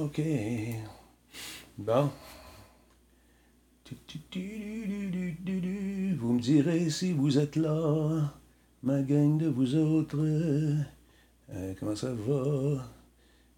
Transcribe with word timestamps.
OK. 0.00 0.20
Bon. 1.78 2.10
Vous 6.18 6.32
me 6.32 6.40
direz 6.40 6.90
si 6.90 7.12
vous 7.12 7.38
êtes 7.38 7.56
là, 7.56 8.32
ma 8.82 9.02
gang 9.02 9.38
de 9.38 9.48
vous 9.48 9.76
autres. 9.76 10.18
Euh, 10.20 11.74
comment 11.78 11.94
ça 11.94 12.12
va? 12.12 12.84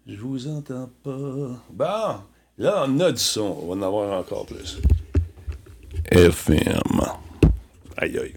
Je 0.05 0.15
vous 0.17 0.47
entends 0.47 0.89
pas. 1.03 1.63
Bon, 1.69 2.21
là, 2.57 2.85
on 2.87 2.99
a 2.99 3.11
du 3.11 3.21
son. 3.21 3.57
On 3.61 3.67
va 3.67 3.73
en 3.73 3.81
avoir 3.81 4.19
encore 4.19 4.45
plus. 4.45 4.79
FM. 6.11 7.01
Aïe, 7.97 8.17
aïe. 8.19 8.35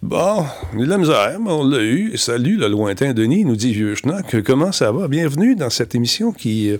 Bon, 0.00 0.42
a 0.42 0.46
la 0.74 0.96
misère, 0.96 1.40
on 1.44 1.66
l'a 1.66 1.82
eu. 1.82 2.16
Salut, 2.16 2.56
le 2.56 2.68
lointain 2.68 3.12
Denis, 3.14 3.44
nous 3.44 3.56
dit 3.56 3.72
Vieux 3.72 3.96
Schnock. 3.96 4.42
Comment 4.44 4.70
ça 4.70 4.92
va? 4.92 5.08
Bienvenue 5.08 5.56
dans 5.56 5.70
cette 5.70 5.92
émission 5.96 6.30
qui 6.30 6.70
euh, 6.70 6.78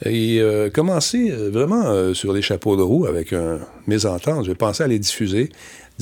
est 0.00 0.38
euh, 0.40 0.70
commencée 0.70 1.30
euh, 1.30 1.50
vraiment 1.50 2.14
sur 2.14 2.32
les 2.32 2.40
chapeaux 2.40 2.74
de 2.76 2.80
roue 2.80 3.04
avec 3.04 3.34
un 3.34 3.58
mésentente. 3.86 4.46
J'ai 4.46 4.54
pensé 4.54 4.82
à 4.82 4.86
les 4.86 4.98
diffuser 4.98 5.50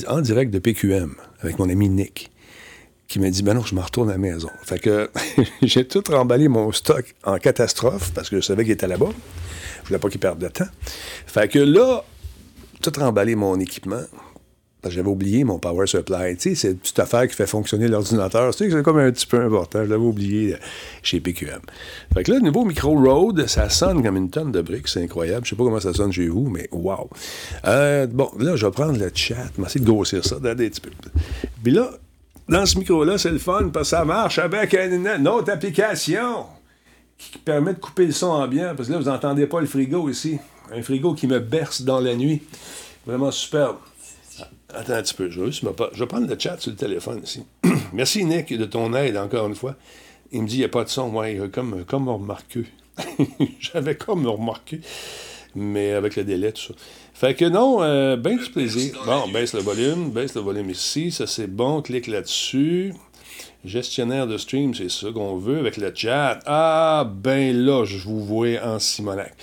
en 0.07 0.21
direct 0.21 0.53
de 0.53 0.59
PQM 0.59 1.15
avec 1.41 1.59
mon 1.59 1.69
ami 1.69 1.89
Nick 1.89 2.31
qui 3.09 3.19
m'a 3.19 3.29
dit, 3.29 3.43
ben 3.43 3.55
non, 3.55 3.63
je 3.63 3.75
me 3.75 3.81
retourne 3.81 4.07
à 4.07 4.13
la 4.13 4.17
maison. 4.17 4.49
Fait 4.63 4.79
que 4.79 5.09
j'ai 5.61 5.85
tout 5.85 6.03
remballé 6.09 6.47
mon 6.47 6.71
stock 6.71 7.13
en 7.25 7.39
catastrophe 7.39 8.13
parce 8.15 8.29
que 8.29 8.37
je 8.37 8.41
savais 8.41 8.63
qu'il 8.63 8.71
était 8.71 8.87
là-bas. 8.87 9.09
Je 9.83 9.87
voulais 9.89 9.99
pas 9.99 10.07
qu'il 10.07 10.21
perde 10.21 10.39
de 10.39 10.47
temps. 10.47 10.69
Fait 11.27 11.49
que 11.49 11.59
là, 11.59 12.05
tout 12.81 12.93
remballé 12.97 13.35
mon 13.35 13.59
équipement. 13.59 14.03
J'avais 14.89 15.07
oublié 15.07 15.43
mon 15.43 15.59
power 15.59 15.87
supply. 15.87 16.35
Tu 16.35 16.49
sais, 16.49 16.55
c'est 16.55 16.73
petite 16.75 16.99
affaire 16.99 17.27
qui 17.27 17.35
fait 17.35 17.47
fonctionner 17.47 17.87
l'ordinateur. 17.87 18.53
Tu 18.53 18.65
sais, 18.65 18.71
c'est 18.71 18.83
comme 18.83 18.99
un 18.99 19.11
petit 19.11 19.25
peu 19.25 19.41
important. 19.41 19.83
Je 19.85 19.89
l'avais 19.89 20.03
oublié 20.03 20.55
chez 21.01 21.19
PQM. 21.19 21.61
Fait 22.13 22.23
que 22.23 22.31
là, 22.31 22.37
le 22.39 22.43
nouveau 22.43 22.65
micro 22.65 22.93
Rode, 22.99 23.47
ça 23.47 23.69
sonne 23.69 24.03
comme 24.03 24.17
une 24.17 24.29
tonne 24.29 24.51
de 24.51 24.61
briques. 24.61 24.87
C'est 24.87 25.03
incroyable. 25.03 25.45
Je 25.45 25.51
sais 25.51 25.55
pas 25.55 25.63
comment 25.63 25.79
ça 25.79 25.93
sonne 25.93 26.11
chez 26.11 26.27
vous, 26.27 26.49
mais 26.49 26.67
wow. 26.71 27.09
Euh, 27.65 28.07
bon, 28.07 28.29
là, 28.39 28.55
je 28.55 28.65
vais 28.65 28.71
prendre 28.71 28.97
le 28.97 29.09
chat. 29.13 29.35
Je 29.57 29.61
vais 29.61 29.79
de 29.79 29.85
grossir 29.85 30.23
ça, 30.25 30.35
un 30.35 30.55
petit 30.55 30.81
peu. 30.81 30.89
Puis 31.63 31.71
là, 31.71 31.89
dans 32.49 32.65
ce 32.65 32.77
micro-là, 32.77 33.17
c'est 33.17 33.31
le 33.31 33.39
fun 33.39 33.69
parce 33.73 33.89
que 33.89 33.97
ça 33.97 34.05
marche 34.05 34.39
avec 34.39 34.73
une, 34.73 35.27
autre 35.27 35.51
application 35.51 36.45
qui 37.17 37.37
permet 37.37 37.73
de 37.73 37.79
couper 37.79 38.05
le 38.05 38.11
son 38.11 38.27
ambiant. 38.27 38.73
Parce 38.75 38.89
que 38.89 38.93
là, 38.93 38.99
vous 38.99 39.09
n'entendez 39.09 39.47
pas 39.47 39.61
le 39.61 39.67
frigo 39.67 40.09
ici. 40.09 40.39
Un 40.75 40.81
frigo 40.81 41.13
qui 41.13 41.27
me 41.27 41.39
berce 41.39 41.83
dans 41.83 41.99
la 41.99 42.15
nuit. 42.15 42.41
Vraiment 43.05 43.31
superbe. 43.31 43.77
Attends 44.73 44.93
un 44.93 45.01
petit 45.03 45.13
peu, 45.13 45.29
je 45.29 45.41
vais, 45.41 45.51
je 45.51 45.99
vais 45.99 46.07
prendre 46.07 46.27
le 46.27 46.39
chat 46.39 46.59
sur 46.59 46.71
le 46.71 46.77
téléphone 46.77 47.21
ici. 47.23 47.43
Merci 47.93 48.25
Nick 48.25 48.57
de 48.57 48.65
ton 48.65 48.93
aide 48.93 49.17
encore 49.17 49.47
une 49.47 49.55
fois. 49.55 49.75
Il 50.31 50.41
me 50.41 50.47
dit 50.47 50.55
il 50.55 50.59
n'y 50.59 50.65
a 50.65 50.69
pas 50.69 50.83
de 50.83 50.89
son. 50.89 51.13
Ouais, 51.13 51.39
comme, 51.51 51.85
comme 51.85 52.09
remarqué. 52.09 52.65
J'avais 53.59 53.95
comme 53.95 54.25
remarqué. 54.25 54.81
Mais 55.55 55.91
avec 55.91 56.15
le 56.15 56.23
délai, 56.23 56.51
tout 56.51 56.61
ça. 56.61 56.73
Fait 57.13 57.35
que 57.35 57.45
non, 57.45 57.83
euh, 57.83 58.17
ben 58.17 58.37
du 58.37 58.49
plaisir. 58.49 58.99
Bon, 59.05 59.27
baisse 59.31 59.53
le 59.53 59.61
volume, 59.61 60.09
baisse 60.09 60.33
le 60.33 60.41
volume 60.41 60.71
ici, 60.71 61.11
ça 61.11 61.27
c'est 61.27 61.45
bon, 61.45 61.83
clique 61.83 62.07
là-dessus. 62.07 62.93
Gestionnaire 63.65 64.27
de 64.27 64.37
stream, 64.37 64.73
c'est 64.73 64.91
ça 64.91 65.07
qu'on 65.13 65.37
veut 65.37 65.59
avec 65.59 65.77
le 65.77 65.91
chat. 65.95 66.39
Ah, 66.45 67.09
ben 67.09 67.55
là, 67.55 67.85
je 67.85 67.97
vous 67.97 68.23
vois 68.23 68.61
en 68.61 68.77
Simonac. 68.77 69.33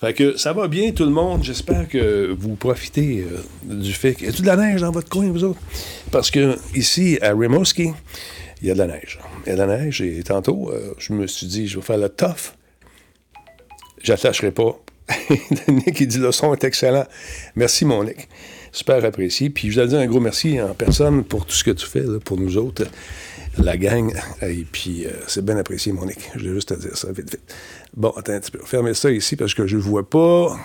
Fait 0.00 0.14
que 0.14 0.36
ça 0.36 0.52
va 0.52 0.66
bien 0.66 0.90
tout 0.90 1.04
le 1.04 1.10
monde. 1.10 1.44
J'espère 1.44 1.88
que 1.88 2.34
vous 2.36 2.56
profitez 2.56 3.20
euh, 3.20 3.40
du 3.62 3.92
fait 3.92 4.14
qu'il 4.14 4.26
y 4.26 4.28
a 4.28 4.32
de 4.32 4.44
la 4.44 4.56
neige 4.56 4.80
dans 4.80 4.90
votre 4.90 5.08
coin, 5.08 5.30
vous 5.30 5.44
autres? 5.44 5.60
Parce 6.10 6.32
que 6.32 6.56
ici, 6.74 7.18
à 7.22 7.32
Rimouski, 7.32 7.90
il 8.62 8.68
y 8.68 8.70
a 8.72 8.74
de 8.74 8.78
la 8.80 8.88
neige. 8.88 9.20
Il 9.46 9.50
y 9.50 9.52
a 9.52 9.54
de 9.54 9.60
la 9.60 9.78
neige 9.78 10.00
et 10.02 10.24
tantôt, 10.24 10.72
euh, 10.72 10.94
je 10.98 11.12
me 11.12 11.28
suis 11.28 11.46
dit, 11.46 11.68
je 11.68 11.78
vais 11.78 11.84
faire 11.84 11.98
le 11.98 12.08
tough. 12.08 12.54
J'attacherai 14.02 14.50
pas 14.50 14.76
Nick, 15.68 16.00
il 16.00 16.08
dit 16.08 16.18
le 16.18 16.32
son 16.32 16.52
est 16.52 16.64
excellent. 16.64 17.06
Merci, 17.54 17.84
mon 17.84 18.04
Nick. 18.04 18.28
Super 18.72 19.04
apprécié. 19.04 19.50
Puis 19.50 19.70
je 19.70 19.74
voulais 19.74 19.88
dire 19.88 20.00
un 20.00 20.06
gros 20.06 20.20
merci 20.20 20.60
en 20.60 20.74
personne 20.74 21.24
pour 21.24 21.46
tout 21.46 21.54
ce 21.54 21.64
que 21.64 21.70
tu 21.70 21.86
fais 21.86 22.04
pour 22.24 22.38
nous 22.38 22.56
autres, 22.56 22.84
la 23.56 23.76
gang. 23.76 24.12
Et 24.42 24.66
puis 24.70 25.06
euh, 25.06 25.10
c'est 25.26 25.44
bien 25.44 25.56
apprécié, 25.56 25.92
mon 25.92 26.04
Nick. 26.04 26.30
Je 26.34 26.40
voulais 26.40 26.54
juste 26.54 26.68
te 26.68 26.74
dire 26.74 26.96
ça 26.96 27.08
vite, 27.12 27.30
vite. 27.30 27.54
Bon, 27.96 28.10
attends 28.10 28.34
un 28.34 28.40
petit 28.40 28.50
peu. 28.50 28.60
Fermez 28.64 28.94
ça 28.94 29.10
ici 29.10 29.36
parce 29.36 29.54
que 29.54 29.66
je 29.66 29.76
ne 29.76 29.82
vois 29.82 30.08
pas. 30.08 30.58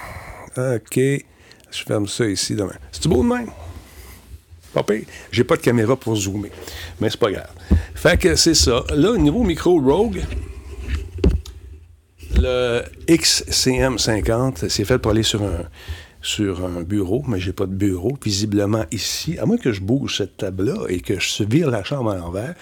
OK. 0.57 0.95
Je 0.97 1.83
ferme 1.87 2.07
ça 2.07 2.25
ici 2.25 2.55
demain. 2.55 2.75
C'est 2.91 3.07
beau 3.07 3.23
de 3.23 3.27
même? 3.29 3.49
J'ai 5.31 5.43
pas 5.43 5.55
de 5.55 5.61
caméra 5.61 5.95
pour 5.95 6.15
zoomer. 6.15 6.49
Mais 6.99 7.09
c'est 7.09 7.19
pas 7.19 7.31
grave. 7.31 7.49
Fait 7.95 8.17
que 8.17 8.35
c'est 8.35 8.53
ça. 8.53 8.83
Là, 8.93 9.17
niveau 9.17 9.43
micro 9.43 9.79
Rogue, 9.79 10.21
le 12.35 12.83
XCM50, 13.07 14.69
c'est 14.69 14.85
fait 14.85 14.97
pour 14.97 15.11
aller 15.11 15.23
sur 15.23 15.43
un, 15.43 15.63
sur 16.23 16.65
un 16.65 16.81
bureau, 16.81 17.21
mais 17.27 17.39
j'ai 17.39 17.51
pas 17.51 17.65
de 17.65 17.75
bureau 17.75 18.17
visiblement 18.23 18.85
ici, 18.91 19.37
à 19.37 19.45
moins 19.45 19.57
que 19.57 19.73
je 19.73 19.81
bouge 19.81 20.17
cette 20.17 20.37
table-là 20.37 20.85
et 20.87 21.01
que 21.01 21.19
je 21.19 21.43
vire 21.43 21.69
la 21.69 21.83
chambre 21.83 22.11
à 22.11 22.17
l'envers. 22.17 22.55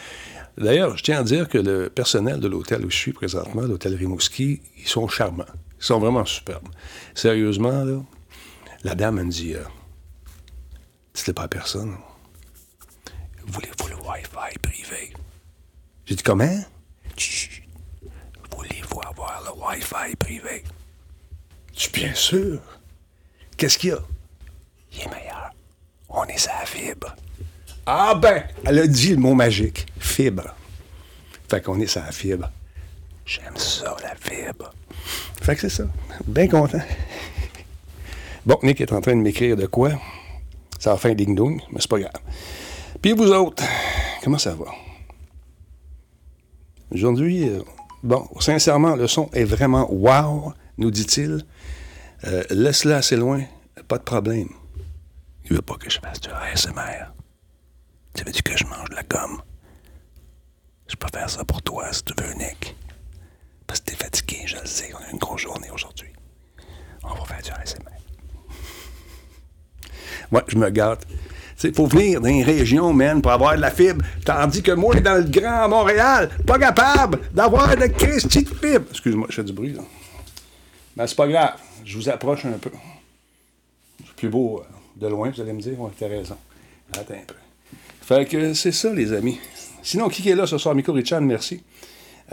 D'ailleurs, 0.57 0.97
je 0.97 1.03
tiens 1.03 1.19
à 1.19 1.23
dire 1.23 1.47
que 1.47 1.59
le 1.59 1.89
personnel 1.89 2.39
de 2.39 2.47
l'hôtel 2.47 2.83
où 2.83 2.89
je 2.89 2.97
suis 2.97 3.13
présentement, 3.13 3.61
l'hôtel 3.61 3.95
Rimouski, 3.95 4.61
ils 4.77 4.87
sont 4.87 5.07
charmants. 5.07 5.45
Ils 5.79 5.85
sont 5.85 5.99
vraiment 5.99 6.25
superbes. 6.25 6.67
Sérieusement, 7.13 7.83
là, 7.83 8.01
la 8.83 8.95
dame 8.95 9.23
me 9.23 9.29
dit, 9.29 9.53
euh, 9.53 9.63
c'était 11.13 11.33
pas 11.33 11.47
personne. 11.47 11.95
Voulez-vous 13.45 13.87
le 13.89 13.95
Wi-Fi 13.95 14.57
privé? 14.61 15.13
J'ai 16.05 16.15
dit, 16.15 16.23
comment? 16.23 16.63
Voulez-vous 18.57 19.01
avoir 19.07 19.43
le 19.45 19.63
Wi-Fi 19.63 20.15
privé? 20.17 20.63
Je 21.77 21.89
bien 21.89 22.13
sûr. 22.15 22.59
Qu'est-ce 23.61 23.77
qu'il 23.77 23.91
y 23.91 23.93
a? 23.93 23.99
Il 24.91 25.01
est 25.01 25.05
meilleur. 25.05 25.51
On 26.09 26.23
est 26.23 26.47
à 26.47 26.61
la 26.61 26.65
fibre. 26.65 27.15
Ah 27.85 28.15
ben, 28.15 28.43
elle 28.65 28.79
a 28.79 28.87
dit 28.87 29.11
le 29.11 29.17
mot 29.17 29.35
magique. 29.35 29.85
Fibre. 29.99 30.55
Fait 31.47 31.61
qu'on 31.61 31.79
est 31.79 31.85
sur 31.85 32.01
la 32.01 32.11
fibre. 32.11 32.49
J'aime 33.23 33.55
ça, 33.55 33.95
la 34.01 34.15
fibre. 34.15 34.73
Fait 35.43 35.53
que 35.53 35.61
c'est 35.61 35.69
ça. 35.69 35.83
Bien 36.25 36.47
content. 36.47 36.81
Bon, 38.47 38.57
Nick 38.63 38.81
est 38.81 38.91
en 38.93 38.99
train 38.99 39.15
de 39.15 39.21
m'écrire 39.21 39.55
de 39.55 39.67
quoi? 39.67 39.91
Ça 40.79 40.93
va 40.93 40.97
faire 40.97 41.11
un 41.11 41.13
ding-dong, 41.13 41.61
mais 41.71 41.81
c'est 41.81 41.91
pas 41.91 41.99
grave. 41.99 42.19
Puis 42.99 43.11
vous 43.11 43.29
autres, 43.31 43.63
comment 44.23 44.39
ça 44.39 44.55
va? 44.55 44.65
Aujourd'hui, 46.89 47.47
euh, 47.47 47.61
Bon, 48.03 48.27
sincèrement, 48.39 48.95
le 48.95 49.05
son 49.05 49.29
est 49.31 49.43
vraiment 49.43 49.87
wow, 49.91 50.53
nous 50.79 50.89
dit-il. 50.89 51.45
Euh, 52.25 52.43
Laisse-la 52.49 52.97
assez 52.97 53.15
loin, 53.15 53.41
pas 53.87 53.97
de 53.97 54.03
problème. 54.03 54.49
Il 55.45 55.55
veut 55.55 55.61
pas 55.61 55.75
que 55.75 55.89
je 55.89 55.99
fasse 55.99 56.21
du 56.21 56.29
ASMR. 56.29 57.11
Tu 58.13 58.23
veux 58.23 58.31
dire 58.31 58.43
que 58.43 58.55
je 58.57 58.65
mange 58.65 58.89
de 58.89 58.95
la 58.95 59.03
gomme? 59.03 59.41
Je 60.87 60.95
peux 60.95 61.07
faire 61.13 61.29
ça 61.29 61.43
pour 61.43 61.61
toi 61.61 61.91
si 61.91 62.03
tu 62.03 62.13
veux, 62.21 62.33
Nick. 62.33 62.75
Parce 63.65 63.79
que 63.79 63.85
t'es 63.85 63.95
fatigué, 63.95 64.43
je 64.45 64.57
le 64.57 64.65
sais. 64.65 64.91
On 64.93 65.03
a 65.03 65.09
une 65.11 65.17
grosse 65.17 65.41
journée 65.41 65.69
aujourd'hui. 65.73 66.09
On 67.03 67.13
va 67.13 67.25
faire 67.25 67.41
du 67.41 67.49
ASMR. 67.51 67.85
Moi, 70.31 70.43
je 70.47 70.57
me 70.57 70.69
gâte. 70.69 71.05
Il 71.63 71.73
faut 71.73 71.85
venir 71.87 72.21
dans 72.21 72.27
une 72.29 72.43
région, 72.43 72.91
man, 72.93 73.21
pour 73.21 73.31
avoir 73.31 73.55
de 73.55 73.61
la 73.61 73.71
fibre. 73.71 74.03
Tandis 74.25 74.63
que 74.63 74.71
moi, 74.71 74.95
dans 74.99 75.15
le 75.23 75.29
Grand 75.29 75.69
Montréal, 75.69 76.29
pas 76.45 76.57
capable 76.57 77.19
d'avoir 77.31 77.75
de 77.75 77.85
Christy 77.87 78.43
de 78.43 78.49
fibre. 78.49 78.85
Excuse-moi, 78.91 79.27
je 79.29 79.35
fais 79.35 79.43
du 79.43 79.53
bruit, 79.53 79.73
là. 79.73 79.81
Mais 80.95 81.07
c'est 81.07 81.15
pas 81.15 81.27
grave. 81.27 81.53
Je 81.85 81.97
vous 81.97 82.09
approche 82.09 82.45
un 82.45 82.51
peu. 82.53 82.71
C'est 84.05 84.15
plus 84.15 84.29
beau 84.29 84.59
euh, 84.59 84.63
de 84.99 85.07
loin, 85.07 85.29
vous 85.29 85.41
allez 85.41 85.53
me 85.53 85.61
dire. 85.61 85.79
Ouais, 85.79 85.91
t'as 85.97 86.07
raison. 86.07 86.37
Attends 86.93 87.13
un 87.13 87.25
peu. 87.25 87.35
Fait 88.01 88.25
que 88.27 88.53
c'est 88.53 88.71
ça, 88.71 88.93
les 88.93 89.13
amis. 89.13 89.39
Sinon, 89.81 90.09
qui 90.09 90.27
est 90.29 90.35
là 90.35 90.45
ce 90.45 90.57
soir? 90.57 90.75
Miko 90.75 90.93
Richard, 90.93 91.21
merci. 91.21 91.61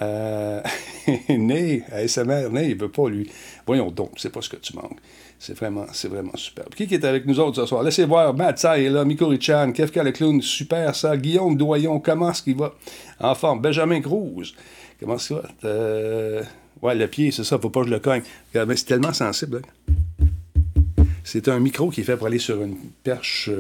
Euh, 0.01 0.61
Ney, 1.29 1.83
ASMR, 1.93 2.51
Ney, 2.51 2.71
il 2.71 2.77
veut 2.77 2.91
pas, 2.91 3.09
lui. 3.09 3.31
Voyons 3.67 3.91
donc, 3.91 4.13
c'est 4.17 4.31
pas 4.31 4.43
ce 4.43 4.49
que 4.49 4.57
tu 4.57 4.75
manques. 4.77 4.99
C'est 5.39 5.55
vraiment, 5.55 5.87
c'est 5.93 6.09
vraiment 6.09 6.37
superbe. 6.37 6.75
Qui, 6.75 6.83
est 6.83 7.05
avec 7.05 7.27
nous 7.27 7.39
autres 7.39 7.61
ce 7.61 7.67
soir? 7.67 7.83
Laissez 7.83 8.05
voir, 8.05 8.35
Matt 8.35 8.65
est 8.65 8.91
là, 8.91 9.05
Miko 9.05 9.29
Richan, 9.29 9.73
Kefka 9.73 10.03
le 10.03 10.13
clown, 10.13 10.43
super 10.43 10.95
ça. 10.95 11.17
Guillaume 11.17 11.57
Doyon, 11.57 12.01
comment 12.01 12.31
est-ce 12.31 12.43
qu'il 12.43 12.57
va? 12.57 12.75
En 13.21 13.35
forme. 13.35 13.61
Benjamin 13.61 14.01
Cruz, 14.01 14.55
comment 14.99 15.19
ça 15.19 15.37
va? 15.37 15.43
Euh... 15.65 16.43
Ouais, 16.83 16.95
le 16.95 17.07
pied, 17.07 17.31
c'est 17.31 17.45
ça, 17.45 17.59
faut 17.59 17.71
pas 17.71 17.81
que 17.81 17.87
je 17.87 17.93
le 17.93 17.99
cogne. 17.99 18.23
C'est 18.53 18.85
tellement 18.87 19.13
sensible. 19.13 19.63
Hein. 19.89 21.05
C'est 21.25 21.49
un 21.49 21.59
micro 21.59 21.91
qui 21.91 22.01
est 22.01 22.05
fait 22.05 22.17
pour 22.17 22.27
aller 22.27 22.39
sur 22.39 22.63
une 22.63 22.77
perche. 23.03 23.51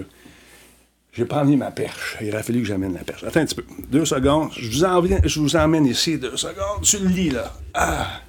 J'ai 1.13 1.25
pas 1.25 1.41
amené 1.41 1.57
ma 1.57 1.71
perche. 1.71 2.17
Il 2.21 2.33
aurait 2.33 2.43
fallu 2.43 2.61
que 2.61 2.67
j'amène 2.67 2.95
la 2.95 3.05
perche. 3.05 3.25
Attends 3.25 3.41
un 3.41 3.47
petit 3.47 3.57
peu. 3.57 3.65
Deux 3.91 4.05
secondes. 4.05 4.51
Je 4.57 4.71
vous, 4.71 4.85
emmène, 4.85 5.21
je 5.25 5.41
vous 5.41 5.57
emmène 5.57 5.87
ici. 5.87 6.17
Deux 6.17 6.37
secondes. 6.37 6.83
Sur 6.85 7.01
le 7.01 7.09
lit, 7.09 7.31
là. 7.31 7.53
Ah! 7.75 8.21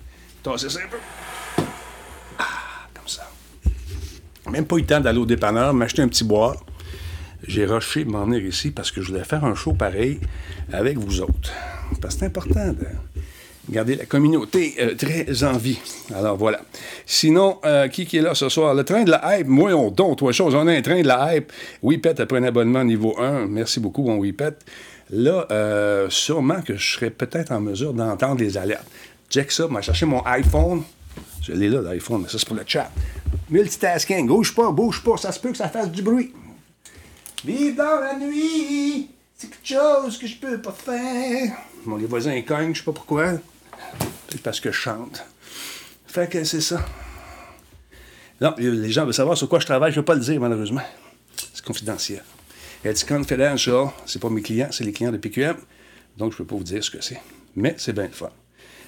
c'est 0.58 0.70
ça 0.70 0.80
un 0.80 0.90
peu. 0.90 0.98
Même 4.50 4.66
pas 4.66 4.78
eu 4.78 4.82
le 4.82 4.86
temps 4.86 5.00
d'aller 5.00 5.20
au 5.20 5.26
dépanneur, 5.26 5.74
m'acheter 5.74 6.02
un 6.02 6.08
petit 6.08 6.24
bois. 6.24 6.56
J'ai 7.48 7.66
rushé 7.66 8.04
de 8.04 8.10
m'en 8.10 8.26
venir 8.26 8.44
ici 8.44 8.72
parce 8.72 8.92
que 8.92 9.02
je 9.02 9.12
voulais 9.12 9.24
faire 9.24 9.46
un 9.46 9.56
show 9.56 9.74
pareil 9.74 10.20
avec 10.72 10.98
vous 10.98 11.22
autres. 11.22 11.52
Parce 12.02 12.16
que 12.16 12.20
c'est 12.22 12.26
important 12.26 12.74
Garder 13.70 13.96
la 13.96 14.06
communauté 14.06 14.76
euh, 14.80 14.96
très 14.96 15.44
en 15.44 15.58
vie. 15.58 15.78
Alors 16.16 16.38
voilà. 16.38 16.62
Sinon, 17.06 17.60
euh, 17.66 17.88
qui, 17.88 18.04
est 18.18 18.22
là 18.22 18.34
ce 18.34 18.50
soir? 18.50 18.74
Le 18.74 18.84
train 18.84 19.04
de 19.04 19.12
la 19.12 19.40
hype, 19.40 19.48
moi, 19.48 19.74
on 19.74 19.92
donne 19.92 20.16
trois 20.16 20.32
choses. 20.32 20.56
On 20.56 20.66
a 20.68 20.74
un 20.74 20.82
train 20.82 21.02
de 21.02 21.08
la 21.08 21.36
hype. 21.36 21.52
WePet 21.84 22.20
après 22.20 22.40
un 22.40 22.44
abonnement 22.44 22.84
niveau 22.84 23.16
1. 23.20 23.46
Merci 23.46 23.80
beaucoup, 23.80 24.04
mon 24.04 24.20
WePet. 24.20 24.54
Là, 25.12 25.46
euh, 25.52 26.10
sûrement 26.10 26.62
que 26.62 26.76
je 26.78 26.94
serais 26.94 27.12
peut-être 27.12 27.52
en 27.52 27.62
mesure 27.62 27.94
d'entendre 27.94 28.42
les 28.42 28.58
alertes. 28.58 28.88
Check 29.30 29.52
ça, 29.52 29.68
m'a 29.68 29.82
cherché 29.82 30.06
mon 30.08 30.22
iPhone. 30.26 30.82
Je 31.44 31.52
l'ai 31.52 31.70
là, 31.70 31.82
l'iPhone, 31.82 32.22
mais 32.24 32.30
ça, 32.30 32.40
c'est 32.40 32.48
pour 32.48 32.58
le 32.58 32.64
chat. 32.66 32.92
Multitasking. 33.50 34.28
Bouge 34.28 34.56
pas, 34.56 34.72
bouge 34.72 35.04
pas. 35.04 35.18
Ça 35.18 35.32
se 35.32 35.40
peut 35.40 35.52
que 35.52 35.58
ça 35.58 35.70
fasse 35.70 35.92
du 35.92 36.02
bruit. 36.02 36.34
Vive 37.46 37.76
dans 37.76 38.00
la 38.02 38.18
nuit, 38.18 39.10
c'est 39.38 39.50
quelque 39.50 39.68
chose 39.68 40.18
que 40.18 40.28
je 40.28 40.36
peux 40.36 40.60
pas 40.60 40.74
faire. 40.74 41.56
Les 41.98 42.06
voisins 42.06 42.42
cognent, 42.42 42.74
je 42.74 42.80
sais 42.80 42.86
pas 42.86 42.92
pourquoi. 42.92 43.34
Peut-être 44.28 44.44
parce 44.44 44.60
que 44.60 44.72
je 44.72 44.78
chante. 44.78 45.24
Fait 46.08 46.30
que 46.30 46.44
c'est 46.44 46.62
ça. 46.62 46.86
Non, 48.42 48.54
les 48.58 48.92
gens 48.92 49.04
veulent 49.04 49.14
savoir 49.14 49.38
sur 49.38 49.50
quoi 49.50 49.60
je 49.60 49.66
travaille, 49.66 49.92
je 49.92 49.98
ne 49.98 50.02
vais 50.02 50.06
pas 50.06 50.16
le 50.16 50.22
dire, 50.22 50.40
malheureusement. 50.40 50.82
C'est 51.54 51.64
confidentiel. 51.64 52.24
It's 52.86 53.04
confidential. 53.04 53.90
C'est 54.06 54.22
pas 54.22 54.30
mes 54.30 54.42
clients, 54.42 54.70
c'est 54.72 54.86
les 54.86 54.94
clients 54.94 55.12
de 55.12 55.18
PQM. 55.18 55.58
Donc, 56.18 56.32
je 56.32 56.36
ne 56.36 56.38
peux 56.40 56.46
pas 56.46 56.56
vous 56.56 56.64
dire 56.64 56.84
ce 56.84 56.90
que 56.90 57.02
c'est. 57.02 57.20
Mais 57.56 57.76
c'est 57.78 57.94
bien 57.94 58.06
le 58.06 58.12
fun. 58.12 58.32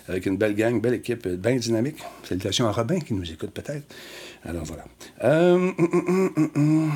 Avec 0.08 0.26
une 0.26 0.38
belle 0.38 0.56
gang, 0.56 0.82
belle 0.82 0.96
équipe, 0.96 1.28
bien 1.28 1.56
dynamique. 1.56 1.98
Salutations 2.24 2.68
à 2.68 2.72
Robin 2.72 3.00
qui 3.00 3.14
nous 3.14 3.30
écoute 3.30 3.52
peut-être. 3.52 3.86
Alors 4.44 4.64
voilà. 4.64 4.86
Euh, 5.24 5.54
hum, 5.56 5.76
hum, 5.78 6.52
hum, 6.56 6.92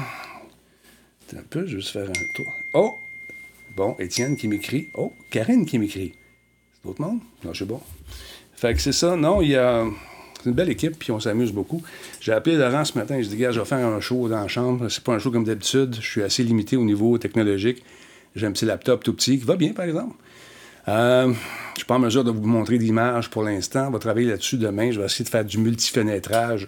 un 1.36 1.44
peu, 1.50 1.66
je 1.66 1.76
vais 1.76 1.82
juste 1.82 1.92
faire 1.92 2.10
un 2.10 2.34
tour. 2.36 2.46
Oh! 2.74 2.98
Bon, 3.76 3.96
Étienne 4.00 4.38
qui 4.38 4.48
m'écrit. 4.48 4.90
Oh, 4.94 5.12
Karine 5.30 5.66
qui 5.66 5.80
m'écrit. 5.80 6.14
D'autres 6.86 7.02
monde? 7.02 7.20
Non, 7.44 7.54
je 7.54 7.60
sais 7.60 7.66
bon. 7.66 7.82
Fait 8.56 8.74
que 8.74 8.82
c'est 8.82 8.92
ça. 8.92 9.16
Non, 9.16 9.42
il 9.42 9.50
y 9.50 9.56
a. 9.56 9.86
C'est 10.40 10.50
une 10.50 10.56
belle 10.56 10.70
équipe, 10.70 11.00
puis 11.00 11.12
on 11.12 11.20
s'amuse 11.20 11.52
beaucoup. 11.52 11.82
J'ai 12.22 12.32
appelé 12.32 12.56
Laurent 12.56 12.86
ce 12.86 12.96
matin, 12.96 13.20
je 13.20 13.28
dis, 13.28 13.38
gars, 13.38 13.52
je 13.52 13.60
vais 13.60 13.66
faire 13.66 13.86
un 13.86 14.00
show 14.00 14.30
dans 14.30 14.42
la 14.42 14.48
chambre. 14.48 14.88
C'est 14.90 15.04
pas 15.04 15.14
un 15.14 15.20
show 15.20 15.32
comme 15.32 15.44
d'habitude. 15.44 15.96
Je 16.00 16.06
suis 16.06 16.22
assez 16.22 16.44
limité 16.44 16.78
au 16.78 16.84
niveau 16.84 17.18
technologique. 17.18 17.84
J'ai 18.36 18.46
un 18.46 18.52
petit 18.52 18.66
laptop 18.66 19.04
tout 19.04 19.14
petit 19.14 19.40
qui 19.40 19.46
va 19.46 19.56
bien, 19.56 19.74
par 19.74 19.86
exemple. 19.86 20.16
Euh, 20.88 21.24
je 21.24 21.30
ne 21.30 21.36
suis 21.78 21.86
pas 21.86 21.96
en 21.96 22.00
mesure 22.00 22.24
de 22.24 22.30
vous 22.30 22.46
montrer 22.46 22.78
d'image 22.78 23.32
pour 23.32 23.42
l'instant. 23.42 23.88
On 23.88 23.92
va 23.92 23.98
travailler 23.98 24.28
là-dessus 24.28 24.58
demain. 24.58 24.92
Je 24.92 25.00
vais 25.00 25.06
essayer 25.08 25.26
de 25.26 25.30
faire 25.30 25.46
du 25.46 25.58
multifénétrage 25.58 26.68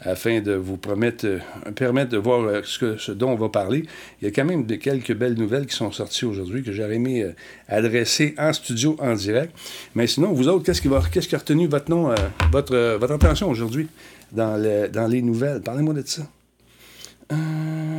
afin 0.00 0.40
de 0.40 0.52
vous 0.52 0.76
promettre, 0.76 1.26
euh, 1.26 1.38
permettre 1.74 2.10
de 2.10 2.18
voir 2.18 2.42
euh, 2.42 2.60
ce, 2.64 3.12
dont 3.12 3.30
on 3.30 3.36
va 3.36 3.48
parler. 3.48 3.84
Il 4.20 4.26
y 4.26 4.28
a 4.28 4.30
quand 4.30 4.44
même 4.44 4.66
de, 4.66 4.74
quelques 4.76 5.14
belles 5.14 5.34
nouvelles 5.34 5.66
qui 5.66 5.74
sont 5.74 5.90
sorties 5.90 6.26
aujourd'hui 6.26 6.62
que 6.62 6.72
j'aurais 6.72 6.96
aimé 6.96 7.22
euh, 7.22 7.32
adresser 7.68 8.34
en 8.38 8.52
studio, 8.52 8.96
en 9.00 9.14
direct. 9.14 9.54
Mais 9.94 10.06
sinon, 10.06 10.32
vous 10.32 10.48
autres, 10.48 10.64
qu'est-ce 10.64 10.82
qui, 10.82 10.88
qui 10.88 11.34
a 11.34 11.38
retenu 11.38 11.66
votre 11.66 11.90
nom, 11.90 12.14
votre, 12.52 12.98
attention 13.10 13.48
aujourd'hui 13.48 13.88
dans, 14.32 14.56
les 14.56 15.22
nouvelles? 15.22 15.62
Parlez-moi 15.62 15.94
de 15.94 16.02
ça. 16.04 16.22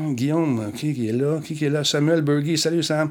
Guillaume, 0.10 0.72
qui 0.74 1.08
est 1.08 1.12
là? 1.12 1.40
Qui 1.44 1.66
est 1.66 1.70
là? 1.70 1.84
Samuel 1.84 2.22
Bergy. 2.22 2.58
Salut, 2.58 2.84
Sam. 2.84 3.10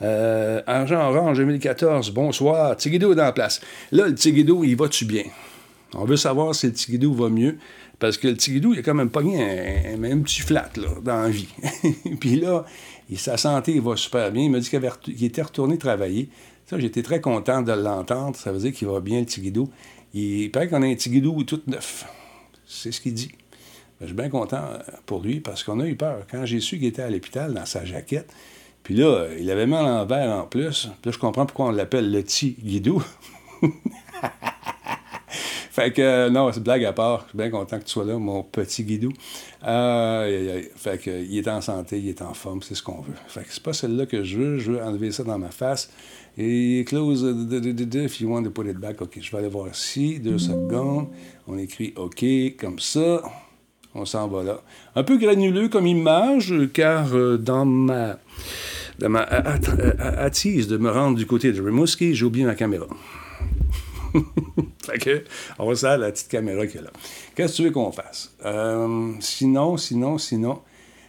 Argent 0.00 1.10
Orange 1.10 1.38
2014, 1.38 2.10
bonsoir. 2.10 2.76
Tigidou 2.76 3.12
est 3.12 3.16
dans 3.16 3.24
la 3.24 3.32
place. 3.32 3.60
Là, 3.90 4.06
le 4.06 4.14
Tigidou, 4.14 4.64
il 4.64 4.76
va-tu 4.76 5.04
bien? 5.04 5.24
On 5.94 6.04
veut 6.04 6.16
savoir 6.16 6.54
si 6.54 6.66
le 6.66 6.72
Tigidou 6.72 7.14
va 7.14 7.28
mieux. 7.28 7.58
Parce 7.98 8.16
que 8.16 8.28
le 8.28 8.36
Tigidou, 8.36 8.72
il 8.72 8.80
a 8.80 8.82
quand 8.82 8.94
même 8.94 9.10
pogné 9.10 9.42
un, 9.94 10.02
un, 10.02 10.18
petit 10.20 10.40
flat 10.40 10.70
là, 10.76 10.88
dans 11.02 11.22
la 11.22 11.28
vie. 11.28 11.48
puis 12.20 12.36
là, 12.36 12.64
sa 13.16 13.36
santé 13.36 13.78
va 13.78 13.96
super 13.96 14.32
bien. 14.32 14.44
Il 14.44 14.50
m'a 14.50 14.58
dit 14.58 14.68
qu'il 14.68 15.24
était 15.24 15.42
retourné 15.42 15.78
travailler. 15.78 16.28
Ça, 16.66 16.78
j'étais 16.78 17.02
très 17.02 17.20
content 17.20 17.62
de 17.62 17.72
l'entendre. 17.72 18.36
Ça 18.36 18.50
veut 18.52 18.58
dire 18.58 18.72
qu'il 18.72 18.88
va 18.88 19.00
bien, 19.00 19.20
le 19.20 19.26
Tigidou. 19.26 19.70
Il 20.14 20.50
paraît 20.50 20.68
qu'on 20.68 20.82
a 20.82 20.86
un 20.86 20.94
Tigidou 20.94 21.44
tout 21.44 21.62
neuf. 21.66 22.06
C'est 22.66 22.92
ce 22.92 23.00
qu'il 23.00 23.14
dit. 23.14 23.30
Ben, 24.00 24.06
je 24.06 24.06
suis 24.06 24.16
bien 24.16 24.30
content 24.30 24.64
euh, 24.64 24.78
pour 25.06 25.20
lui 25.20 25.40
parce 25.40 25.62
qu'on 25.62 25.78
a 25.78 25.86
eu 25.86 25.94
peur. 25.94 26.26
Quand 26.30 26.44
j'ai 26.44 26.60
su 26.60 26.78
qu'il 26.78 26.88
était 26.88 27.02
à 27.02 27.10
l'hôpital 27.10 27.54
dans 27.54 27.66
sa 27.66 27.84
jaquette, 27.84 28.32
puis 28.82 28.96
là, 28.96 29.28
il 29.38 29.48
avait 29.50 29.66
mal 29.66 29.84
en 29.84 30.04
verre 30.06 30.30
en 30.30 30.44
plus. 30.44 30.88
Puis 31.00 31.10
là, 31.10 31.12
je 31.12 31.18
comprends 31.18 31.46
pourquoi 31.46 31.66
on 31.66 31.70
l'appelle 31.70 32.10
le 32.10 32.24
Tigidou. 32.24 33.02
Fait 35.72 35.90
que, 35.90 36.02
euh, 36.02 36.28
non, 36.28 36.52
c'est 36.52 36.62
blague 36.62 36.84
à 36.84 36.92
part. 36.92 37.22
Je 37.22 37.28
suis 37.28 37.38
bien 37.38 37.48
content 37.48 37.78
que 37.78 37.84
tu 37.84 37.92
sois 37.92 38.04
là, 38.04 38.18
mon 38.18 38.42
petit 38.42 38.84
guidou. 38.84 39.10
Euh, 39.66 40.60
fait 40.76 41.00
que, 41.00 41.24
il 41.24 41.38
est 41.38 41.48
en 41.48 41.62
santé, 41.62 41.98
il 41.98 42.10
est 42.10 42.20
en 42.20 42.34
forme, 42.34 42.60
c'est 42.60 42.74
ce 42.74 42.82
qu'on 42.82 43.00
veut. 43.00 43.14
Fait 43.26 43.40
que 43.40 43.46
c'est 43.48 43.62
pas 43.62 43.72
celle-là 43.72 44.04
que 44.04 44.22
je 44.22 44.36
veux. 44.36 44.58
Je 44.58 44.72
veux 44.72 44.82
enlever 44.82 45.12
ça 45.12 45.24
dans 45.24 45.38
ma 45.38 45.48
face. 45.48 45.90
Et 46.36 46.84
close, 46.86 47.24
if 47.24 48.20
you 48.20 48.30
want 48.30 48.42
to 48.42 48.50
put 48.50 48.68
it 48.68 48.76
back. 48.76 49.00
OK, 49.00 49.18
je 49.18 49.30
vais 49.30 49.38
aller 49.38 49.48
voir 49.48 49.68
ici. 49.68 50.20
Deux 50.20 50.36
secondes. 50.36 51.08
On 51.48 51.56
écrit 51.56 51.94
OK, 51.96 52.22
comme 52.60 52.78
ça. 52.78 53.22
On 53.94 54.04
s'en 54.04 54.28
va 54.28 54.42
là. 54.42 54.60
Un 54.94 55.04
peu 55.04 55.16
granuleux 55.16 55.70
comme 55.70 55.86
image, 55.86 56.52
car 56.74 57.14
euh, 57.14 57.38
dans 57.38 57.64
ma, 57.64 58.18
dans 58.98 59.08
ma 59.08 59.22
attise 59.22 60.68
de 60.68 60.76
me 60.76 60.90
rendre 60.90 61.16
du 61.16 61.24
côté 61.24 61.50
de 61.50 61.62
Rimouski, 61.62 62.14
j'ai 62.14 62.26
oublié 62.26 62.44
ma 62.44 62.56
caméra. 62.56 62.88
fait 64.84 64.98
que, 64.98 65.24
on 65.58 65.72
va 65.72 65.96
la 65.96 66.10
petite 66.10 66.28
caméra 66.28 66.66
qui 66.66 66.78
est 66.78 66.82
là. 66.82 66.90
Qu'est-ce 67.34 67.52
que 67.52 67.56
tu 67.56 67.62
veux 67.64 67.70
qu'on 67.70 67.92
fasse? 67.92 68.34
Euh, 68.44 69.12
sinon, 69.20 69.76
sinon, 69.76 70.18
sinon, 70.18 70.60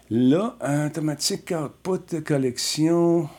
là, 0.10 0.58
automatique 0.88 1.52
output 1.52 2.22
collection. 2.22 3.30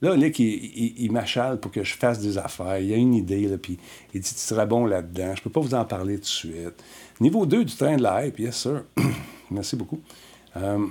Là, 0.00 0.16
Nick, 0.16 0.38
il, 0.38 1.10
m'achale 1.10 1.58
pour 1.58 1.72
que 1.72 1.82
je 1.82 1.94
fasse 1.94 2.20
des 2.20 2.38
affaires. 2.38 2.78
Il 2.78 2.92
a 2.92 2.96
une 2.96 3.14
idée, 3.14 3.48
là, 3.48 3.58
puis 3.58 3.78
il 4.14 4.20
dit 4.20 4.32
Tu 4.32 4.38
serais 4.38 4.66
bon 4.66 4.86
là-dedans. 4.86 5.34
Je 5.34 5.42
peux 5.42 5.50
pas 5.50 5.60
vous 5.60 5.74
en 5.74 5.84
parler 5.84 6.16
tout 6.16 6.22
de 6.22 6.26
suite. 6.26 6.84
Niveau 7.20 7.46
2 7.46 7.64
du 7.64 7.74
train 7.74 7.96
de 7.96 8.02
la 8.02 8.26
hype, 8.26 8.38
yes, 8.38 8.56
sir. 8.56 8.84
Merci 9.50 9.74
beaucoup. 9.74 10.00
Euh, 10.56 10.86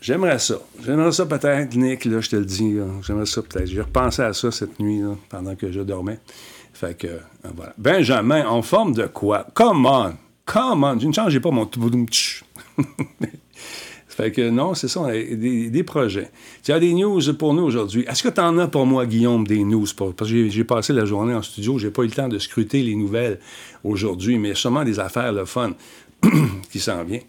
J'aimerais 0.00 0.40
ça. 0.40 0.56
J'aimerais 0.84 1.12
ça 1.12 1.26
peut-être, 1.26 1.76
Nick, 1.76 2.04
là, 2.04 2.20
je 2.20 2.30
te 2.30 2.36
le 2.36 2.44
dis. 2.44 2.76
J'aimerais 3.06 3.26
ça 3.26 3.40
peut-être. 3.40 3.66
J'ai 3.66 3.80
repensé 3.80 4.22
à 4.22 4.32
ça 4.32 4.50
cette 4.50 4.80
nuit, 4.80 5.00
là, 5.00 5.16
pendant 5.28 5.54
que 5.54 5.70
je 5.70 5.80
dormais. 5.80 6.18
Fait 6.82 6.98
que, 6.98 7.06
euh. 7.06 7.20
Benjamin, 7.78 8.44
en 8.44 8.60
forme 8.60 8.92
de 8.92 9.06
quoi? 9.06 9.46
Come 9.54 9.86
on! 9.86 10.14
Come 10.44 10.82
on! 10.82 10.98
Je 10.98 11.06
ne 11.06 11.12
changeais 11.12 11.38
pas 11.38 11.52
mon 11.52 11.70
Fait 14.08 14.32
que 14.32 14.50
non, 14.50 14.74
c'est 14.74 14.88
ça, 14.88 15.12
des, 15.12 15.84
projets. 15.84 16.32
Tu 16.64 16.72
as 16.72 16.80
des 16.80 16.92
news 16.92 17.20
pour 17.38 17.54
nous 17.54 17.62
aujourd'hui. 17.62 18.04
Est-ce 18.08 18.24
que 18.24 18.30
tu 18.30 18.40
en 18.40 18.58
as 18.58 18.66
pour 18.66 18.84
moi, 18.84 19.06
Guillaume, 19.06 19.46
des 19.46 19.62
news? 19.62 19.86
Parce 19.96 20.28
que 20.28 20.48
j'ai 20.48 20.64
passé 20.64 20.92
la 20.92 21.04
journée 21.04 21.34
en 21.34 21.42
studio, 21.42 21.78
j'ai 21.78 21.92
pas 21.92 22.02
eu 22.02 22.06
le 22.06 22.12
temps 22.12 22.26
de 22.26 22.40
scruter 22.40 22.82
les 22.82 22.96
nouvelles 22.96 23.38
aujourd'hui, 23.84 24.38
mais 24.38 24.56
sûrement 24.56 24.82
des 24.82 24.98
affaires, 24.98 25.32
le 25.32 25.44
fun, 25.44 25.74
qui 26.72 26.80
s'en 26.80 27.04
vient. 27.04 27.20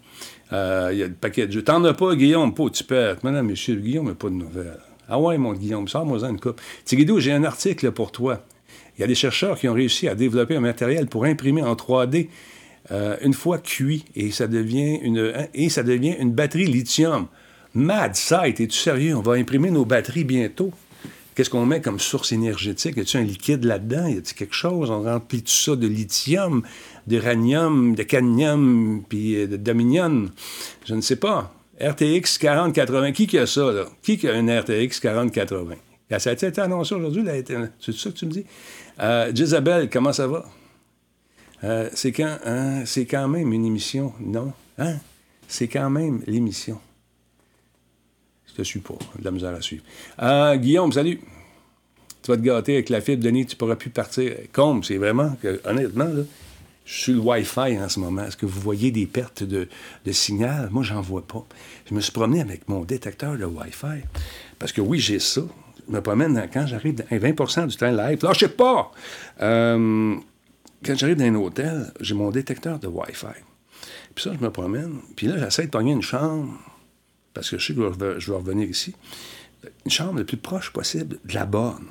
Euh, 0.52 0.90
il 0.90 0.98
y 0.98 1.04
a 1.04 1.06
le 1.06 1.14
paquet 1.14 1.46
de 1.46 1.52
jeux. 1.52 1.62
T'en 1.62 1.84
as 1.84 1.94
pas, 1.94 2.16
Guillaume, 2.16 2.52
pas, 2.54 2.68
tu 2.70 2.82
perds. 2.82 3.18
Madame, 3.22 3.46
monsieur, 3.46 3.76
Guillaume 3.76 4.08
n'a 4.08 4.14
pas 4.14 4.30
de 4.30 4.34
nouvelles. 4.34 4.80
Ah 5.08 5.20
ouais, 5.20 5.38
mon 5.38 5.52
Guillaume, 5.52 5.86
sors-moi 5.86 6.28
une 6.28 6.40
coupe. 6.40 6.60
Tigidou, 6.84 7.20
j'ai 7.20 7.30
un 7.30 7.44
article 7.44 7.92
pour 7.92 8.10
toi. 8.10 8.42
Il 8.96 9.00
y 9.00 9.04
a 9.04 9.06
des 9.06 9.14
chercheurs 9.14 9.58
qui 9.58 9.68
ont 9.68 9.74
réussi 9.74 10.08
à 10.08 10.14
développer 10.14 10.56
un 10.56 10.60
matériel 10.60 11.06
pour 11.06 11.24
imprimer 11.24 11.62
en 11.62 11.74
3D 11.74 12.28
euh, 12.92 13.16
une 13.22 13.34
fois 13.34 13.58
cuit 13.58 14.04
et 14.14 14.30
ça 14.30 14.46
devient 14.46 14.98
une, 15.02 15.32
et 15.54 15.68
ça 15.68 15.82
devient 15.82 16.14
une 16.18 16.32
batterie 16.32 16.66
lithium. 16.66 17.26
Mad 17.74 18.14
site, 18.14 18.60
es-tu 18.60 18.78
sérieux? 18.78 19.16
On 19.16 19.22
va 19.22 19.32
imprimer 19.32 19.70
nos 19.70 19.84
batteries 19.84 20.24
bientôt. 20.24 20.70
Qu'est-ce 21.34 21.50
qu'on 21.50 21.66
met 21.66 21.80
comme 21.80 21.98
source 21.98 22.30
énergétique? 22.30 22.96
Y 22.96 23.00
a-t-il 23.00 23.20
un 23.20 23.24
liquide 23.24 23.64
là-dedans? 23.64 24.06
Y 24.06 24.18
a-t-il 24.18 24.34
quelque 24.34 24.54
chose? 24.54 24.90
On 24.90 25.02
remplit 25.02 25.42
tout 25.42 25.50
ça 25.50 25.74
de 25.74 25.88
lithium, 25.88 26.62
d'uranium, 27.08 27.96
de 27.96 28.04
cadmium, 28.04 29.02
puis 29.08 29.36
euh, 29.36 29.48
de 29.48 29.56
dominium? 29.56 30.30
Je 30.84 30.94
ne 30.94 31.00
sais 31.00 31.16
pas. 31.16 31.52
RTX 31.80 32.38
4080, 32.38 33.12
qui 33.12 33.36
a 33.36 33.46
ça, 33.46 33.72
là? 33.72 33.86
Qui 34.02 34.16
qui 34.16 34.28
a 34.28 34.34
un 34.34 34.60
RTX 34.60 35.00
4080? 35.00 35.74
Ça 36.10 36.30
a 36.30 36.32
été 36.32 36.60
annoncé 36.60 36.94
aujourd'hui, 36.94 37.24
c'est 37.80 37.94
ça 37.94 38.10
que 38.10 38.14
tu 38.14 38.26
me 38.26 38.30
dis? 38.30 38.44
Euh, 39.00 39.32
Jezabel, 39.34 39.88
comment 39.90 40.12
ça 40.12 40.26
va? 40.26 40.44
Euh, 41.64 41.88
c'est 41.94 42.12
quand, 42.12 42.38
hein, 42.44 42.84
c'est 42.84 43.06
quand 43.06 43.26
même 43.26 43.52
une 43.52 43.64
émission, 43.64 44.12
non? 44.20 44.52
Hein? 44.78 44.96
C'est 45.48 45.68
quand 45.68 45.88
même 45.88 46.22
l'émission. 46.26 46.78
Je 48.48 48.54
te 48.54 48.62
suis 48.62 48.80
pas, 48.80 48.94
de 49.18 49.24
la 49.24 49.30
misère 49.30 49.54
à 49.54 49.62
suivre. 49.62 49.82
Euh, 50.22 50.56
Guillaume, 50.56 50.92
salut. 50.92 51.20
Tu 52.22 52.30
vas 52.30 52.36
te 52.36 52.42
gâter 52.42 52.74
avec 52.74 52.90
la 52.90 53.00
fibre, 53.00 53.22
Denis, 53.22 53.46
tu 53.46 53.56
pourras 53.56 53.76
plus 53.76 53.90
partir. 53.90 54.34
Comme, 54.52 54.84
c'est 54.84 54.96
vraiment, 54.96 55.36
que, 55.42 55.60
honnêtement, 55.64 56.04
là, 56.04 56.22
je 56.84 56.92
suis 56.92 57.12
le 57.12 57.18
Wi-Fi 57.18 57.78
en 57.78 57.88
ce 57.88 57.98
moment. 57.98 58.24
Est-ce 58.24 58.36
que 58.36 58.46
vous 58.46 58.60
voyez 58.60 58.90
des 58.90 59.06
pertes 59.06 59.42
de, 59.42 59.68
de 60.04 60.12
signal? 60.12 60.68
Moi, 60.70 60.82
j'en 60.82 61.00
vois 61.00 61.26
pas. 61.26 61.46
Je 61.88 61.94
me 61.94 62.00
suis 62.00 62.12
promené 62.12 62.40
avec 62.40 62.68
mon 62.68 62.84
détecteur 62.84 63.36
de 63.36 63.44
Wi-Fi. 63.44 64.04
Parce 64.58 64.72
que 64.72 64.80
oui, 64.80 65.00
j'ai 65.00 65.18
ça. 65.18 65.42
Je 65.86 65.92
me 65.92 66.00
promène 66.00 66.48
quand 66.52 66.66
j'arrive 66.66 67.04
à 67.10 67.16
20% 67.16 67.66
du 67.66 67.76
train 67.76 67.92
live. 67.92 68.22
Là, 68.22 68.32
je 68.32 68.40
sais 68.40 68.48
pas! 68.48 68.90
Euh, 69.40 70.16
quand 70.84 70.94
j'arrive 70.96 71.16
dans 71.16 71.24
un 71.24 71.34
hôtel, 71.34 71.92
j'ai 72.00 72.14
mon 72.14 72.30
détecteur 72.30 72.78
de 72.78 72.86
Wi-Fi. 72.86 73.26
Puis 74.14 74.24
ça, 74.24 74.32
je 74.38 74.44
me 74.44 74.50
promène. 74.50 75.00
Puis 75.16 75.26
là, 75.26 75.38
j'essaie 75.38 75.66
de 75.66 75.70
pogner 75.70 75.92
une 75.92 76.02
chambre 76.02 76.58
parce 77.34 77.50
que 77.50 77.58
je 77.58 77.66
sais 77.66 77.74
que 77.74 78.20
je 78.20 78.30
vais 78.30 78.36
revenir 78.36 78.68
ici, 78.68 78.94
une 79.84 79.90
chambre 79.90 80.18
le 80.18 80.24
plus 80.24 80.36
proche 80.36 80.72
possible 80.72 81.18
de 81.24 81.34
la 81.34 81.44
borne. 81.44 81.88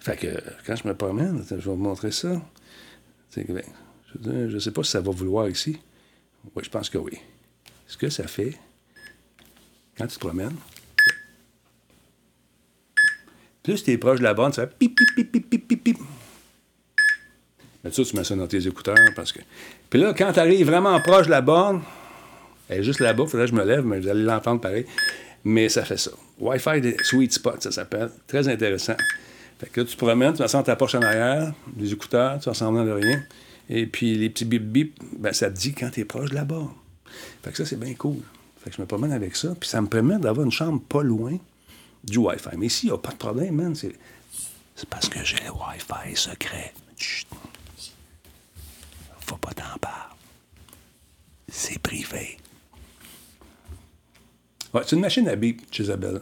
Fait 0.00 0.16
que 0.16 0.42
quand 0.66 0.76
je 0.76 0.88
me 0.88 0.94
promène, 0.94 1.44
je 1.48 1.54
vais 1.54 1.62
vous 1.62 1.76
montrer 1.76 2.10
ça. 2.10 2.42
Ben, 3.36 3.62
je 4.24 4.54
ne 4.54 4.58
sais 4.58 4.72
pas 4.72 4.82
si 4.82 4.90
ça 4.90 5.00
va 5.00 5.12
vouloir 5.12 5.48
ici. 5.48 5.78
Oui, 6.56 6.64
je 6.64 6.70
pense 6.70 6.90
que 6.90 6.98
oui. 6.98 7.18
Ce 7.86 7.96
que 7.96 8.10
ça 8.10 8.26
fait, 8.26 8.58
quand 9.96 10.06
tu 10.06 10.16
te 10.16 10.20
promènes, 10.20 10.56
plus 13.62 13.82
tu 13.82 13.92
es 13.92 13.98
proche 13.98 14.18
de 14.18 14.24
la 14.24 14.34
bande, 14.34 14.54
ça 14.54 14.66
fait 14.66 14.74
pip, 14.78 14.96
pip, 14.96 15.30
pip, 15.32 15.50
pip, 15.50 15.68
pip, 15.68 15.84
pip, 15.84 15.98
Mais 17.84 17.90
ça, 17.90 18.04
tu 18.04 18.16
mets 18.16 18.24
ça 18.24 18.34
dans 18.34 18.46
tes 18.46 18.66
écouteurs 18.66 18.96
parce 19.14 19.32
que. 19.32 19.40
Puis 19.88 20.00
là, 20.00 20.14
quand 20.14 20.32
tu 20.32 20.40
arrives 20.40 20.66
vraiment 20.66 20.98
proche 21.00 21.26
de 21.26 21.30
la 21.30 21.40
borne, 21.40 21.82
elle 22.68 22.80
est 22.80 22.84
juste 22.84 23.00
là-bas, 23.00 23.24
il 23.24 23.30
faudrait 23.30 23.46
que 23.46 23.52
je 23.52 23.56
me 23.56 23.64
lève, 23.64 23.84
mais 23.84 24.00
vous 24.00 24.08
allez 24.08 24.22
l'entendre 24.22 24.60
pareil. 24.60 24.86
Mais 25.44 25.68
ça 25.68 25.84
fait 25.84 25.96
ça. 25.96 26.10
Wi-Fi 26.38 26.96
Sweet 27.02 27.32
Spot, 27.32 27.62
ça 27.62 27.70
s'appelle. 27.70 28.10
Très 28.26 28.48
intéressant. 28.48 28.96
Fait 29.58 29.68
que 29.68 29.80
là, 29.80 29.86
tu 29.86 29.96
promènes, 29.96 30.32
tu 30.32 30.38
sentir 30.38 30.62
ta 30.62 30.76
poche 30.76 30.94
en 30.94 31.02
arrière, 31.02 31.52
les 31.76 31.92
écouteurs, 31.92 32.38
tu 32.38 32.48
vas 32.48 32.54
semblant 32.54 32.84
de 32.84 32.92
rien. 32.92 33.22
Et 33.68 33.86
puis 33.86 34.16
les 34.16 34.30
petits 34.30 34.44
bip 34.44 34.62
bip, 34.62 34.98
ben, 35.18 35.32
ça 35.32 35.50
te 35.50 35.56
dit 35.56 35.74
quand 35.74 35.90
tu 35.90 36.00
es 36.00 36.04
proche 36.04 36.30
de 36.30 36.34
la 36.34 36.44
borne. 36.44 36.72
Fait 37.42 37.50
que 37.50 37.56
ça, 37.56 37.66
c'est 37.66 37.78
bien 37.78 37.94
cool. 37.94 38.16
Fait 38.58 38.70
que 38.70 38.76
je 38.76 38.82
me 38.82 38.86
promène 38.86 39.12
avec 39.12 39.36
ça, 39.36 39.54
puis 39.58 39.68
ça 39.68 39.80
me 39.80 39.86
permet 39.86 40.18
d'avoir 40.18 40.44
une 40.44 40.52
chambre 40.52 40.80
pas 40.88 41.02
loin 41.02 41.38
du 42.04 42.18
Wi-Fi. 42.18 42.56
Mais 42.56 42.66
ici, 42.66 42.86
il 42.86 42.90
n'y 42.90 42.94
a 42.94 42.98
pas 42.98 43.12
de 43.12 43.16
problème, 43.16 43.54
man. 43.54 43.74
C'est, 43.74 43.92
parce 44.88 45.08
que 45.08 45.22
j'ai 45.24 45.36
le 45.44 45.50
Wi-Fi 45.50 46.16
secret. 46.16 46.72
Chut. 46.96 47.26
Faut 49.20 49.36
pas 49.36 49.52
t'en 49.52 49.78
parler. 49.80 50.14
C'est 51.48 51.78
privé. 51.78 52.38
Ouais, 54.72 54.82
c'est 54.86 54.96
une 54.96 55.02
machine 55.02 55.28
à 55.28 55.36
bip, 55.36 55.62
Isabelle. 55.78 56.20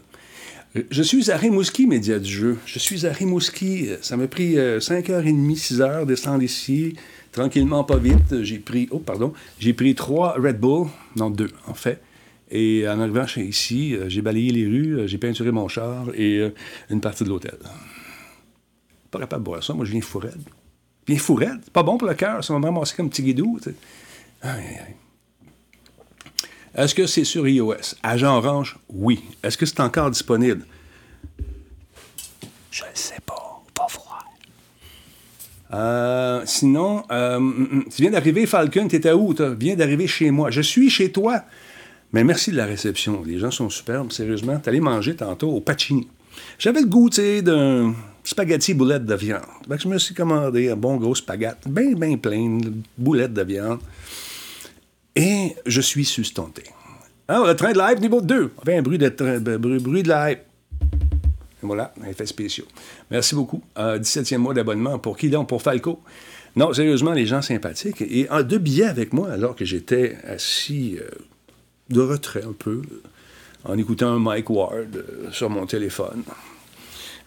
Je 0.91 1.03
suis 1.03 1.31
à 1.31 1.37
Rimouski, 1.37 1.87
média 1.87 2.19
du 2.19 2.31
jeu. 2.31 2.59
Je 2.67 2.79
suis 2.79 3.07
à 3.07 3.13
Rimouski. 3.13 3.89
Ça 4.03 4.17
m'a 4.17 4.29
pris 4.29 4.57
5h30, 4.57 5.57
6h 5.57 6.07
descendre 6.07 6.43
ici. 6.43 6.95
Tranquillement, 7.33 7.85
pas 7.85 7.97
vite. 7.97 8.43
J'ai 8.43 8.59
pris, 8.59 8.89
oh, 8.91 8.99
pardon, 8.99 9.33
j'ai 9.59 9.73
pris 9.73 9.95
trois 9.95 10.35
Red 10.39 10.59
Bull, 10.59 10.89
non 11.17 11.31
deux, 11.31 11.51
en 11.67 11.75
fait. 11.75 12.01
Et 12.51 12.89
en 12.89 13.01
arrivant 13.01 13.27
ici, 13.37 13.95
euh, 13.95 14.09
j'ai 14.09 14.23
balayé 14.23 14.51
les 14.51 14.65
rues, 14.65 14.99
euh, 14.99 15.07
j'ai 15.07 15.19
peinturé 15.19 15.51
mon 15.51 15.69
char 15.69 16.07
et 16.15 16.39
euh, 16.39 16.55
une 16.89 17.01
partie 17.01 17.25
de 17.25 17.29
l'hôtel. 17.29 17.59
Pas 19.11 19.19
capable 19.19 19.43
de 19.43 19.45
boire 19.45 19.63
ça. 19.63 19.75
Moi, 19.75 19.85
je 19.85 19.93
viens 19.93 20.01
fourrette. 20.01 20.39
Viens 21.07 21.19
fourrette. 21.19 21.71
Pas 21.71 21.83
bon 21.83 21.99
pour 21.99 22.09
le 22.09 22.15
cœur. 22.15 22.43
Ça 22.43 22.53
m'a 22.55 22.61
vraiment 22.61 22.83
comme 22.97 23.11
petit 23.11 23.23
guidou. 23.23 23.59
Est-ce 26.75 26.95
que 26.95 27.07
c'est 27.07 27.25
sur 27.25 27.47
iOS? 27.47 27.97
Agent 28.03 28.37
Orange? 28.37 28.79
Oui. 28.89 29.23
Est-ce 29.43 29.59
que 29.59 29.67
c'est 29.67 29.81
encore 29.81 30.11
disponible? 30.11 30.67
Je 32.71 32.85
ne 32.85 32.89
sais 32.95 33.21
pas. 33.25 33.63
Pas 33.75 33.89
froid. 33.89 34.19
sinon, 36.45 37.05
mm, 37.11 37.39
mm, 37.39 37.85
tu 37.95 38.03
viens 38.03 38.11
d'arriver, 38.11 38.47
Falcon. 38.47 38.89
Étais 38.89 39.13
où? 39.13 39.35
Tu 39.35 39.43
viens 39.59 39.77
d'arriver 39.77 40.07
chez 40.07 40.31
moi. 40.31 40.51
Je 40.51 40.61
suis 40.61 40.91
chez 40.91 41.11
toi. 41.11 41.45
Mais 42.13 42.25
merci 42.25 42.51
de 42.51 42.57
la 42.57 42.67
réception. 42.67 43.23
Les 43.25 43.39
gens 43.39 43.51
sont 43.51 43.69
superbes, 43.69 44.13
sérieusement. 44.13 44.59
T'allais 44.59 44.81
manger 44.81 45.15
tantôt 45.15 45.51
au 45.51 45.61
Pacini. 45.61 46.09
J'avais 46.59 46.81
le 46.81 46.87
goût, 46.87 47.11
d'un 47.11 47.95
spaghetti 48.25 48.75
boulette 48.75 49.05
de 49.05 49.15
viande. 49.15 49.43
je 49.69 49.89
me 49.89 49.99
suis 49.99 50.15
commandé 50.15 50.71
un 50.71 50.77
bon 50.77 50.97
gros 50.97 51.15
spaghetti, 51.15 51.69
bien, 51.69 51.93
bien 51.95 52.17
plein, 52.17 52.59
de 52.59 52.73
boulettes 52.97 53.35
de 53.35 53.43
viande. 53.43 53.81
Et 55.15 55.55
je 55.67 55.81
suis 55.81 56.05
sustenté. 56.05 56.63
Alors, 57.27 57.47
le 57.47 57.57
train 57.57 57.73
de 57.73 57.79
la 57.79 57.93
hype 57.93 58.01
niveau 58.01 58.21
2. 58.21 58.53
Enfin, 58.57 58.79
un 58.79 58.83
bruit 58.83 58.99
de, 58.99 59.09
train, 59.09 59.39
bruit, 59.39 59.79
bruit 59.79 60.03
de 60.03 60.09
la 60.09 60.35
voilà, 61.61 61.93
effet 62.09 62.27
spéciaux. 62.27 62.67
Merci 63.11 63.35
beaucoup. 63.35 63.63
17e 63.77 64.39
mois 64.39 64.55
d'abonnement. 64.55 64.99
Pour 64.99 65.17
qui 65.17 65.29
donc? 65.29 65.49
Pour 65.49 65.61
Falco? 65.61 66.01
Non, 66.55 66.73
sérieusement, 66.73 67.13
les 67.13 67.27
gens 67.27 67.43
sympathiques. 67.43 68.01
Et 68.01 68.29
en 68.31 68.43
deux 68.43 68.59
billets 68.59 68.87
avec 68.87 69.13
moi, 69.13 69.31
alors 69.31 69.57
que 69.57 69.65
j'étais 69.65 70.17
assis 70.25 70.99
euh, 71.01 71.09
de 71.91 72.01
retrait 72.01 72.45
un 72.45 72.53
peu, 72.53 72.83
en 73.65 73.77
écoutant 73.79 74.13
un 74.13 74.19
Mike 74.19 74.51
Ward 74.51 74.97
euh, 74.97 75.31
sur 75.33 75.51
mon 75.51 75.67
téléphone. 75.67 76.23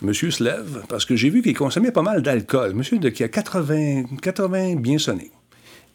Monsieur 0.01 0.31
se 0.31 0.43
lève 0.43 0.83
parce 0.89 1.05
que 1.05 1.15
j'ai 1.15 1.29
vu 1.29 1.41
qu'il 1.41 1.55
consommait 1.55 1.91
pas 1.91 2.01
mal 2.01 2.21
d'alcool. 2.21 2.73
Monsieur 2.73 2.97
de, 2.97 3.09
qui 3.09 3.23
a 3.23 3.27
80, 3.27 4.03
80 4.21 4.75
bien 4.77 4.97
sonné. 4.97 5.31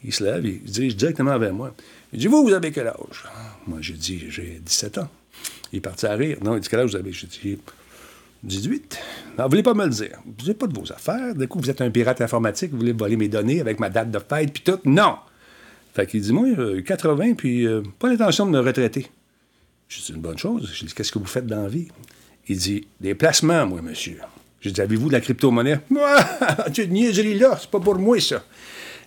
Il 0.04 0.12
se 0.12 0.23
lève, 0.23 0.46
il 0.46 0.61
se 0.66 0.73
dirige 0.73 0.96
directement 0.96 1.37
vers 1.38 1.52
moi. 1.52 1.75
Il 2.12 2.20
dit 2.20 2.28
Vous, 2.28 2.44
vous 2.44 2.52
avez 2.52 2.70
quel 2.70 2.87
âge 2.87 3.25
Moi, 3.66 3.78
j'ai 3.80 3.94
dit 3.94 4.25
J'ai 4.28 4.61
17 4.64 4.99
ans. 4.99 5.08
Il 5.73 5.78
est 5.78 5.80
parti 5.80 6.06
à 6.06 6.14
rire. 6.14 6.38
Non, 6.42 6.54
il 6.54 6.61
dit 6.61 6.68
Quel 6.68 6.80
âge 6.80 6.90
vous 6.90 6.96
avez 6.96 7.12
J'ai 7.12 7.26
dit 7.26 7.58
18. 8.44 8.99
Non, 9.38 9.44
vous 9.44 9.50
voulez 9.50 9.62
pas 9.64 9.75
me 9.75 9.85
le 9.85 9.90
dire. 9.90 10.18
Vous 10.25 10.46
n'avez 10.46 10.54
pas 10.54 10.68
de 10.68 10.78
vos 10.78 10.92
affaires. 10.92 11.35
Du 11.35 11.49
coup, 11.49 11.58
vous 11.58 11.70
êtes 11.70 11.80
un 11.80 11.90
pirate 11.90 12.20
informatique, 12.20 12.70
vous 12.70 12.78
voulez 12.78 12.92
voler 12.92 13.16
mes 13.16 13.28
données 13.28 13.61
avec 13.61 13.80
ma 13.80 13.90
date 13.90 14.12
de 14.12 14.20
fête, 14.20 14.52
puis 14.52 14.62
tout. 14.62 14.78
Non 14.85 15.16
fait 15.96 16.06
qu'il 16.06 16.20
dit, 16.20 16.30
moi, 16.30 16.46
80, 16.84 17.34
puis 17.34 17.66
euh, 17.66 17.82
pas 17.98 18.10
l'intention 18.10 18.44
de 18.44 18.50
me 18.50 18.60
retraiter. 18.60 19.06
Je 19.88 20.02
dis, 20.02 20.12
une 20.12 20.20
bonne 20.20 20.36
chose. 20.36 20.70
Je 20.74 20.84
dis, 20.84 20.92
qu'est-ce 20.92 21.10
que 21.10 21.18
vous 21.18 21.24
faites 21.24 21.46
dans 21.46 21.62
la 21.62 21.68
vie? 21.68 21.88
Il 22.48 22.58
dit, 22.58 22.86
des 23.00 23.14
placements, 23.14 23.66
moi, 23.66 23.80
monsieur. 23.80 24.18
Je 24.60 24.68
dis, 24.68 24.78
avez-vous 24.78 25.08
de 25.08 25.14
la 25.14 25.22
crypto-monnaie? 25.22 25.80
Moi, 25.88 26.14
tu 26.74 26.82
es 26.82 26.86
niaiserie 26.86 27.38
là, 27.38 27.56
c'est 27.58 27.70
pas 27.70 27.80
pour 27.80 27.94
moi, 27.94 28.20
ça. 28.20 28.44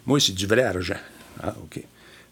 Moi, 0.07 0.19
c'est 0.19 0.31
du 0.31 0.47
vrai 0.47 0.63
argent. 0.63 0.97
Ah, 1.43 1.55
OK. 1.61 1.79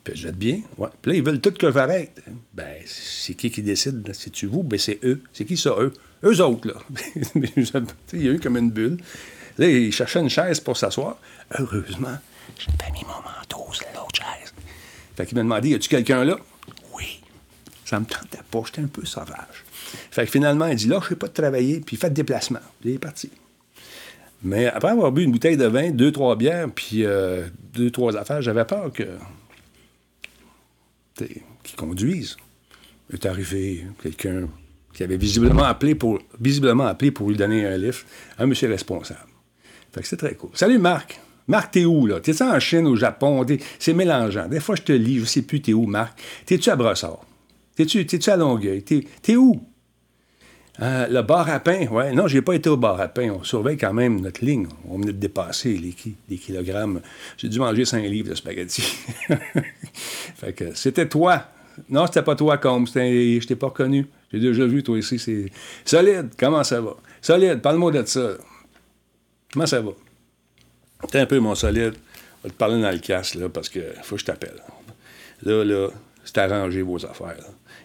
Puis 0.03 0.13
je 0.15 0.23
vais 0.23 0.29
être 0.29 0.37
bien. 0.37 0.61
Ouais. 0.79 0.89
Puis 1.03 1.11
là, 1.11 1.17
ils 1.17 1.23
veulent 1.23 1.39
tout 1.39 1.51
que 1.51 1.71
j'arrête. 1.71 2.19
Ben, 2.55 2.77
c'est 2.87 3.35
qui 3.35 3.51
qui 3.51 3.61
décide? 3.61 4.09
C'est-tu 4.11 4.47
vous? 4.47 4.63
Ben, 4.63 4.79
c'est 4.79 4.97
eux. 5.03 5.21
C'est 5.33 5.45
qui 5.45 5.55
ça, 5.55 5.75
eux? 5.77 5.93
Eux 6.23 6.41
autres, 6.41 6.67
là. 6.67 6.73
il 8.13 8.23
y 8.23 8.27
a 8.27 8.31
eu 8.31 8.39
comme 8.39 8.57
une 8.57 8.71
bulle. 8.71 8.97
Là, 9.59 9.69
ils 9.69 9.91
cherchaient 9.91 10.21
une 10.21 10.31
chaise 10.31 10.59
pour 10.59 10.77
s'asseoir. 10.77 11.17
Heureusement, 11.59 12.17
j'ai 12.57 12.71
pas 12.77 12.89
mis 12.91 13.03
mon 13.03 13.21
manteau 13.21 13.71
sur 13.71 13.85
l'autre 13.93 14.15
chaise. 14.15 14.37
Fait 15.17 15.25
qu'il 15.25 15.36
m'a 15.36 15.41
demandé, 15.41 15.69
y 15.69 15.74
a-tu 15.74 15.89
quelqu'un 15.89 16.24
là? 16.24 16.38
Oui. 16.95 17.19
Ça 17.86 18.00
me 18.00 18.05
tentait 18.05 18.43
pas, 18.51 18.62
j'étais 18.67 18.81
un 18.81 18.88
peu 18.88 19.03
sauvage. 19.03 19.65
Fait 20.12 20.25
que 20.25 20.31
finalement, 20.31 20.67
il 20.67 20.75
dit, 20.75 20.88
là, 20.88 21.00
je 21.01 21.09
sais 21.09 21.15
pas 21.15 21.27
de 21.27 21.33
travailler, 21.33 21.79
puis 21.79 21.97
faites 21.97 22.13
déplacement. 22.13 22.59
Il 22.86 22.91
est 22.91 23.00
parti. 23.00 23.31
Mais 24.43 24.67
après 24.67 24.89
avoir 24.91 25.12
bu 25.12 25.24
une 25.24 25.31
bouteille 25.31 25.57
de 25.57 25.65
vin, 25.65 25.89
deux, 25.89 26.12
trois 26.12 26.36
bières, 26.36 26.69
puis 26.69 27.03
euh, 27.03 27.47
deux, 27.74 27.89
trois 27.89 28.15
affaires, 28.15 28.43
j'avais 28.43 28.63
peur 28.65 28.91
que. 28.93 29.17
qu'ils 31.15 31.75
conduisent. 31.75 32.38
Il 33.09 33.15
est 33.15 33.25
arrivé 33.25 33.88
quelqu'un 34.03 34.47
qui 34.93 35.01
avait 35.01 35.17
visiblement 35.17 35.63
appelé 35.63 35.95
pour, 35.95 36.19
visiblement 36.39 36.86
appelé 36.86 37.09
pour 37.09 37.29
lui 37.29 37.38
donner 37.38 37.65
un 37.65 37.77
lift, 37.77 38.05
un 38.38 38.45
monsieur 38.45 38.69
responsable. 38.69 39.27
Fait 39.93 40.01
que 40.01 40.07
c'est 40.07 40.17
très 40.17 40.36
cool. 40.36 40.51
Salut 40.53 40.77
Marc! 40.77 41.19
Marc, 41.47 41.71
t'es 41.71 41.85
où, 41.85 42.05
là? 42.05 42.19
T'es-tu 42.19 42.43
en 42.43 42.59
Chine, 42.59 42.87
au 42.87 42.95
Japon? 42.95 43.45
C'est 43.79 43.93
mélangeant. 43.93 44.47
Des 44.47 44.59
fois, 44.59 44.75
je 44.75 44.81
te 44.81 44.91
lis, 44.91 45.19
je 45.19 45.25
sais 45.25 45.41
plus 45.41 45.61
t'es 45.61 45.73
où, 45.73 45.85
Marc. 45.85 46.19
T'es-tu 46.45 46.69
à 46.69 46.75
Brossard? 46.75 47.21
T'es-tu 47.75 47.99
es 48.01 48.29
à 48.29 48.37
Longueuil? 48.37 48.83
T'es 48.83 49.35
où? 49.35 49.61
Euh, 50.79 51.07
le 51.07 51.21
bar 51.21 51.49
à 51.49 51.59
pain, 51.59 51.87
ouais. 51.87 52.11
Non, 52.13 52.27
j'ai 52.27 52.41
pas 52.41 52.53
été 52.53 52.69
au 52.69 52.77
bar 52.77 52.99
à 52.99 53.07
pain. 53.07 53.31
On 53.31 53.43
surveille 53.43 53.77
quand 53.77 53.93
même 53.93 54.21
notre 54.21 54.45
ligne. 54.45 54.67
On 54.87 54.97
venait 54.97 55.13
de 55.13 55.17
dépasser 55.17 55.75
les, 55.75 56.37
kilogrammes. 56.37 57.01
J'ai 57.37 57.49
dû 57.49 57.59
manger 57.59 57.85
5 57.85 58.03
livres 58.03 58.29
de 58.29 58.35
spaghettis. 58.35 58.97
fait 60.35 60.53
que 60.53 60.75
c'était 60.75 61.07
toi. 61.07 61.43
Non, 61.89 62.05
c'était 62.05 62.23
pas 62.23 62.35
toi, 62.35 62.57
comme. 62.57 62.85
Je 62.87 63.45
t'ai 63.45 63.55
pas 63.55 63.67
reconnu. 63.67 64.07
J'ai 64.31 64.39
déjà 64.39 64.65
vu, 64.65 64.83
toi 64.83 64.99
ici. 64.99 65.17
C'est 65.17 65.51
solide. 65.85 66.29
Comment 66.37 66.63
ça 66.63 66.81
va? 66.81 66.95
Solide. 67.21 67.61
Parle-moi 67.61 67.91
de 67.91 68.05
ça. 68.05 68.33
Comment 69.53 69.65
ça 69.65 69.81
va? 69.81 69.91
T'es 71.11 71.19
un 71.19 71.25
peu 71.25 71.39
mon 71.39 71.55
solide. 71.55 71.93
Je 72.39 72.43
vais 72.43 72.49
te 72.49 72.57
parler 72.57 72.81
dans 72.81 72.91
le 72.91 72.99
casque, 72.99 73.35
là, 73.35 73.49
parce 73.49 73.69
que 73.69 73.79
faut 74.03 74.15
que 74.15 74.21
je 74.21 74.25
t'appelle. 74.25 74.61
Là, 75.43 75.63
là, 75.63 75.89
c'est 76.23 76.37
arrangé 76.39 76.81
vos 76.81 77.03
affaires. 77.05 77.37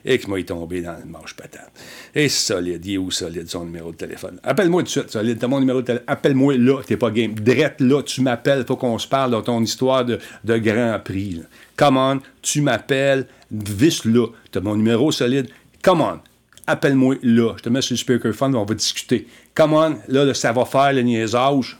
Et 0.05 0.19
que 0.19 0.27
moi, 0.27 0.41
il 0.41 0.45
tombé 0.45 0.83
dans 0.83 0.97
le 0.99 1.05
manche 1.05 1.35
patate. 1.37 1.71
Et 2.13 2.29
solide, 2.29 2.85
il 2.85 2.95
est 2.95 2.99
où 2.99 3.11
solide 3.13 3.49
son 3.49 3.65
numéro 3.65 3.93
de 3.93 3.97
téléphone? 3.97 4.41
Appelle-moi 4.43 4.83
tout 4.83 4.87
de 4.87 4.91
suite, 4.91 5.11
solide. 5.11 5.39
T'as 5.39 5.47
mon 5.47 5.61
numéro 5.61 5.81
de 5.81 5.87
téléphone. 5.87 6.09
Appelle-moi 6.09 6.57
là, 6.59 6.83
t'es 6.85 6.97
pas 6.97 7.11
game. 7.13 7.35
Drette 7.35 7.81
là, 7.81 8.03
tu 8.03 8.21
m'appelles, 8.21 8.65
faut 8.67 8.77
qu'on 8.77 8.99
se 8.99 9.07
parle 9.07 9.31
dans 9.31 9.43
ton 9.43 9.63
histoire 9.63 10.05
de, 10.05 10.19
de 10.43 10.59
Grand 10.59 10.99
Prix. 11.05 11.35
Là. 11.35 11.43
Come 11.77 11.97
on, 11.99 12.21
tu 12.41 12.63
m'appelles, 12.63 13.27
vis 13.53 14.05
là. 14.05 14.27
T'as 14.51 14.61
mon 14.61 14.75
numéro 14.75 15.13
solide. 15.13 15.49
Come 15.83 16.01
on, 16.01 16.19
appelle-moi 16.67 17.17
là. 17.23 17.55
Je 17.59 17.63
te 17.63 17.69
mets 17.69 17.83
sur 17.83 17.95
le 17.95 17.99
speakerphone, 17.99 18.57
on 18.57 18.65
va 18.65 18.75
discuter. 18.75 19.29
Come 19.55 19.75
on, 19.75 19.99
là, 20.09 20.35
ça 20.35 20.53
va 20.53 20.65
faire 20.65 20.93
le 20.93 21.03
niaisage. 21.03 21.79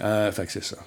Euh, 0.00 0.32
fait 0.32 0.46
que 0.46 0.52
c'est 0.52 0.64
ça. 0.64 0.78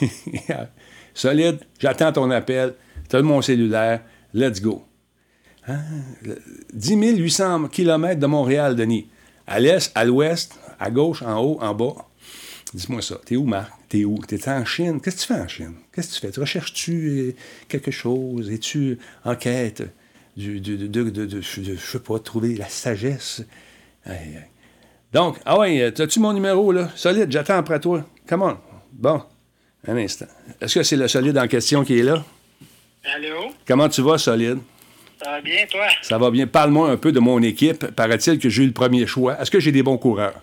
Solide, 1.14 1.60
j'attends 1.78 2.12
ton 2.12 2.30
appel. 2.30 2.74
Tu 3.08 3.16
as 3.16 3.22
mon 3.22 3.42
cellulaire. 3.42 4.02
Let's 4.32 4.60
go. 4.60 4.84
10 6.72 6.92
hein? 6.92 7.16
800 7.16 7.68
km 7.68 8.18
de 8.18 8.26
Montréal, 8.26 8.76
Denis. 8.76 9.08
À 9.46 9.60
l'est, 9.60 9.90
à 9.94 10.04
l'ouest, 10.04 10.58
à 10.78 10.90
gauche, 10.90 11.22
en 11.22 11.42
haut, 11.42 11.58
en 11.60 11.74
bas. 11.74 11.94
Dis-moi 12.72 13.02
ça. 13.02 13.20
T'es 13.24 13.36
où, 13.36 13.44
Marc? 13.44 13.72
T'es 13.88 14.04
où? 14.04 14.18
T'es 14.26 14.48
en 14.48 14.64
Chine? 14.64 15.00
Qu'est-ce 15.00 15.16
que 15.16 15.20
tu 15.22 15.26
fais 15.26 15.40
en 15.40 15.48
Chine? 15.48 15.74
Qu'est-ce 15.92 16.08
que 16.08 16.14
tu 16.14 16.20
fais? 16.20 16.30
Tu 16.30 16.40
recherches-tu 16.40 17.08
euh, 17.08 17.34
quelque 17.68 17.90
chose? 17.90 18.50
Es-tu 18.50 18.98
en 19.24 19.34
quête 19.34 19.82
de, 20.36 20.58
de, 20.58 20.86
de, 20.86 21.10
de, 21.10 21.40
je 21.40 21.76
sais 21.76 21.98
pas, 21.98 22.18
trouver 22.20 22.54
la 22.54 22.68
sagesse? 22.68 23.42
Donc, 25.12 25.38
ah 25.44 25.58
ouais, 25.58 25.82
as-tu 25.82 26.20
mon 26.20 26.32
numéro, 26.32 26.70
là? 26.70 26.90
Solide, 26.94 27.30
j'attends 27.30 27.58
après 27.58 27.80
toi. 27.80 28.04
Come 28.30 28.42
on. 28.42 28.56
Bon, 28.92 29.24
un 29.88 29.96
instant. 29.96 30.26
Est-ce 30.60 30.76
que 30.76 30.82
c'est 30.84 30.94
le 30.94 31.08
solide 31.08 31.36
en 31.36 31.48
question 31.48 31.84
qui 31.84 31.98
est 31.98 32.04
là? 32.04 32.22
Allô? 33.16 33.52
Comment 33.66 33.88
tu 33.88 34.02
vas, 34.02 34.18
solide? 34.18 34.58
Ça 35.20 35.32
va 35.32 35.40
bien, 35.40 35.66
toi? 35.68 35.88
Ça 36.02 36.16
va 36.16 36.30
bien. 36.30 36.46
Parle-moi 36.46 36.90
un 36.90 36.96
peu 36.96 37.10
de 37.10 37.18
mon 37.18 37.42
équipe. 37.42 37.88
Paraît-il 37.88 38.38
que 38.38 38.48
j'ai 38.48 38.62
eu 38.62 38.66
le 38.66 38.72
premier 38.72 39.04
choix. 39.08 39.36
Est-ce 39.40 39.50
que 39.50 39.58
j'ai 39.58 39.72
des 39.72 39.82
bons 39.82 39.98
coureurs? 39.98 40.34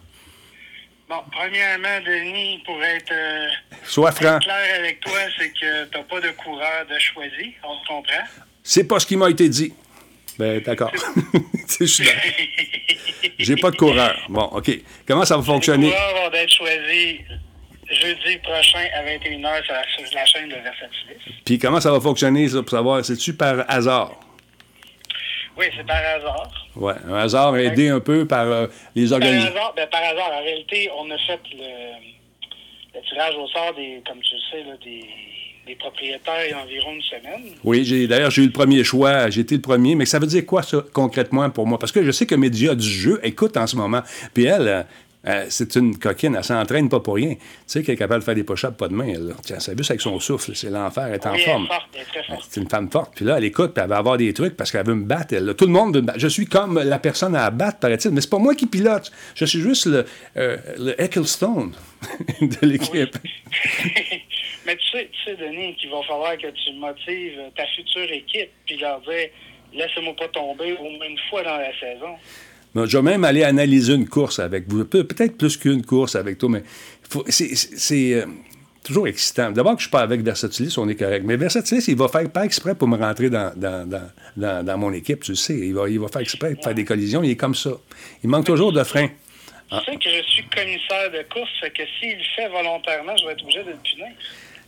Bon, 1.08 1.16
premièrement, 1.32 2.02
Denis, 2.06 2.62
pour 2.66 2.84
être, 2.84 3.14
euh, 3.14 3.48
Sois 3.86 4.12
franc. 4.12 4.36
être 4.36 4.44
clair 4.44 4.80
avec 4.80 5.00
toi, 5.00 5.20
c'est 5.38 5.48
que 5.52 5.86
tu 5.86 5.98
n'as 5.98 6.04
pas 6.04 6.20
de 6.20 6.32
coureur 6.32 6.86
de 6.90 7.00
choisi. 7.00 7.54
On 7.64 7.80
se 7.82 7.88
comprend? 7.88 8.26
C'est 8.64 8.84
pas 8.84 9.00
ce 9.00 9.06
qui 9.06 9.16
m'a 9.16 9.30
été 9.30 9.48
dit. 9.48 9.72
Ben, 10.38 10.62
d'accord. 10.62 10.92
Je 11.80 11.86
suis 11.86 12.04
là. 12.04 12.12
J'ai 13.40 13.56
pas 13.56 13.72
de 13.72 13.78
coureur. 13.78 14.14
Bon, 14.28 14.44
OK. 14.44 14.72
Comment 15.08 15.24
ça 15.24 15.38
va 15.38 15.44
fonctionner? 15.44 15.88
Les 15.88 15.94
coureurs 15.94 16.30
vont 16.30 16.36
être 16.36 16.54
choisis 16.54 17.20
jeudi 17.90 18.38
prochain 18.40 18.86
à 18.96 19.04
21h 19.04 19.64
sur 19.64 19.74
la, 19.74 19.84
sur 19.88 20.16
la 20.16 20.26
chaîne 20.26 20.50
de 20.50 20.56
Versatilis. 20.56 21.42
Puis 21.46 21.58
comment 21.60 21.80
ça 21.80 21.92
va 21.92 22.00
fonctionner, 22.00 22.48
ça, 22.48 22.62
pour 22.62 22.70
savoir? 22.70 23.04
C'est-tu 23.06 23.34
par 23.34 23.64
hasard? 23.70 24.12
Oui, 25.58 25.66
c'est 25.76 25.86
par 25.86 25.98
hasard. 25.98 26.52
Ouais, 26.76 26.94
un 27.08 27.16
hasard 27.16 27.58
aidé 27.58 27.90
un 27.90 28.00
peu 28.00 28.28
par 28.28 28.46
euh, 28.46 28.68
les 28.96 29.10
Par 29.10 29.22
hasard, 29.22 29.74
ben, 29.76 29.88
par 29.88 30.02
hasard, 30.04 30.32
en 30.32 30.44
réalité, 30.44 30.90
on 30.96 31.10
a 31.10 31.18
fait 31.18 31.40
le, 31.54 32.96
le 32.96 33.10
tirage 33.10 33.36
au 33.36 33.48
sort 33.48 33.74
des, 33.76 34.02
comme 34.08 34.20
tu 34.22 34.36
le 34.36 34.42
sais, 34.52 34.70
là, 34.70 34.76
des, 34.84 35.04
des 35.66 35.76
propriétaires 35.76 36.46
il 36.46 36.52
y 36.52 36.54
a 36.54 36.60
environ 36.62 36.94
une 36.94 37.02
semaine. 37.02 37.56
Oui, 37.64 37.84
j'ai 37.84 38.08
d'ailleurs 38.08 38.32
j'ai 38.32 38.44
eu 38.44 38.48
le 38.48 38.52
premier 38.52 38.84
choix, 38.84 39.30
j'ai 39.30 39.42
été 39.42 39.56
le 39.56 39.62
premier, 39.62 39.96
mais 39.96 40.06
ça 40.06 40.20
veut 40.20 40.28
dire 40.28 40.46
quoi 40.46 40.62
ça 40.64 40.84
concrètement 40.94 41.50
pour 41.50 41.66
moi? 41.68 41.80
Parce 41.80 41.92
que 41.92 42.04
je 42.04 42.12
sais 42.12 42.26
que 42.26 42.36
Média 42.36 42.76
du 42.76 42.88
jeu 42.88 43.20
écoute 43.24 43.58
en 43.58 43.68
ce 43.68 43.76
moment, 43.76 44.02
puis 44.34 44.46
elle, 44.46 44.86
euh, 45.26 45.30
euh, 45.30 45.46
c'est 45.50 45.76
une 45.76 45.98
coquine, 45.98 46.36
elle 46.36 46.44
s'entraîne 46.44 46.90
pas 46.90 47.00
pour 47.00 47.16
rien. 47.16 47.36
Tu 47.36 47.42
sais 47.66 47.84
qu'elle 47.84 47.96
est 47.96 47.98
capable 47.98 48.22
de 48.22 48.26
faire 48.26 48.36
des 48.36 48.44
push-ups 48.44 48.78
pas 48.78 48.88
de 48.88 48.94
main. 48.94 49.08
Elle. 49.08 49.34
Tiens, 49.44 49.60
ça 49.60 49.72
avec 49.72 50.02
son 50.02 50.20
souffle, 50.20 50.56
c'est 50.56 50.70
l'enfer, 50.70 51.08
elle 51.08 51.16
est 51.16 51.26
en 51.26 51.34
Oui, 51.34 51.42
forme. 51.42 51.68
forte, 51.68 51.88
elle 51.94 52.02
est 52.02 52.06
très 52.06 52.24
forte. 52.24 52.48
C'est 52.50 52.62
une 52.62 52.70
femme 52.70 52.90
forte. 52.92 53.14
Puis 53.16 53.26
là, 53.26 53.38
elle 53.38 53.44
écoute, 53.44 53.74
puis 53.74 53.84
elle 53.84 53.90
va 53.90 53.98
avoir 53.98 54.18
des 54.18 54.34
trucs 54.34 54.56
parce 54.56 54.72
qu'elle 54.72 54.86
veut 54.86 54.96
me 54.96 55.06
battre. 55.06 55.34
Elle, 55.34 55.46
là. 55.46 55.54
Tout 55.54 55.66
le 55.66 55.72
monde 55.72 55.96
veut 55.96 56.02
me 56.02 56.08
battre. 56.08 56.20
Je 56.20 56.28
suis 56.28 56.46
comme 56.46 56.80
la 56.82 57.00
personne 57.00 57.36
à 57.36 57.46
abattre, 57.46 57.80
paraît-il, 57.80 58.12
mais 58.12 58.22
c'est 58.22 58.30
pas 58.30 58.38
moi 58.40 58.56
qui 58.56 58.68
pilote. 58.68 59.12
Je 59.36 59.46
suis 59.46 59.60
juste 59.62 59.88
le, 59.88 60.06
euh, 60.38 60.58
le 60.78 61.02
Ecclestone 61.02 61.74
de 62.42 62.68
l'équipe. 62.68 63.18
Mais 64.66 64.76
tu 64.76 64.86
sais, 64.92 65.10
tu 65.14 65.24
sais, 65.24 65.38
Denis, 65.38 65.76
qu'il 65.76 65.90
va 65.90 66.02
falloir 66.06 66.38
que 66.38 66.48
tu 66.48 66.74
motives 66.74 67.40
ta 67.56 67.66
future 67.68 68.12
équipe, 68.12 68.50
puis 68.66 68.78
leur 68.78 69.00
dire 69.00 69.30
laissez-moi 69.74 70.14
pas 70.18 70.28
tomber 70.28 70.74
au 70.74 70.90
moins 70.90 71.08
une 71.08 71.18
fois 71.30 71.42
dans 71.44 71.56
la 71.58 71.72
saison. 71.80 72.16
Je 72.86 72.98
vais 72.98 73.04
même 73.04 73.24
aller 73.24 73.44
analyser 73.44 73.94
une 73.94 74.08
course 74.08 74.40
avec 74.40 74.68
vous. 74.68 74.86
Pe- 74.86 75.04
Peut-être 75.04 75.38
plus 75.38 75.58
qu'une 75.58 75.84
course 75.86 76.16
avec 76.16 76.38
toi, 76.38 76.50
mais 76.50 76.64
c'est- 77.30 78.14
euh, 78.14 78.26
toujours 78.84 79.08
excitant. 79.08 79.52
D'abord 79.52 79.74
que 79.74 79.80
je 79.80 79.86
suis 79.86 79.92
pas 79.92 80.02
avec 80.02 80.22
Versatilis, 80.22 80.78
on 80.78 80.88
est 80.88 80.96
correct. 80.96 81.24
Mais 81.26 81.36
Versatilis, 81.38 81.86
il 81.88 81.96
va 81.98 82.08
faire 82.08 82.30
pas 82.30 82.46
exprès 82.46 82.76
pour 82.76 82.88
me 82.88 82.98
rentrer 82.98 83.30
dans, 83.30 83.52
dans, 83.56 83.88
dans, 83.90 84.10
dans, 84.36 84.66
dans 84.66 84.78
mon 84.78 84.94
équipe, 84.94 85.24
tu 85.24 85.32
le 85.32 85.36
sais. 85.38 85.58
Il 85.58 85.74
va, 85.74 85.90
il 85.90 86.00
va 86.00 86.08
faire 86.08 86.22
exprès 86.22 86.54
de 86.54 86.62
faire 86.62 86.74
des 86.76 86.86
collisions. 86.86 87.24
Il 87.24 87.32
est 87.32 87.36
comme 87.36 87.56
ça. 87.56 87.72
Il 88.24 88.30
manque 88.30 88.46
toujours 88.46 88.72
de 88.72 88.84
frein. 88.84 89.08
Tu 89.70 89.76
sais 89.84 89.98
que 89.98 90.10
je 90.10 90.22
suis 90.30 90.46
commissaire 90.48 91.12
de 91.12 91.24
course, 91.34 91.50
fait 91.60 91.72
que 91.72 91.84
s'il 92.00 92.18
le 92.18 92.24
fait 92.36 92.48
volontairement, 92.48 93.18
je 93.18 93.26
vais 93.26 93.34
être 93.34 93.44
obligé 93.44 93.60
de 93.64 93.72
le 93.72 93.76
punir. 93.84 94.08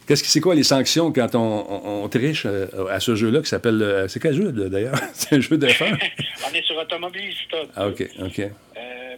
Qu'est-ce 0.09 0.23
que 0.23 0.29
c'est 0.29 0.41
quoi 0.41 0.55
les 0.55 0.63
sanctions 0.63 1.13
quand 1.13 1.35
on, 1.35 1.39
on- 1.69 2.03
on 2.03 2.09
triche 2.09 2.47
euh, 2.47 2.65
à 2.89 2.99
ce 2.99 3.13
jeu-là 3.15 3.41
qui 3.41 3.47
s'appelle. 3.47 3.79
euh, 3.79 4.07
c'est 4.07 4.19
quel 4.19 4.33
jeu 4.33 4.51
d'ailleurs? 4.51 4.95
c'est 5.13 5.35
un 5.35 5.39
jeu 5.39 5.55
de 5.55 5.67
fin. 5.67 5.91
On 6.49 6.53
est 6.55 6.63
sur 6.63 6.75
Automobilista. 6.77 7.57
Ah, 7.75 7.87
OK, 7.87 8.03
OK. 8.19 8.39
Euh, 8.39 8.49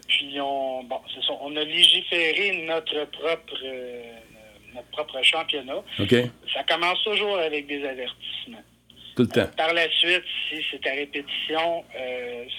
puis 0.06 0.38
on, 0.42 0.84
bon, 0.84 1.00
ça, 1.26 1.32
on 1.42 1.56
a 1.56 1.64
légiféré 1.64 2.66
notre 2.68 3.06
propre, 3.06 3.54
euh, 3.64 4.02
notre 4.76 4.88
propre 4.90 5.18
championnat. 5.24 5.78
OK. 5.98 6.16
Ça 6.54 6.64
commence 6.68 7.02
toujours 7.06 7.38
avec 7.38 7.68
des 7.68 7.86
avertissements. 7.86 8.62
Tout 9.16 9.22
le 9.24 9.28
temps. 9.30 9.48
Par 9.56 9.74
la 9.74 9.90
suite, 9.92 10.24
si 10.50 10.58
c'est 10.72 10.86
à 10.90 10.94
répétition, 10.94 11.86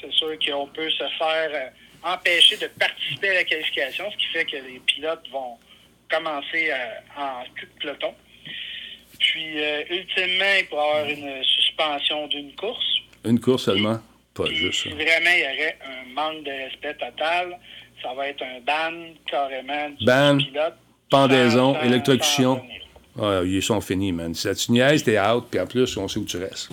c'est 0.00 0.12
sûr 0.12 0.32
qu'on 0.46 0.66
peut 0.68 0.88
se 0.90 1.04
faire 1.18 1.72
empêcher 2.02 2.56
de 2.56 2.66
participer 2.78 3.28
à 3.30 3.34
la 3.34 3.44
qualification, 3.44 4.10
ce 4.10 4.16
qui 4.16 4.26
fait 4.32 4.44
que 4.46 4.56
les 4.56 4.80
pilotes 4.86 5.28
vont 5.30 5.58
commencer 6.16 6.70
à- 6.70 7.20
en 7.22 7.44
cul 7.54 7.66
de 7.66 7.80
peloton. 7.80 8.14
Puis, 9.18 9.62
euh, 9.62 9.82
ultimement, 9.90 10.44
il 10.58 10.66
pourra 10.68 10.82
y 10.84 10.88
avoir 10.90 11.08
une 11.08 11.44
suspension 11.44 12.26
d'une 12.28 12.52
course. 12.54 12.84
Une 13.24 13.40
course 13.40 13.64
seulement? 13.64 13.98
Pas 14.34 14.44
Puis, 14.44 14.56
juste 14.56 14.82
si 14.82 14.88
vraiment 14.90 15.30
il 15.36 15.40
y 15.40 15.44
aurait 15.44 15.78
un 15.84 16.12
manque 16.14 16.44
de 16.44 16.50
respect 16.50 16.94
total, 16.94 17.58
ça 18.02 18.14
va 18.14 18.28
être 18.28 18.42
un 18.42 18.60
ban 18.60 19.12
carrément 19.30 19.90
du 19.90 20.04
Ban, 20.04 20.38
pilote. 20.38 20.74
pendaison, 21.10 21.74
sans- 21.74 21.82
électrocution. 21.82 22.56
sans. 22.56 23.22
Ah, 23.22 23.42
ils 23.44 23.62
sont 23.62 23.80
finis, 23.82 24.10
man. 24.10 24.34
Si 24.34 24.48
tu 24.54 24.72
niaises, 24.72 25.04
t'es 25.04 25.20
out, 25.20 25.44
puis 25.50 25.60
en 25.60 25.66
plus, 25.66 25.96
on 25.98 26.08
sait 26.08 26.18
où 26.18 26.24
tu 26.24 26.38
restes. 26.38 26.70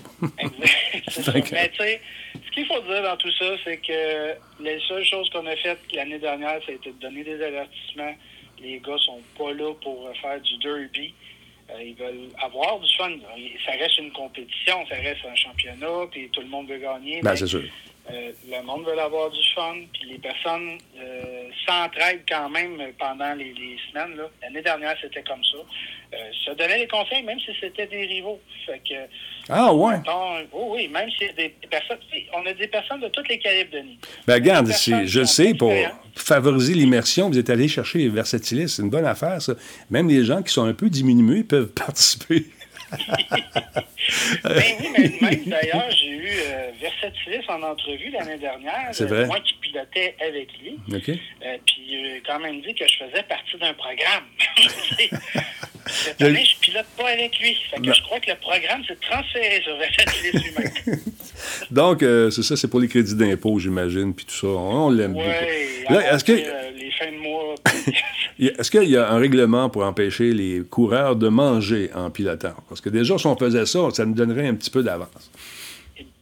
Exact. 0.93 1.51
Mais 1.51 1.69
tu 1.69 1.77
sais, 1.83 2.01
ce 2.45 2.51
qu'il 2.51 2.65
faut 2.65 2.79
dire 2.81 3.03
dans 3.03 3.17
tout 3.17 3.31
ça, 3.33 3.45
c'est 3.65 3.77
que 3.77 4.63
les 4.63 4.79
seules 4.87 5.03
choses 5.05 5.29
qu'on 5.31 5.45
a 5.45 5.55
faites 5.57 5.79
l'année 5.93 6.17
dernière, 6.17 6.57
été 6.67 6.91
de 6.91 6.99
donner 7.01 7.23
des 7.25 7.43
avertissements. 7.43 8.15
Les 8.61 8.79
gars 8.79 8.97
sont 8.97 9.21
pas 9.37 9.53
là 9.53 9.73
pour 9.81 10.09
faire 10.21 10.39
du 10.41 10.57
derby. 10.57 11.13
Euh, 11.69 11.83
ils 11.83 11.95
veulent 11.95 12.29
avoir 12.41 12.79
du 12.79 12.87
fun. 12.95 13.11
Ça 13.65 13.71
reste 13.71 13.97
une 13.99 14.11
compétition, 14.11 14.85
ça 14.87 14.95
reste 14.95 15.25
un 15.25 15.35
championnat, 15.35 16.07
puis 16.11 16.29
tout 16.29 16.41
le 16.41 16.47
monde 16.47 16.67
veut 16.67 16.79
gagner. 16.79 17.21
Ben, 17.21 17.35
c'est 17.35 17.47
sûr. 17.47 17.63
Euh, 18.11 18.31
le 18.49 18.63
monde 18.63 18.85
veut 18.85 18.99
avoir 18.99 19.29
du 19.29 19.39
fun, 19.53 19.75
puis 19.93 20.09
les 20.09 20.17
personnes 20.17 20.77
euh, 20.99 21.43
s'entraident 21.67 22.23
quand 22.27 22.49
même 22.49 22.77
pendant 22.97 23.33
les, 23.33 23.53
les 23.53 23.77
semaines. 23.89 24.17
là. 24.17 24.29
L'année 24.41 24.61
dernière, 24.61 24.95
c'était 25.01 25.23
comme 25.23 25.43
ça. 25.43 25.57
Euh, 26.11 26.17
se 26.45 26.51
donner 26.55 26.79
des 26.79 26.87
conseils, 26.87 27.21
même 27.23 27.39
si 27.39 27.51
c'était 27.61 27.85
des 27.85 28.05
rivaux. 28.05 28.39
Fait 28.65 28.79
que 28.79 28.95
Ah, 29.47 29.71
ouais. 29.73 29.97
Mettons, 29.97 30.37
oui, 30.53 30.63
oui, 30.71 30.87
même 30.87 31.09
si 31.11 31.31
des 31.35 31.49
personnes. 31.69 31.99
On 32.33 32.45
a 32.47 32.53
des 32.53 32.67
personnes 32.67 33.01
de 33.01 33.09
tous 33.09 33.23
les 33.29 33.37
calibres, 33.37 33.71
Denis. 33.73 33.99
Ben, 34.25 34.35
regarde, 34.35 34.67
je 34.67 35.19
le 35.19 35.25
sais, 35.25 35.53
pour 35.53 35.71
favoriser 36.15 36.73
l'immersion, 36.73 37.29
vous 37.29 37.37
êtes 37.37 37.49
allé 37.51 37.67
chercher 37.67 37.99
les 37.99 38.09
versatilistes. 38.09 38.77
C'est 38.77 38.81
une 38.81 38.89
bonne 38.89 39.05
affaire, 39.05 39.39
ça. 39.41 39.53
Même 39.91 40.09
les 40.09 40.25
gens 40.25 40.41
qui 40.41 40.51
sont 40.51 40.65
un 40.65 40.73
peu 40.73 40.89
diminués 40.89 41.43
peuvent 41.43 41.71
participer. 41.73 42.45
Ben 44.43 44.63
oui, 44.79 44.89
mais 44.97 45.11
même 45.21 45.43
d'ailleurs, 45.45 45.91
j'ai 45.91 46.07
eu 46.07 46.29
euh, 46.29 46.71
Versatilis 46.79 47.45
en 47.47 47.61
entrevue 47.61 48.09
l'année 48.09 48.37
dernière. 48.37 48.89
C'est 48.91 49.03
euh, 49.03 49.07
vrai? 49.07 49.25
Moi 49.25 49.39
qui 49.41 49.53
pilotais 49.55 50.15
avec 50.19 50.49
lui. 50.59 50.79
OK? 50.93 51.09
Euh, 51.09 51.57
puis 51.65 51.85
il 51.87 52.17
a 52.17 52.19
quand 52.25 52.39
même 52.39 52.61
dit 52.61 52.73
que 52.73 52.87
je 52.87 52.97
faisais 52.97 53.23
partie 53.23 53.57
d'un 53.57 53.73
programme. 53.73 54.25
Cette 55.89 56.21
année, 56.21 56.45
je 56.45 56.59
pilote 56.59 56.85
pas 56.97 57.09
avec 57.09 57.37
lui. 57.39 57.55
Fait 57.69 57.81
que 57.81 57.93
je 57.93 58.01
crois 58.03 58.19
que 58.19 58.29
le 58.29 58.37
programme 58.37 58.83
s'est 58.85 58.97
transféré 59.01 59.61
sur 59.63 59.75
Versatilis 59.77 60.31
lui-même. 60.31 60.99
Donc, 61.71 62.03
euh, 62.03 62.29
c'est 62.29 62.43
ça, 62.43 62.55
c'est 62.55 62.67
pour 62.67 62.79
les 62.79 62.87
crédits 62.87 63.15
d'impôt, 63.15 63.59
j'imagine, 63.59 64.13
puis 64.13 64.25
tout 64.25 64.35
ça. 64.35 64.47
On, 64.47 64.89
l'aime 64.89 65.15
Oui, 65.15 65.23
beaucoup. 65.23 65.93
Là, 65.93 66.13
est-ce 66.13 66.23
que. 66.23 66.33
les 66.33 66.91
fins 66.91 67.11
de 67.11 67.17
mois. 67.17 67.55
Est-ce 68.39 68.71
qu'il 68.71 68.89
y 68.89 68.95
a 68.95 69.09
un 69.11 69.19
règlement 69.19 69.69
pour 69.69 69.83
empêcher 69.83 70.31
les 70.31 70.61
coureurs 70.61 71.17
de 71.17 71.27
manger 71.27 71.89
en 71.93 72.09
pilotant? 72.09 72.55
Parce 72.69 72.79
que 72.79 72.87
déjà, 72.87 73.17
si 73.17 73.27
on 73.27 73.35
faisait 73.35 73.65
ça, 73.65 73.89
ça 73.91 74.05
nous 74.05 74.13
donnerait 74.13 74.47
un 74.47 74.55
petit 74.55 74.69
peu 74.69 74.81
d'avance. 74.81 75.29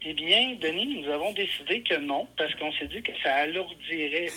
Eh 0.09 0.13
bien, 0.13 0.55
Denis, 0.59 1.03
nous 1.03 1.11
avons 1.11 1.33
décidé 1.33 1.81
que 1.81 1.99
non, 1.99 2.27
parce 2.37 2.55
qu'on 2.55 2.71
s'est 2.71 2.87
dit 2.87 3.01
que 3.01 3.11
ça 3.21 3.33
alourdirait, 3.43 4.29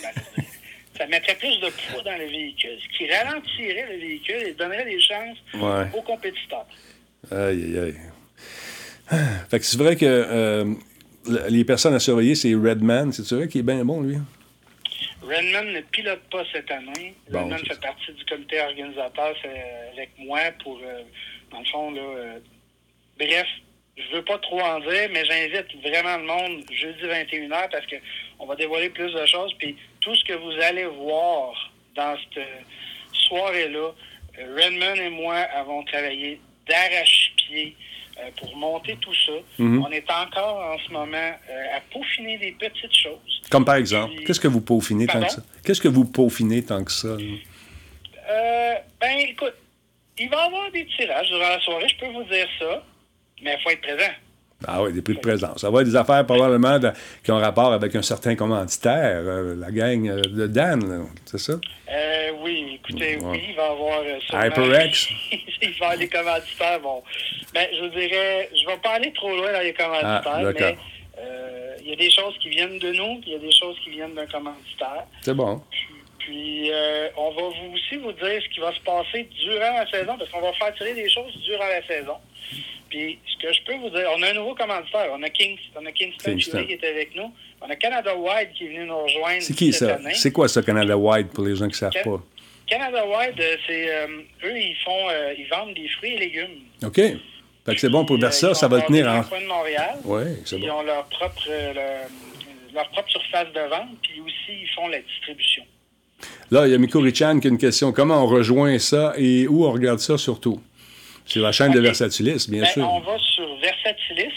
ça 0.97 1.07
mettrait 1.07 1.35
plus 1.35 1.59
de 1.59 1.69
poids 1.69 2.01
dans 2.03 2.17
le 2.17 2.25
véhicule, 2.25 2.77
ce 2.81 2.97
qui 2.97 3.09
ralentirait 3.11 3.87
le 3.93 3.97
véhicule 3.99 4.43
et 4.47 4.53
donnerait 4.53 4.85
des 4.85 4.99
chances 5.01 5.37
Ouais. 5.55 5.85
aux 5.97 6.01
compétiteurs. 6.01 6.65
Aïe, 7.31 7.37
aïe, 7.77 7.79
aïe. 7.79 7.95
Ah, 9.09 9.15
Fait 9.49 9.59
que 9.59 9.65
c'est 9.65 9.77
vrai 9.77 9.95
que 9.95 10.05
euh, 10.05 10.65
le- 11.27 11.47
les 11.49 11.65
personnes 11.65 11.93
à 11.93 11.99
surveiller, 11.99 12.35
c'est 12.35 12.53
Redman. 12.53 13.11
C'est 13.11 13.29
vrai 13.35 13.47
qu'il 13.47 13.59
est 13.61 13.63
bien 13.63 13.83
bon, 13.85 14.01
lui? 14.01 14.17
Redman 15.21 15.73
ne 15.73 15.81
pilote 15.81 16.21
pas 16.31 16.43
cette 16.51 16.69
année. 16.71 17.13
Bon, 17.29 17.43
Redman 17.43 17.59
fait 17.59 17.79
partie 17.79 18.11
du 18.13 18.25
comité 18.25 18.59
organisateur 18.61 19.33
c'est 19.41 19.91
avec 19.93 20.09
moi 20.17 20.39
pour, 20.63 20.79
euh, 20.83 21.03
dans 21.51 21.59
le 21.59 21.65
fond, 21.65 21.91
là, 21.91 22.01
euh, 22.01 22.39
bref, 23.19 23.45
je 23.97 24.15
veux 24.15 24.23
pas 24.23 24.39
trop 24.39 24.59
en 24.61 24.79
dire, 24.79 25.09
mais 25.13 25.23
j'invite 25.25 25.67
vraiment 25.83 26.17
le 26.17 26.23
monde 26.25 26.63
jeudi 26.71 27.03
21h 27.03 27.69
parce 27.69 27.85
que 27.85 27.95
on 28.39 28.45
va 28.47 28.55
dévoiler 28.55 28.89
plus 28.89 29.13
de 29.13 29.25
choses. 29.25 29.53
Puis 29.59 29.75
tout 30.01 30.15
ce 30.15 30.23
que 30.25 30.33
vous 30.33 30.61
allez 30.61 30.85
voir 30.85 31.71
dans 31.95 32.15
cette 32.17 32.47
soirée-là, 33.27 33.91
euh, 34.39 34.55
Redman 34.55 34.97
et 34.97 35.09
moi 35.09 35.35
avons 35.35 35.83
travaillé 35.83 36.39
d'arrache-pied 36.67 37.75
euh, 38.19 38.29
pour 38.37 38.55
monter 38.55 38.97
tout 38.99 39.13
ça. 39.25 39.31
Mhm. 39.57 39.85
On 39.85 39.91
est 39.91 40.09
encore 40.11 40.57
en 40.57 40.77
ce 40.79 40.91
moment 40.91 41.17
euh, 41.17 41.77
à 41.77 41.79
peaufiner 41.91 42.37
des 42.37 42.51
petites 42.51 42.93
choses. 42.93 43.41
Comme 43.49 43.65
par 43.65 43.75
exemple, 43.75 44.15
qu'est-ce 44.25 44.39
que 44.39 44.47
vous 44.47 44.61
peaufinez 44.61 45.07
tant 45.07 45.21
que 45.21 45.31
ça? 45.31 45.43
Qu'est-ce 45.63 45.81
que 45.81 45.87
vous 45.87 46.05
peaufinez 46.05 46.63
tant 46.63 46.83
que 46.83 46.91
ça? 46.91 47.07
Euh, 47.07 48.73
ben, 48.99 49.17
écoute, 49.19 49.55
il 50.17 50.29
va 50.29 50.43
y 50.43 50.47
avoir 50.47 50.71
des 50.71 50.85
tirages 50.85 51.27
durant 51.29 51.49
la 51.49 51.59
soirée, 51.61 51.87
je 51.87 51.97
peux 51.97 52.11
vous 52.11 52.23
dire 52.25 52.47
ça, 52.59 52.83
mais 53.41 53.55
il 53.57 53.63
faut 53.63 53.69
être 53.69 53.81
présent. 53.81 54.11
Ah 54.67 54.81
oui, 54.83 54.93
des 54.93 55.01
prix 55.01 55.15
de 55.15 55.19
présence. 55.19 55.61
Ça 55.61 55.69
va 55.69 55.81
être 55.81 55.87
des 55.87 55.95
affaires 55.95 56.25
probablement 56.25 56.77
de- 56.79 56.91
qui 57.23 57.31
ont 57.31 57.37
rapport 57.39 57.73
avec 57.73 57.95
un 57.95 58.01
certain 58.01 58.35
commanditaire, 58.35 59.21
euh, 59.25 59.55
la 59.57 59.71
gang 59.71 60.07
euh, 60.09 60.21
de 60.21 60.47
Dan, 60.47 61.07
c'est 61.25 61.39
ça? 61.39 61.53
Euh, 61.53 62.31
oui, 62.43 62.79
écoutez, 62.83 63.17
Ouais. 63.17 63.23
oui, 63.31 63.41
il 63.49 63.55
va 63.55 63.63
y 63.63 63.71
avoir. 63.71 64.01
HyperX. 64.47 65.09
il 65.31 65.39
va 65.59 65.67
y 65.67 65.73
avoir 65.83 65.97
des 65.97 66.07
commanditaires. 66.07 66.79
Bon, 66.81 67.01
ben, 67.53 67.67
je 67.73 67.81
vous 67.83 67.89
dirais, 67.89 68.49
je 68.55 68.67
vais 68.67 68.77
pas 68.77 68.91
aller 68.91 69.11
trop 69.13 69.35
loin 69.35 69.51
dans 69.51 69.61
les 69.61 69.73
commanditaires, 69.73 70.21
Ah, 70.25 70.41
mais 70.59 70.77
il 71.83 71.89
y 71.89 71.93
a 71.93 71.95
des 71.95 72.11
choses 72.11 72.37
qui 72.39 72.49
viennent 72.49 72.77
de 72.79 72.91
nous, 72.93 73.19
puis 73.21 73.31
il 73.31 73.33
y 73.33 73.35
a 73.35 73.39
des 73.39 73.51
choses 73.51 73.75
qui 73.83 73.89
viennent 73.89 74.13
d'un 74.13 74.27
commanditaire. 74.27 75.03
C'est 75.21 75.33
bon. 75.33 75.61
Puis, 75.71 75.79
euh, 76.29 77.09
on 77.17 77.31
va 77.31 77.41
vous 77.43 77.73
aussi 77.73 77.95
vous 77.97 78.11
dire 78.11 78.41
ce 78.43 78.49
qui 78.53 78.59
va 78.59 78.73
se 78.73 78.79
passer 78.81 79.23
durant 79.43 79.73
la 79.73 79.89
saison, 79.89 80.17
parce 80.17 80.29
qu'on 80.29 80.41
va 80.41 80.53
faire 80.53 80.73
tirer 80.75 80.93
des 80.93 81.09
choses 81.09 81.33
durant 81.43 81.67
la 81.67 81.85
saison. 81.87 82.15
Puis, 82.89 83.17
ce 83.25 83.37
que 83.47 83.53
je 83.53 83.61
peux 83.63 83.75
vous 83.75 83.89
dire, 83.89 84.05
on 84.17 84.21
a 84.21 84.29
un 84.29 84.33
nouveau 84.33 84.53
commanditaire. 84.53 85.07
On 85.13 85.23
a, 85.23 85.29
Kings, 85.29 85.57
on 85.79 85.85
a 85.85 85.91
Kingston, 85.93 86.31
Kingston. 86.31 86.65
Qui 86.65 86.73
est 86.73 86.83
avec 86.83 87.15
nous. 87.15 87.33
On 87.61 87.69
a 87.69 87.75
Canada 87.77 88.13
Wide 88.15 88.49
qui 88.53 88.65
est 88.65 88.67
venu 88.67 88.85
nous 88.85 88.99
rejoindre 89.03 89.41
C'est 89.41 89.53
qui 89.55 89.71
cette 89.71 90.01
ça? 90.01 90.11
C'est 90.13 90.31
quoi 90.33 90.47
ça, 90.49 90.61
Canada 90.61 90.97
Wide, 90.97 91.29
pour 91.29 91.45
les 91.45 91.55
gens 91.55 91.65
qui 91.67 91.71
ne 91.71 91.89
savent 91.89 91.93
Can- 92.03 92.17
pas? 92.17 92.23
Canada 92.67 93.05
Wide, 93.05 93.39
euh, 93.39 93.57
c'est 93.67 93.91
euh, 93.95 94.07
eux, 94.43 94.57
ils 94.59 94.75
font, 94.83 95.09
euh, 95.09 95.33
ils 95.37 95.47
vendent 95.47 95.73
des 95.73 95.87
fruits 95.89 96.13
et 96.15 96.17
légumes. 96.19 96.59
OK. 96.85 96.95
Fait 96.95 97.75
que 97.75 97.77
c'est 97.79 97.89
bon 97.89 98.03
pour 98.05 98.15
Puis, 98.17 98.21
Versa, 98.23 98.49
ils 98.49 98.55
ça 98.55 98.67
va 98.67 98.81
tenir 98.81 99.05
basés 99.05 99.17
en. 99.17 99.21
le 99.21 99.27
coin 99.27 99.41
de 99.41 99.45
Montréal. 99.47 99.95
Oui, 100.03 100.23
c'est 100.45 100.57
Ils 100.57 100.67
bon. 100.67 100.73
ont 100.79 100.81
leur 100.83 101.05
propre, 101.05 101.47
leur, 101.49 102.07
leur 102.73 102.89
propre 102.89 103.09
surface 103.09 103.51
de 103.53 103.59
vente, 103.69 103.89
puis 104.01 104.19
aussi, 104.21 104.61
ils 104.63 104.69
font 104.75 104.87
la 104.89 104.99
distribution. 104.99 105.63
Là, 106.51 106.67
il 106.67 106.71
y 106.71 106.75
a 106.75 106.77
Miko 106.77 106.99
Richan 106.99 107.39
qui 107.39 107.47
a 107.47 107.49
une 107.49 107.57
question. 107.57 107.91
Comment 107.93 108.23
on 108.23 108.27
rejoint 108.27 108.77
ça 108.79 109.13
et 109.17 109.47
où 109.47 109.65
on 109.65 109.71
regarde 109.71 109.99
ça 109.99 110.17
surtout? 110.17 110.61
Sur 111.25 111.43
la 111.43 111.51
chaîne 111.51 111.71
de. 111.71 111.79
Versatilis, 111.79 112.47
bien 112.49 112.61
Ben, 112.63 112.67
sûr. 112.69 112.89
on 112.89 112.99
va 113.01 113.17
sur 113.19 113.47
Versatilis. 113.59 114.33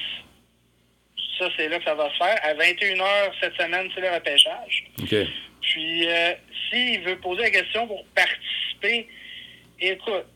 Ça, 1.38 1.48
c'est 1.56 1.68
là 1.68 1.78
que 1.78 1.84
ça 1.84 1.94
va 1.94 2.08
se 2.12 2.16
faire. 2.16 2.36
À 2.42 2.54
21h 2.54 3.32
cette 3.40 3.54
semaine, 3.56 3.88
c'est 3.94 4.00
le 4.00 4.14
repêchage. 4.14 4.84
OK. 5.02 5.14
Puis, 5.62 6.06
euh, 6.06 6.32
s'il 6.70 7.00
veut 7.02 7.16
poser 7.18 7.42
la 7.42 7.50
question 7.50 7.86
pour 7.88 8.04
participer, 8.14 9.08
écoute, 9.80 10.26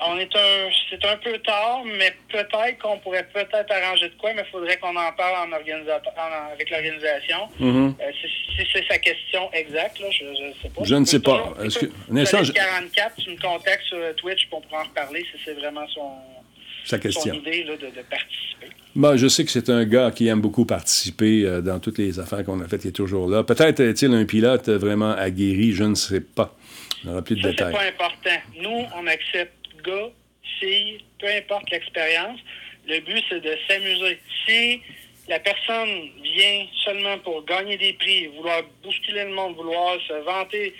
on 0.00 0.18
est 0.18 0.34
un, 0.36 0.70
c'est 0.90 1.04
un 1.04 1.16
peu 1.18 1.38
tard, 1.38 1.82
mais 1.84 2.12
peut-être 2.30 2.78
qu'on 2.82 2.98
pourrait 2.98 3.26
peut-être 3.32 3.70
arranger 3.70 4.08
de 4.08 4.14
quoi, 4.18 4.32
mais 4.34 4.42
il 4.46 4.50
faudrait 4.50 4.76
qu'on 4.78 4.96
en 4.96 5.12
parle 5.16 5.48
en 5.48 5.52
organisateur, 5.56 6.12
en- 6.16 6.52
avec 6.52 6.68
l'organisation. 6.70 7.48
Mhm. 7.60 7.94
Euh, 8.00 8.04
si, 8.20 8.28
si 8.56 8.68
c'est 8.72 8.84
sa 8.88 8.98
question 8.98 9.50
exacte, 9.52 10.00
là, 10.00 10.06
je 10.10 10.24
ne 10.24 10.52
sais 10.62 10.68
pas. 10.74 10.82
Je 10.84 10.94
ne 10.94 11.04
sais 11.04 11.20
pas. 11.20 11.54
toujours- 11.62 11.82
que- 11.82 12.12
un 12.12 12.16
instant, 12.16 12.42
je- 12.42 12.52
44, 12.52 13.16
tu 13.16 13.30
me 13.30 13.36
contactes 13.40 13.84
sur 13.84 13.98
Twitch 14.16 14.46
pour 14.48 14.62
en 14.72 14.82
reparler 14.82 15.20
si 15.30 15.38
c'est 15.44 15.54
vraiment 15.54 15.86
son, 15.88 16.10
Sa 16.84 16.96
son 16.96 17.02
question. 17.02 17.34
idée 17.34 17.64
là, 17.64 17.76
de, 17.76 17.86
de 17.86 18.02
participer. 18.10 18.66
Bon, 18.96 19.16
je 19.16 19.28
sais 19.28 19.44
que 19.44 19.50
c'est 19.50 19.68
un 19.68 19.84
gars 19.84 20.10
qui 20.10 20.26
aime 20.26 20.40
beaucoup 20.40 20.64
participer 20.64 21.44
euh, 21.44 21.60
dans 21.60 21.78
toutes 21.78 21.98
les 21.98 22.18
affaires 22.18 22.44
qu'on 22.44 22.60
a 22.60 22.66
faites. 22.66 22.84
Il 22.84 22.88
est 22.88 22.92
toujours 22.92 23.28
là. 23.28 23.44
Peut-être 23.44 23.78
est-il 23.80 24.12
un 24.12 24.24
pilote 24.24 24.68
vraiment 24.70 25.12
aguerri, 25.12 25.72
je 25.72 25.84
ne 25.84 25.94
sais 25.94 26.20
pas. 26.20 26.56
On 27.04 27.10
n'aura 27.10 27.22
plus 27.22 27.36
de 27.36 27.42
Ça, 27.42 27.48
c'est 27.48 27.54
détails. 27.54 27.72
pas 27.74 27.84
important. 28.04 28.40
Nous, 28.60 28.84
on 28.96 29.06
accepte 29.06 29.57
gars, 29.88 30.10
peu 31.18 31.26
importe 31.26 31.70
l'expérience. 31.70 32.40
Le 32.86 33.00
but, 33.00 33.22
c'est 33.28 33.40
de 33.40 33.56
s'amuser. 33.68 34.18
Si 34.46 34.80
la 35.28 35.38
personne 35.40 36.10
vient 36.22 36.66
seulement 36.84 37.18
pour 37.18 37.44
gagner 37.44 37.76
des 37.76 37.92
prix, 37.94 38.26
vouloir 38.28 38.62
bousculer 38.82 39.24
le 39.24 39.34
monde, 39.34 39.56
vouloir 39.56 39.98
se 40.06 40.14
vanter, 40.24 40.74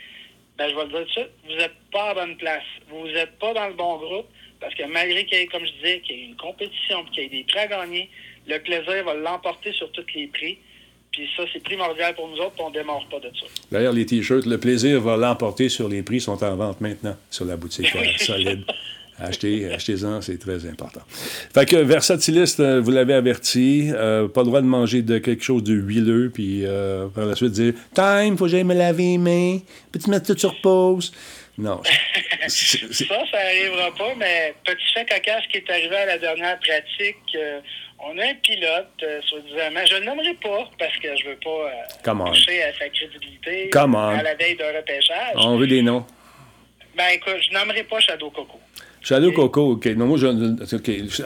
ben, 0.57 0.71
je 0.71 0.75
vais 0.75 0.85
le 0.85 0.89
dire 0.89 0.99
tout 1.01 1.05
de 1.05 1.11
suite, 1.11 1.31
vous 1.45 1.55
n'êtes 1.55 1.77
pas 1.93 2.11
à 2.11 2.15
bonne 2.15 2.37
place. 2.37 2.65
Vous 2.89 3.07
n'êtes 3.07 3.39
pas 3.39 3.53
dans 3.53 3.69
le 3.69 3.75
bon 3.75 3.99
groupe, 3.99 4.27
parce 4.61 4.75
que 4.75 4.85
malgré 4.85 5.25
qu'il 5.25 5.39
y 5.39 5.43
ait, 5.43 5.47
comme 5.47 5.65
je 5.65 5.73
disais, 5.73 6.01
qu'il 6.01 6.17
y 6.17 6.23
ait 6.23 6.25
une 6.27 6.37
compétition, 6.37 7.05
qu'il 7.13 7.25
y 7.25 7.27
ait 7.27 7.29
des 7.29 7.45
prix 7.45 7.61
à 7.61 7.67
gagner, 7.67 8.11
le 8.47 8.59
plaisir 8.59 9.05
va 9.05 9.15
l'emporter 9.15 9.73
sur 9.73 9.93
tous 9.93 10.07
les 10.15 10.27
prix. 10.29 10.59
Puis 11.13 11.29
ça, 11.37 11.45
c'est 11.53 11.63
primordial 11.63 12.15
pour 12.15 12.29
nous 12.29 12.37
autres, 12.39 12.53
puis 12.53 12.63
on 12.65 12.71
ne 12.71 12.75
démarre 12.75 13.07
pas 13.09 13.21
de 13.21 13.29
ça. 13.29 13.47
D'ailleurs, 13.71 13.93
les 13.93 14.07
T-shirts, 14.07 14.47
le 14.47 14.59
plaisir 14.59 15.01
va 15.01 15.17
l'emporter 15.17 15.69
sur 15.69 15.89
les 15.89 16.03
prix, 16.03 16.21
sont 16.21 16.43
en 16.43 16.57
vente 16.57 16.81
maintenant 16.81 17.17
sur 17.31 17.45
la 17.45 17.57
boutique 17.57 17.89
solide. 18.19 18.65
Achetez, 19.21 19.73
achetez-en, 19.73 20.21
c'est 20.21 20.39
très 20.39 20.67
important. 20.67 21.01
Fait 21.09 21.67
que 21.67 21.77
Versatiliste, 21.77 22.61
euh, 22.61 22.81
vous 22.81 22.91
l'avez 22.91 23.15
averti, 23.15 23.91
euh, 23.93 24.29
pas 24.29 24.43
le 24.43 24.47
droit 24.47 24.61
de 24.61 24.67
manger 24.67 25.03
de 25.03 25.19
quelque 25.19 25.43
chose 25.43 25.65
de 25.65 25.75
huileux, 25.75 26.31
puis 26.33 26.65
euh, 26.65 27.09
par 27.09 27.27
la 27.27 27.35
suite 27.35 27.53
dire 27.53 27.75
Time, 27.95 28.37
faut 28.37 28.45
que 28.45 28.51
j'aille 28.51 28.65
me 28.65 28.75
laver 28.75 29.03
les 29.03 29.19
mains, 29.19 29.59
peux-tu 29.91 30.11
mettre 30.11 30.33
tout 30.33 30.39
sur 30.39 30.61
pause? 30.61 31.13
Non. 31.59 31.83
Ça, 32.47 32.79
ça 33.31 33.45
n'arrivera 33.45 33.93
pas, 33.97 34.15
mais 34.17 34.55
petit 34.65 34.93
fait 34.95 35.05
cocasse 35.05 35.45
qui 35.51 35.59
est 35.59 35.71
arrivé 35.71 35.97
à 35.97 36.07
la 36.07 36.19
dernière 36.19 36.59
pratique, 36.61 37.17
euh, 37.35 37.61
on 37.99 38.17
a 38.17 38.27
un 38.27 38.35
pilote, 38.35 38.89
euh, 39.03 39.21
soi-disant, 39.23 39.85
je 39.87 39.95
ne 39.95 40.01
le 40.01 40.07
nommerai 40.07 40.35
pas 40.35 40.71
parce 40.79 40.97
que 40.99 41.17
je 41.17 41.29
veux 41.29 41.39
pas 41.43 41.51
euh, 41.51 42.31
toucher 42.31 42.63
à 42.63 42.73
sa 42.75 42.89
crédibilité 42.89 43.71
à 43.75 44.23
la 44.23 44.35
veille 44.37 44.57
d'un 44.57 44.73
repêchage. 44.73 45.35
On 45.35 45.57
veut 45.57 45.67
des 45.67 45.83
noms. 45.83 46.07
Ben 46.97 47.09
écoute, 47.15 47.39
je 47.41 47.53
nommerai 47.53 47.83
pas 47.85 47.99
Shadow 48.01 48.31
Coco. 48.31 48.61
Shadow 49.09 49.33
Coco, 49.33 49.73
OK. 49.73 49.87
Non, 49.97 50.07
moi, 50.07 50.19
je. 50.19 50.29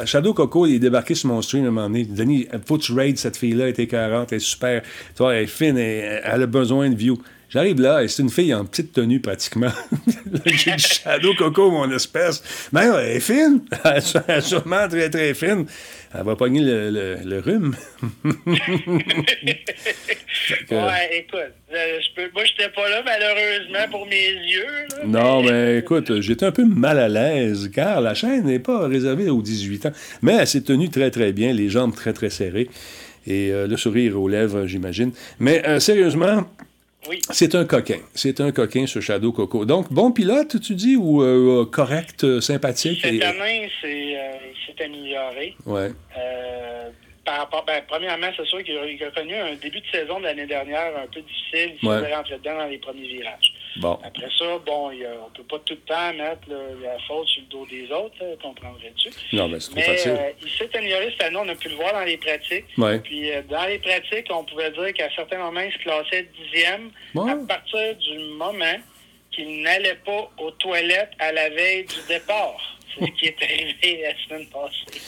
Shadow 0.07 0.33
Coco, 0.35 0.67
il 0.67 0.77
est 0.77 0.79
débarqué 0.79 1.17
sur 1.17 1.31
mon 1.31 1.43
stream 1.43 1.65
à 1.65 1.69
un 1.69 1.71
moment 1.73 1.89
donné. 1.89 2.05
Denis, 2.05 2.47
faut 2.65 2.79
que 2.79 2.83
tu 2.83 2.93
raides 2.93 3.19
cette 3.19 3.37
fille-là, 3.37 3.65
elle 3.65 3.71
est 3.71 3.79
écœurante, 3.81 4.29
elle 4.31 4.37
est 4.37 4.41
super. 4.41 4.83
Tu 4.83 5.19
vois, 5.19 5.35
elle 5.35 5.45
est 5.45 5.47
fine, 5.49 5.77
elle, 5.77 6.23
elle 6.23 6.43
a 6.43 6.47
besoin 6.47 6.89
de 6.89 6.95
view. 6.95 7.19
J'arrive 7.53 7.81
là, 7.83 8.03
et 8.03 8.09
c'est 8.09 8.23
une 8.23 8.31
fille 8.31 8.55
en 8.55 8.65
petite 8.65 8.93
tenue 8.93 9.21
pratiquement. 9.21 9.71
J'ai 10.47 10.73
dit 10.75 10.83
Shadow 10.83 11.35
Coco, 11.35 11.71
mon 11.71 11.91
espèce. 11.95 12.43
Mais 12.73 12.87
elle 12.87 13.17
est 13.17 13.21
fine. 13.21 13.61
Elle 13.85 14.03
est 14.37 14.41
sûrement 14.41 14.89
très, 14.89 15.11
très 15.11 15.35
fine. 15.35 15.67
Elle 16.15 16.25
va 16.25 16.35
pogner 16.35 16.61
le, 16.63 16.91
le, 16.91 17.17
le 17.25 17.39
rhume. 17.41 17.75
Que- 20.69 20.75
Ouais, 20.75 21.19
écoute, 21.19 21.53
euh, 21.75 21.99
je 22.01 22.15
peux, 22.15 22.31
moi, 22.35 22.43
j'étais 22.45 22.71
pas 22.71 22.89
là, 22.89 23.03
malheureusement, 23.05 23.91
pour 23.91 24.07
mes 24.07 24.31
yeux. 24.31 24.65
là, 24.91 25.05
Non, 25.07 25.43
mais- 25.43 25.51
mais 25.51 25.79
écoute, 25.79 26.21
j'étais 26.21 26.47
un 26.47 26.53
peu 26.53 26.65
mal 26.65 26.99
à 26.99 27.09
l'aise, 27.09 27.71
car 27.73 28.01
la 28.01 28.15
chaîne 28.15 28.45
n'est 28.45 28.59
pas 28.59 28.87
réservée 28.89 29.29
aux 29.31 29.43
18 29.43 29.87
ans. 29.87 29.93
Mais 30.23 30.35
elle 30.35 30.47
s'est 30.47 30.63
tenue 30.63 30.89
très, 30.91 31.11
très 31.11 31.33
bien, 31.33 31.53
les 31.53 31.69
jambes 31.69 31.95
très, 31.95 32.13
très 32.13 32.31
serrées, 32.31 32.69
et 33.27 33.51
euh, 33.53 33.67
le 33.67 33.77
sourire 33.77 34.21
aux 34.21 34.29
lèvres, 34.29 34.67
j'imagine. 34.67 35.13
Mais 35.39 35.67
euh, 35.67 35.79
sérieusement, 35.81 36.45
Oui. 37.09 37.19
c'est 37.31 37.55
un 37.55 37.65
coquin. 37.65 37.99
C'est 38.15 38.41
un 38.41 38.53
coquin, 38.53 38.87
ce 38.87 39.01
Shadow 39.01 39.33
Coco. 39.33 39.65
Donc, 39.65 39.93
bon 39.93 40.13
pilote, 40.13 40.61
tu 40.61 40.75
dis, 40.75 40.97
ou 40.97 41.23
euh, 41.23 41.67
correct, 41.71 42.23
euh, 42.25 42.41
sympathique? 42.41 43.01
Cette 43.03 43.15
et- 43.15 43.23
année, 43.25 43.71
c'est, 43.81 44.17
euh, 44.17 44.33
il 44.53 44.75
s'est 44.77 44.85
amélioré. 44.85 45.57
Ouais. 45.67 45.91
Euh, 46.17 46.91
par 47.25 47.39
rapport, 47.39 47.65
ben, 47.65 47.83
premièrement, 47.89 48.29
c'est 48.37 48.47
sûr 48.47 48.63
qu'il 48.63 48.77
a, 48.77 49.11
connu 49.11 49.35
un 49.35 49.55
début 49.57 49.81
de 49.81 49.87
saison 49.93 50.19
de 50.21 50.25
l'année 50.25 50.47
dernière 50.47 50.93
un 50.97 51.07
peu 51.13 51.21
difficile. 51.21 51.77
Il 51.83 51.89
Ouais. 51.89 52.01
s'est 52.01 52.15
rentré 52.15 52.39
dedans 52.39 52.59
dans 52.59 52.67
les 52.67 52.79
premiers 52.79 53.07
virages. 53.09 53.53
Bon. 53.77 53.99
Après 54.05 54.29
ça, 54.39 54.59
bon, 54.67 54.91
y 54.91 55.05
a- 55.05 55.15
on 55.27 55.31
peut 55.31 55.45
pas 55.45 55.59
tout 55.65 55.73
le 55.75 55.81
temps 55.81 56.13
mettre 56.13 56.49
la 56.83 56.99
faute 57.09 57.27
sur 57.29 57.41
le 57.43 57.49
dos 57.49 57.67
des 57.71 57.91
autres, 57.91 58.19
comprendrais-tu? 58.43 59.09
Non, 59.35 59.49
mais 59.49 59.61
c'est 59.61 59.71
trop 59.71 59.77
Mais 59.77 59.83
facile. 59.97 60.11
euh, 60.13 60.31
il 60.43 60.51
s'est 60.51 60.77
amélioré 60.77 61.11
cette 61.13 61.23
année, 61.23 61.39
on 61.41 61.49
a 61.49 61.55
pu 61.55 61.69
le 61.71 61.77
voir 61.77 61.93
dans 61.95 62.05
les 62.05 62.19
pratiques. 62.19 62.67
Ouais. 62.77 62.99
Puis 62.99 63.31
euh, 63.31 63.41
dans 63.49 63.65
les 63.67 63.79
pratiques, 63.79 64.27
on 64.31 64.45
pouvait 64.45 64.71
dire 64.73 64.93
qu'à 64.93 65.09
certains 65.17 65.39
moments, 65.39 65.61
il 65.61 65.73
se 65.73 65.79
classait 65.79 66.29
dixième 66.43 66.91
Ouais. 67.15 67.31
à 67.31 67.37
partir 67.47 67.97
du 67.97 68.19
moment 68.37 68.77
qu'il 69.31 69.63
n'allait 69.63 69.99
pas 70.05 70.31
aux 70.39 70.51
toilettes 70.51 71.13
à 71.19 71.33
la 71.33 71.49
veille 71.49 71.85
du 71.87 71.95
départ. 72.09 72.79
C'est 72.99 73.07
ce 73.07 73.11
qui 73.13 73.25
est 73.27 73.43
arrivé 73.43 74.03
la 74.03 74.23
semaine 74.25 74.47
passée. 74.51 75.01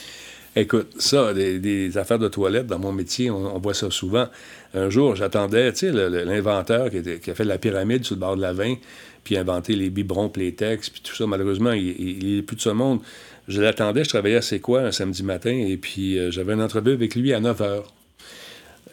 Écoute, 0.57 0.99
ça, 1.01 1.33
des, 1.33 1.59
des 1.59 1.97
affaires 1.97 2.17
de 2.17 2.29
toilette, 2.29 2.65
dans 2.65 2.79
mon 2.79 2.93
métier, 2.93 3.29
on, 3.29 3.35
on 3.55 3.59
voit 3.59 3.73
ça 3.73 3.91
souvent. 3.91 4.27
Un 4.75 4.89
jour, 4.89 5.15
j'attendais, 5.15 5.71
tu 5.71 5.91
sais, 5.91 5.91
l'inventeur 5.91 6.89
qui, 6.89 7.31
a 7.31 7.33
fait 7.35 7.45
la 7.45 7.57
pyramide 7.57 8.03
sur 8.03 8.15
le 8.15 8.19
bord 8.19 8.35
de 8.35 8.41
la 8.41 8.51
veine, 8.53 8.75
puis 9.23 9.37
inventé 9.37 9.73
les 9.75 9.89
biberons 9.89 10.27
Playtex, 10.29 10.89
puis 10.89 11.01
tout 11.01 11.15
ça, 11.15 11.25
malheureusement, 11.25 11.71
il- 11.71 11.95
il 11.99 12.23
il 12.23 12.37
est 12.39 12.41
plus 12.41 12.57
de 12.57 12.61
ce 12.61 12.69
monde. 12.69 12.99
Je 13.47 13.61
l'attendais, 13.61 14.03
je 14.03 14.09
travaillais 14.09 14.35
à 14.37 14.41
C'est 14.41 14.59
quoi 14.59 14.81
un 14.81 14.91
samedi 14.91 15.23
matin, 15.23 15.51
et 15.51 15.77
puis 15.77 16.17
euh, 16.19 16.29
j'avais 16.31 16.53
une 16.53 16.61
entrevue 16.61 16.91
avec 16.93 17.15
lui 17.15 17.31
à 17.33 17.39
9 17.39 17.59
h. 17.61 17.81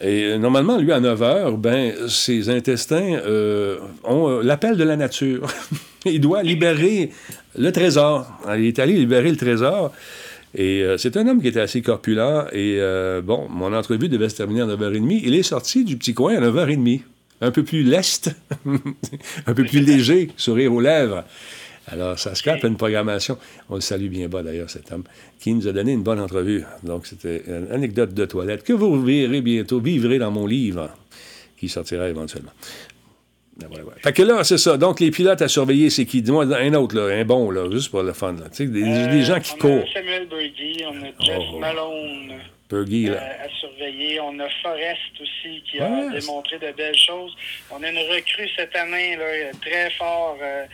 Et 0.01 0.23
euh, 0.23 0.37
normalement, 0.37 0.77
lui, 0.77 0.91
à 0.91 0.99
9 0.99 1.19
h, 1.19 1.57
ben, 1.57 1.93
ses 2.07 2.49
intestins 2.49 3.19
euh, 3.25 3.77
ont 4.03 4.39
l'appel 4.39 4.77
de 4.77 4.83
la 4.83 4.95
nature. 4.95 5.47
il 6.05 6.21
doit 6.21 6.43
libérer 6.43 7.11
le 7.57 7.71
trésor. 7.71 8.25
Il 8.57 8.65
est 8.65 8.79
allé 8.79 8.93
libérer 8.93 9.29
le 9.29 9.37
trésor. 9.37 9.91
Et 10.55 10.83
euh, 10.83 10.97
c'est 10.97 11.17
un 11.17 11.27
homme 11.27 11.41
qui 11.41 11.47
était 11.47 11.59
assez 11.59 11.81
corpulent. 11.81 12.47
Et 12.51 12.77
euh, 12.79 13.21
bon, 13.21 13.47
mon 13.49 13.73
entrevue 13.73 14.09
devait 14.09 14.29
se 14.29 14.35
terminer 14.35 14.61
à 14.61 14.65
9h30. 14.65 15.21
Il 15.23 15.35
est 15.35 15.43
sorti 15.43 15.83
du 15.83 15.97
petit 15.97 16.13
coin 16.13 16.35
à 16.35 16.41
9h30. 16.41 17.01
Un 17.41 17.51
peu 17.51 17.63
plus 17.63 17.83
leste, 17.83 18.33
un 19.45 19.53
peu 19.53 19.65
plus 19.65 19.81
léger, 19.81 20.29
sourire 20.37 20.73
aux 20.73 20.79
lèvres. 20.79 21.25
Alors, 21.87 22.17
ça 22.17 22.35
scrape 22.35 22.63
une 22.63 22.77
programmation. 22.77 23.37
On 23.69 23.75
le 23.75 23.81
salue 23.81 24.07
bien 24.07 24.29
bas, 24.29 24.43
d'ailleurs, 24.43 24.69
cet 24.69 24.91
homme, 24.91 25.03
qui 25.39 25.53
nous 25.53 25.67
a 25.67 25.73
donné 25.73 25.91
une 25.91 26.03
bonne 26.03 26.19
entrevue. 26.19 26.63
Donc, 26.83 27.05
c'était 27.05 27.43
une 27.45 27.67
anecdote 27.69 28.13
de 28.13 28.25
toilette 28.25 28.63
que 28.63 28.71
vous 28.71 29.03
verrez 29.03 29.41
bientôt, 29.41 29.81
vivrez 29.81 30.19
dans 30.19 30.31
mon 30.31 30.47
livre, 30.47 30.89
qui 31.57 31.67
sortira 31.67 32.07
éventuellement. 32.07 32.51
Ben. 33.57 33.69
Fait 34.03 34.13
que 34.13 34.23
là, 34.23 34.43
c'est 34.43 34.57
ça. 34.57 34.77
Donc, 34.77 34.99
les 34.99 35.11
pilotes 35.11 35.41
à 35.41 35.47
surveiller, 35.47 35.89
c'est 35.91 36.05
qui? 36.05 36.21
Dis-moi 36.23 36.45
un 36.45 36.73
autre, 36.73 36.95
là, 36.95 37.13
un 37.15 37.23
bon, 37.23 37.51
là, 37.51 37.69
juste 37.71 37.91
pour 37.91 38.01
le 38.01 38.13
fun. 38.13 38.33
Là. 38.33 38.49
Tu 38.49 38.55
sais, 38.57 38.65
Des, 38.65 38.81
des 38.81 39.23
gens 39.23 39.39
qui 39.39 39.51
Euh, 39.51 39.55
on 39.55 39.59
courent. 39.59 39.83
a 39.87 39.93
Samuel 39.93 40.27
Brady, 40.27 40.83
on 40.87 41.01
a 41.03 41.25
Jeff 41.25 41.39
Oh. 41.53 41.59
Malone. 41.59 42.33
Purgy, 42.67 43.05
là. 43.05 43.11
euh, 43.21 43.45
à 43.45 43.49
surveiller. 43.59 44.19
On 44.21 44.39
a 44.39 44.47
Forrest 44.63 44.99
aussi 45.21 45.61
qui 45.69 45.79
a 45.79 45.87
Ouais. 45.89 46.19
démontré 46.19 46.57
de 46.57 46.71
belles 46.71 46.97
choses. 46.97 47.35
On 47.69 47.83
a 47.83 47.89
une 47.91 47.97
recrue 47.97 48.49
cette 48.55 48.75
année 48.75 49.15
là, 49.17 49.25
très 49.61 49.91
fort, 49.91 50.37
euh, 50.41 50.65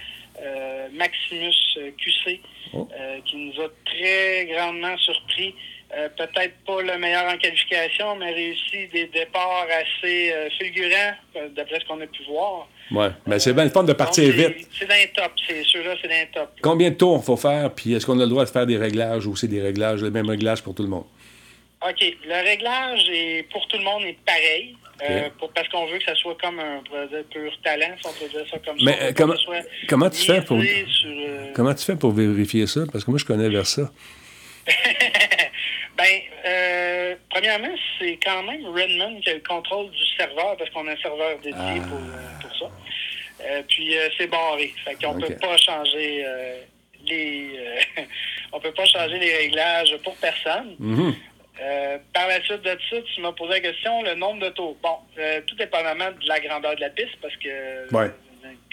euh, 0.42 0.88
Maximus 0.94 1.54
euh, 1.80 1.92
QC, 1.98 2.40
Oh. 2.74 2.88
euh, 2.98 3.18
qui 3.26 3.36
nous 3.36 3.62
a 3.62 3.68
très 3.86 4.46
grandement 4.54 4.96
surpris. 5.00 5.54
Euh, 5.98 6.08
Peut-être 6.16 6.54
pas 6.68 6.82
le 6.84 6.98
meilleur 7.00 7.26
en 7.26 7.38
qualification, 7.38 8.16
mais 8.16 8.32
réussi 8.32 8.88
des 8.94 9.08
départs 9.08 9.66
assez 9.72 10.32
euh, 10.32 10.48
fulgurants, 10.60 11.14
euh, 11.36 11.48
d'après 11.56 11.80
ce 11.80 11.86
qu'on 11.86 12.00
a 12.00 12.06
pu 12.06 12.22
voir. 12.30 12.68
Ouais. 12.92 13.10
Mais 13.26 13.40
c'est 13.40 13.54
bien 13.54 13.64
le 13.64 13.72
fun 13.72 13.84
de 13.84 13.94
partir 13.94 14.26
Donc, 14.26 14.36
vite. 14.36 14.68
C'est 14.78 14.86
dans 14.88 14.96
les 14.96 15.08
tops, 15.10 15.42
c'est 15.48 15.64
ceux-là, 15.64 15.96
c'est 16.02 16.08
les 16.08 16.28
tops. 16.34 16.52
Combien 16.62 16.92
de 16.92 16.96
tours 16.96 17.24
faut 17.24 17.38
faire, 17.38 17.74
puis 17.74 17.94
est-ce 17.94 18.06
qu'on 18.06 18.20
a 18.20 18.24
le 18.24 18.30
droit 18.30 18.46
de 18.46 18.50
faire 18.52 18.68
des 18.68 18.78
réglages 18.78 19.26
ou 19.26 19.36
c'est 19.36 19.48
des 19.48 19.62
réglages, 19.62 20.02
le 20.04 20.12
même 20.12 20.30
réglage 20.30 20.62
pour 20.62 20.76
tout 20.76 20.84
le 20.84 20.90
monde? 20.90 21.06
OK. 21.88 22.14
Le 22.26 22.44
réglage 22.50 23.10
est 23.12 23.44
pour 23.52 23.66
tout 23.68 23.78
le 23.78 23.84
monde 23.84 24.04
est 24.04 24.18
pareil. 24.26 24.76
euh, 25.10 25.30
pour- 25.40 25.50
parce 25.54 25.66
qu'on 25.70 25.86
veut 25.88 25.98
que 25.98 26.04
ça 26.04 26.14
soit 26.16 26.36
comme 26.42 26.60
un 26.60 26.82
pur 27.32 27.52
talent, 27.64 27.96
si 28.02 28.06
on 28.06 28.12
peut 28.12 28.30
dire 28.30 28.46
ça 28.52 28.58
comme 28.60 28.76
Mais, 28.84 28.92
ça. 28.92 29.04
Euh, 29.04 29.08
veut 29.08 29.14
comment- 29.14 29.34
comment 29.88 30.10
tu 30.10 30.22
fais 30.26 30.42
pour- 30.42 30.62
sur, 30.62 31.10
euh, 31.10 31.52
Comment 31.56 31.74
tu 31.74 31.86
fais 31.86 31.96
pour 31.96 32.12
vérifier 32.12 32.68
ça? 32.68 32.82
Parce 32.92 33.06
que 33.06 33.10
moi, 33.12 33.18
je 33.18 33.24
connais 33.24 33.48
vers 33.48 33.66
ça. 33.66 33.90
ben, 36.00 36.20
euh, 36.46 37.16
premièrement, 37.30 37.76
c'est 38.00 38.18
quand 38.24 38.42
même 38.44 38.66
Redmond 38.68 39.20
qui 39.22 39.30
a 39.30 39.34
le 39.34 39.42
contrôle 39.42 39.92
du 39.92 40.06
serveur 40.18 40.56
parce 40.58 40.70
qu'on 40.70 40.88
a 40.88 40.94
un 40.94 40.98
serveur 40.98 41.38
dédié 41.40 41.54
Ah. 41.60 41.88
pour, 41.90 41.98
euh, 41.98 42.42
pour 42.42 42.56
ça. 42.58 42.66
Euh, 43.46 43.62
puis 43.68 43.98
euh, 43.98 44.08
c'est 44.18 44.28
barré. 44.28 44.74
Fait 44.86 44.96
qu'on 44.96 45.18
Ok. 45.18 45.28
peut 45.28 45.36
pas 45.36 45.58
changer 45.58 46.26
les 47.06 47.50
on 48.54 48.60
peut 48.60 48.72
pas 48.74 48.86
changer 48.86 49.20
les 49.20 49.36
réglages 49.38 49.96
pour 50.04 50.16
personne. 50.18 50.76
Mhm. 50.80 51.16
Par 52.14 52.28
la 52.30 52.42
suite 52.44 52.62
de 52.62 52.78
ça, 52.90 52.96
tu 53.14 53.20
m'as 53.22 53.34
posé 53.34 53.52
la 53.56 53.60
question, 53.60 54.02
le 54.04 54.16
nombre 54.16 54.42
de 54.46 54.50
tours. 54.54 54.78
Bon, 54.82 54.98
euh, 55.18 55.42
tout 55.46 55.56
dépendamment 55.56 56.12
de 56.12 56.28
la 56.28 56.40
grandeur 56.40 56.76
de 56.76 56.82
la 56.82 56.90
piste, 56.90 57.18
parce 57.22 57.36
que 57.36 57.94
Ouais. 57.94 58.10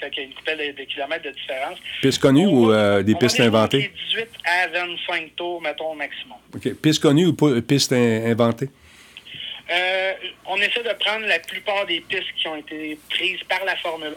Euh, 0.02 0.06
quand 0.06 0.08
il 0.12 0.18
y 0.18 0.20
a 0.20 0.24
une 0.24 0.34
couple 0.34 0.56
de, 0.56 0.72
de 0.72 0.84
kilomètres 0.84 1.24
de 1.24 1.30
différence. 1.30 1.78
Pistes 2.02 2.20
connues 2.22 2.46
on 2.46 2.50
ou 2.66 2.72
euh, 2.72 3.02
des 3.02 3.14
on 3.14 3.18
pistes 3.18 3.40
inventées? 3.40 3.90
entre 3.94 4.08
18 4.10 4.28
à 4.44 4.66
25 4.68 5.36
tours, 5.36 5.60
mettons, 5.62 5.92
au 5.92 5.94
maximum. 5.94 6.36
OK. 6.54 6.74
Pistes 6.80 7.02
connues 7.02 7.26
ou 7.26 7.34
pas- 7.34 7.60
pistes 7.62 7.92
in- 7.92 8.30
inventées? 8.30 8.68
Euh, 9.68 10.12
on 10.46 10.56
essaie 10.58 10.84
de 10.84 10.94
prendre 11.00 11.26
la 11.26 11.40
plupart 11.40 11.84
des 11.86 11.98
pistes 12.00 12.32
qui 12.36 12.46
ont 12.46 12.54
été 12.54 12.96
prises 13.10 13.42
par 13.48 13.64
la 13.64 13.74
Formule 13.76 14.14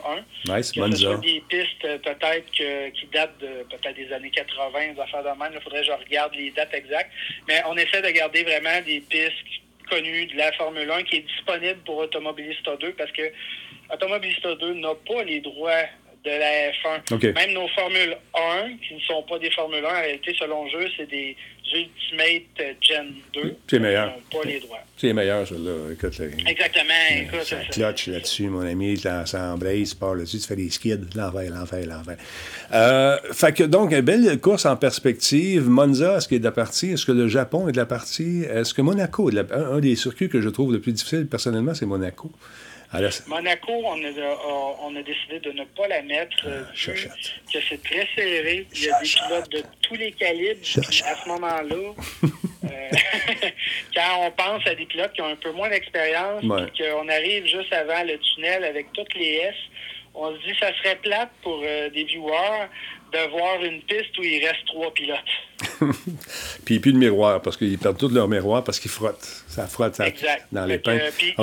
1. 0.47 0.55
Nice, 0.57 0.71
Que 0.71 0.91
ce 0.91 0.95
soit 0.97 1.17
des 1.17 1.43
pistes 1.49 1.85
euh, 1.85 1.97
peut-être 1.97 2.45
qui 2.51 3.07
datent 3.11 3.39
de 3.39 3.63
peut-être 3.67 3.95
des 3.95 4.13
années 4.13 4.29
80, 4.29 4.93
des 4.93 5.01
affaires 5.01 5.23
de 5.23 5.29
même. 5.39 5.51
Il 5.55 5.61
faudrait 5.61 5.79
que 5.81 5.87
je 5.87 5.91
regarde 5.91 6.35
les 6.35 6.51
dates 6.51 6.73
exactes. 6.75 7.09
Mais 7.47 7.63
on 7.67 7.75
essaie 7.77 8.01
de 8.03 8.09
garder 8.11 8.43
vraiment 8.43 8.79
des 8.85 8.99
pistes 9.01 9.33
connues 9.89 10.27
de 10.27 10.37
la 10.37 10.51
Formule 10.51 10.91
1 10.91 11.01
qui 11.03 11.15
est 11.15 11.21
disponible 11.27 11.79
pour 11.83 11.97
Automobilista 11.97 12.75
2 12.75 12.91
parce 12.91 13.11
que 13.11 13.23
Automobilista 13.93 14.56
2 14.56 14.73
n'a 14.75 14.93
pas 15.08 15.23
les 15.23 15.41
droits 15.41 15.84
de 16.25 16.30
la 16.30 16.71
F1. 16.71 17.13
OK. 17.15 17.23
Même 17.23 17.54
nos 17.54 17.67
Formule 17.69 18.15
1, 18.36 18.78
qui 18.88 18.95
ne 18.95 18.99
sont 18.99 19.23
pas 19.23 19.39
des 19.39 19.49
Formule 19.52 19.86
1, 19.86 19.88
en 19.88 20.02
réalité, 20.02 20.36
selon 20.38 20.65
le 20.65 20.69
jeu, 20.71 20.88
c'est 20.97 21.10
des 21.10 21.36
Ultimate 21.71 22.75
Gen 22.82 23.13
2. 23.34 23.56
C'est 23.69 23.80
meilleur. 23.80 24.13
Qui 24.30 24.36
n'ont 24.36 24.41
pas 24.41 24.47
les 24.49 24.60
droits. 24.60 24.80
C'est 24.97 25.13
meilleur, 25.13 25.47
celui-là. 25.47 25.93
Écoute, 25.93 26.19
Exactement. 26.47 26.93
Écoute, 27.21 27.43
ça 27.43 27.58
ça- 27.58 27.65
clutch 27.71 28.08
là-dessus, 28.08 28.47
mon 28.47 28.62
ami, 28.62 28.97
ça 28.97 29.23
tu 29.23 29.95
pars 29.95 30.15
là-dessus, 30.15 30.39
tu 30.39 30.47
fais 30.47 30.56
des 30.56 30.69
skids, 30.69 30.97
l'enfer, 31.15 31.49
l'enfer, 31.52 31.86
l'enfer. 31.86 32.17
Euh, 32.73 33.17
fait 33.32 33.54
que 33.54 33.63
donc, 33.63 33.91
une 33.91 34.02
belle 34.02 34.39
course 34.41 34.65
en 34.65 34.75
perspective. 34.75 35.69
Monza, 35.69 36.17
est-ce 36.17 36.28
qu'il 36.28 36.38
est 36.38 36.39
de 36.41 36.45
la 36.45 36.52
partie? 36.52 36.91
Est-ce 36.91 37.06
que 37.06 37.12
le 37.12 37.28
Japon 37.28 37.69
est 37.69 37.73
de 37.73 37.78
la 37.78 37.86
partie? 37.86 38.43
Est-ce 38.43 38.73
que 38.73 38.82
Monaco 38.82 39.30
est 39.30 39.36
de 39.36 39.41
la... 39.41 39.56
un, 39.56 39.75
un 39.78 39.80
des 39.80 39.95
circuits 39.95 40.28
que 40.28 40.41
je 40.41 40.49
trouve 40.49 40.73
le 40.73 40.82
plus 40.82 40.91
difficile, 40.91 41.28
personnellement, 41.28 41.73
c'est 41.75 41.86
Monaco. 41.86 42.32
Monaco, 43.28 43.71
on 43.86 44.04
a, 44.04 44.08
a- 44.08 44.75
on 44.82 44.95
a 44.95 45.02
décidé 45.04 45.39
de 45.39 45.52
ne 45.52 45.63
pas 45.65 45.88
la 45.88 46.02
mettre, 46.02 46.38
euh, 46.47 46.63
vu 46.71 46.75
Chachotte. 46.78 47.12
que 47.54 47.60
c'est 47.69 47.82
très 47.84 48.08
serré. 48.15 48.65
Il 48.73 48.84
y 48.84 48.89
a 48.89 48.99
des 48.99 49.08
pilotes 49.08 49.52
de 49.52 49.63
tous 49.82 49.95
les 49.95 50.12
calibres. 50.13 50.60
À 51.06 51.15
ce 51.15 51.28
moment-là, 51.28 51.93
euh, 52.63 52.67
quand 53.95 54.17
on 54.25 54.32
pense 54.32 54.65
à 54.67 54.73
des 54.75 54.86
pilotes 54.86 55.13
qui 55.13 55.21
ont 55.21 55.28
un 55.30 55.36
peu 55.36 55.52
moins 55.52 55.69
d'expérience, 55.69 56.43
Ouais. 56.43 56.65
qu'on 56.78 57.08
arrive 57.10 57.45
juste 57.45 57.71
avant 57.73 58.04
le 58.04 58.17
tunnel 58.19 58.63
avec 58.63 58.91
toutes 58.93 59.13
les 59.13 59.36
S, 59.36 59.56
on 60.15 60.34
se 60.36 60.41
dit 60.45 60.52
que 60.54 60.58
ça 60.60 60.73
serait 60.80 60.95
plate 60.97 61.30
pour 61.43 61.62
euh, 61.63 61.89
des 61.91 62.04
viewers 62.06 62.67
de 63.13 63.30
voir 63.32 63.63
une 63.63 63.82
piste 63.84 64.17
où 64.17 64.23
il 64.23 64.43
reste 64.45 64.65
trois 64.65 64.91
pilotes. 64.93 65.19
Puis 66.65 66.80
plus 66.80 66.93
de 66.93 66.97
miroir, 66.97 67.41
parce 67.41 67.58
qu'ils 67.58 67.78
perdent 67.78 67.97
tout 67.99 68.10
leur 68.10 68.28
miroir 68.28 68.63
parce 68.63 68.80
qu'ils 68.80 68.91
frottent. 68.91 69.43
Ça 69.47 69.67
frotte 69.67 69.95
ça, 69.95 70.08
Exact. 70.08 70.47
dans 70.52 70.65
les 70.65 70.80
pins. 70.80 70.97
euh, 70.97 71.12
puis. 71.17 71.34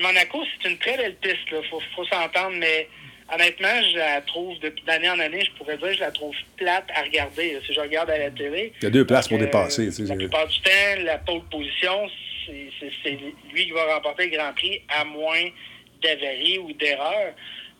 Monaco, 0.00 0.44
c'est 0.62 0.68
une 0.70 0.78
très 0.78 0.96
belle 0.96 1.14
piste, 1.16 1.36
il 1.50 1.62
faut, 1.68 1.80
faut 1.94 2.04
s'entendre, 2.04 2.56
mais 2.58 2.88
honnêtement, 3.32 3.82
je 3.92 3.98
la 3.98 4.20
trouve, 4.22 4.58
depuis 4.60 4.84
d'année 4.84 5.10
en 5.10 5.18
année, 5.18 5.44
je 5.44 5.50
pourrais 5.52 5.76
dire, 5.76 5.92
je 5.94 6.00
la 6.00 6.10
trouve 6.10 6.34
plate 6.56 6.86
à 6.94 7.02
regarder. 7.02 7.54
là. 7.54 7.58
Si 7.66 7.72
je 7.74 7.80
regarde 7.80 8.10
à 8.10 8.18
la 8.18 8.30
télé. 8.30 8.72
Il 8.80 8.84
y 8.84 8.86
a 8.86 8.90
deux 8.90 9.06
places 9.06 9.28
pour 9.28 9.38
euh, 9.38 9.40
dépasser. 9.40 9.90
La 10.06 10.16
plupart 10.16 10.46
du 10.46 10.60
temps, 10.60 11.02
la 11.02 11.18
pole 11.18 11.42
position, 11.50 12.08
c'est 12.46 13.18
lui 13.52 13.64
qui 13.66 13.70
va 13.70 13.94
remporter 13.94 14.28
le 14.30 14.36
Grand 14.36 14.52
Prix, 14.54 14.82
à 14.88 15.04
moins 15.04 15.44
d'avaries 16.02 16.58
ou 16.58 16.72
d'erreurs. 16.72 17.34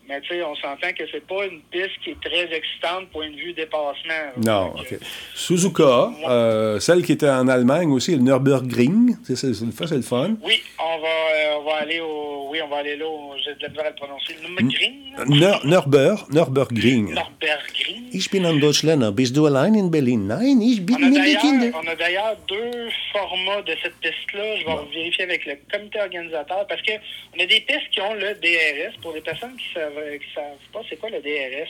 Mais 0.09 0.19
tu 0.21 0.29
sais, 0.29 0.41
on 0.43 0.55
s'entend 0.55 0.91
que 0.97 1.03
c'est 1.11 1.25
pas 1.27 1.45
une 1.45 1.61
piste 1.71 1.91
qui 2.03 2.09
est 2.11 2.19
très 2.21 2.45
excitante 2.51 3.09
point 3.11 3.29
de 3.29 3.35
vue 3.35 3.53
dépassement. 3.53 4.25
Non, 4.43 4.73
OK. 4.79 4.97
Suzuka, 5.35 6.11
euh, 6.27 6.79
celle 6.79 7.03
qui 7.03 7.11
était 7.11 7.29
en 7.29 7.47
Allemagne 7.47 7.91
aussi, 7.91 8.11
le 8.15 8.21
Nürburgring. 8.23 9.15
C'est 9.23 9.35
c'est- 9.35 9.53
c'est 9.53 9.65
le 9.65 9.71
fun, 9.71 9.85
c'est 9.87 9.95
le 9.97 10.01
fun. 10.01 10.35
Oui, 10.43 10.61
on 10.79 10.97
va, 10.99 11.07
euh, 11.07 11.57
on 11.59 11.63
va 11.69 11.75
aller 11.77 11.99
au. 11.99 12.47
Oui, 12.51 12.59
on 12.63 12.67
va 12.67 12.77
aller 12.77 12.95
là. 12.97 13.05
au- 13.05 13.35
J'ai 13.45 13.53
de 13.53 13.61
la 13.61 13.69
misère 13.69 13.85
à 13.85 13.89
le 13.89 13.95
prononcer. 13.95 14.35
Nürburgring? 14.41 14.93
Nür 15.27 15.59
Nürburg, 15.65 16.19
Nürburgring. 16.31 17.05
Nürburgring. 17.13 18.09
Ich 18.11 18.29
bin 18.31 18.45
ein 18.45 18.59
Deutschländer. 18.59 19.11
Bist 19.11 19.35
du 19.35 19.45
allein 19.45 19.75
in 19.75 19.89
Berlin? 19.91 20.25
Nein, 20.27 20.59
ich 20.61 20.83
bin 20.83 20.97
d'ailleurs 20.99 21.41
Kindern. 21.41 21.71
on 21.75 21.87
a 21.87 21.95
d'ailleurs 21.95 22.35
deux 22.47 22.89
formats 23.13 23.61
de 23.61 23.75
cette 23.83 23.95
piste-là. 24.01 24.55
Je 24.59 24.65
vais 24.65 24.77
vérifier 24.93 25.23
avec 25.25 25.45
le 25.45 25.57
comité 25.71 25.99
organisateur 26.01 26.65
parce 26.67 26.81
que 26.81 26.93
on 27.35 27.39
a 27.43 27.45
des 27.45 27.61
pistes 27.61 27.89
qui 27.91 28.01
ont 28.01 28.15
le 28.15 28.33
DRS. 28.41 28.95
Pour 29.01 29.13
les 29.13 29.21
personnes 29.21 29.55
qui 29.57 29.65
savent, 29.73 29.98
qui 30.17 30.33
savent 30.33 30.57
pas 30.73 30.81
c'est 30.89 30.97
quoi 30.97 31.09
le 31.09 31.21
DRS, 31.21 31.69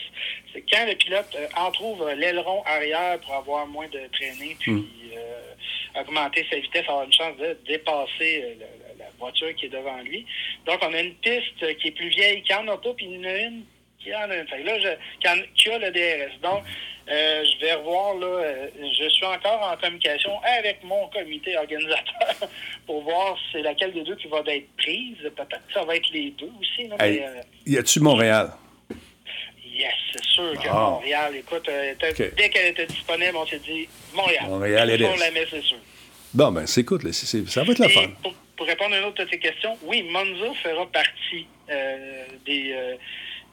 c'est 0.52 0.62
quand 0.70 0.86
le 0.86 0.94
pilote 0.94 1.36
euh, 1.36 1.46
entrouvre 1.56 2.12
l'aileron 2.12 2.62
arrière 2.64 3.18
pour 3.20 3.34
avoir 3.34 3.66
moins 3.66 3.88
de 3.88 4.00
traînée 4.12 4.56
puis 4.58 4.84
euh, 5.16 6.00
augmenter 6.00 6.46
sa 6.50 6.58
vitesse, 6.58 6.88
avoir 6.88 7.04
une 7.04 7.12
chance 7.12 7.36
de 7.38 7.58
dépasser 7.66 8.42
euh, 8.44 8.54
la, 8.60 9.04
la 9.04 9.10
voiture 9.18 9.54
qui 9.54 9.66
est 9.66 9.70
devant 9.70 10.00
lui. 10.02 10.26
Donc 10.66 10.78
on 10.82 10.92
a 10.92 11.00
une 11.00 11.14
piste 11.14 11.76
qui 11.78 11.88
est 11.88 11.96
plus 11.96 12.08
vieille 12.08 12.42
qui 12.42 12.54
en 12.54 12.66
a 12.68 12.76
pas, 12.76 12.92
puis 12.94 13.06
il 13.06 13.16
y 13.16 13.18
en 13.18 13.30
a 13.30 13.38
une 13.38 13.64
qui 14.02 14.14
en 14.14 14.30
a 14.30 14.36
une. 14.36 14.48
Fait 14.48 14.60
que 14.62 14.66
là, 14.66 14.78
je, 14.78 14.88
qui, 15.20 15.28
en- 15.28 15.44
qui 15.54 15.70
a 15.70 15.78
le 15.78 15.90
DRS. 15.90 16.40
Donc, 16.42 16.62
euh, 17.08 17.44
je 17.44 17.60
vais 17.64 17.72
revoir, 17.74 18.14
là, 18.14 18.26
euh, 18.26 18.68
je 18.98 19.08
suis 19.08 19.26
encore 19.26 19.62
en 19.72 19.76
communication 19.76 20.32
avec 20.58 20.82
mon 20.84 21.08
comité 21.08 21.56
organisateur 21.56 22.48
pour 22.86 23.02
voir 23.02 23.36
c'est 23.52 23.62
laquelle 23.62 23.92
des 23.92 24.02
deux 24.02 24.16
qui 24.16 24.28
va 24.28 24.38
être 24.46 24.76
prise. 24.76 25.16
Peut-être 25.22 25.66
que 25.66 25.72
ça 25.74 25.84
va 25.84 25.96
être 25.96 26.08
les 26.12 26.30
deux 26.30 26.50
aussi. 26.60 26.86
Là, 26.88 26.96
Hey, 27.00 27.20
mais, 27.20 27.26
euh, 27.26 27.42
y 27.66 27.78
a-tu 27.78 28.00
Montréal? 28.00 28.50
yes, 29.64 29.92
c'est 30.12 30.24
sûr 30.24 30.52
que 30.54 30.68
Ah. 30.68 30.90
Montréal, 30.90 31.34
écoute, 31.36 31.68
dès 32.36 32.48
qu'elle 32.50 32.66
était 32.68 32.86
disponible, 32.86 33.36
on 33.36 33.46
s'est 33.46 33.58
dit 33.60 33.88
Montréal. 34.14 34.44
Montréal, 34.48 34.90
it 34.90 35.02
on 35.02 35.14
is. 35.14 35.18
la 35.18 35.30
met, 35.30 35.46
c'est 35.50 35.62
sûr. 35.62 35.78
Bon, 36.32 36.52
ben, 36.52 36.66
c'est 36.66 36.84
c'est- 37.26 37.48
ça 37.48 37.64
va 37.64 37.72
être 37.72 37.84
Et 37.84 37.88
fun. 37.88 38.08
Pour, 38.22 38.34
pour 38.56 38.66
répondre 38.66 38.94
à 38.94 38.98
une 38.98 39.04
autre 39.04 39.24
de 39.24 39.28
tes 39.30 39.38
questions, 39.38 39.76
oui, 39.82 40.02
Monza 40.02 40.52
fera 40.62 40.86
partie 40.86 41.46
des, 42.46 42.72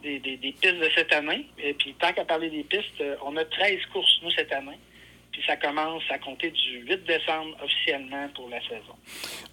des, 0.04 0.20
des- 0.20 0.38
des 0.38 0.52
pistes 0.52 0.78
de 0.80 0.90
cette 0.96 1.12
année. 1.14 1.46
Et 1.58 1.74
puis, 1.74 1.94
tant 2.00 2.14
qu'à 2.14 2.26
parler 2.26 2.50
des 2.50 2.64
pistes, 2.64 3.02
euh, 3.02 3.16
on 3.26 3.36
a 3.38 3.46
13 3.46 3.80
courses, 3.92 4.20
nous, 4.24 4.32
cette 4.32 4.52
année. 4.54 4.78
Puis, 5.38 5.46
ça 5.46 5.56
commence 5.56 6.02
à 6.10 6.18
compter 6.18 6.50
du 6.50 6.80
8 6.90 7.06
décembre 7.06 7.56
officiellement 7.64 8.28
pour 8.34 8.50
la 8.50 8.60
saison. 8.62 8.96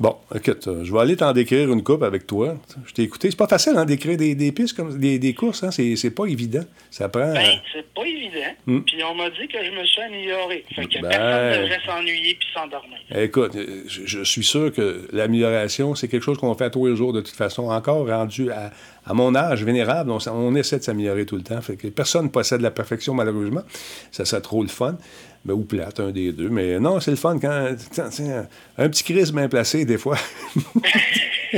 Bon, 0.00 0.16
écoute, 0.34 0.66
euh, 0.66 0.82
je 0.82 0.90
vais 0.90 0.98
aller 0.98 1.14
t'en 1.14 1.30
décrire 1.34 1.70
une 1.70 1.82
coupe 1.82 2.02
avec 2.02 2.26
toi. 2.26 2.54
Je 2.86 2.94
t'ai 2.94 3.02
écouté. 3.02 3.30
C'est 3.30 3.36
pas 3.36 3.46
facile, 3.46 3.74
hein, 3.76 3.84
d'écrire 3.84 4.16
des, 4.16 4.34
des 4.34 4.50
pistes 4.50 4.74
comme 4.74 4.98
des, 4.98 5.18
des 5.18 5.34
courses, 5.34 5.62
hein? 5.62 5.70
C'est 5.70 5.94
c'est 5.96 6.10
pas 6.10 6.24
évident. 6.24 6.64
Ça 6.90 7.10
prend. 7.10 7.34
Ben, 7.34 7.36
euh, 7.36 7.56
c'est 7.74 7.86
pas 7.92 8.06
évident. 8.06 8.54
Hmm. 8.66 8.80
Puis, 8.80 9.04
on 9.04 9.14
m'a 9.14 9.28
dit 9.28 9.46
que 9.46 9.62
je 9.62 9.70
me 9.72 9.84
suis 9.84 10.00
amélioré. 10.00 10.64
Fait 10.74 10.86
que 10.86 11.02
Ben. 11.02 11.10
personne 11.10 11.50
ne 11.50 11.62
devrait 11.64 11.80
s'ennuyer 11.84 12.34
puis 12.34 12.48
s'endormir. 12.54 12.98
Écoute, 13.14 13.54
euh, 13.56 13.82
je, 13.86 14.06
je 14.06 14.22
suis 14.24 14.44
sûr 14.44 14.72
que 14.72 15.06
l'amélioration, 15.12 15.94
c'est 15.94 16.08
quelque 16.08 16.24
chose 16.24 16.38
qu'on 16.38 16.54
fait 16.54 16.70
tous 16.70 16.86
les 16.86 16.96
jours 16.96 17.12
de 17.12 17.20
toute 17.20 17.36
façon. 17.36 17.64
Encore 17.68 18.08
rendu 18.08 18.50
à, 18.50 18.70
à 19.04 19.12
mon 19.12 19.34
âge 19.34 19.62
vénérable, 19.64 20.10
on, 20.10 20.18
on 20.30 20.54
essaie 20.54 20.78
de 20.78 20.82
s'améliorer 20.82 21.26
tout 21.26 21.36
le 21.36 21.42
temps. 21.42 21.60
Fait 21.60 21.76
que 21.76 21.88
personne 21.88 22.24
ne 22.24 22.30
possède 22.30 22.62
la 22.62 22.70
perfection, 22.70 23.12
malheureusement. 23.12 23.62
Ça 24.10 24.24
serait 24.24 24.40
trop 24.40 24.62
le 24.62 24.68
fun. 24.68 24.96
Ben, 25.44 25.52
ou 25.52 25.64
plate, 25.64 26.00
un 26.00 26.10
des 26.10 26.32
deux. 26.32 26.48
Mais 26.48 26.80
non, 26.80 27.00
c'est 27.00 27.10
le 27.10 27.16
fun 27.18 27.38
quand. 27.38 27.74
tiens, 27.92 28.08
tiens, 28.10 28.46
un 28.78 28.88
petit 28.88 29.04
Chris 29.04 29.30
bien 29.32 29.48
placé, 29.48 29.84
des 29.84 29.98
fois. 29.98 30.16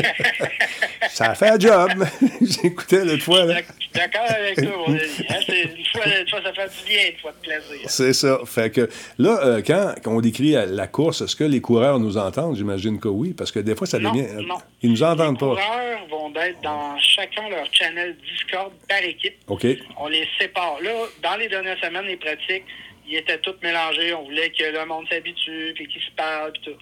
ça 1.11 1.31
a 1.31 1.35
fait 1.35 1.49
un 1.51 1.59
job. 1.59 1.91
J'écoutais 2.41 3.05
l'autre 3.05 3.23
fois. 3.23 3.45
Là. 3.45 3.59
Je 3.79 3.83
suis 3.85 3.91
d'accord 3.95 4.27
avec 4.29 4.57
toi, 4.57 4.77
mon 4.87 4.93
ami. 4.93 5.01
Hein, 5.29 5.35
Une 5.49 5.85
fois, 5.93 6.07
une 6.21 6.29
fois, 6.29 6.41
ça 6.43 6.53
fait 6.53 6.69
du 6.69 6.89
bien, 6.89 7.03
une 7.13 7.19
fois 7.19 7.33
de 7.33 7.37
plaisir. 7.49 7.87
C'est 7.89 8.13
ça. 8.13 8.41
Fait 8.45 8.71
que 8.71 8.89
là, 9.19 9.39
euh, 9.45 9.63
quand, 9.67 9.95
quand 10.03 10.13
on 10.17 10.21
décrit 10.21 10.53
la 10.53 10.87
course, 10.87 11.21
est-ce 11.23 11.37
que 11.37 11.45
les 11.45 11.61
coureurs 11.61 11.99
nous 11.99 12.17
entendent? 12.19 12.57
J'imagine 12.57 12.99
que 12.99 13.09
oui, 13.09 13.33
parce 13.35 13.53
que 13.53 13.61
des 13.61 13.75
fois, 13.75 13.87
ça 13.87 13.99
Non, 13.99 14.13
devient. 14.13 14.45
non. 14.47 14.57
Ils 14.83 14.91
nous 14.91 15.03
entendent 15.03 15.35
Les 15.41 15.47
pas. 15.47 15.47
coureurs 15.47 16.07
vont 16.11 16.33
être 16.41 16.61
dans 16.63 16.99
chacun 16.99 17.49
leur 17.49 17.67
channel 17.73 18.17
Discord 18.33 18.73
par 18.89 18.99
équipe. 19.03 19.35
OK. 19.47 19.67
On 19.99 20.09
les 20.09 20.27
sépare. 20.39 20.79
Là, 20.83 20.91
dans 21.23 21.37
les 21.37 21.49
dernières 21.49 21.79
semaines, 21.79 22.05
les 22.07 22.17
pratiques, 22.17 22.65
ils 23.09 23.17
étaient 23.17 23.39
tous 23.39 23.55
mélangés. 23.63 24.13
On 24.15 24.25
voulait 24.25 24.51
que 24.51 24.65
le 24.65 24.85
monde 24.87 25.07
s'habitue, 25.09 25.73
puis 25.75 25.87
qu'ils 25.89 26.03
se 26.03 26.11
parlent, 26.13 26.53
puis 26.53 26.63
tout. 26.73 26.79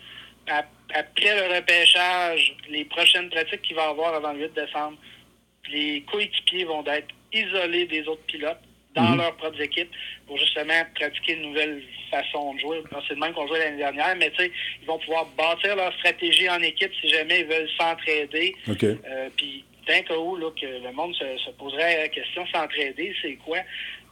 Ap- 0.46 0.68
Après 0.94 1.34
le 1.48 1.54
repêchage, 1.56 2.54
les 2.68 2.84
prochaines 2.84 3.28
pratiques 3.30 3.62
qu'il 3.62 3.74
va 3.76 3.86
y 3.86 3.88
avoir 3.88 4.14
avant 4.14 4.32
le 4.32 4.40
8 4.46 4.54
décembre, 4.54 4.98
les 5.70 6.02
coéquipiers 6.02 6.64
vont 6.64 6.84
être 6.86 7.08
isolés 7.32 7.86
des 7.86 8.06
autres 8.06 8.22
pilotes 8.26 8.60
dans 8.94 9.02
Mhm. 9.10 9.16
leurs 9.18 9.36
propres 9.36 9.60
équipes 9.60 9.90
pour 10.26 10.38
justement 10.38 10.84
pratiquer 10.94 11.32
une 11.32 11.42
nouvelle 11.48 11.82
façon 12.10 12.54
de 12.54 12.60
jouer. 12.60 12.82
C'est 13.08 13.14
le 13.14 13.20
même 13.20 13.32
qu'on 13.32 13.46
jouait 13.48 13.58
l'année 13.58 13.78
dernière, 13.78 14.14
mais 14.16 14.30
tu 14.30 14.44
sais, 14.44 14.52
ils 14.82 14.86
vont 14.86 14.98
pouvoir 14.98 15.26
bâtir 15.36 15.74
leur 15.74 15.92
stratégie 15.94 16.48
en 16.48 16.60
équipe 16.62 16.92
si 17.00 17.08
jamais 17.08 17.40
ils 17.40 17.46
veulent 17.46 17.70
s'entraider. 17.78 18.54
Euh, 18.68 19.28
Puis, 19.36 19.64
d'un 19.88 20.02
cas 20.02 20.16
où 20.16 20.36
là, 20.36 20.50
que 20.60 20.66
le 20.66 20.92
monde 20.92 21.14
se, 21.16 21.36
se 21.38 21.50
poserait 21.52 22.02
la 22.02 22.08
question 22.08 22.46
s'entraider, 22.48 23.14
c'est 23.20 23.34
quoi? 23.36 23.58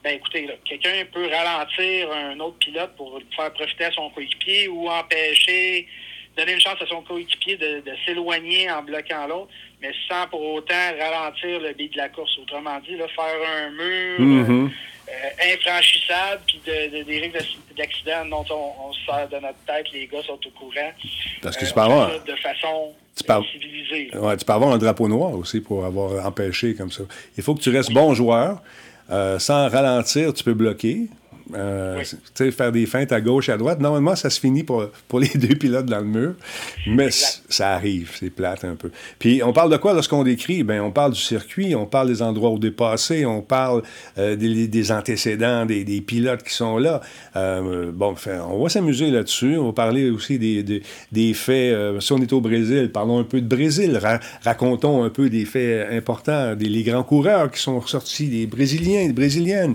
Ben 0.04 0.16
écoutez, 0.16 0.48
quelqu'un 0.64 1.04
peut 1.12 1.28
ralentir 1.28 2.10
un 2.12 2.38
autre 2.40 2.56
pilote 2.58 2.90
pour 2.96 3.20
faire 3.36 3.52
profiter 3.52 3.84
à 3.84 3.92
son 3.92 4.10
coéquipier 4.10 4.66
ou 4.68 4.88
empêcher, 4.88 5.86
donner 6.36 6.54
une 6.54 6.60
chance 6.60 6.80
à 6.82 6.86
son 6.86 7.02
coéquipier 7.02 7.56
de, 7.56 7.80
de 7.80 7.92
s'éloigner 8.04 8.68
en 8.70 8.82
bloquant 8.82 9.26
l'autre, 9.28 9.50
mais 9.80 9.92
sans 10.08 10.26
pour 10.28 10.42
autant 10.54 10.74
ralentir 10.98 11.60
le 11.60 11.72
biais 11.74 11.88
de 11.88 11.96
la 11.98 12.08
course. 12.08 12.36
Autrement 12.38 12.80
dit, 12.80 12.96
là, 12.96 13.06
faire 13.08 13.48
un 13.64 13.70
mur 13.70 14.20
Mhm. 14.20 14.70
euh, 15.08 15.52
infranchissable, 15.54 16.42
puis 16.48 16.60
de, 16.66 16.98
de- 16.98 17.02
des 17.04 17.18
risques 17.20 17.34
d'acc- 17.36 17.76
d'accident 17.76 18.24
dont 18.26 18.44
on, 18.54 18.88
on 18.88 18.92
se 18.92 19.04
sert 19.04 19.28
de 19.28 19.36
notre 19.36 19.58
tête, 19.66 19.86
les 19.92 20.06
gars 20.08 20.22
sont 20.22 20.38
au 20.44 20.50
courant. 20.50 20.92
Parce 21.42 21.56
que 21.56 21.64
Euh, 21.64 21.68
tu 21.68 21.74
peux 21.74 21.80
avoir- 21.80 22.24
de 22.24 22.36
façon 22.36 22.92
Tu 23.14 23.24
civilisée. 23.52 24.10
Ouais, 24.16 24.36
tu 24.36 24.44
peux 24.44 24.52
avoir 24.52 24.72
un 24.72 24.78
drapeau 24.78 25.06
noir 25.06 25.32
aussi 25.34 25.60
pour 25.60 25.84
avoir 25.84 26.24
empêché 26.26 26.74
comme 26.74 26.90
ça. 26.90 27.02
Il 27.36 27.42
faut 27.42 27.54
que 27.54 27.60
tu 27.60 27.70
restes 27.70 27.92
bon 27.92 28.14
joueur. 28.14 28.60
Euh, 29.12 29.38
sans 29.38 29.68
ralentir, 29.68 30.32
tu 30.32 30.42
peux 30.42 30.54
bloquer. 30.54 31.08
Euh, 31.54 32.02
Oui. 32.40 32.52
faire 32.52 32.72
des 32.72 32.86
feintes 32.86 33.12
à 33.12 33.20
gauche 33.20 33.48
et 33.48 33.52
à 33.52 33.56
droite. 33.56 33.80
Normalement, 33.80 34.16
ça 34.16 34.30
se 34.30 34.40
finit 34.40 34.62
pour, 34.64 34.86
pour 35.08 35.20
les 35.20 35.28
deux 35.34 35.54
pilotes 35.54 35.86
dans 35.86 35.98
le 36.00 36.04
mur. 36.06 36.34
Mais 36.86 37.08
ça 37.10 37.70
arrive, 37.74 38.10
c'est 38.18 38.30
plate 38.30 38.64
un 38.64 38.74
peu. 38.74 38.90
Puis 39.18 39.42
on 39.42 39.52
parle 39.52 39.70
de 39.70 39.76
quoi 39.76 39.92
lorsqu'on 39.94 40.22
décrit? 40.24 40.62
Ben, 40.62 40.80
on 40.80 40.90
parle 40.90 41.12
du 41.12 41.20
circuit, 41.20 41.74
on 41.74 41.86
parle 41.86 42.08
des 42.08 42.22
endroits 42.22 42.50
où 42.50 42.58
dépasser, 42.58 43.24
on 43.26 43.42
parle 43.42 43.82
euh, 44.18 44.36
des, 44.36 44.66
des 44.68 44.92
antécédents, 44.92 45.66
des, 45.66 45.84
des 45.84 46.00
pilotes 46.00 46.42
qui 46.42 46.54
sont 46.54 46.78
là. 46.78 47.00
Euh, 47.36 47.90
bon, 47.92 48.14
on 48.48 48.62
va 48.62 48.68
s'amuser 48.68 49.10
là-dessus. 49.10 49.56
On 49.56 49.66
va 49.66 49.72
parler 49.72 50.10
aussi 50.10 50.38
des, 50.38 50.62
des, 50.62 50.82
des 51.12 51.34
faits. 51.34 51.72
euh, 51.74 52.00
si 52.00 52.12
on 52.12 52.18
est 52.18 52.32
au 52.32 52.40
Brésil, 52.40 52.90
parlons 52.92 53.18
un 53.18 53.24
peu 53.24 53.40
de 53.40 53.46
Brésil. 53.48 53.96
Ra- 53.96 54.20
racontons 54.44 55.02
un 55.04 55.10
peu 55.10 55.28
des 55.30 55.44
faits 55.44 55.88
importants, 55.92 56.54
des 56.56 56.68
les 56.68 56.82
grands 56.82 57.02
coureurs 57.02 57.50
qui 57.50 57.60
sont 57.60 57.78
ressortis, 57.78 58.28
des 58.28 58.46
Brésiliens, 58.46 59.06
des 59.06 59.12
Brésiliennes. 59.12 59.74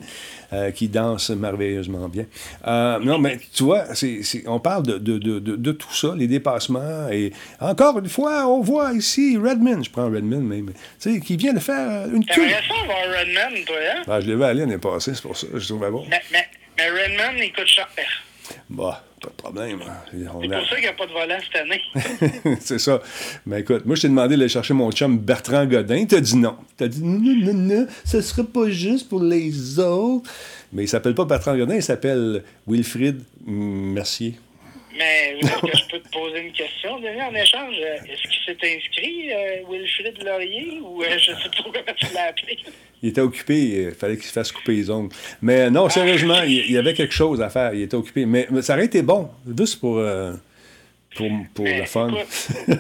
Euh, 0.54 0.72
qui 0.72 0.88
dansent 0.88 1.30
merveilleusement 1.32 2.08
bien. 2.10 2.26
Euh, 2.68 3.00
non, 3.00 3.18
mais 3.18 3.38
tu 3.54 3.64
vois, 3.64 3.94
c'est- 3.96 4.24
c'est- 4.24 4.48
on 4.48 4.60
parle 4.60 4.84
de, 4.84 4.98
de, 4.98 5.18
de, 5.18 5.40
de, 5.40 5.72
tout 5.72 5.94
ça, 5.94 6.14
les 6.16 6.28
dépassements. 6.28 7.10
Et 7.12 7.34
encore 7.60 8.00
une 8.00 8.10
fois, 8.10 8.48
on 8.48 8.62
voit 8.62 8.94
ici 8.94 9.38
Redmond, 9.38 9.84
je 9.84 9.90
prends 9.90 10.10
Redmond, 10.10 10.42
mais, 10.42 10.62
mais, 10.62 10.74
tu 11.00 11.14
sais, 11.14 11.20
qui 11.20 11.36
vient 11.38 11.54
de 11.54 11.60
faire 11.60 11.90
euh, 12.08 12.12
une 12.16 12.26
queue. 12.26 12.48
Ça 12.50 12.58
avoir 12.84 13.20
Redman, 13.20 13.64
toi, 13.66 13.76
hein? 13.96 14.04
Ah, 14.08 14.22
je 14.22 14.28
l'ai 14.28 14.36
vu 14.36 14.44
aller 14.44 14.62
l'année 14.62 14.78
passée, 14.78 15.14
c'est 15.14 15.22
pour 15.22 15.36
ça, 15.38 15.48
je 15.54 15.66
trouvais 15.68 15.92
bon. 15.92 16.06
Mais, 16.10 16.22
mais, 16.32 16.46
mais 16.78 16.90
Redman, 16.90 17.36
il 17.44 17.52
coûte 17.54 17.68
cher. 17.68 17.88
Bah, 18.70 19.04
pas 19.22 19.30
de 19.30 19.34
problème. 19.34 19.80
hein. 19.82 19.94
C'est 20.12 20.26
a- 20.28 20.32
pour 20.32 20.44
ça 20.68 20.76
qu'il 20.76 20.82
n'y 20.82 20.88
a 20.88 20.94
pas 20.94 21.06
de 21.08 21.12
volant 21.12 21.38
cette 21.42 21.62
année. 21.62 22.58
c'est 22.62 22.80
ça. 22.80 23.02
Mais 23.46 23.62
écoute, 23.62 23.86
moi, 23.86 23.96
je 23.96 24.02
t'ai 24.04 24.08
demandé 24.10 24.36
d'aller 24.38 24.50
chercher 24.50 24.74
mon 24.74 24.92
chum 24.92 25.18
Bertrand 25.20 25.66
Godin. 25.66 26.06
T'as 26.06 26.20
dit 26.20 26.36
non. 26.38 26.56
T'as 26.78 26.88
dit 26.88 27.04
non, 27.04 27.20
non, 27.20 27.54
non, 27.54 27.76
non, 27.76 27.88
ce 28.06 28.22
serait 28.22 28.44
pas 28.46 28.70
juste 28.70 29.10
pour 29.10 29.22
les 29.22 29.80
autres. 29.80 30.30
Mais 30.74 30.84
il 30.84 30.88
s'appelle 30.88 31.16
pas 31.16 31.26
Bertrand 31.26 31.56
Godin, 31.58 31.76
il 31.76 31.84
s'appelle 31.84 32.44
Wilfrid 32.68 33.22
Mercier. 33.46 34.36
Mais 34.98 35.36
que 35.42 35.78
je 35.78 35.86
peux 35.92 36.00
te 36.00 36.10
poser 36.10 36.40
une 36.42 36.52
question, 36.54 37.00
Denis, 37.00 37.22
en 37.22 37.34
échange? 37.36 37.76
Est-ce 37.78 38.22
qu'il 38.24 38.42
s'est 38.46 38.76
inscrit, 38.78 39.32
euh, 39.32 39.58
Wilfrid 39.70 40.24
Laurier, 40.24 40.80
ou 40.82 41.04
euh, 41.04 41.08
je 41.18 41.26
sais 41.32 41.50
pas 41.50 41.64
comment 41.64 41.96
tu 41.96 42.06
l'as 42.14 42.24
appelé? 42.30 42.58
Il 43.04 43.10
était 43.10 43.22
occupé, 43.22 43.56
il 43.60 43.92
fallait 43.92 44.16
qu'il 44.16 44.26
se 44.26 44.34
fasse 44.34 44.52
couper 44.52 44.74
les 44.74 44.90
ongles. 44.90 45.14
Mais 45.42 45.70
non, 45.70 45.88
sérieusement, 45.90 46.42
il, 46.44 46.54
il 46.66 46.72
y 46.72 46.78
avait 46.78 46.96
quelque 46.96 47.14
chose 47.14 47.42
à 47.42 47.50
faire. 47.50 47.74
Il 47.74 47.84
était 47.84 47.96
occupé. 47.96 48.26
Mais, 48.26 48.48
mais 48.50 48.62
ça 48.64 48.74
aurait 48.74 48.86
été 48.86 49.04
bon, 49.04 49.30
juste 49.56 49.80
pour, 49.80 50.00
euh, 50.00 50.34
pour, 51.16 51.30
pour 51.54 51.66
le 51.66 51.86
fun. 51.86 52.10
écoute, 52.10 52.28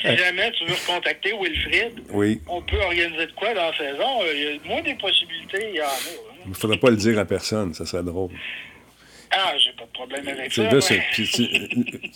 si 0.00 0.16
jamais 0.16 0.50
tu 0.52 0.64
veux 0.64 0.72
recontacter 0.74 1.32
Wilfrid, 1.38 1.92
Oui. 2.12 2.40
on 2.48 2.62
peut 2.62 2.78
organiser 2.80 3.26
de 3.26 3.32
quoi 3.32 3.52
dans 3.52 3.70
la 3.70 3.76
saison? 3.76 4.22
Euh, 4.22 4.32
Il 4.34 4.42
y 4.42 4.46
a 4.46 4.68
moins 4.72 4.82
des 4.82 4.94
possibilités, 4.94 5.66
il 5.70 5.76
y 5.76 5.80
en 5.82 5.84
a. 5.84 5.88
hein. 5.88 6.34
Il 6.46 6.50
ne 6.50 6.54
faudrait 6.54 6.78
pas 6.78 6.90
le 6.90 6.96
dire 6.96 7.18
à 7.18 7.24
personne, 7.26 7.74
ça 7.74 7.84
serait 7.84 8.02
drôle. 8.02 8.30
Ah, 9.36 9.52
j'ai 9.58 9.72
pas 9.72 9.84
de 9.84 9.90
problème 9.92 10.28
avec 10.28 10.52
ça. 10.52 10.62
puis 11.12 11.28
tu, 11.28 11.48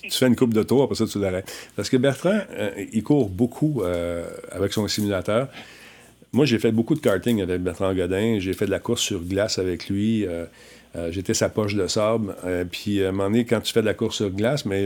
tu 0.03 0.11
fais 0.11 0.27
une 0.27 0.37
coupe 0.37 0.55
de 0.55 0.63
tour, 0.63 0.83
après 0.85 0.95
ça, 0.97 1.07
tu 1.07 1.19
l'arrêtes. 1.19 1.53
Parce 1.77 1.91
que 1.91 1.97
Bertrand, 1.97 2.39
euh, 2.53 2.71
il 2.93 3.03
court 3.03 3.29
beaucoup 3.29 3.83
euh, 3.83 4.29
avec 4.53 4.73
son 4.73 4.87
simulateur. 4.89 5.49
Moi, 6.33 6.45
j'ai 6.47 6.59
fait 6.59 6.73
beaucoup 6.73 6.95
de 6.95 7.01
karting 7.01 7.41
avec 7.43 7.61
Bertrand 7.63 7.93
Godin. 7.95 8.39
J'ai 8.39 8.53
fait 8.53 8.67
de 8.67 8.71
la 8.71 8.79
course 8.79 9.01
sur 9.03 9.21
glace 9.21 9.59
avec 9.59 9.89
lui. 9.89 10.27
Euh, 10.27 10.45
j'étais 11.11 11.35
sa 11.35 11.49
poche 11.49 11.75
de 11.75 11.87
sable. 11.87 12.35
Puis, 12.71 13.03
à 13.03 13.09
un 13.09 13.13
moment 13.13 13.31
donné, 13.31 13.45
quand 13.47 13.61
tu 13.61 13.73
fais 13.73 13.81
de 13.81 13.87
la 13.87 13.95
course 13.95 14.17
sur 14.17 14.31
glace, 14.31 14.65
mais 14.67 14.85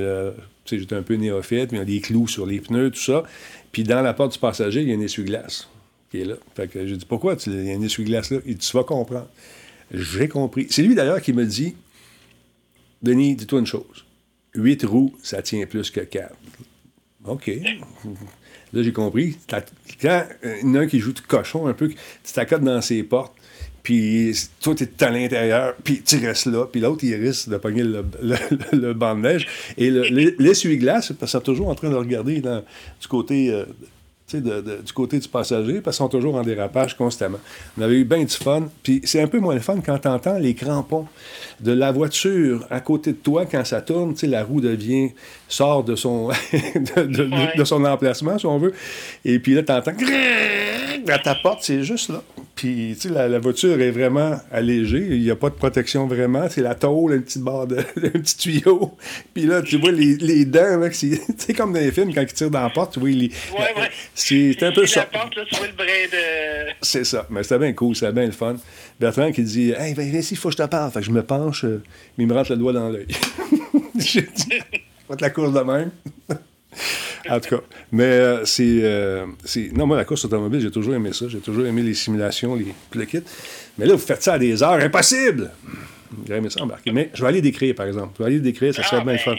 j'étais 0.67 0.95
un 0.95 1.03
peu 1.03 1.15
néophyte, 1.15 1.73
mais 1.73 1.79
il 1.79 1.81
y 1.81 1.83
a 1.83 1.85
des 1.85 2.01
clous 2.01 2.29
sur 2.29 2.47
les 2.47 2.61
pneus, 2.61 2.91
tout 2.93 3.01
ça. 3.01 3.25
Puis, 3.73 3.83
dans 3.83 4.03
la 4.03 4.15
porte 4.15 4.33
du 4.35 4.39
passager, 4.39 4.83
il 4.83 4.89
y 4.89 4.93
a 4.93 4.97
un 4.97 5.01
essuie-glace 5.01 5.69
qui 6.11 6.21
est 6.21 6.25
là. 6.27 6.35
Fait 6.55 6.69
que 6.69 6.87
j'ai 6.87 6.97
dit, 6.97 7.07
pourquoi 7.07 7.35
tu- 7.37 7.51
il 7.51 7.67
y 7.67 7.73
a 7.73 7.75
un 7.75 7.83
essuie-glace 7.83 8.31
là? 8.31 8.39
Il 8.47 8.57
dit, 8.57 8.67
tu 8.69 8.77
vas 8.77 8.85
comprendre. 8.85 9.29
J'ai 9.93 10.29
compris. 10.29 10.67
C'est 10.71 10.83
lui, 10.83 10.95
d'ailleurs, 10.95 11.21
qui 11.21 11.33
me 11.33 11.45
dit, 11.45 11.75
Denis, 13.03 13.35
dis-toi 13.37 13.61
une 13.61 13.67
chose. 13.67 14.05
Huit 14.55 14.85
roues, 14.85 15.15
ça 15.23 15.43
tient 15.43 15.65
plus 15.67 15.91
que 15.91 16.01
quatre. 16.01 16.35
OK. 17.25 17.51
Là, 18.73 18.83
j'ai 18.83 18.93
compris. 18.93 19.37
Quand 19.49 19.61
euh, 20.45 20.57
il 20.63 20.69
y 20.69 20.71
en 20.71 20.75
a 20.77 20.81
un 20.81 20.87
qui 20.87 20.99
joue 20.99 21.13
de 21.13 21.21
cochon 21.21 21.67
un 21.67 21.73
peu, 21.75 21.89
tu 21.89 22.33
t'accotes 22.33 22.63
dans 22.63 22.81
ses 22.81 23.03
portes, 23.03 23.35
puis 23.83 24.35
toi, 24.61 24.75
tu 24.75 24.85
es 24.85 25.05
à 25.05 25.11
l'intérieur, 25.11 25.75
puis 25.83 26.03
tu 26.03 26.17
restes 26.25 26.47
là, 26.47 26.67
puis 26.67 26.81
l'autre, 26.81 27.05
il 27.05 27.15
risque 27.15 27.49
de 27.49 27.57
pogner 27.57 27.83
le, 27.83 28.03
banc 28.95 29.15
de 29.17 29.21
neige. 29.21 29.47
Et 29.77 29.91
le- 29.91 30.09
le- 30.09 30.35
l'essuie-glace, 30.39 31.13
parce 31.19 31.33
sont 31.33 31.41
toujours 31.41 31.69
en 31.69 31.75
train 31.75 31.91
de 31.91 31.95
regarder 31.97 32.41
du 32.41 33.09
côté. 33.09 33.51
euh, 33.51 33.65
de- 34.41 34.61
de- 34.61 34.83
du 34.85 34.93
côté 34.93 35.19
du 35.19 35.29
passager, 35.29 35.81
parce 35.81 35.97
qu'ils 35.97 36.05
sont 36.05 36.09
toujours 36.09 36.35
en 36.37 36.43
dérapage 36.43 36.97
constamment. 36.97 37.39
On 37.79 37.83
avait 37.83 37.97
eu 37.97 38.05
bien 38.05 38.25
du 38.25 38.35
fun. 38.35 38.69
Puis 38.83 39.01
c'est 39.05 39.21
un 39.21 39.27
peu 39.27 39.39
moins 39.41 39.55
le 39.55 39.61
fun 39.61 39.81
quand 39.85 39.99
tu 39.99 40.09
entends 40.09 40.39
les 40.39 40.55
crampons 40.55 41.07
de 41.61 41.73
la 41.73 41.93
voiture 41.93 42.67
à 42.71 42.81
côté 42.81 43.13
de 43.13 43.17
toi 43.19 43.45
quand 43.47 43.65
ça 43.65 43.81
tourne. 43.83 44.15
La 44.23 44.45
roue 44.45 44.61
devient, 44.61 45.11
sort 45.49 45.85
de 45.85 45.97
son, 45.97 46.29
de, 46.53 47.03
de- 47.03 47.25
de- 47.25 47.33
Ouais. 47.33 47.53
de 47.57 47.65
son 47.65 47.85
emplacement, 47.85 48.39
si 48.39 48.47
on 48.47 48.59
veut. 48.59 48.73
Et 49.25 49.39
puis 49.39 49.55
là, 49.55 49.63
tu 49.63 49.73
entends 49.73 49.93
à 51.09 51.19
ta 51.19 51.35
porte, 51.37 51.61
c'est 51.63 51.83
juste 51.83 52.09
là. 52.11 52.23
Puis, 52.55 52.95
tu 53.01 53.09
sais, 53.09 53.15
la, 53.15 53.29
la 53.29 53.39
voiture 53.39 53.81
est 53.81 53.91
vraiment 53.91 54.39
allégée. 54.53 55.07
Il 55.11 55.23
n'y 55.23 55.31
a 55.31 55.37
pas 55.37 55.49
de 55.49 55.55
protection 55.55 56.07
vraiment. 56.07 56.49
C'est 56.51 56.61
la 56.61 56.75
tôle, 56.75 57.15
une 57.15 57.23
petite 57.23 57.43
barre 57.43 57.67
de, 57.67 57.77
un 57.97 58.11
petit 58.21 58.37
tuyau. 58.37 58.97
Puis 59.35 59.47
là, 59.47 59.63
tu 59.63 59.79
vois 59.79 59.91
les, 59.91 60.17
les 60.17 60.45
dents, 60.45 60.81
que 60.89 60.95
c'est 60.95 61.55
comme 61.57 61.73
dans 61.73 61.81
les 61.81 61.91
films, 61.91 62.13
quand 62.15 62.21
ils 62.21 62.33
tirent 62.33 62.51
dans 62.51 62.63
la 62.63 62.71
porte, 62.71 62.95
tu 62.95 63.01
vois, 63.01 63.09
les, 63.09 63.31
Ouais, 63.53 63.81
ouais. 63.81 63.91
c'est 64.15 64.63
un 64.63 64.73
peu 64.73 64.87
ça. 64.87 65.01
la 65.13 65.19
porte, 65.21 65.35
là, 65.37 65.45
tu 65.49 65.57
vois 65.57 65.67
le 65.67 65.73
brin 65.73 65.87
de... 65.87 66.73
C'est 66.83 67.05
ça. 67.05 67.27
Mais 67.31 67.43
c'était 67.43 67.59
bien 67.59 67.73
cool, 67.73 67.97
c'était 67.97 68.13
bien 68.13 68.27
le 68.27 68.33
fun. 68.33 68.57
Bertrand 69.01 69.33
qui 69.33 69.43
dit 69.43 69.71
Hey, 69.77 69.95
viens 69.95 70.05
ici, 70.21 70.35
il 70.35 70.37
faut 70.37 70.49
que 70.51 70.57
je 70.57 70.63
te 70.63 70.69
parle. 70.69 70.91
Fait 70.93 71.01
que 71.01 71.07
je 71.07 71.11
me 71.11 71.23
penche, 71.23 71.65
euh, 71.65 71.83
mais 72.17 72.25
il 72.25 72.29
me 72.29 72.35
rentre 72.35 72.51
le 72.53 72.59
doigt 72.59 72.73
dans 72.73 72.89
l'œil. 72.91 73.07
J'ai 73.99 74.23
dit 74.23 74.61
Faites 75.09 75.21
la 75.21 75.31
course 75.31 75.53
de 75.53 75.61
même. 75.61 75.91
En 77.37 77.41
tout 77.41 77.57
cas. 77.57 77.63
Mais 77.93 78.05
euh, 78.05 78.45
c'est, 78.45 78.81
euh, 78.83 79.27
c'est- 79.45 79.73
Non, 79.77 79.87
moi, 79.87 79.97
la 79.97 80.05
course 80.05 80.25
automobile, 80.25 80.61
j'ai 80.61 80.71
toujours 80.71 80.95
aimé 80.95 81.13
ça. 81.13 81.27
J'ai 81.29 81.39
toujours 81.39 81.67
aimé 81.67 81.83
les 81.83 81.95
simulations, 81.95 82.55
les 82.55 82.67
tout 82.91 82.99
le 82.99 83.05
kit. 83.05 83.23
Mais 83.79 83.87
là, 83.87 83.93
vous 83.95 83.99
faites 83.99 84.23
ça 84.23 84.35
à 84.35 84.39
des 84.39 84.63
heures 84.63 84.73
impossibles. 84.73 85.51
J'ai 86.27 86.35
aimé 86.35 86.51
ça 86.51 86.63
embarquer. 86.63 86.93
Mais 86.93 87.11
je 87.15 87.23
vais 87.23 87.29
aller 87.29 87.41
décrire, 87.41 87.75
par 87.75 87.87
exemple. 87.87 88.11
Je 88.19 88.23
vais 88.25 88.31
aller 88.31 88.41
décrire, 88.41 88.75
ça 88.75 88.83
serait 88.83 88.99
Ah, 89.01 89.05
bien 89.05 89.15
ben, 89.15 89.19
fun. 89.19 89.35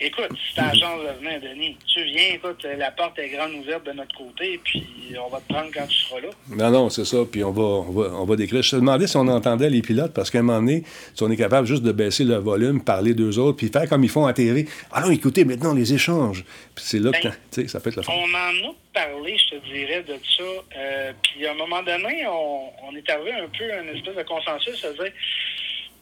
Écoute, 0.00 0.28
si 0.30 0.54
t'as 0.54 0.66
la 0.66 0.74
chance 0.74 1.00
de 1.02 1.24
venir, 1.24 1.40
Denis, 1.40 1.76
tu 1.86 2.04
viens, 2.04 2.34
écoute, 2.34 2.64
la 2.78 2.92
porte 2.92 3.18
est 3.18 3.30
grande 3.30 3.52
ouverte 3.54 3.84
de 3.84 3.92
notre 3.92 4.16
côté, 4.16 4.60
puis 4.62 4.86
on 5.20 5.28
va 5.28 5.40
te 5.40 5.52
prendre 5.52 5.70
quand 5.74 5.86
tu 5.88 5.98
seras 5.98 6.20
là. 6.20 6.28
Non, 6.50 6.70
non, 6.70 6.88
c'est 6.88 7.04
ça, 7.04 7.18
puis 7.30 7.42
on 7.42 7.50
va, 7.50 7.62
on, 7.62 7.90
va, 7.90 8.10
on 8.14 8.24
va 8.24 8.36
décrire. 8.36 8.62
Je 8.62 8.70
te 8.70 8.76
demandais 8.76 9.08
si 9.08 9.16
on 9.16 9.26
entendait 9.26 9.68
les 9.70 9.82
pilotes, 9.82 10.14
parce 10.14 10.30
qu'à 10.30 10.38
un 10.38 10.42
moment 10.42 10.60
donné, 10.60 10.84
si 11.14 11.22
on 11.24 11.30
est 11.30 11.36
capable 11.36 11.66
juste 11.66 11.82
de 11.82 11.90
baisser 11.90 12.22
le 12.22 12.36
volume, 12.36 12.84
parler 12.84 13.12
d'eux 13.12 13.38
autres, 13.38 13.56
puis 13.56 13.68
faire 13.68 13.88
comme 13.88 14.04
ils 14.04 14.10
font 14.10 14.26
à. 14.26 14.34
Ah 14.92 15.00
non, 15.00 15.10
écoutez, 15.10 15.44
maintenant, 15.44 15.74
les 15.74 15.92
échange. 15.92 16.44
Puis 16.76 16.84
c'est 16.86 17.00
là 17.00 17.10
que, 17.10 17.28
Ben, 17.56 17.68
ça 17.68 17.80
peut 17.80 17.90
être 17.90 17.96
le 17.96 18.02
fun. 18.02 18.12
On 18.14 18.34
en 18.34 18.70
a 18.70 18.74
parlé, 18.94 19.36
je 19.36 19.56
te 19.56 19.64
dirais, 19.66 20.04
de 20.04 20.14
ça. 20.36 20.42
Euh, 20.76 21.12
puis 21.22 21.44
à 21.44 21.50
un 21.50 21.54
moment 21.54 21.82
donné, 21.82 22.24
on, 22.28 22.70
on 22.88 22.94
est 22.94 23.10
arrivé 23.10 23.32
un 23.32 23.48
peu 23.48 23.72
à 23.72 23.82
une 23.82 23.96
espèce 23.96 24.14
de 24.14 24.22
consensus, 24.22 24.80
c'est-à-dire, 24.80 25.12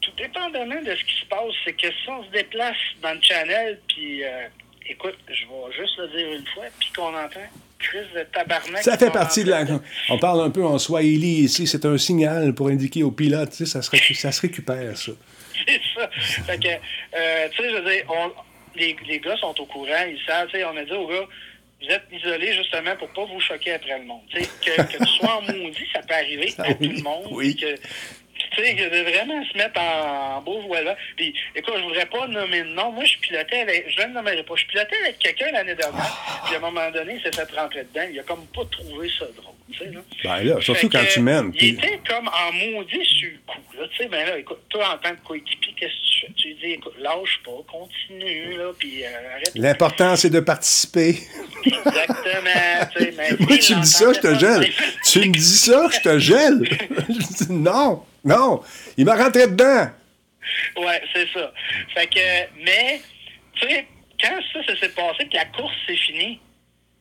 tout 0.00 0.10
dépendamment 0.16 0.80
de 0.82 0.94
ce 0.94 1.04
qui 1.04 1.20
se 1.20 1.26
passe, 1.26 1.52
c'est 1.64 1.72
que 1.72 1.88
si 1.88 2.08
on 2.08 2.24
se 2.24 2.30
déplace 2.30 2.76
dans 3.02 3.12
le 3.12 3.20
channel, 3.22 3.80
puis 3.88 4.24
euh, 4.24 4.46
écoute, 4.88 5.16
je 5.28 5.44
vais 5.44 5.76
juste 5.76 5.98
le 5.98 6.08
dire 6.08 6.32
une 6.32 6.46
fois, 6.48 6.64
puis 6.78 6.90
qu'on 6.94 7.14
entend 7.14 7.40
Chris 7.78 7.98
de 8.14 8.22
tabarnak. 8.32 8.82
Ça 8.82 8.96
fait 8.96 9.10
partie 9.10 9.44
de 9.44 9.50
la. 9.50 9.64
On 10.08 10.18
parle 10.18 10.40
un 10.42 10.50
peu 10.50 10.64
en 10.64 10.78
Swahili 10.78 11.40
ici, 11.44 11.66
c'est 11.66 11.84
un 11.84 11.98
signal 11.98 12.54
pour 12.54 12.68
indiquer 12.68 13.02
aux 13.02 13.10
pilotes, 13.10 13.50
tu 13.50 13.56
sais, 13.58 13.66
ça 13.66 13.82
se, 13.82 13.90
récu- 13.90 14.14
ça 14.14 14.32
se 14.32 14.40
récupère, 14.42 14.96
ça. 14.96 15.12
C'est 15.66 15.80
ça. 15.94 16.10
Fait 16.44 16.58
que, 16.62 16.68
euh, 16.68 17.48
tu 17.50 17.62
sais, 17.62 17.70
je 17.70 17.76
veux 17.76 17.90
dire, 17.90 18.04
on- 18.10 18.32
les, 18.78 18.94
les 19.08 19.20
gars 19.20 19.36
sont 19.38 19.58
au 19.58 19.64
courant, 19.66 20.04
ils 20.06 20.20
savent, 20.26 20.48
tu 20.48 20.58
sais, 20.58 20.64
on 20.66 20.76
a 20.76 20.84
dit 20.84 20.92
aux 20.92 21.06
gars, 21.06 21.26
vous 21.82 21.88
êtes 21.88 22.02
isolés 22.12 22.52
justement 22.54 22.94
pour 22.96 23.08
pas 23.10 23.24
vous 23.24 23.40
choquer 23.40 23.72
après 23.72 23.98
le 23.98 24.04
monde. 24.04 24.20
Tu 24.30 24.42
sais, 24.42 24.48
que, 24.64 24.82
que 24.82 24.98
tu 25.04 25.10
sois 25.18 25.36
en 25.36 25.42
maudit, 25.42 25.86
ça 25.94 26.00
peut 26.02 26.14
arriver 26.14 26.50
Ça, 26.50 26.62
à 26.64 26.68
oui. 26.68 26.76
tout 26.88 26.96
le 26.96 27.02
monde. 27.02 27.26
Oui. 27.30 27.56
Que, 27.56 27.74
tu 28.38 28.62
sais, 28.62 28.74
que 28.74 28.88
de 28.88 29.10
vraiment 29.10 29.44
se 29.44 29.56
mettre 29.56 29.80
en, 29.80 30.40
beau 30.42 30.60
voilà. 30.66 30.96
Puis, 31.16 31.34
écoute, 31.54 31.74
je 31.76 31.82
voudrais 31.82 32.06
pas 32.06 32.26
nommer 32.26 32.60
de 32.60 32.68
nom. 32.68 32.92
Moi, 32.92 33.04
je 33.04 33.18
pilotais 33.18 33.60
avec, 33.60 33.90
je 33.90 34.02
ne 34.02 34.12
nommerai 34.12 34.42
pas, 34.42 34.54
je 34.56 34.66
pilotais 34.66 34.96
avec 35.02 35.18
quelqu'un 35.18 35.50
l'année 35.52 35.74
dernière, 35.74 36.42
puis 36.44 36.54
à 36.54 36.58
un 36.58 36.60
moment 36.60 36.90
donné, 36.90 37.14
il 37.14 37.22
s'est 37.22 37.32
fait 37.32 37.50
rentrer 37.54 37.84
dedans. 37.84 38.06
Il 38.10 38.18
a 38.20 38.22
comme 38.22 38.46
pas 38.48 38.64
trouvé 38.70 39.10
ça 39.18 39.26
drôle, 39.36 39.54
là. 39.68 40.00
Ben 40.24 40.42
là, 40.44 40.60
surtout 40.60 40.88
quand 40.88 41.04
tu 41.12 41.20
mènes. 41.20 41.52
Il 41.60 41.74
était 41.74 42.00
comme 42.08 42.28
en 42.28 42.52
maudit 42.52 43.04
sur 43.04 43.28
le 43.28 43.38
coup. 43.46 43.76
Là. 43.78 43.86
Tu 43.90 43.96
sais, 43.96 44.08
ben 44.08 44.26
là, 44.26 44.38
écoute, 44.38 44.60
toi, 44.68 44.94
en 44.94 44.98
tant 44.98 45.14
que 45.14 45.26
coéquipier, 45.26 45.74
qu'est-ce 45.78 45.92
que 45.92 46.06
tu 46.06 46.20
fais? 46.20 46.32
Tu 46.36 46.48
lui 46.48 46.54
dis, 46.54 46.72
écoute, 46.72 46.94
lâche 46.98 47.40
pas, 47.44 47.50
continue, 47.70 48.56
là, 48.56 48.72
puis 48.78 49.04
euh, 49.04 49.34
arrête. 49.34 49.52
L'important, 49.54 50.16
c'est 50.16 50.30
de 50.30 50.40
participer. 50.40 51.16
Exactement. 51.64 52.86
tu 52.96 53.04
sais, 53.04 53.36
Moi, 53.40 53.58
tu 53.58 53.74
me 53.74 53.80
dis 53.82 53.90
ça, 53.90 54.12
je 54.12 54.20
te 54.20 54.38
gèle. 54.38 54.70
Tu 55.04 55.18
me 55.20 55.32
dis 55.32 55.58
ça, 55.58 55.88
je 55.92 56.00
te 56.00 56.18
gèle. 56.18 56.68
Je 57.08 57.44
dis 57.44 57.52
non, 57.52 58.04
non. 58.24 58.62
Il 58.96 59.04
m'a 59.04 59.16
rentré 59.16 59.46
dedans. 59.46 59.90
Ouais, 60.76 61.02
c'est 61.12 61.28
ça. 61.32 61.52
Fait 61.94 62.06
que, 62.06 62.64
mais, 62.64 63.00
tu 63.54 63.68
sais, 63.68 63.86
quand 64.20 64.38
ça, 64.52 64.64
ça 64.66 64.80
s'est 64.80 64.88
passé, 64.90 65.26
que 65.28 65.34
la 65.34 65.44
course 65.46 65.74
s'est 65.86 65.96
finie, 65.96 66.40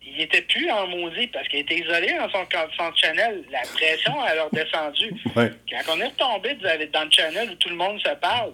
il 0.06 0.22
était 0.22 0.41
plus 0.43 0.70
en 0.72 0.88
maudit 0.88 1.28
parce 1.28 1.47
qu'il 1.47 1.60
était 1.60 1.80
isolé 1.80 2.14
dans 2.18 2.30
son, 2.30 2.45
son 2.78 2.95
channel. 2.95 3.43
La 3.51 3.62
pression, 3.62 4.14
a 4.22 4.32
redescendu. 4.43 5.14
Ouais. 5.36 5.51
Quand 5.70 5.93
on 5.95 5.99
est 6.01 6.06
retombé 6.08 6.56
dans 6.93 7.03
le 7.03 7.12
channel 7.12 7.49
où 7.51 7.56
tout 7.56 7.70
le 7.70 7.76
monde 7.76 7.99
se 7.99 8.14
parle, 8.16 8.51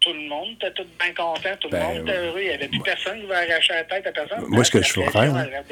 tout 0.00 0.12
le 0.12 0.28
monde 0.28 0.54
était 0.60 0.72
tout 0.72 0.86
bien 0.98 1.12
content, 1.14 1.50
tout 1.60 1.68
le 1.68 1.72
Ben, 1.72 1.82
monde 1.82 2.08
était 2.08 2.18
heureux. 2.18 2.40
Il 2.40 2.48
n'y 2.48 2.54
avait 2.54 2.68
plus 2.68 2.80
personne 2.80 3.20
qui 3.20 3.26
va 3.26 3.36
arracher 3.38 3.72
la 3.74 3.84
tête 3.84 4.06
à 4.06 4.12
personne. 4.12 4.44
Moi, 4.48 4.64
ce 4.64 4.70
que 4.70 4.82
je 4.82 5.00
vais 5.00 5.10
faire, 5.10 5.22
est. 5.36 5.64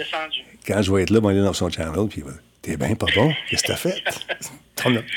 Quand 0.67 0.83
je 0.83 0.93
vais 0.93 1.03
être 1.03 1.11
là, 1.11 1.19
on 1.19 1.23
va 1.23 1.31
aller 1.31 1.41
dans 1.43 1.53
son 1.53 1.71
channel, 1.71 1.93
puis 2.09 2.21
il 2.21 2.25
va 2.25 2.31
dire, 2.33 2.41
T'es 2.63 2.77
bien 2.79 2.95
pas 2.95 3.07
bon. 3.15 3.31
Qu'est-ce 3.51 3.63
que 3.63 3.69
t'as 3.69 3.77
fait? 3.77 4.03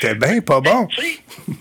T'es 0.00 0.14
bien 0.14 0.40
pas 0.42 0.60
bon. 0.60 0.86
Tu 0.88 1.00
sais, 1.02 1.18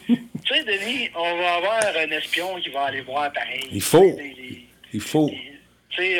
tu 0.07 0.53
sais, 0.53 0.63
Denis, 0.65 1.09
on 1.15 1.37
va 1.37 1.53
avoir 1.55 1.79
un 1.97 2.11
espion 2.11 2.55
qui 2.59 2.69
va 2.69 2.85
aller 2.87 3.01
voir 3.01 3.31
pareil. 3.31 3.67
Il 3.71 3.81
faut. 3.81 4.03
Les- 4.17 4.33
les- 4.33 4.67
Il 4.93 4.99
faut. 5.01 5.31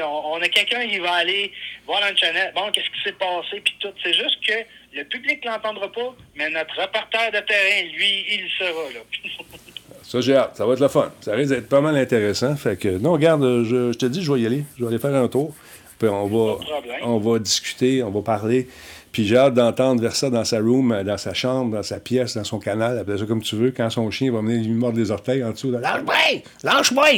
On, 0.04 0.34
on 0.34 0.42
a 0.42 0.48
quelqu'un 0.50 0.88
qui 0.88 1.00
va 1.00 1.14
aller 1.14 1.52
voir 1.86 2.02
dans 2.02 2.10
le 2.10 2.16
channel, 2.16 2.52
bon, 2.56 2.72
qu'est-ce 2.72 2.90
qui 2.90 3.04
s'est 3.04 3.18
passé, 3.18 3.62
puis 3.64 3.76
tout. 3.80 3.94
C'est 4.04 4.14
juste 4.14 4.38
que 4.46 4.54
le 4.94 5.04
public 5.06 5.44
ne 5.46 5.52
l'entendra 5.52 5.92
pas, 5.92 6.16
mais 6.36 6.50
notre 6.50 6.80
reporter 6.82 7.32
de 7.32 7.40
terrain, 7.40 7.92
lui, 7.94 8.26
il 8.30 8.50
sera 8.58 8.92
là. 8.94 9.00
Ça, 10.04 10.22
j'ai 10.22 10.38
hâte. 10.38 10.56
Ça 10.56 10.66
va 10.66 10.74
être 10.74 10.80
le 10.80 10.88
fun. 10.88 11.12
Ça 11.20 11.36
risque 11.36 11.54
d'être 11.54 11.68
pas 11.68 11.82
mal 11.82 11.98
intéressant. 11.98 12.56
Fait 12.56 12.80
que, 12.80 12.88
non, 12.98 13.12
regarde, 13.12 13.44
je, 13.66 13.92
je 13.92 13.98
te 13.98 14.06
dis, 14.06 14.24
je 14.24 14.32
vais 14.32 14.40
y 14.40 14.46
aller. 14.46 14.64
Je 14.78 14.84
vais 14.84 14.88
aller 14.88 15.00
faire 15.00 15.14
un 15.14 15.28
tour. 15.28 15.54
Puis 16.00 16.08
on 16.08 16.28
va, 16.28 16.60
on 17.02 17.18
va 17.18 17.40
discuter, 17.40 18.04
on 18.04 18.12
va 18.12 18.22
parler. 18.22 18.70
Puis 19.18 19.26
j'ai 19.26 19.36
hâte 19.36 19.56
d'entendre 19.56 20.00
Versa 20.00 20.30
dans 20.30 20.46
sa 20.46 20.60
room, 20.60 21.02
dans 21.04 21.18
sa 21.18 21.34
chambre, 21.34 21.76
dans 21.76 21.82
sa 21.82 22.00
pièce, 22.00 22.38
dans 22.38 22.44
son 22.44 22.60
canal, 22.60 23.00
appelle 23.00 23.18
ça 23.18 23.26
comme 23.26 23.42
tu 23.42 23.56
veux, 23.56 23.72
quand 23.72 23.90
son 23.90 24.12
chien 24.12 24.32
va 24.32 24.42
venir 24.42 24.64
lui 24.64 24.76
mordre 24.76 25.00
les 25.00 25.10
orteils 25.10 25.44
en 25.44 25.54
dessous. 25.54 25.72
Lâche-moi! 25.72 26.44
Lâche-moi! 26.62 27.08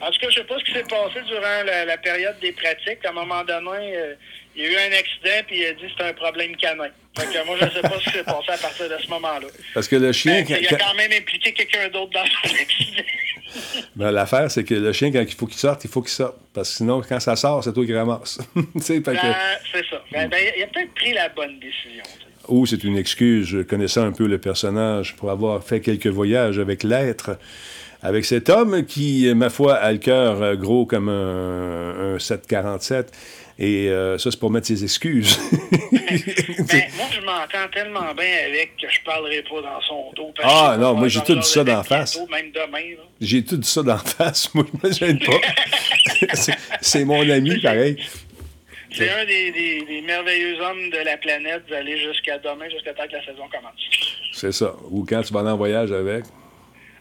en 0.00 0.10
tout 0.10 0.18
cas, 0.20 0.30
je 0.30 0.34
sais 0.34 0.44
pas 0.48 0.58
ce 0.58 0.64
qui 0.64 0.72
s'est 0.72 0.82
passé 0.82 1.20
durant 1.28 1.62
la, 1.64 1.84
la 1.84 1.96
période 1.96 2.34
des 2.42 2.50
pratiques. 2.50 3.04
À 3.04 3.10
un 3.10 3.12
moment 3.12 3.44
donné, 3.44 3.96
euh, 3.96 4.14
il 4.60 4.64
y 4.64 4.66
a 4.66 4.70
eu 4.72 4.76
un 4.92 4.98
accident, 4.98 5.44
puis 5.46 5.60
il 5.60 5.66
a 5.66 5.72
dit 5.72 5.82
que 5.82 5.88
c'était 5.90 6.04
un 6.10 6.12
problème 6.12 6.54
canin. 6.56 6.88
Fait 7.18 7.26
que 7.26 7.46
moi, 7.46 7.56
je 7.60 7.66
sais 7.74 7.80
pas 7.82 7.98
ce 7.98 8.04
qui 8.04 8.10
s'est 8.10 8.24
passé 8.24 8.50
à 8.52 8.56
partir 8.58 8.88
de 8.88 8.96
ce 9.02 9.08
moment-là. 9.08 9.46
Parce 9.74 9.88
que 9.88 9.96
le 9.96 10.12
chien, 10.12 10.44
Ben, 10.48 10.58
il 10.60 10.66
a 10.74 10.78
quand- 10.78 10.94
même 10.94 11.10
impliqué 11.12 11.52
quelqu'un 11.52 11.88
d'autre 11.88 12.12
dans 12.12 12.24
son 12.24 12.54
accident. 12.54 13.02
Ben, 13.96 14.12
l'affaire, 14.12 14.48
c'est 14.48 14.62
que 14.62 14.74
le 14.74 14.92
chien, 14.92 15.10
quand 15.10 15.20
il 15.26 15.34
faut 15.34 15.46
qu'il 15.46 15.58
sorte, 15.58 15.82
il 15.84 15.90
faut 15.90 16.02
qu'il 16.02 16.12
sorte. 16.12 16.36
Parce 16.54 16.70
que 16.70 16.76
sinon, 16.76 17.02
quand 17.06 17.18
ça 17.18 17.34
sort, 17.34 17.64
c'est 17.64 17.72
toi 17.72 17.84
qui 17.84 17.94
ramasse. 17.94 18.38
Que- 18.54 18.98
Ben, 19.00 19.18
c'est 19.72 19.84
ça. 19.90 20.02
Ben, 20.12 20.28
ben, 20.28 20.38
il 20.56 20.62
a 20.62 20.66
peut-être 20.68 20.94
pris 20.94 21.12
la 21.12 21.28
bonne 21.30 21.58
décision. 21.58 22.02
tu 22.04 22.10
sais. 22.10 22.26
Ou 22.46 22.66
c'est 22.66 22.84
une 22.84 22.96
excuse, 22.96 23.46
je 23.48 23.58
connaissais 23.58 23.98
un 24.00 24.12
peu 24.12 24.26
le 24.28 24.38
personnage 24.38 25.16
pour 25.16 25.30
avoir 25.32 25.64
fait 25.64 25.80
quelques 25.80 26.06
voyages 26.06 26.60
avec 26.60 26.84
l'être, 26.84 27.38
avec 28.02 28.24
cet 28.24 28.48
homme 28.48 28.84
qui, 28.86 29.32
ma 29.34 29.50
foi, 29.50 29.74
a 29.74 29.90
le 29.92 29.98
cœur 29.98 30.40
euh, 30.42 30.54
gros 30.54 30.86
comme 30.86 31.08
un, 31.08 32.14
un 32.14 32.18
747. 32.20 33.12
Et 33.62 33.88
euh, 33.90 34.16
ça, 34.16 34.30
c'est 34.30 34.40
pour 34.40 34.50
mettre 34.50 34.66
ses 34.66 34.82
excuses. 34.82 35.38
Ben, 36.10 36.82
moi, 36.96 37.06
je 37.12 37.20
m'entends 37.20 37.68
tellement 37.72 38.14
bien 38.14 38.46
avec 38.48 38.76
que 38.76 38.86
je 38.90 38.98
parlerai 39.04 39.42
pas 39.42 39.60
dans 39.62 39.80
son 39.82 40.12
dos. 40.16 40.32
parce 40.36 40.52
Ah, 40.52 40.76
non, 40.76 40.94
moi, 40.94 41.08
j'ai 41.08 41.20
tout 41.20 41.34
dit 41.36 41.46
ça 41.46 41.62
d'en 41.64 41.82
face. 41.84 42.18
J'ai 43.20 43.44
tout 43.44 43.56
dit 43.56 43.68
ça 43.68 43.82
d'en 43.82 43.98
face, 43.98 44.52
moi, 44.54 44.64
je 44.82 44.88
me 44.88 44.92
gêne 44.92 45.18
pas. 45.20 45.40
C'est- 46.34 46.56
c'est 46.80 47.04
mon 47.04 47.28
ami, 47.28 47.60
pareil. 47.60 47.96
C'est 48.92 49.08
un 49.08 49.24
des, 49.24 49.52
des- 49.52 49.84
des 49.86 50.00
merveilleux 50.02 50.60
hommes 50.60 50.90
de 50.90 50.98
la 51.04 51.16
planète 51.16 51.62
d'aller 51.70 51.96
jusqu'à 51.98 52.38
demain, 52.38 52.68
jusqu'à 52.68 52.92
temps 52.92 53.06
que 53.06 53.12
la 53.12 53.24
saison 53.24 53.48
commence. 53.50 53.80
C'est 54.32 54.52
ça. 54.52 54.74
Ou 54.90 55.04
quand 55.08 55.22
tu 55.22 55.32
vas 55.32 55.40
aller 55.40 55.50
en 55.50 55.56
voyage 55.56 55.92
avec, 55.92 56.24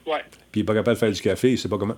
Ouais. 0.06 0.20
puis 0.52 0.60
il 0.60 0.60
n'est 0.62 0.66
pas 0.66 0.74
capable 0.76 0.96
de 0.96 1.00
faire 1.00 1.12
du 1.12 1.22
café, 1.22 1.52
il 1.52 1.58
sait 1.58 1.70
pas 1.70 1.78
comment. 1.78 1.98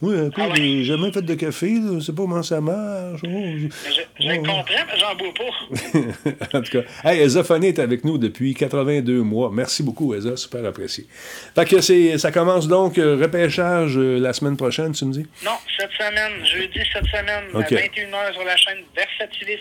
Moi, 0.00 0.14
écoute, 0.14 0.34
Ah 0.38 0.48
ouais. 0.48 0.54
j'ai 0.56 0.84
jamais 0.84 1.12
fait 1.12 1.22
de 1.22 1.34
café, 1.34 1.66
là, 1.74 1.94
je 1.94 2.00
sais 2.00 2.12
pas 2.12 2.22
comment 2.22 2.42
ça 2.42 2.60
marche. 2.60 3.20
Oh, 3.24 3.28
Je, 3.28 3.68
je 3.88 4.00
Oh, 4.20 4.36
comprends, 4.36 4.64
mais 4.68 4.98
j'en 4.98 5.14
bois 5.14 5.34
pas. 5.34 6.58
en 6.58 6.62
tout 6.62 6.70
cas, 6.72 7.10
hey, 7.10 7.28
Foné 7.44 7.68
est 7.68 7.78
avec 7.78 8.04
nous 8.04 8.18
depuis 8.18 8.54
82 8.54 9.22
mois. 9.22 9.50
Merci 9.52 9.82
beaucoup, 9.82 10.14
Eza, 10.14 10.36
super 10.36 10.64
apprécié. 10.64 11.06
Fait 11.54 11.64
que 11.64 11.80
c'est, 11.80 12.18
ça 12.18 12.32
commence 12.32 12.66
donc 12.68 12.98
euh, 12.98 13.16
repêchage 13.20 13.96
euh, 13.98 14.18
la 14.18 14.32
semaine 14.32 14.56
prochaine, 14.56 14.92
tu 14.92 15.04
me 15.04 15.12
dis? 15.12 15.26
Non, 15.44 15.52
cette 15.78 15.90
semaine, 15.92 16.44
jeudi 16.44 16.80
cette 16.92 17.06
semaine, 17.06 17.44
à 17.54 17.60
21h 17.60 18.32
sur 18.32 18.44
la 18.44 18.56
chaîne 18.56 18.78
Versatilis. 18.96 19.60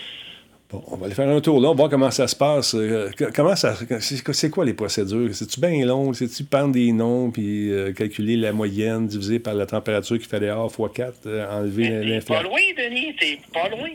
Bon, 0.69 0.83
on 0.87 0.97
va 0.97 1.05
aller 1.05 1.15
faire 1.15 1.29
un 1.29 1.39
tour 1.39 1.61
là, 1.61 1.69
on 1.69 1.71
va 1.71 1.77
voir 1.77 1.89
comment 1.89 2.11
ça 2.11 2.27
se 2.27 2.35
passe. 2.35 2.75
Euh, 2.75 3.09
comment 3.33 3.55
ça, 3.55 3.73
c'est, 4.01 4.49
quoi 4.49 4.65
les 4.65 4.73
procédures? 4.73 5.33
C'est-tu 5.33 5.61
bien 5.61 5.85
long? 5.85 6.11
C'est-tu 6.11 6.43
prendre 6.43 6.73
des 6.73 6.91
noms 6.91 7.31
puis 7.31 7.71
euh, 7.71 7.93
calculer 7.93 8.35
la 8.35 8.51
moyenne 8.51 9.07
divisée 9.07 9.39
par 9.39 9.53
la 9.53 9.65
température 9.65 10.17
qu'il 10.17 10.27
fait 10.27 10.41
dehors 10.41 10.69
x 10.77 10.89
4, 10.93 11.47
enlever 11.51 11.89
Mais 11.89 12.19
T'es 12.19 12.25
pas 12.25 12.41
l'inflation? 12.43 12.49
loin, 12.49 12.59
Denis, 12.77 13.15
t'es 13.17 13.39
pas 13.53 13.69
loin. 13.69 13.89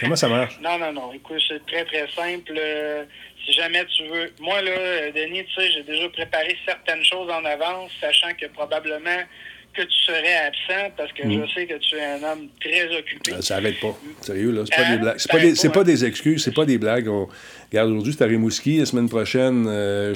Comment 0.00 0.16
ça 0.16 0.28
marche? 0.28 0.58
Non, 0.62 0.78
non, 0.78 0.92
non. 0.92 1.12
Écoute, 1.14 1.40
c'est 1.48 1.64
très, 1.64 1.84
très 1.86 2.06
simple. 2.14 2.52
Euh, 2.58 3.04
si 3.46 3.52
jamais 3.52 3.84
tu 3.86 4.02
veux. 4.08 4.32
Moi, 4.40 4.60
là, 4.60 4.70
euh, 4.72 5.12
Denis, 5.12 5.44
tu 5.44 5.54
sais, 5.54 5.70
j'ai 5.72 5.82
déjà 5.82 6.08
préparé 6.10 6.56
certaines 6.66 7.04
choses 7.04 7.30
en 7.30 7.44
avance, 7.44 7.90
sachant 8.00 8.34
que 8.38 8.46
probablement 8.46 9.22
que 9.76 9.82
tu 9.82 9.98
serais 10.06 10.36
absent 10.46 10.92
parce 10.96 11.12
que 11.12 11.22
je 11.24 11.46
sais 11.54 11.66
que 11.66 11.74
tu 11.74 11.96
es 11.96 12.04
un 12.04 12.22
homme 12.22 12.48
très 12.60 12.86
occupé. 12.96 13.32
Euh, 13.34 13.40
Ça 13.42 13.56
arrête 13.56 13.78
pas. 13.80 13.96
Sérieux, 14.22 14.50
là. 14.52 14.62
C'est 14.64 14.76
pas 14.76 14.82
Hein? 14.86 14.92
des 14.94 14.98
blagues. 14.98 15.14
C'est 15.18 15.30
pas, 15.30 15.38
des, 15.38 15.54
c'est 15.54 15.68
pas, 15.72 15.80
hein? 15.80 15.84
des 15.84 16.04
excuses, 16.04 16.42
c'est 16.44 16.54
pas 16.54 16.64
des 16.64 16.78
blagues. 16.78 17.08
On... 17.08 17.28
Regarde, 17.70 17.90
aujourd'hui, 17.90 18.12
j'étais 18.12 18.24
à 18.24 18.28
Rimouski. 18.28 18.78
La 18.78 18.86
semaine 18.86 19.08
prochaine, 19.08 19.66
euh, 19.68 20.14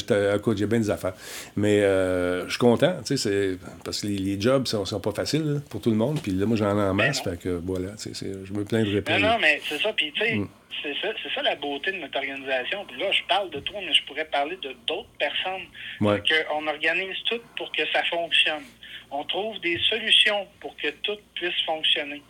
j'ai 0.56 0.66
bien 0.66 0.78
des 0.80 0.90
affaires. 0.90 1.14
Mais 1.56 1.80
euh, 1.80 2.44
je 2.46 2.50
suis 2.50 2.58
content, 2.58 2.96
tu 3.04 3.16
sais, 3.16 3.28
c'est... 3.28 3.58
parce 3.84 4.00
que 4.02 4.06
les, 4.06 4.18
les 4.18 4.40
jobs 4.40 4.66
sont, 4.66 4.84
sont 4.84 5.00
pas 5.00 5.12
faciles 5.12 5.44
là, 5.54 5.60
pour 5.68 5.80
tout 5.80 5.90
le 5.90 5.96
monde. 5.96 6.20
Puis 6.22 6.32
là, 6.32 6.46
moi, 6.46 6.56
j'en 6.56 6.78
ai 6.78 6.82
en 6.82 6.94
masse. 6.94 7.20
Fait 7.22 7.38
que 7.38 7.48
voilà, 7.64 7.88
c'est- 7.96 8.14
je 8.14 8.52
me 8.52 8.64
plaindrai 8.64 9.02
pas. 9.02 9.18
Non, 9.18 9.28
non, 9.30 9.38
mais 9.40 9.60
c'est 9.68 9.78
ça. 9.80 9.92
Puis, 9.92 10.12
tu 10.12 10.20
sais, 10.24 10.34
Mm. 10.36 10.48
c'est 10.82 10.94
ça, 11.02 11.08
c'est 11.22 11.34
ça 11.34 11.42
la 11.42 11.56
beauté 11.56 11.90
de 11.92 11.96
notre 11.98 12.16
organisation. 12.16 12.84
Puis 12.88 12.98
là, 13.00 13.10
je 13.12 13.20
parle 13.28 13.50
de 13.50 13.60
toi, 13.60 13.80
mais 13.84 13.92
je 13.92 14.02
pourrais 14.06 14.24
parler 14.26 14.56
de 14.62 14.70
d'autres 14.86 15.08
personnes. 15.18 15.66
Ouais. 16.00 16.22
C'est 16.26 16.46
qu'on 16.46 16.66
organise 16.66 17.16
tout 17.28 17.40
pour 17.56 17.70
que 17.72 17.82
ça 17.92 18.02
fonctionne. 18.04 18.62
On 19.10 19.24
trouve 19.24 19.58
des 19.60 19.78
solutions 19.88 20.46
pour 20.60 20.76
que 20.76 20.88
tout 21.02 21.16
puisse 21.34 21.60
fonctionner. 21.66 22.22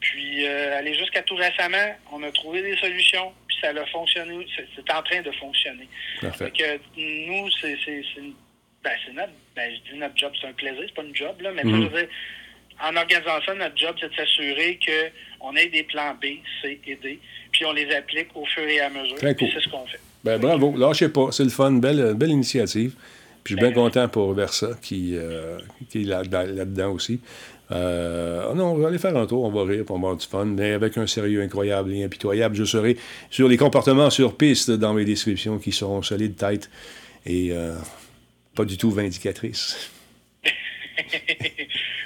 Puis, 0.00 0.44
euh, 0.46 0.78
aller 0.78 0.94
jusqu'à 0.94 1.22
tout 1.22 1.36
récemment, 1.36 1.94
on 2.12 2.22
a 2.22 2.32
trouvé 2.32 2.62
des 2.62 2.76
solutions, 2.76 3.32
puis 3.46 3.56
ça 3.60 3.68
a 3.68 3.86
fonctionné. 3.86 4.46
C'est, 4.56 4.92
en 4.92 5.02
train 5.02 5.22
de 5.22 5.30
fonctionner. 5.32 5.86
Parfait. 6.20 6.46
Fait 6.46 6.50
que 6.50 6.80
nous, 7.28 7.48
c'est, 7.60 7.76
ben, 8.82 8.92
c'est 9.06 9.12
notre, 9.12 9.32
ben, 9.54 9.70
je 9.72 9.92
dis 9.92 9.98
notre 9.98 10.16
job, 10.16 10.32
c'est 10.40 10.48
un 10.48 10.52
plaisir, 10.52 10.82
c'est 10.86 10.94
pas 10.94 11.02
une 11.04 11.14
job, 11.14 11.40
là, 11.40 11.52
mais 11.52 11.62
Mhm. 11.62 11.88
dire, 11.88 12.08
en 12.82 12.96
organisant 12.96 13.40
ça, 13.46 13.54
notre 13.54 13.76
job, 13.76 13.94
c'est 14.00 14.08
de 14.10 14.14
s'assurer 14.16 14.78
qu'on 15.40 15.54
ait 15.54 15.68
des 15.68 15.84
plans 15.84 16.14
B, 16.20 16.26
C 16.62 16.80
et 16.84 16.96
D, 16.96 17.20
puis 17.52 17.64
on 17.64 17.72
les 17.72 17.88
applique 17.94 18.28
au 18.34 18.44
fur 18.46 18.64
et 18.64 18.80
à 18.80 18.88
mesure. 18.90 19.14
Très 19.16 19.36
cool. 19.36 19.48
C'est 19.54 19.60
ce 19.60 19.68
qu'on 19.68 19.86
fait. 19.86 20.00
Ben, 20.24 20.38
bravo. 20.38 20.76
Lâchez 20.76 21.08
pas. 21.08 21.30
C'est 21.30 21.44
le 21.44 21.50
fun. 21.50 21.72
Belle, 21.72 22.14
belle 22.14 22.30
initiative. 22.30 22.94
Puis 23.44 23.54
je 23.54 23.58
suis 23.58 23.60
bien 23.60 23.70
Ben, 23.74 23.82
content 23.84 24.08
pour 24.08 24.32
Versa 24.34 24.68
qui, 24.80 25.12
euh, 25.16 25.58
qui 25.90 26.02
est 26.02 26.04
là- 26.04 26.22
dans- 26.22 26.48
là-dedans 26.54 26.92
aussi. 26.92 27.20
Euh, 27.70 28.52
non, 28.54 28.72
on 28.72 28.74
va 28.78 28.88
aller 28.88 28.98
faire 28.98 29.16
un 29.16 29.26
tour, 29.26 29.44
on 29.44 29.50
va 29.50 29.64
rire, 29.70 29.84
on 29.88 29.94
va 29.94 29.98
avoir 29.98 30.16
du 30.16 30.26
fun, 30.26 30.44
mais 30.44 30.72
avec 30.72 30.96
un 30.98 31.06
sérieux 31.06 31.42
incroyable 31.42 31.92
et 31.94 32.04
impitoyable. 32.04 32.54
Je 32.54 32.64
serai 32.64 32.96
sur 33.30 33.48
les 33.48 33.56
comportements 33.56 34.10
sur 34.10 34.36
piste 34.36 34.70
dans 34.70 34.92
mes 34.94 35.04
descriptions 35.04 35.58
qui 35.58 35.72
seront 35.72 36.02
solides 36.02 36.36
tête 36.36 36.70
et 37.24 37.48
euh, 37.52 37.74
pas 38.54 38.64
du 38.64 38.76
tout 38.76 38.90
vindicatrices. 38.90 39.90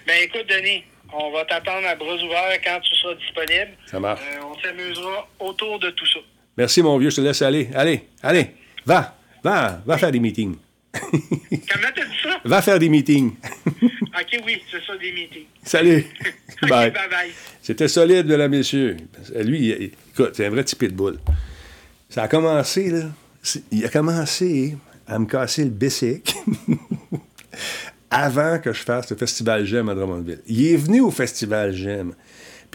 ben 0.07 0.15
écoute, 0.23 0.47
Denis, 0.49 0.85
on 1.13 1.33
va 1.33 1.45
t'attendre 1.45 1.87
à 1.87 1.97
bras 1.97 2.15
ouverts 2.15 2.61
quand 2.65 2.79
tu 2.81 2.95
seras 2.97 3.15
disponible. 3.15 3.71
Ça 3.87 3.99
marche. 4.01 4.21
Euh, 4.23 4.41
on 4.45 4.55
s'amusera 4.61 5.29
autour 5.41 5.79
de 5.81 5.91
tout 5.91 6.07
ça. 6.07 6.21
Merci, 6.57 6.83
mon 6.83 6.97
vieux, 6.99 7.11
je 7.11 7.17
te 7.17 7.21
laisse 7.21 7.43
aller. 7.43 7.69
Allez, 7.75 8.03
allez, 8.23 8.47
va, 8.85 9.17
va, 9.43 9.83
va 9.85 9.99
faire 9.99 10.13
des 10.13 10.21
meetings. 10.21 10.57
Comment 11.51 11.89
t'as 11.95 12.05
dit 12.05 12.17
ça? 12.23 12.41
Va 12.45 12.63
faire 12.63 12.79
des 12.79 12.89
meetings. 12.89 13.33
OK, 13.67 14.41
oui, 14.47 14.63
c'est 14.71 14.83
ça, 14.87 14.97
des 14.97 15.13
meetings. 15.13 15.45
Salut. 15.65 16.05
Bye. 16.63 16.91
bye-bye. 16.91 17.31
C'était 17.63 17.89
solide, 17.89 18.27
mesdames, 18.27 18.51
messieurs. 18.51 18.97
Lui, 19.45 19.69
il- 19.69 19.91
écoute, 20.13 20.31
c'est 20.35 20.47
un 20.47 20.51
vrai 20.51 20.63
petit 20.65 20.77
pitbull. 20.77 21.19
Ça 22.09 22.23
a 22.25 22.29
commencé, 22.29 22.91
là. 22.91 23.05
Il 23.71 23.85
a 23.85 23.89
commencé 23.89 24.77
à 25.07 25.19
me 25.19 25.27
casser 25.27 25.65
le 25.65 25.71
bicycle 25.71 26.35
avant 28.11 28.59
que 28.59 28.73
je 28.73 28.81
fasse 28.83 29.11
le 29.11 29.17
Festival 29.17 29.65
J'aime 29.65 29.89
à 29.89 29.95
Drummondville. 29.95 30.41
Il 30.47 30.67
est 30.67 30.77
venu 30.77 31.01
au 31.01 31.11
Festival 31.11 31.73
J'aime. 31.75 32.15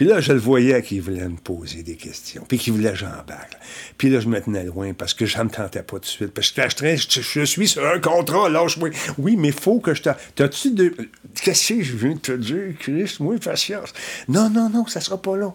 Puis 0.02 0.10
là, 0.10 0.20
je 0.20 0.32
le 0.32 0.40
voyais 0.40 0.82
qu'il 0.82 1.00
voulait 1.00 1.28
me 1.28 1.36
poser 1.36 1.84
des 1.84 1.94
questions, 1.94 2.44
puis 2.48 2.58
qu'il 2.58 2.72
voulait 2.72 2.90
que 2.90 2.96
j'embarque. 2.96 3.56
Puis 3.96 4.10
là, 4.10 4.18
je 4.18 4.26
me 4.26 4.40
tenais 4.40 4.64
loin 4.64 4.92
parce 4.94 5.14
que 5.14 5.26
je 5.26 5.38
ne 5.38 5.44
me 5.44 5.48
tentais 5.48 5.84
pas 5.84 5.92
tout 5.92 6.00
de 6.00 6.04
suite. 6.06 6.34
Parce 6.34 6.50
que 6.50 6.60
j'étais- 6.68 6.96
je, 6.96 7.20
je 7.20 7.44
suis 7.44 7.68
sur 7.68 7.86
un 7.86 8.00
contrat, 8.00 8.48
lâche-moi. 8.48 8.90
Oui, 9.18 9.36
mais 9.36 9.52
faut 9.52 9.78
que 9.78 9.94
je. 9.94 10.02
T'as-tu 10.34 10.72
de... 10.72 10.92
Qu'est-ce 11.40 11.74
que 11.74 11.82
je 11.84 11.96
viens 11.96 12.14
de 12.14 12.18
te 12.18 12.32
dire, 12.32 12.74
Chris? 12.80 13.14
Moi, 13.20 13.36
patience. 13.38 13.92
Non, 14.26 14.50
non, 14.50 14.68
non, 14.70 14.88
ça 14.88 15.00
sera 15.00 15.22
pas 15.22 15.36
long. 15.36 15.54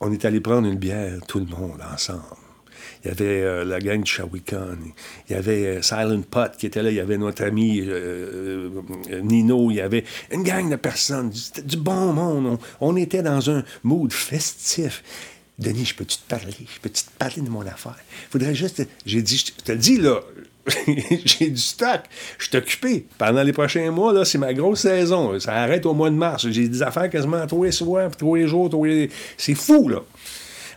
On 0.00 0.12
est 0.12 0.22
allé 0.26 0.40
prendre 0.40 0.68
une 0.68 0.76
bière, 0.78 1.20
tout 1.26 1.38
le 1.38 1.46
monde, 1.46 1.80
ensemble. 1.94 2.20
Il 3.04 3.08
y 3.08 3.10
avait 3.10 3.42
euh, 3.42 3.64
la 3.64 3.80
gang 3.80 4.00
de 4.00 4.06
Shawikan. 4.06 4.76
Il 5.28 5.32
y 5.32 5.34
avait 5.36 5.66
euh, 5.66 5.82
Silent 5.82 6.22
Pot 6.22 6.52
qui 6.56 6.66
était 6.66 6.82
là. 6.82 6.90
Il 6.90 6.96
y 6.96 7.00
avait 7.00 7.18
notre 7.18 7.44
ami 7.44 7.82
euh, 7.84 8.70
Nino. 9.22 9.70
Il 9.70 9.76
y 9.76 9.80
avait 9.80 10.04
une 10.30 10.44
gang 10.44 10.70
de 10.70 10.76
personnes. 10.76 11.32
C'était 11.32 11.62
du 11.62 11.76
bon 11.76 12.12
monde. 12.12 12.58
On, 12.80 12.96
était 12.96 13.22
dans 13.22 13.50
un 13.50 13.64
mood 13.82 14.12
festif. 14.12 15.02
Denis, 15.58 15.84
je 15.86 15.94
peux-tu 15.96 16.18
te 16.18 16.28
parler? 16.28 16.54
Je 16.58 16.80
peux-tu 16.80 17.02
te 17.02 17.10
parler 17.18 17.42
de 17.42 17.48
mon 17.48 17.62
affaire? 17.62 17.98
Faudrait 18.30 18.54
juste. 18.54 18.86
J'ai 19.04 19.22
dit, 19.22 19.36
je 19.36 19.62
te- 19.64 19.72
le 19.72 19.78
dis, 19.78 19.98
là. 19.98 20.20
J'ai 21.24 21.50
du 21.50 21.60
stock. 21.60 22.02
Je 22.38 22.48
suis 22.48 22.56
occupé. 22.56 23.06
Pendant 23.18 23.42
les 23.42 23.52
prochains 23.52 23.90
mois, 23.90 24.12
là, 24.12 24.24
c'est 24.24 24.38
ma 24.38 24.54
grosse 24.54 24.82
saison. 24.82 25.38
Ça 25.40 25.54
arrête 25.54 25.84
au 25.86 25.94
mois 25.94 26.08
de 26.08 26.14
mars. 26.14 26.46
J'ai 26.48 26.68
des 26.68 26.82
affaires 26.82 27.10
quasiment 27.10 27.44
tous 27.48 27.64
les 27.64 27.72
soirs, 27.72 28.16
tous 28.16 28.36
les 28.36 28.46
jours, 28.46 28.70
tous 28.70 28.84
les... 28.84 29.10
C'est 29.36 29.54
fou, 29.54 29.88
là. 29.88 30.02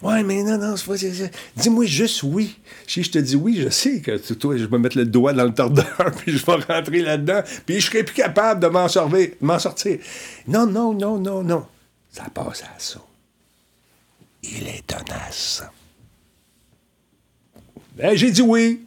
Ouais, 0.02 0.24
mais 0.24 0.44
non, 0.44 0.58
non, 0.58 0.76
c'est 0.76 0.86
pas. 0.86 1.30
Dis-moi 1.56 1.86
juste 1.86 2.24
oui. 2.24 2.58
Si 2.88 3.04
je 3.04 3.12
te 3.12 3.18
dis 3.18 3.36
oui, 3.36 3.60
je 3.62 3.70
sais 3.70 4.02
que 4.02 4.18
toi, 4.34 4.58
je 4.58 4.66
vais 4.66 4.78
mettre 4.78 4.98
le 4.98 5.06
doigt 5.06 5.34
dans 5.34 5.46
le 5.46 5.54
tordeur, 5.54 6.12
puis 6.18 6.38
je 6.38 6.46
vais 6.46 6.54
rentrer 6.54 7.02
là-dedans, 7.02 7.42
puis 7.66 7.80
je 7.80 7.88
serai 7.88 8.04
plus 8.04 8.16
capable 8.16 8.62
de 8.62 8.68
m'en 8.68 8.88
sortir, 8.88 9.30
m'en 9.42 9.60
sortir. 9.60 10.00
Non, 10.48 10.66
non, 10.66 10.94
non, 10.94 11.18
non, 11.18 11.44
non. 11.44 11.66
Ça 12.12 12.26
passe 12.34 12.64
à 12.64 12.80
ça. 12.80 13.02
Il 14.44 14.68
est 14.68 14.86
tenace. 14.86 15.64
Ben, 17.98 18.16
j'ai 18.16 18.32
dit 18.32 18.42
oui. 18.42 18.85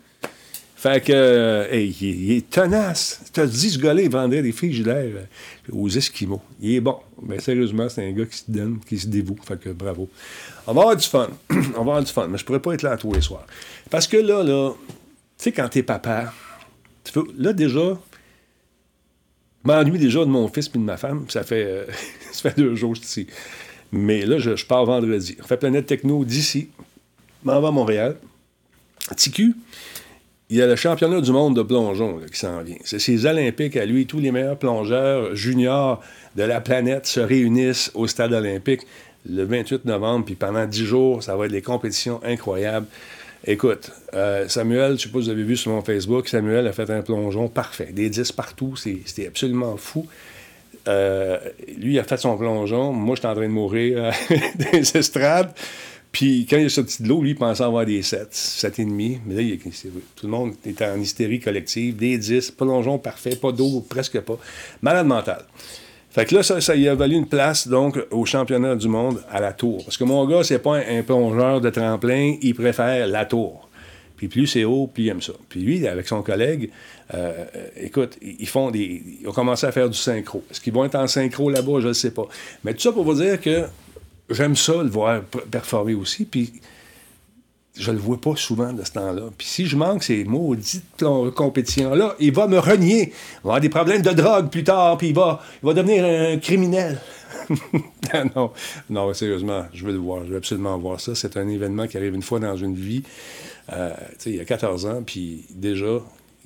Fait 0.78 1.04
que, 1.04 1.12
euh, 1.12 1.72
hey, 1.72 1.90
il, 2.00 2.32
est- 2.36 2.50
tenace. 2.50 3.20
Tu 3.32 3.40
as 3.40 3.46
dit, 3.46 3.68
ce 3.68 3.80
gars-là, 3.80 4.00
il 4.00 4.10
vendrait 4.10 4.42
des 4.42 4.52
frigidaires 4.52 5.10
euh, 5.12 5.72
aux 5.72 5.88
Esquimaux. 5.88 6.40
Il 6.60 6.76
est 6.76 6.80
bon. 6.80 6.98
Mais 7.20 7.40
sérieusement, 7.40 7.88
c'est 7.88 8.06
un 8.08 8.12
gars 8.12 8.26
qui 8.26 8.38
se 8.38 8.44
donne, 8.46 8.78
qui 8.86 8.96
se 8.96 9.08
dévoue. 9.08 9.36
Fait 9.44 9.58
que 9.58 9.70
bravo. 9.70 10.08
On 10.68 10.74
va 10.74 10.82
avoir 10.82 10.96
du 10.96 11.04
fun. 11.04 11.30
On 11.50 11.54
va 11.54 11.78
avoir 11.80 12.04
du 12.04 12.12
fun. 12.12 12.28
Mais 12.28 12.38
je 12.38 12.44
pourrais 12.44 12.62
pas 12.62 12.74
être 12.74 12.82
là 12.82 12.96
tous 12.96 13.12
les 13.12 13.20
soirs. 13.20 13.44
Parce 13.90 14.06
que 14.06 14.18
là, 14.18 14.44
là, 14.44 14.72
tu 14.86 14.94
sais, 15.38 15.50
quand 15.50 15.68
t'es 15.68 15.82
papa, 15.82 16.32
tu 17.02 17.10
peux, 17.12 17.24
là, 17.36 17.52
déjà, 17.52 17.98
m'ennuie 19.64 19.98
déjà 19.98 20.20
de 20.20 20.30
mon 20.30 20.46
fils 20.46 20.68
et 20.68 20.78
de 20.78 20.78
ma 20.78 20.96
femme. 20.96 21.24
Ça 21.28 21.42
fait, 21.42 21.64
euh, 21.64 21.86
ça 22.30 22.50
fait 22.50 22.56
deux 22.56 22.76
jours 22.76 22.96
ici. 22.96 23.26
Mais 23.90 24.24
là, 24.24 24.38
je, 24.38 24.64
pars 24.64 24.86
vendredi. 24.86 25.36
On 25.42 25.44
fait 25.44 25.56
Planète 25.56 25.86
Techno 25.86 26.24
d'ici. 26.24 26.68
M'en 27.42 27.60
vais 27.60 27.66
à 27.66 27.72
Montréal. 27.72 28.16
TQ, 29.16 29.56
il 30.50 30.56
y 30.56 30.62
a 30.62 30.66
le 30.66 30.76
championnat 30.76 31.20
du 31.20 31.30
monde 31.30 31.56
de 31.56 31.62
plongeon 31.62 32.20
qui 32.30 32.38
s'en 32.38 32.62
vient. 32.62 32.78
C'est 32.84 32.98
ces 32.98 33.26
Olympiques 33.26 33.76
à 33.76 33.84
lui. 33.84 34.06
Tous 34.06 34.18
les 34.18 34.32
meilleurs 34.32 34.56
plongeurs 34.56 35.34
juniors 35.34 36.02
de 36.36 36.42
la 36.42 36.60
planète 36.60 37.06
se 37.06 37.20
réunissent 37.20 37.90
au 37.94 38.06
stade 38.06 38.32
olympique 38.32 38.82
le 39.28 39.44
28 39.44 39.84
novembre. 39.84 40.24
Puis 40.24 40.36
pendant 40.36 40.64
10 40.64 40.84
jours, 40.86 41.22
ça 41.22 41.36
va 41.36 41.46
être 41.46 41.52
des 41.52 41.60
compétitions 41.60 42.20
incroyables. 42.24 42.86
Écoute, 43.46 43.90
euh, 44.14 44.48
Samuel, 44.48 44.88
je 44.88 44.92
ne 44.92 44.96
sais 44.98 45.08
pas 45.10 45.18
si 45.18 45.24
vous 45.26 45.30
avez 45.30 45.42
vu 45.42 45.56
sur 45.56 45.70
mon 45.70 45.82
Facebook, 45.82 46.28
Samuel 46.28 46.66
a 46.66 46.72
fait 46.72 46.90
un 46.90 47.02
plongeon 47.02 47.48
parfait. 47.48 47.90
Des 47.92 48.08
10 48.08 48.32
partout, 48.32 48.74
c'était 48.76 49.26
absolument 49.26 49.76
fou. 49.76 50.06
Euh, 50.88 51.38
lui, 51.76 51.94
il 51.94 51.98
a 51.98 52.04
fait 52.04 52.16
son 52.16 52.36
plongeon. 52.38 52.92
Moi, 52.92 53.16
j'étais 53.16 53.28
en 53.28 53.34
train 53.34 53.42
de 53.42 53.48
mourir 53.48 53.98
euh, 54.30 54.36
les 54.72 54.96
estrades. 54.96 55.52
Puis 56.12 56.46
quand 56.48 56.56
il 56.56 56.66
est 56.66 56.70
sorti 56.70 57.02
de 57.02 57.08
l'eau, 57.08 57.22
lui, 57.22 57.30
il 57.30 57.36
pensait 57.36 57.62
avoir 57.62 57.84
des 57.84 58.02
7, 58.02 58.28
7 58.30 58.78
et 58.78 58.84
demi. 58.84 59.18
Mais 59.26 59.42
là, 59.42 59.56
tout 60.16 60.26
le 60.26 60.32
monde 60.32 60.54
était 60.64 60.86
en 60.86 60.98
hystérie 60.98 61.40
collective. 61.40 61.96
Des 61.96 62.16
10, 62.16 62.52
plongeon 62.52 62.98
parfait, 62.98 63.36
pas 63.36 63.52
d'eau, 63.52 63.84
presque 63.88 64.20
pas. 64.20 64.38
Malade 64.82 65.06
mental. 65.06 65.44
Fait 66.10 66.24
que 66.24 66.34
là, 66.34 66.42
ça, 66.42 66.60
ça 66.60 66.74
lui 66.74 66.88
a 66.88 66.94
valu 66.94 67.16
une 67.16 67.28
place, 67.28 67.68
donc, 67.68 67.98
au 68.10 68.24
championnat 68.24 68.74
du 68.76 68.88
monde 68.88 69.22
à 69.30 69.40
la 69.40 69.52
tour. 69.52 69.84
Parce 69.84 69.96
que 69.96 70.04
mon 70.04 70.26
gars, 70.26 70.42
c'est 70.42 70.58
pas 70.58 70.78
un, 70.78 71.02
plongeur 71.02 71.60
de 71.60 71.68
tremplin, 71.68 72.36
il 72.40 72.54
préfère 72.54 73.06
la 73.06 73.26
tour. 73.26 73.68
Puis 74.16 74.26
plus 74.26 74.48
c'est 74.48 74.64
haut, 74.64 74.88
plus 74.92 75.04
il 75.04 75.08
aime 75.10 75.22
ça. 75.22 75.34
Puis 75.48 75.60
lui, 75.60 75.86
avec 75.86 76.08
son 76.08 76.22
collègue, 76.22 76.70
euh, 77.14 77.44
écoute, 77.76 78.18
ils 78.20 78.48
font 78.48 78.72
des. 78.72 79.00
Ils 79.20 79.28
ont 79.28 79.32
commencé 79.32 79.64
à 79.64 79.70
faire 79.70 79.88
du 79.88 79.96
synchro. 79.96 80.42
Est-ce 80.50 80.60
qu'ils 80.60 80.72
vont 80.72 80.84
être 80.84 80.96
en 80.96 81.06
synchro 81.06 81.50
là-bas? 81.50 81.80
Je 81.80 81.88
ne 81.88 81.92
sais 81.92 82.10
pas. 82.10 82.26
Mais 82.64 82.74
tout 82.74 82.80
ça 82.80 82.90
pour 82.90 83.04
vous 83.04 83.14
dire 83.14 83.40
que 83.40 83.66
j'aime 84.30 84.56
ça 84.56 84.82
le 84.82 84.88
voir 84.88 85.22
performer 85.50 85.94
aussi. 85.94 86.24
Puis 86.24 86.52
je 87.78 87.92
le 87.92 87.98
vois 87.98 88.20
pas 88.20 88.34
souvent 88.36 88.72
de 88.72 88.84
ce 88.84 88.92
temps-là. 88.92 89.22
Puis 89.36 89.46
si 89.46 89.66
je 89.66 89.76
manque 89.76 90.02
ces 90.02 90.24
maudites 90.24 91.04
compétitions-là, 91.34 92.16
il 92.18 92.32
va 92.32 92.48
me 92.48 92.58
renier. 92.58 93.12
Il 93.12 93.12
va 93.44 93.50
avoir 93.50 93.60
des 93.60 93.68
problèmes 93.68 94.02
de 94.02 94.10
drogue 94.10 94.50
plus 94.50 94.64
tard, 94.64 94.98
puis 94.98 95.08
il 95.08 95.14
va, 95.14 95.40
il 95.62 95.66
va 95.66 95.74
devenir 95.74 96.04
un 96.04 96.38
criminel. 96.38 97.00
Ah 98.10 98.24
non, 98.34 98.52
non, 98.88 99.12
sérieusement, 99.12 99.66
je 99.74 99.84
veux 99.84 99.92
le 99.92 99.98
voir. 99.98 100.24
Je 100.24 100.30
veux 100.30 100.38
absolument 100.38 100.78
voir 100.78 100.98
ça. 100.98 101.14
C'est 101.14 101.36
un 101.36 101.46
événement 101.46 101.86
qui 101.86 101.98
arrive 101.98 102.14
une 102.14 102.22
fois 102.22 102.40
dans 102.40 102.56
une 102.56 102.74
vie. 102.74 103.02
Euh, 103.70 103.92
il 104.24 104.40
a 104.40 104.46
14 104.46 104.86
ans, 104.86 105.02
puis 105.04 105.44
déjà, 105.50 106.00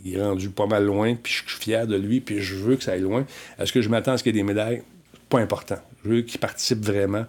il 0.04 0.16
est 0.16 0.20
rendu 0.20 0.50
pas 0.50 0.66
mal 0.66 0.84
loin, 0.84 1.14
puis 1.14 1.32
je 1.32 1.52
suis 1.52 1.60
fier 1.60 1.86
de 1.86 1.94
lui, 1.94 2.20
puis 2.20 2.40
je 2.40 2.56
veux 2.56 2.74
que 2.74 2.82
ça 2.82 2.92
aille 2.92 3.02
loin. 3.02 3.24
Est-ce 3.60 3.72
que 3.72 3.80
je 3.80 3.88
m'attends 3.88 4.12
à 4.12 4.18
ce 4.18 4.24
qu'il 4.24 4.34
y 4.34 4.38
ait 4.38 4.42
des 4.42 4.46
médailles? 4.46 4.82
Pas 5.28 5.38
important. 5.38 5.78
Je 6.04 6.10
veux 6.10 6.22
qu'il 6.22 6.40
participe 6.40 6.84
vraiment, 6.84 7.26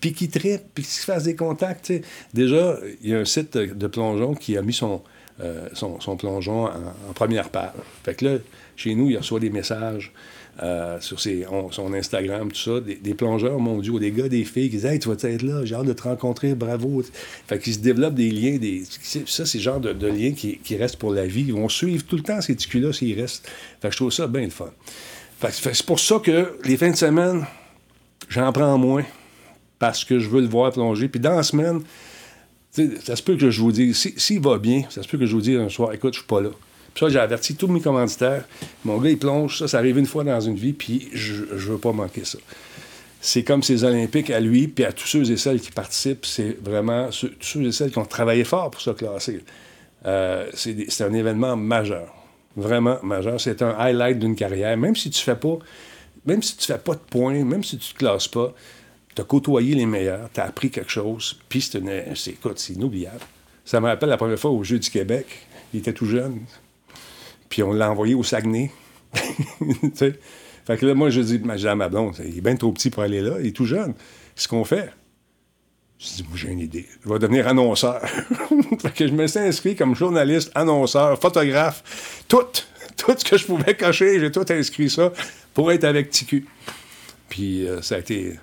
puis 0.00 0.12
qu'il 0.12 0.30
tripe, 0.30 0.62
puis 0.74 0.84
qu'il 0.84 0.92
se 0.92 1.04
fasse 1.04 1.24
des 1.24 1.36
contacts. 1.36 1.92
Déjà, 2.32 2.78
il 3.02 3.10
y 3.10 3.14
a 3.14 3.18
un 3.18 3.24
site 3.24 3.56
de 3.58 3.86
plongeon 3.86 4.34
qui 4.34 4.56
a 4.56 4.62
mis 4.62 4.72
son, 4.72 5.02
euh, 5.42 5.68
son, 5.74 6.16
plongeon 6.16 6.64
en, 6.66 7.12
première 7.14 7.50
page. 7.50 7.72
Fait 8.04 8.14
que 8.14 8.24
là, 8.24 8.38
chez 8.74 8.94
nous, 8.94 9.10
il 9.10 9.18
reçoit 9.18 9.38
des 9.40 9.50
messages 9.50 10.12
euh, 10.62 10.98
sur 11.00 11.20
ses- 11.20 11.46
on- 11.46 11.70
son 11.70 11.92
Instagram, 11.92 12.50
tout 12.50 12.58
ça, 12.58 12.80
des, 12.80 12.94
des 12.94 13.12
plongeurs 13.12 13.58
mondiaux, 13.58 13.98
des 13.98 14.10
gars, 14.12 14.28
des 14.30 14.44
filles 14.44 14.70
qui 14.70 14.76
disent 14.76 14.86
Hey, 14.86 14.98
tu 14.98 15.08
vas 15.08 15.14
être 15.28 15.42
là, 15.42 15.66
j'ai 15.66 15.74
hâte 15.74 15.84
de 15.84 15.92
te 15.92 16.04
rencontrer, 16.04 16.54
bravo. 16.54 17.02
Fait 17.46 17.58
qu'ils 17.58 17.74
se 17.74 17.80
développent 17.80 18.14
des 18.14 18.30
liens, 18.30 18.56
des, 18.56 18.84
ça, 19.26 19.44
c'est 19.44 19.58
le 19.58 19.62
genre 19.62 19.80
de, 19.80 20.06
liens 20.06 20.32
qui, 20.32 20.56
qui 20.56 20.76
restent 20.76 20.96
pour 20.96 21.12
la 21.12 21.26
vie. 21.26 21.44
Ils 21.48 21.52
vont 21.52 21.68
suivre 21.68 22.04
tout 22.06 22.16
le 22.16 22.22
temps 22.22 22.40
ces 22.40 22.56
ticules-là 22.56 22.94
s'ils 22.94 23.20
restent. 23.20 23.46
Fait 23.82 23.88
que 23.88 23.92
je 23.92 23.98
trouve 23.98 24.12
ça 24.12 24.26
bien 24.26 24.44
le 24.44 24.50
fun. 24.50 24.72
Fait 25.38 25.52
fait 25.52 25.74
c'est 25.74 25.84
pour 25.84 26.00
ça 26.00 26.18
que 26.18 26.56
les 26.64 26.78
fins 26.78 26.90
de 26.90 26.96
semaine, 26.96 27.44
j'en 28.28 28.52
prends 28.52 28.76
moins 28.78 29.04
parce 29.78 30.04
que 30.04 30.18
je 30.18 30.28
veux 30.28 30.40
le 30.40 30.48
voir 30.48 30.72
plonger. 30.72 31.08
Puis 31.08 31.20
dans 31.20 31.34
la 31.36 31.42
semaine, 31.42 31.82
ça 33.02 33.16
se 33.16 33.22
peut 33.22 33.36
que 33.36 33.50
je 33.50 33.60
vous 33.60 33.72
dise, 33.72 33.96
si- 33.96 34.14
s'il 34.16 34.40
va 34.40 34.58
bien, 34.58 34.82
ça 34.90 35.02
se 35.02 35.08
peut 35.08 35.18
que 35.18 35.26
je 35.26 35.34
vous 35.34 35.40
dise 35.42 35.58
un 35.58 35.68
soir, 35.68 35.92
écoute, 35.92 36.14
je 36.14 36.20
suis 36.20 36.26
pas 36.26 36.40
là. 36.40 36.50
Puis 36.94 37.04
ça, 37.04 37.08
j'ai 37.10 37.18
averti 37.18 37.54
tous 37.56 37.66
mes 37.68 37.80
commanditaires. 37.80 38.44
Mon 38.84 38.98
gars, 38.98 39.10
il 39.10 39.18
plonge, 39.18 39.58
ça, 39.58 39.68
ça 39.68 39.78
arrive 39.78 39.98
une 39.98 40.06
fois 40.06 40.24
dans 40.24 40.40
une 40.40 40.56
vie, 40.56 40.72
puis 40.72 41.08
je, 41.12 41.34
je 41.56 41.72
veux 41.72 41.78
pas 41.78 41.92
manquer 41.92 42.24
ça. 42.24 42.38
C'est 43.20 43.42
comme 43.42 43.62
ces 43.62 43.84
Olympiques 43.84 44.30
à 44.30 44.40
lui, 44.40 44.68
puis 44.68 44.84
à 44.84 44.92
tous 44.92 45.06
ceux 45.06 45.30
et 45.30 45.36
celles 45.36 45.60
qui 45.60 45.72
participent, 45.72 46.24
c'est 46.24 46.56
vraiment 46.62 47.10
ceux, 47.10 47.30
tous 47.30 47.46
ceux 47.46 47.62
et 47.64 47.72
celles 47.72 47.90
qui 47.90 47.98
ont 47.98 48.04
travaillé 48.06 48.44
fort 48.44 48.70
pour 48.70 48.80
se 48.80 48.90
classer. 48.90 49.42
Euh, 50.06 50.46
c'est 50.54 51.00
un 51.02 51.12
événement 51.12 51.56
majeur. 51.56 52.14
Vraiment 52.56 52.98
majeur. 53.02 53.40
C'est 53.40 53.60
un 53.62 53.74
highlight 53.78 54.18
d'une 54.18 54.36
carrière. 54.36 54.76
Même 54.76 54.96
si 54.96 55.10
tu 55.10 55.20
fais 55.20 55.34
pas 55.34 55.58
même 56.26 56.42
si 56.42 56.56
tu 56.56 56.66
fais 56.66 56.78
pas 56.78 56.94
de 56.94 57.00
points, 57.00 57.44
même 57.44 57.64
si 57.64 57.78
tu 57.78 57.94
te 57.94 57.98
classes 57.98 58.28
pas, 58.28 58.54
tu 59.14 59.22
as 59.22 59.24
côtoyé 59.24 59.74
les 59.74 59.86
meilleurs, 59.86 60.28
tu 60.32 60.40
as 60.40 60.44
appris 60.44 60.70
quelque 60.70 60.90
chose, 60.90 61.38
puis 61.48 61.62
c'est, 61.62 61.80
écoute, 62.28 62.58
c'est 62.58 62.74
inoubliable. 62.74 63.20
Ça 63.64 63.80
me 63.80 63.86
rappelle 63.86 64.10
la 64.10 64.16
première 64.16 64.38
fois 64.38 64.50
au 64.50 64.62
Jeu 64.62 64.78
du 64.78 64.90
Québec, 64.90 65.26
il 65.72 65.80
était 65.80 65.92
tout 65.92 66.06
jeune, 66.06 66.40
puis 67.48 67.62
on 67.62 67.72
l'a 67.72 67.90
envoyé 67.90 68.14
au 68.14 68.22
Saguenay. 68.22 68.70
fait 69.94 70.76
que 70.76 70.86
là, 70.86 70.94
moi, 70.94 71.10
je 71.10 71.20
dis, 71.20 71.38
ma 71.38 71.88
blonde, 71.88 72.14
il 72.24 72.38
est 72.38 72.40
bien 72.40 72.56
trop 72.56 72.72
petit 72.72 72.90
pour 72.90 73.02
aller 73.02 73.20
là, 73.20 73.36
il 73.40 73.46
est 73.46 73.56
tout 73.56 73.64
jeune. 73.64 73.94
Ce 74.34 74.48
qu'on 74.48 74.64
fait, 74.64 74.92
je 75.98 76.08
dis, 76.08 76.24
moi, 76.28 76.36
j'ai 76.36 76.48
une 76.48 76.60
idée. 76.60 76.86
Je 77.02 77.08
vais 77.08 77.18
devenir 77.18 77.48
annonceur. 77.48 78.02
fait 78.80 78.92
que 78.92 79.08
je 79.08 79.12
me 79.12 79.26
suis 79.26 79.40
inscrit 79.40 79.74
comme 79.76 79.94
journaliste, 79.94 80.50
annonceur, 80.54 81.18
photographe, 81.18 82.24
tout. 82.28 82.44
Tout 83.06 83.14
ce 83.16 83.24
que 83.24 83.36
je 83.36 83.44
pouvais 83.44 83.74
cocher, 83.74 84.18
j'ai 84.20 84.32
tout 84.32 84.44
inscrit 84.48 84.88
ça 84.88 85.12
pour 85.52 85.70
être 85.70 85.84
avec 85.84 86.10
TQ. 86.10 86.46
Puis 87.28 87.66
euh, 87.66 87.82
ça 87.82 87.96
a 87.96 87.98
été 87.98 88.38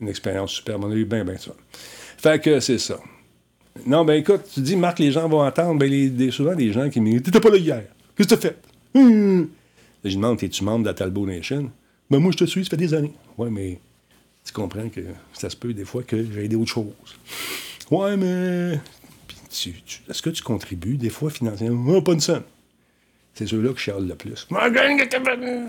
une 0.00 0.08
expérience 0.08 0.52
super. 0.52 0.78
On 0.80 0.90
a 0.90 0.94
eu 0.94 1.04
bien, 1.04 1.24
bien 1.24 1.36
ça. 1.36 1.52
Fait 2.16 2.40
que 2.42 2.60
c'est 2.60 2.78
ça. 2.78 2.98
Non, 3.86 4.04
ben 4.04 4.14
écoute, 4.14 4.42
tu 4.52 4.60
dis, 4.60 4.76
Marc, 4.76 4.98
les 4.98 5.12
gens 5.12 5.28
vont 5.28 5.46
entendre. 5.46 5.78
Ben, 5.78 6.30
souvent, 6.30 6.54
des 6.54 6.72
gens 6.72 6.88
qui 6.90 7.00
me 7.00 7.10
disent 7.12 7.22
T'étais 7.22 7.40
pas 7.40 7.50
là 7.50 7.56
hier. 7.56 7.84
Qu'est-ce 8.16 8.28
que 8.28 8.34
tu 8.34 8.46
as 8.46 8.50
fait? 8.50 8.56
Hum. 8.94 9.48
Je 10.04 10.14
demande 10.14 10.42
Es-tu 10.42 10.64
membre 10.64 10.84
de 10.84 10.88
la 10.88 10.94
Talbot 10.94 11.26
Nation? 11.26 11.70
Ben, 12.10 12.18
moi, 12.18 12.32
je 12.32 12.38
te 12.38 12.44
suis, 12.44 12.64
ça 12.64 12.70
fait 12.70 12.76
des 12.76 12.94
années. 12.94 13.12
Ouais, 13.36 13.50
mais 13.50 13.80
tu 14.44 14.52
comprends 14.52 14.88
que 14.88 15.00
ça 15.32 15.50
se 15.50 15.56
peut 15.56 15.74
des 15.74 15.84
fois 15.84 16.02
que 16.02 16.16
j'ai 16.32 16.44
aidé 16.44 16.56
autre 16.56 16.70
chose. 16.70 16.86
Ouais, 17.90 18.16
mais. 18.16 18.80
est-ce 20.08 20.22
que 20.22 20.30
tu 20.30 20.42
contribues 20.42 20.96
des 20.96 21.10
fois 21.10 21.30
financièrement? 21.30 21.96
Oh, 21.96 22.02
pas 22.02 22.12
une 22.12 22.20
scène. 22.20 22.42
C'est 23.38 23.46
ceux-là 23.46 23.68
que 23.68 23.78
je 23.78 23.84
chiale 23.84 24.04
le 24.04 24.16
plus. 24.16 24.48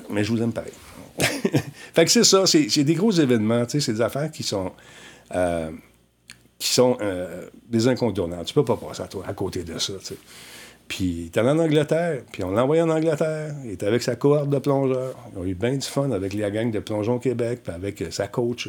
Mais 0.10 0.24
je 0.24 0.32
vous 0.32 0.42
aime 0.42 0.52
pareil. 0.52 0.74
fait 1.20 2.06
que 2.06 2.10
c'est 2.10 2.24
ça, 2.24 2.48
c'est 2.48 2.84
des 2.84 2.96
gros 2.96 3.12
événements, 3.12 3.64
c'est 3.68 3.92
des 3.92 4.02
affaires 4.02 4.32
qui 4.32 4.42
sont. 4.42 4.72
Euh, 5.36 5.70
qui 6.58 6.68
sont 6.68 6.98
euh, 7.00 7.48
des 7.70 7.88
incontournables. 7.88 8.44
Tu 8.46 8.56
peux 8.56 8.66
pas 8.66 8.76
passer 8.76 9.04
à, 9.04 9.34
côté 9.34 9.64
de 9.64 9.78
ça. 9.78 9.94
sais. 10.02 10.18
Puis 10.88 11.32
il 11.32 11.40
allé 11.40 11.50
en 11.50 11.60
Angleterre, 11.60 12.24
puis 12.32 12.44
on 12.44 12.52
l'a 12.52 12.64
envoyé 12.64 12.82
en 12.82 12.90
Angleterre. 12.90 13.54
Il 13.64 13.72
était 13.72 13.86
avec 13.86 14.02
sa 14.02 14.16
cohorte 14.16 14.50
de 14.50 14.58
plongeurs. 14.58 15.16
Ils 15.32 15.40
ont 15.40 15.46
eu 15.46 15.54
bien 15.54 15.76
du 15.76 15.86
fun 15.86 16.10
avec 16.10 16.34
la 16.34 16.50
gang 16.50 16.72
de 16.72 16.80
Plongeons 16.80 17.20
Québec, 17.20 17.62
puis 17.64 17.74
avec 17.74 18.02
euh, 18.02 18.10
sa 18.10 18.28
coach, 18.28 18.68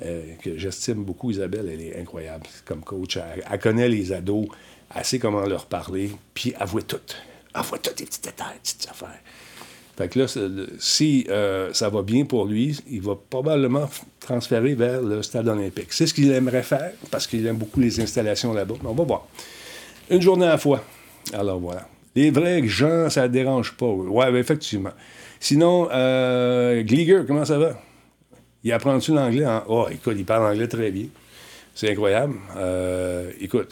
que 0.00 0.58
j'estime 0.58 1.04
beaucoup, 1.04 1.30
Isabelle, 1.30 1.70
elle 1.72 1.80
est 1.80 2.00
incroyable 2.00 2.46
comme 2.64 2.82
coach. 2.82 3.16
Elle, 3.16 3.60
connaît 3.60 3.88
les 3.88 4.12
ados, 4.12 4.48
elle 4.94 5.04
sait 5.04 5.20
comment 5.20 5.46
leur 5.46 5.66
parler, 5.66 6.10
puis 6.34 6.52
elle 6.60 6.66
voit 6.66 6.82
tout. 6.82 6.98
Elle 7.54 7.62
voit 7.62 7.78
tous 7.78 7.90
les 7.98 8.06
petits 8.06 8.20
détails, 8.20 8.58
petites 8.62 8.88
affaires. 8.90 9.20
Fait 9.96 10.08
que 10.08 10.18
là, 10.18 10.26
si 10.80 11.24
euh, 11.28 11.72
ça 11.72 11.88
va 11.88 12.02
bien 12.02 12.24
pour 12.24 12.46
lui, 12.46 12.76
il 12.90 13.00
va 13.00 13.16
probablement 13.30 13.88
transférer 14.18 14.74
vers 14.74 15.00
le 15.00 15.22
stade 15.22 15.46
olympique. 15.46 15.92
C'est 15.92 16.08
ce 16.08 16.14
qu'il 16.14 16.32
aimerait 16.32 16.64
faire, 16.64 16.92
parce 17.12 17.28
qu'il 17.28 17.46
aime 17.46 17.56
beaucoup 17.56 17.78
les 17.78 18.00
installations 18.00 18.52
là-bas. 18.52 18.74
On 18.84 18.92
va 18.92 19.04
voir. 19.04 19.28
Une 20.10 20.20
journée 20.20 20.46
à 20.46 20.50
la 20.50 20.58
fois. 20.58 20.82
Alors 21.32 21.60
voilà. 21.60 21.88
Les 22.16 22.30
vrais 22.30 22.66
gens, 22.66 23.08
ça 23.08 23.22
ne 23.22 23.28
dérange 23.28 23.72
pas. 23.72 23.86
Ben, 23.86 24.34
effectivement. 24.36 24.92
Sinon, 25.38 25.88
euh, 25.92 26.82
comment 27.26 27.44
ça 27.44 27.58
va? 27.58 27.78
Il 28.64 28.72
apprend-tu 28.72 29.12
l'anglais? 29.12 29.46
En... 29.46 29.62
Oh, 29.68 29.86
écoute, 29.90 30.14
il 30.16 30.24
parle 30.24 30.50
anglais 30.50 30.68
très 30.68 30.90
bien. 30.90 31.06
C'est 31.74 31.90
incroyable. 31.90 32.34
Euh, 32.56 33.30
écoute, 33.40 33.70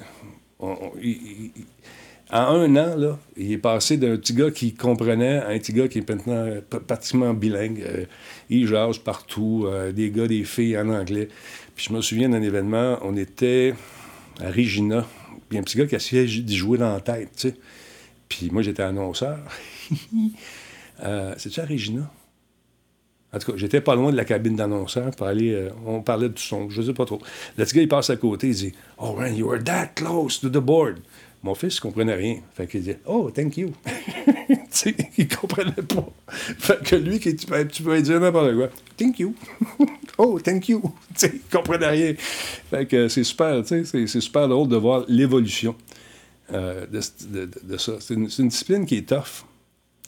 en 2.33 2.39
un 2.39 2.77
an, 2.77 3.19
il 3.37 3.53
est 3.53 3.59
passé 3.59 3.99
d'un 3.99 4.17
petit 4.17 4.33
gars 4.33 4.51
qui 4.51 4.75
comprenait 4.75 5.39
à 5.39 5.49
un 5.49 5.59
petit 5.59 5.73
gars 5.73 5.87
qui 5.87 5.99
est 5.99 6.09
maintenant 6.09 6.47
pratiquement 6.87 7.35
bilingue. 7.35 7.83
Euh, 7.87 8.05
il 8.49 8.67
jase 8.67 8.99
partout, 8.99 9.65
euh, 9.67 9.93
des 9.93 10.11
gars, 10.11 10.27
des 10.27 10.45
filles 10.45 10.79
en 10.79 10.89
anglais. 10.89 11.29
Puis 11.75 11.87
je 11.89 11.93
me 11.93 12.01
souviens 12.01 12.31
d'un 12.31 12.43
événement, 12.43 12.99
on 13.03 13.17
était 13.17 13.75
à 14.41 14.51
Regina, 14.51 15.07
puis 15.49 15.59
un 15.59 15.63
petit 15.63 15.77
gars 15.77 15.87
qui 15.87 15.95
essayait 15.95 16.25
d'y 16.25 16.57
jouer 16.57 16.79
dans 16.79 16.93
la 16.93 17.01
tête, 17.01 17.31
tu 17.37 17.49
sais. 17.49 17.57
Puis 18.29 18.49
moi, 18.51 18.63
j'étais 18.63 18.83
annonceur. 18.83 19.39
euh, 21.05 21.35
C'est-tu 21.37 21.61
à 21.61 21.67
Regina? 21.67 22.11
En 23.35 23.39
tout 23.39 23.53
cas, 23.53 23.59
j'étais 23.59 23.81
pas 23.81 23.95
loin 23.95 24.11
de 24.11 24.17
la 24.17 24.27
cabine 24.27 24.57
d'annonceur. 24.57 25.11
Euh, 25.21 25.71
on 25.87 26.03
parlait 26.03 26.29
du 26.29 26.41
son, 26.41 26.69
je 26.69 26.83
sais 26.83 26.93
pas 26.93 27.07
trop. 27.07 27.19
Le 27.57 27.65
petit 27.65 27.77
gars, 27.77 27.83
il 27.83 27.89
passe 27.89 28.11
à 28.11 28.17
côté, 28.17 28.49
il 28.49 28.55
dit 28.55 28.73
Oh, 28.99 29.15
man, 29.15 29.35
you 29.35 29.47
were 29.47 29.63
that 29.63 29.89
close 29.95 30.39
to 30.41 30.51
the 30.51 30.59
board. 30.59 30.99
Mon 31.43 31.55
fils 31.57 31.81
comprenait 31.81 32.15
rien. 32.15 32.37
Fait 32.55 32.67
qu'il 32.67 32.83
dit 32.83 32.95
Oh, 33.05 33.31
thank 33.35 33.57
you. 33.57 33.73
tu 33.87 34.57
sais, 34.71 34.97
il 35.19 35.29
comprenait 35.29 35.73
pas. 35.73 36.09
Fait 36.29 36.83
que 36.85 36.97
lui, 36.97 37.19
tu 37.19 37.35
peux, 37.47 37.67
tu 37.67 37.83
peux 37.83 38.01
dire 38.01 38.21
n'importe 38.21 38.55
quoi. 38.55 38.69
Thank 38.97 39.19
you. 39.19 39.35
oh, 40.19 40.39
thank 40.39 40.69
you. 40.69 40.81
Tu 41.15 41.27
sais, 41.27 41.41
comprenait 41.51 41.89
rien. 41.89 42.15
Fait 42.71 42.87
que 42.87 43.09
c'est 43.09 43.25
super, 43.25 43.63
tu 43.65 43.85
sais, 43.85 44.07
c'est 44.07 44.21
super 44.21 44.49
drôle 44.49 44.69
de 44.69 44.77
voir 44.77 45.05
l'évolution 45.09 45.75
euh, 46.53 46.87
de, 46.87 47.77
ça. 47.77 47.95
C'est 48.01 48.15
une, 48.15 48.27
discipline 48.27 48.87
qui 48.87 48.99
est 48.99 49.09
tough. 49.09 49.45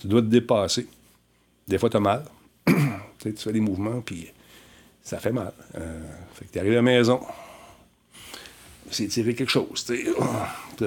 Tu 0.01 0.07
dois 0.07 0.22
te 0.22 0.26
dépasser. 0.26 0.87
Des 1.66 1.78
fois, 1.78 1.91
tu 1.91 1.97
as 1.97 2.01
mal. 2.01 2.24
tu 2.66 3.32
fais 3.37 3.53
des 3.53 3.61
mouvements, 3.61 4.01
puis 4.03 4.28
ça 5.03 5.18
fait 5.18 5.32
mal. 5.32 5.53
Euh, 5.76 6.01
fait 6.35 6.45
que 6.47 6.53
tu 6.53 6.59
arrives 6.59 6.72
à 6.72 6.76
la 6.76 6.82
maison, 6.82 7.20
c'est 8.91 9.07
tirer 9.09 9.35
quelque 9.35 9.51
chose. 9.51 9.85
tu 9.87 10.05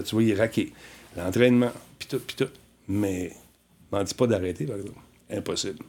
tu 0.04 0.16
vois, 0.16 0.24
il 0.24 0.32
est 0.32 0.36
raqué. 0.36 0.72
L'entraînement, 1.16 1.72
puis 1.98 2.08
tout, 2.08 2.20
puis 2.20 2.36
tout. 2.36 2.50
Mais, 2.88 3.32
m'en 3.92 4.04
dis 4.04 4.14
pas 4.14 4.28
d'arrêter, 4.28 4.66
par 4.66 4.78
exemple. 4.78 5.00
Impossible. 5.30 5.80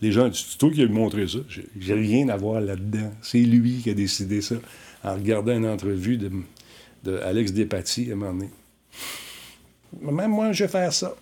Les 0.00 0.12
gens 0.12 0.28
disent, 0.28 0.46
c'est 0.50 0.58
toi 0.58 0.70
qui 0.70 0.82
as 0.82 0.86
montré 0.86 1.28
ça. 1.28 1.38
J'ai 1.78 1.94
rien 1.94 2.28
à 2.28 2.36
voir 2.36 2.60
là-dedans. 2.60 3.12
C'est 3.22 3.40
lui 3.40 3.80
qui 3.82 3.90
a 3.90 3.94
décidé 3.94 4.40
ça 4.40 4.56
en 5.04 5.14
regardant 5.14 5.56
une 5.56 5.66
entrevue 5.66 6.16
de, 6.16 6.30
de 7.04 7.18
à 7.18 7.28
un 7.28 8.14
moment 8.16 8.32
donné. 8.32 8.50
Même 10.00 10.30
moi, 10.30 10.52
je 10.52 10.64
vais 10.64 10.70
faire 10.70 10.92
ça. 10.92 11.14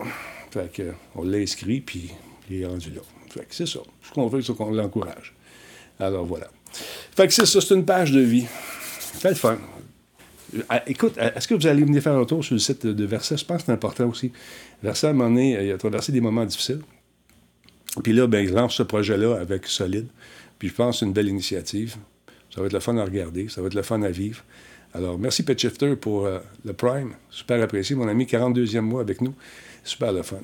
Fait 0.50 0.72
que, 0.72 0.92
on 1.14 1.24
l'a 1.24 1.38
inscrit, 1.38 1.80
puis 1.80 2.10
il 2.50 2.62
est 2.62 2.66
rendu 2.66 2.90
là. 2.90 3.00
Fait 3.30 3.40
que 3.40 3.54
c'est 3.54 3.66
ça. 3.66 3.80
Ce 4.02 4.12
qu'on 4.12 4.28
veut, 4.28 4.42
c'est 4.42 4.54
qu'on 4.54 4.70
l'encourage. 4.70 5.34
Alors 5.98 6.24
voilà. 6.24 6.48
Fait 7.16 7.26
que 7.26 7.34
c'est 7.34 7.46
ça, 7.46 7.60
c'est 7.60 7.74
une 7.74 7.84
page 7.84 8.12
de 8.12 8.20
vie. 8.20 8.46
Fait 8.48 9.30
le 9.30 9.34
fun. 9.34 9.58
Ah, 10.68 10.82
écoute, 10.86 11.18
est-ce 11.18 11.46
que 11.46 11.54
vous 11.54 11.66
allez 11.66 11.82
venir 11.82 12.02
faire 12.02 12.16
un 12.16 12.24
tour 12.24 12.44
sur 12.44 12.54
le 12.54 12.60
site 12.60 12.86
de 12.86 13.04
Versa? 13.04 13.36
Je 13.36 13.44
pense 13.44 13.58
que 13.58 13.66
c'est 13.66 13.72
important 13.72 14.08
aussi. 14.08 14.32
Versa, 14.82 15.08
à 15.08 15.10
un 15.10 15.12
moment 15.12 15.28
donné, 15.28 15.62
il 15.64 15.72
a 15.72 15.78
traversé 15.78 16.12
des 16.12 16.20
moments 16.20 16.44
difficiles. 16.44 16.80
Puis 18.02 18.12
là, 18.12 18.26
ben, 18.26 18.44
il 18.44 18.52
lance 18.52 18.74
ce 18.74 18.82
projet-là 18.82 19.38
avec 19.40 19.66
Solide. 19.66 20.06
Puis 20.58 20.68
je 20.68 20.74
pense 20.74 20.96
que 20.96 21.00
c'est 21.00 21.06
une 21.06 21.12
belle 21.12 21.28
initiative. 21.28 21.96
Ça 22.54 22.60
va 22.60 22.66
être 22.66 22.72
le 22.72 22.80
fun 22.80 22.96
à 22.96 23.04
regarder, 23.04 23.48
ça 23.48 23.60
va 23.60 23.66
être 23.66 23.74
le 23.74 23.82
fun 23.82 24.02
à 24.02 24.10
vivre. 24.10 24.42
Alors, 24.94 25.18
merci 25.18 25.42
Pet 25.42 25.58
Shifter 25.58 25.96
pour 25.96 26.26
euh, 26.26 26.38
le 26.64 26.72
Prime. 26.72 27.12
Super 27.30 27.62
apprécié. 27.62 27.94
Mon 27.94 28.08
ami, 28.08 28.24
42e 28.24 28.80
mois 28.80 29.02
avec 29.02 29.20
nous. 29.20 29.34
Super 29.84 30.12
le 30.12 30.22
fun. 30.22 30.38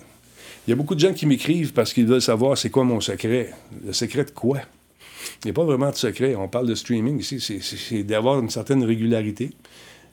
Il 0.66 0.70
y 0.70 0.72
a 0.72 0.76
beaucoup 0.76 0.94
de 0.94 1.00
gens 1.00 1.12
qui 1.12 1.26
m'écrivent 1.26 1.72
parce 1.72 1.92
qu'ils 1.92 2.06
veulent 2.06 2.22
savoir 2.22 2.56
c'est 2.56 2.70
quoi 2.70 2.84
mon 2.84 3.00
secret. 3.00 3.52
Le 3.84 3.92
secret 3.92 4.24
de 4.24 4.30
quoi? 4.30 4.60
Il 5.42 5.46
n'y 5.46 5.50
a 5.50 5.54
pas 5.54 5.64
vraiment 5.64 5.90
de 5.90 5.96
secret. 5.96 6.34
On 6.34 6.48
parle 6.48 6.66
de 6.66 6.74
streaming 6.74 7.18
ici. 7.18 7.40
C'est 7.40 8.02
d'avoir 8.02 8.38
une 8.38 8.50
certaine 8.50 8.84
régularité. 8.84 9.50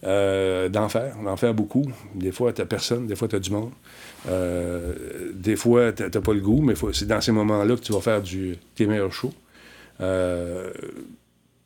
Euh, 0.03 0.67
d'en 0.67 0.89
faire, 0.89 1.15
d'en 1.23 1.37
faire 1.37 1.53
beaucoup. 1.53 1.85
Des 2.15 2.31
fois, 2.31 2.51
tu 2.53 2.65
personne, 2.65 3.05
des 3.05 3.15
fois, 3.15 3.27
tu 3.27 3.35
as 3.35 3.39
du 3.39 3.51
monde. 3.51 3.71
Euh, 4.27 5.31
des 5.35 5.55
fois, 5.55 5.91
tu 5.91 6.09
pas 6.09 6.33
le 6.33 6.39
goût, 6.39 6.61
mais 6.61 6.73
c'est 6.91 7.07
dans 7.07 7.21
ces 7.21 7.31
moments-là 7.31 7.75
que 7.75 7.81
tu 7.81 7.93
vas 7.93 8.01
faire 8.01 8.21
du, 8.21 8.57
tes 8.73 8.87
meilleurs 8.87 9.13
shows. 9.13 9.33
Euh, 9.99 10.71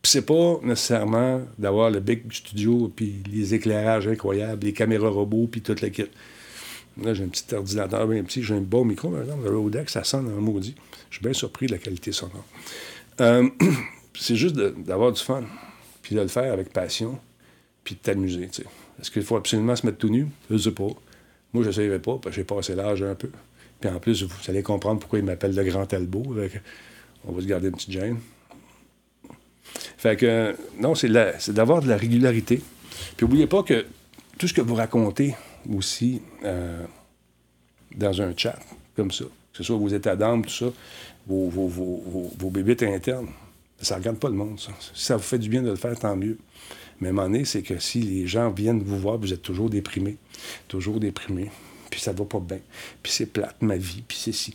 c'est 0.03 0.25
pas 0.25 0.59
nécessairement 0.63 1.41
d'avoir 1.57 1.89
le 1.89 2.01
big 2.01 2.31
studio, 2.31 2.91
puis 2.93 3.23
les 3.31 3.53
éclairages 3.53 4.07
incroyables, 4.07 4.65
les 4.65 4.73
caméras 4.73 5.09
robots, 5.09 5.47
puis 5.49 5.61
toute 5.61 5.81
la 5.81 5.89
kit. 5.89 6.05
Là, 7.01 7.13
j'ai 7.13 7.23
un 7.23 7.27
petit 7.27 7.53
ordinateur 7.55 8.07
bien 8.07 8.23
petit, 8.23 8.43
j'ai 8.43 8.55
un 8.55 8.61
beau 8.61 8.83
micro, 8.83 9.09
par 9.09 9.21
exemple, 9.21 9.49
le 9.49 9.57
Rodex, 9.57 9.93
ça 9.93 10.03
sonne 10.03 10.27
en 10.27 10.41
maudit. 10.41 10.75
Je 11.09 11.17
suis 11.17 11.23
bien 11.23 11.33
surpris 11.33 11.67
de 11.67 11.71
la 11.71 11.77
qualité 11.77 12.11
sonore. 12.11 12.45
Euh, 13.21 13.49
c'est 14.13 14.35
juste 14.35 14.55
d'avoir 14.55 15.11
du 15.11 15.21
fun, 15.21 15.43
puis 16.01 16.15
de 16.15 16.21
le 16.21 16.27
faire 16.27 16.53
avec 16.53 16.71
passion, 16.71 17.19
puis 17.85 17.95
de 17.95 17.99
t'amuser. 17.99 18.49
Est-ce 18.99 19.09
qu'il 19.09 19.23
faut 19.23 19.37
absolument 19.37 19.75
se 19.77 19.85
mettre 19.85 19.99
tout 19.99 20.09
nu? 20.09 20.27
Je 20.49 20.55
ne 20.55 20.59
sais 20.59 20.71
pas. 20.71 20.87
Moi, 21.53 21.63
je 21.63 21.69
n'essayerai 21.69 21.99
pas, 21.99 22.17
parce 22.17 22.35
que 22.35 22.41
j'ai 22.41 22.43
passé 22.43 22.75
l'âge 22.75 23.01
un 23.01 23.15
peu. 23.15 23.29
Puis 23.79 23.89
en 23.89 23.99
plus, 23.99 24.23
vous 24.23 24.35
allez 24.49 24.63
comprendre 24.63 24.99
pourquoi 24.99 25.19
il 25.19 25.25
m'appelle 25.25 25.55
le 25.55 25.63
Grand 25.63 25.85
Talbot. 25.85 26.35
on 27.25 27.31
va 27.31 27.41
se 27.41 27.47
garder 27.47 27.67
une 27.67 27.75
petite 27.75 27.91
gêne. 27.91 28.17
Fait 29.97 30.17
que, 30.17 30.55
non, 30.79 30.95
c'est 30.95 31.09
d'avoir 31.51 31.81
de 31.81 31.87
la 31.87 31.95
régularité. 31.95 32.61
Puis 33.15 33.25
n'oubliez 33.25 33.47
pas 33.47 33.63
que 33.63 33.85
tout 34.37 34.47
ce 34.47 34.53
que 34.53 34.61
vous 34.61 34.75
racontez 34.75 35.35
aussi 35.73 36.21
euh, 36.43 36.83
dans 37.95 38.21
un 38.21 38.33
chat, 38.35 38.57
comme 38.95 39.11
ça, 39.11 39.25
que 39.25 39.57
ce 39.57 39.63
soit 39.63 39.77
vos 39.77 39.87
états 39.87 40.15
d'âme, 40.15 40.43
tout 40.43 40.49
ça, 40.49 40.65
vos, 41.27 41.49
vos, 41.49 41.67
vos, 41.67 42.33
vos 42.37 42.53
internes, 42.57 43.27
ça 43.81 43.95
ne 43.95 43.99
regarde 43.99 44.17
pas 44.17 44.29
le 44.29 44.35
monde. 44.35 44.59
Si 44.59 45.05
ça 45.05 45.17
vous 45.17 45.23
fait 45.23 45.39
du 45.39 45.49
bien 45.49 45.61
de 45.61 45.69
le 45.69 45.75
faire, 45.75 45.97
tant 45.97 46.15
mieux. 46.15 46.37
Mais 46.99 47.07
à 47.07 47.11
un 47.11 47.13
moment 47.13 47.27
donné, 47.27 47.45
c'est 47.45 47.61
que 47.61 47.77
si 47.79 48.01
les 48.01 48.27
gens 48.27 48.49
viennent 48.49 48.81
vous 48.81 48.99
voir, 48.99 49.17
vous 49.17 49.33
êtes 49.33 49.41
toujours 49.41 49.69
déprimé, 49.69 50.17
toujours 50.67 50.99
déprimé, 50.99 51.51
puis 51.89 51.99
ça 51.99 52.13
va 52.13 52.25
pas 52.25 52.39
bien, 52.39 52.59
puis 53.03 53.11
c'est 53.11 53.25
plate, 53.25 53.61
ma 53.61 53.77
vie, 53.77 54.03
puis 54.07 54.17
c'est 54.17 54.31
si. 54.31 54.53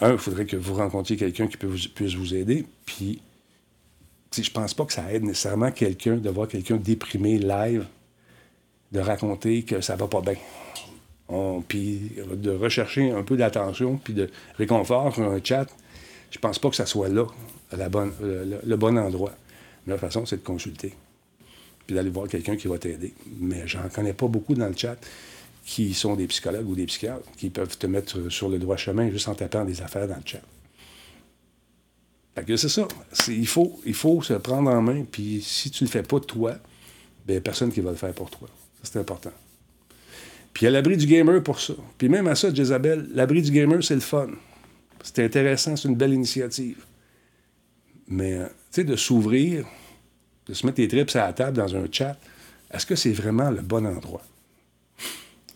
un, 0.00 0.12
il 0.12 0.18
faudrait 0.18 0.46
que 0.46 0.56
vous 0.56 0.74
rencontriez 0.74 1.18
quelqu'un 1.18 1.46
qui 1.46 1.56
puisse 1.56 2.14
vous 2.14 2.34
aider. 2.34 2.64
Puis, 2.84 3.20
je 4.36 4.50
pense 4.50 4.74
pas 4.74 4.84
que 4.84 4.92
ça 4.92 5.10
aide 5.12 5.24
nécessairement 5.24 5.70
quelqu'un 5.70 6.16
de 6.16 6.30
voir 6.30 6.48
quelqu'un 6.48 6.76
déprimé 6.76 7.38
live, 7.38 7.86
de 8.92 9.00
raconter 9.00 9.62
que 9.62 9.80
ça 9.80 9.96
va 9.96 10.06
pas 10.06 10.20
bien. 10.20 10.36
puis 11.68 12.12
de 12.34 12.50
rechercher 12.50 13.10
un 13.10 13.22
peu 13.22 13.36
d'attention, 13.36 13.96
puis 13.96 14.14
de 14.14 14.30
réconfort 14.56 15.18
un 15.18 15.40
chat, 15.42 15.66
je 16.30 16.38
pense 16.38 16.58
pas 16.58 16.70
que 16.70 16.76
ça 16.76 16.86
soit 16.86 17.08
là, 17.08 17.26
le, 17.72 18.76
bon 18.76 18.98
endroit. 18.98 19.32
La 19.86 19.98
façon, 19.98 20.26
c'est 20.26 20.36
de 20.36 20.44
consulter, 20.44 20.94
puis 21.88 21.96
d'aller 21.96 22.10
voir 22.10 22.28
quelqu'un 22.28 22.54
qui 22.54 22.68
va 22.68 22.78
t'aider. 22.78 23.14
Mais 23.40 23.66
j'en 23.66 23.88
connais 23.88 24.12
pas 24.12 24.28
beaucoup 24.28 24.54
dans 24.54 24.68
le 24.68 24.76
chat 24.76 24.98
qui 25.64 25.94
sont 25.94 26.16
des 26.16 26.26
psychologues 26.26 26.68
ou 26.68 26.74
des 26.74 26.84
psychiatres, 26.84 27.26
qui 27.38 27.48
peuvent 27.48 27.78
te 27.78 27.86
mettre 27.86 28.28
sur 28.28 28.50
le 28.50 28.58
droit 28.58 28.76
chemin 28.76 29.10
juste 29.10 29.26
en 29.26 29.34
tapant 29.34 29.64
des 29.64 29.80
affaires 29.80 30.06
dans 30.06 30.16
le 30.16 30.22
chat. 30.22 30.42
Fait 32.34 32.44
que 32.44 32.56
c'est 32.58 32.68
ça. 32.68 32.86
il, 33.28 33.46
faut, 33.46 33.80
il 33.86 33.94
faut 33.94 34.20
se 34.20 34.34
prendre 34.34 34.70
en 34.70 34.82
main, 34.82 35.02
puis 35.10 35.40
si 35.42 35.70
tu 35.70 35.84
ne 35.84 35.88
le 35.88 35.92
fais 35.92 36.02
pas 36.02 36.20
toi, 36.20 36.56
bien, 37.26 37.40
personne 37.40 37.72
qui 37.72 37.80
va 37.80 37.90
le 37.90 37.96
faire 37.96 38.12
pour 38.12 38.28
toi. 38.28 38.48
c'est 38.82 38.98
important. 38.98 39.32
Puis 40.52 40.66
à 40.66 40.70
l'abri 40.70 40.98
du 40.98 41.06
gamer 41.06 41.42
pour 41.42 41.58
ça. 41.58 41.72
Puis 41.96 42.10
même 42.10 42.26
à 42.26 42.34
ça, 42.34 42.52
Jezabel, 42.52 43.08
l'abri 43.14 43.40
du 43.40 43.50
gamer, 43.50 43.82
c'est 43.82 43.94
le 43.94 44.02
fun. 44.02 44.28
C'est 45.02 45.24
intéressant, 45.24 45.74
c'est 45.74 45.88
une 45.88 45.96
belle 45.96 46.12
initiative. 46.12 46.84
Mais, 48.08 48.40
tu 48.40 48.52
sais, 48.72 48.84
de 48.84 48.94
s'ouvrir, 48.94 49.64
de 50.48 50.54
se 50.54 50.66
mettre 50.66 50.80
les 50.80 50.88
trips 50.88 51.14
à 51.16 51.26
la 51.26 51.32
table 51.32 51.56
dans 51.56 51.76
un 51.76 51.84
chat, 51.90 52.16
est-ce 52.72 52.86
que 52.86 52.94
c'est 52.94 53.12
vraiment 53.12 53.50
le 53.50 53.62
bon 53.62 53.86
endroit? 53.86 54.22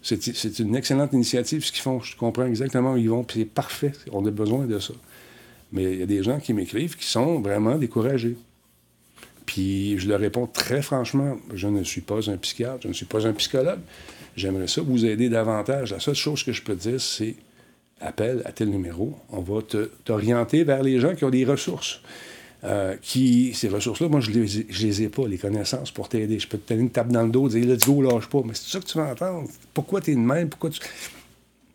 C'est 0.02 0.58
une 0.58 0.74
excellente 0.74 1.12
initiative, 1.12 1.64
ce 1.64 1.70
qu'ils 1.70 1.82
font. 1.82 2.00
Je 2.00 2.16
comprends 2.16 2.46
exactement 2.46 2.94
où 2.94 2.96
ils 2.96 3.08
vont, 3.08 3.22
puis 3.22 3.40
c'est 3.40 3.46
parfait. 3.46 3.92
On 4.10 4.26
a 4.26 4.30
besoin 4.30 4.66
de 4.66 4.78
ça. 4.80 4.94
Mais 5.70 5.92
il 5.92 6.00
y 6.00 6.02
a 6.02 6.06
des 6.06 6.22
gens 6.22 6.40
qui 6.40 6.52
m'écrivent 6.52 6.96
qui 6.96 7.06
sont 7.06 7.40
vraiment 7.40 7.76
découragés. 7.76 8.36
Puis 9.46 9.98
je 9.98 10.08
leur 10.08 10.18
réponds 10.18 10.46
très 10.46 10.82
franchement, 10.82 11.36
je 11.54 11.68
ne 11.68 11.84
suis 11.84 12.00
pas 12.00 12.28
un 12.30 12.36
psychiatre, 12.36 12.80
je 12.82 12.88
ne 12.88 12.92
suis 12.92 13.06
pas 13.06 13.26
un 13.26 13.32
psychologue. 13.32 13.80
J'aimerais 14.36 14.66
ça 14.66 14.82
vous 14.82 15.04
aider 15.04 15.28
davantage. 15.28 15.92
La 15.92 16.00
seule 16.00 16.14
chose 16.14 16.42
que 16.42 16.52
je 16.52 16.62
peux 16.62 16.74
dire, 16.74 17.00
c'est 17.00 17.36
appelle 18.00 18.42
à 18.44 18.52
tel 18.52 18.68
numéro. 18.68 19.16
On 19.30 19.40
va 19.40 19.60
t'orienter 20.04 20.64
vers 20.64 20.82
les 20.82 20.98
gens 21.00 21.14
qui 21.14 21.24
ont 21.24 21.30
des 21.30 21.44
ressources. 21.44 22.00
Euh, 22.64 22.96
qui, 23.02 23.52
ces 23.54 23.68
ressources-là, 23.68 24.08
moi, 24.08 24.20
je 24.20 24.30
ne 24.30 24.36
les, 24.36 25.02
ai 25.02 25.08
pas, 25.08 25.26
les 25.26 25.38
connaissances 25.38 25.90
pour 25.90 26.08
t'aider. 26.08 26.38
Je 26.38 26.46
peux 26.46 26.58
te 26.58 26.68
donner 26.68 26.82
une 26.82 26.90
tape 26.90 27.08
dans 27.08 27.24
le 27.24 27.30
dos, 27.30 27.48
dire 27.48 27.66
let's 27.66 27.84
go, 27.84 28.02
lâche 28.02 28.28
pas. 28.28 28.42
Mais 28.44 28.54
c'est 28.54 28.70
ça 28.70 28.78
que 28.78 28.84
tu 28.84 28.98
vas 28.98 29.10
entendre. 29.10 29.48
Pourquoi 29.74 30.00
tu 30.00 30.12
es 30.12 30.14
de 30.14 30.20
même? 30.20 30.48
Pourquoi 30.48 30.70
tu. 30.70 30.80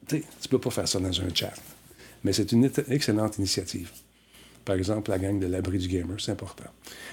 Tu 0.08 0.24
tu 0.42 0.48
peux 0.48 0.60
pas 0.60 0.70
faire 0.70 0.88
ça 0.88 1.00
dans 1.00 1.10
un 1.10 1.34
chat. 1.34 1.54
Mais 2.24 2.32
c'est 2.32 2.52
une 2.54 2.72
excellente 2.90 3.38
initiative. 3.38 3.92
Par 4.64 4.76
exemple, 4.76 5.12
la 5.12 5.20
gang 5.20 5.40
de 5.40 5.48
l'abri 5.48 5.78
du 5.78 5.90
gamer, 5.90 6.16
c'est 6.20 6.32
important. 6.32 6.70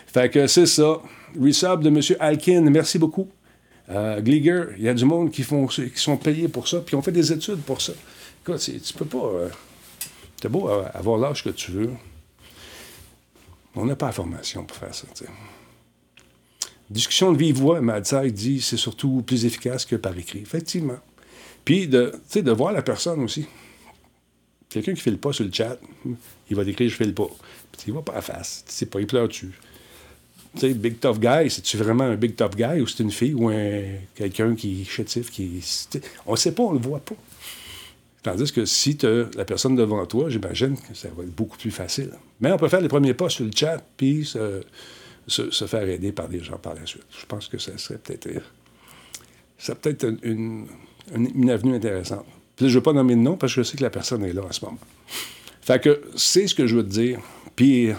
Fait 0.06 0.30
que 0.30 0.46
c'est 0.46 0.66
ça. 0.66 1.00
Resub 1.40 1.82
de 1.82 1.88
M. 1.88 2.00
Alkin, 2.20 2.60
merci 2.70 2.98
beaucoup. 2.98 3.28
Euh, 3.90 4.20
il 4.24 4.82
y 4.82 4.88
a 4.88 4.94
du 4.94 5.04
monde 5.04 5.30
qui, 5.30 5.42
font, 5.42 5.66
qui 5.66 5.90
sont 5.94 6.16
payés 6.16 6.48
pour 6.48 6.68
ça, 6.68 6.80
puis 6.80 6.94
on 6.94 7.02
fait 7.02 7.12
des 7.12 7.32
études 7.32 7.60
pour 7.62 7.80
ça. 7.80 7.92
Écoute, 8.42 8.58
tu 8.60 8.94
peux 8.94 9.04
pas. 9.04 9.26
Euh, 9.26 9.48
beau 10.48 10.68
avoir 10.68 11.18
l'âge 11.18 11.42
que 11.42 11.50
tu 11.50 11.72
veux. 11.72 11.90
On 13.76 13.86
n'a 13.86 13.96
pas 13.96 14.06
la 14.06 14.12
formation 14.12 14.64
pour 14.64 14.76
faire 14.76 14.94
ça. 14.94 15.06
Discussion 16.90 17.32
de 17.32 17.38
vive 17.38 17.56
voix, 17.56 17.80
Madside 17.80 18.32
dit 18.32 18.60
c'est 18.60 18.76
surtout 18.76 19.22
plus 19.22 19.44
efficace 19.44 19.84
que 19.84 19.96
par 19.96 20.16
écrit. 20.16 20.40
Effectivement. 20.40 20.98
Puis 21.64 21.88
de, 21.88 22.12
de 22.34 22.50
voir 22.52 22.72
la 22.72 22.82
personne 22.82 23.22
aussi. 23.22 23.46
Quelqu'un 24.68 24.92
qui 24.92 24.98
ne 24.98 25.02
file 25.02 25.18
pas 25.18 25.32
sur 25.32 25.44
le 25.44 25.52
chat, 25.52 25.78
il 26.50 26.56
va 26.56 26.64
décrire 26.64 26.90
je 26.90 26.96
file 26.96 27.14
pas. 27.14 27.28
Puis 27.72 27.82
il 27.88 27.94
va 27.94 28.02
pas 28.02 28.14
à 28.14 28.20
face. 28.20 28.64
Sais 28.66 28.86
pas, 28.86 29.00
il 29.00 29.06
pleure-tu. 29.06 29.52
Tu 30.54 30.60
sais, 30.60 30.74
big 30.74 31.00
tough 31.00 31.18
guy, 31.18 31.50
c'est-tu 31.50 31.76
vraiment 31.76 32.04
un 32.04 32.16
big 32.16 32.36
tough 32.36 32.54
guy 32.54 32.80
ou 32.80 32.86
c'est 32.86 33.02
une 33.02 33.10
fille 33.10 33.34
ou 33.34 33.48
un, 33.48 33.82
quelqu'un 34.14 34.54
qui 34.54 34.82
est 34.82 34.84
chétif, 34.84 35.30
qui. 35.30 35.62
On 36.26 36.36
sait 36.36 36.52
pas, 36.52 36.62
on 36.62 36.72
le 36.72 36.78
voit 36.78 37.00
pas. 37.00 37.16
Tandis 38.24 38.52
que 38.52 38.64
si 38.64 38.96
tu 38.96 39.06
as 39.06 39.26
la 39.36 39.44
personne 39.44 39.76
devant 39.76 40.06
toi, 40.06 40.30
j'imagine 40.30 40.78
que 40.78 40.94
ça 40.94 41.08
va 41.14 41.24
être 41.24 41.34
beaucoup 41.34 41.58
plus 41.58 41.70
facile. 41.70 42.10
Mais 42.40 42.50
on 42.50 42.56
peut 42.56 42.68
faire 42.68 42.80
les 42.80 42.88
premiers 42.88 43.12
pas 43.12 43.28
sur 43.28 43.44
le 43.44 43.50
chat, 43.54 43.84
puis 43.98 44.24
se, 44.24 45.66
faire 45.66 45.86
aider 45.86 46.10
par 46.10 46.30
des 46.30 46.40
gens 46.42 46.56
par 46.56 46.74
la 46.74 46.86
suite. 46.86 47.04
Je 47.20 47.26
pense 47.26 47.48
que 47.48 47.58
ça 47.58 47.76
serait 47.76 47.98
peut-être 47.98 48.30
ça 49.58 49.74
peut-être 49.74 50.06
une, 50.22 50.66
une, 51.14 51.50
avenue 51.50 51.74
intéressante. 51.74 52.24
Puis 52.56 52.66
je 52.66 52.70
ne 52.70 52.74
veux 52.76 52.82
pas 52.82 52.94
nommer 52.94 53.14
de 53.14 53.20
nom 53.20 53.36
parce 53.36 53.54
que 53.54 53.62
je 53.62 53.68
sais 53.68 53.76
que 53.76 53.82
la 53.82 53.90
personne 53.90 54.24
est 54.24 54.32
là 54.32 54.42
en 54.42 54.52
ce 54.52 54.64
moment. 54.64 54.78
Fait 55.60 55.82
que 55.82 56.00
c'est 56.16 56.46
ce 56.46 56.54
que 56.54 56.66
je 56.66 56.76
veux 56.76 56.84
te 56.84 56.90
dire. 56.90 57.20
Puis, 57.54 57.90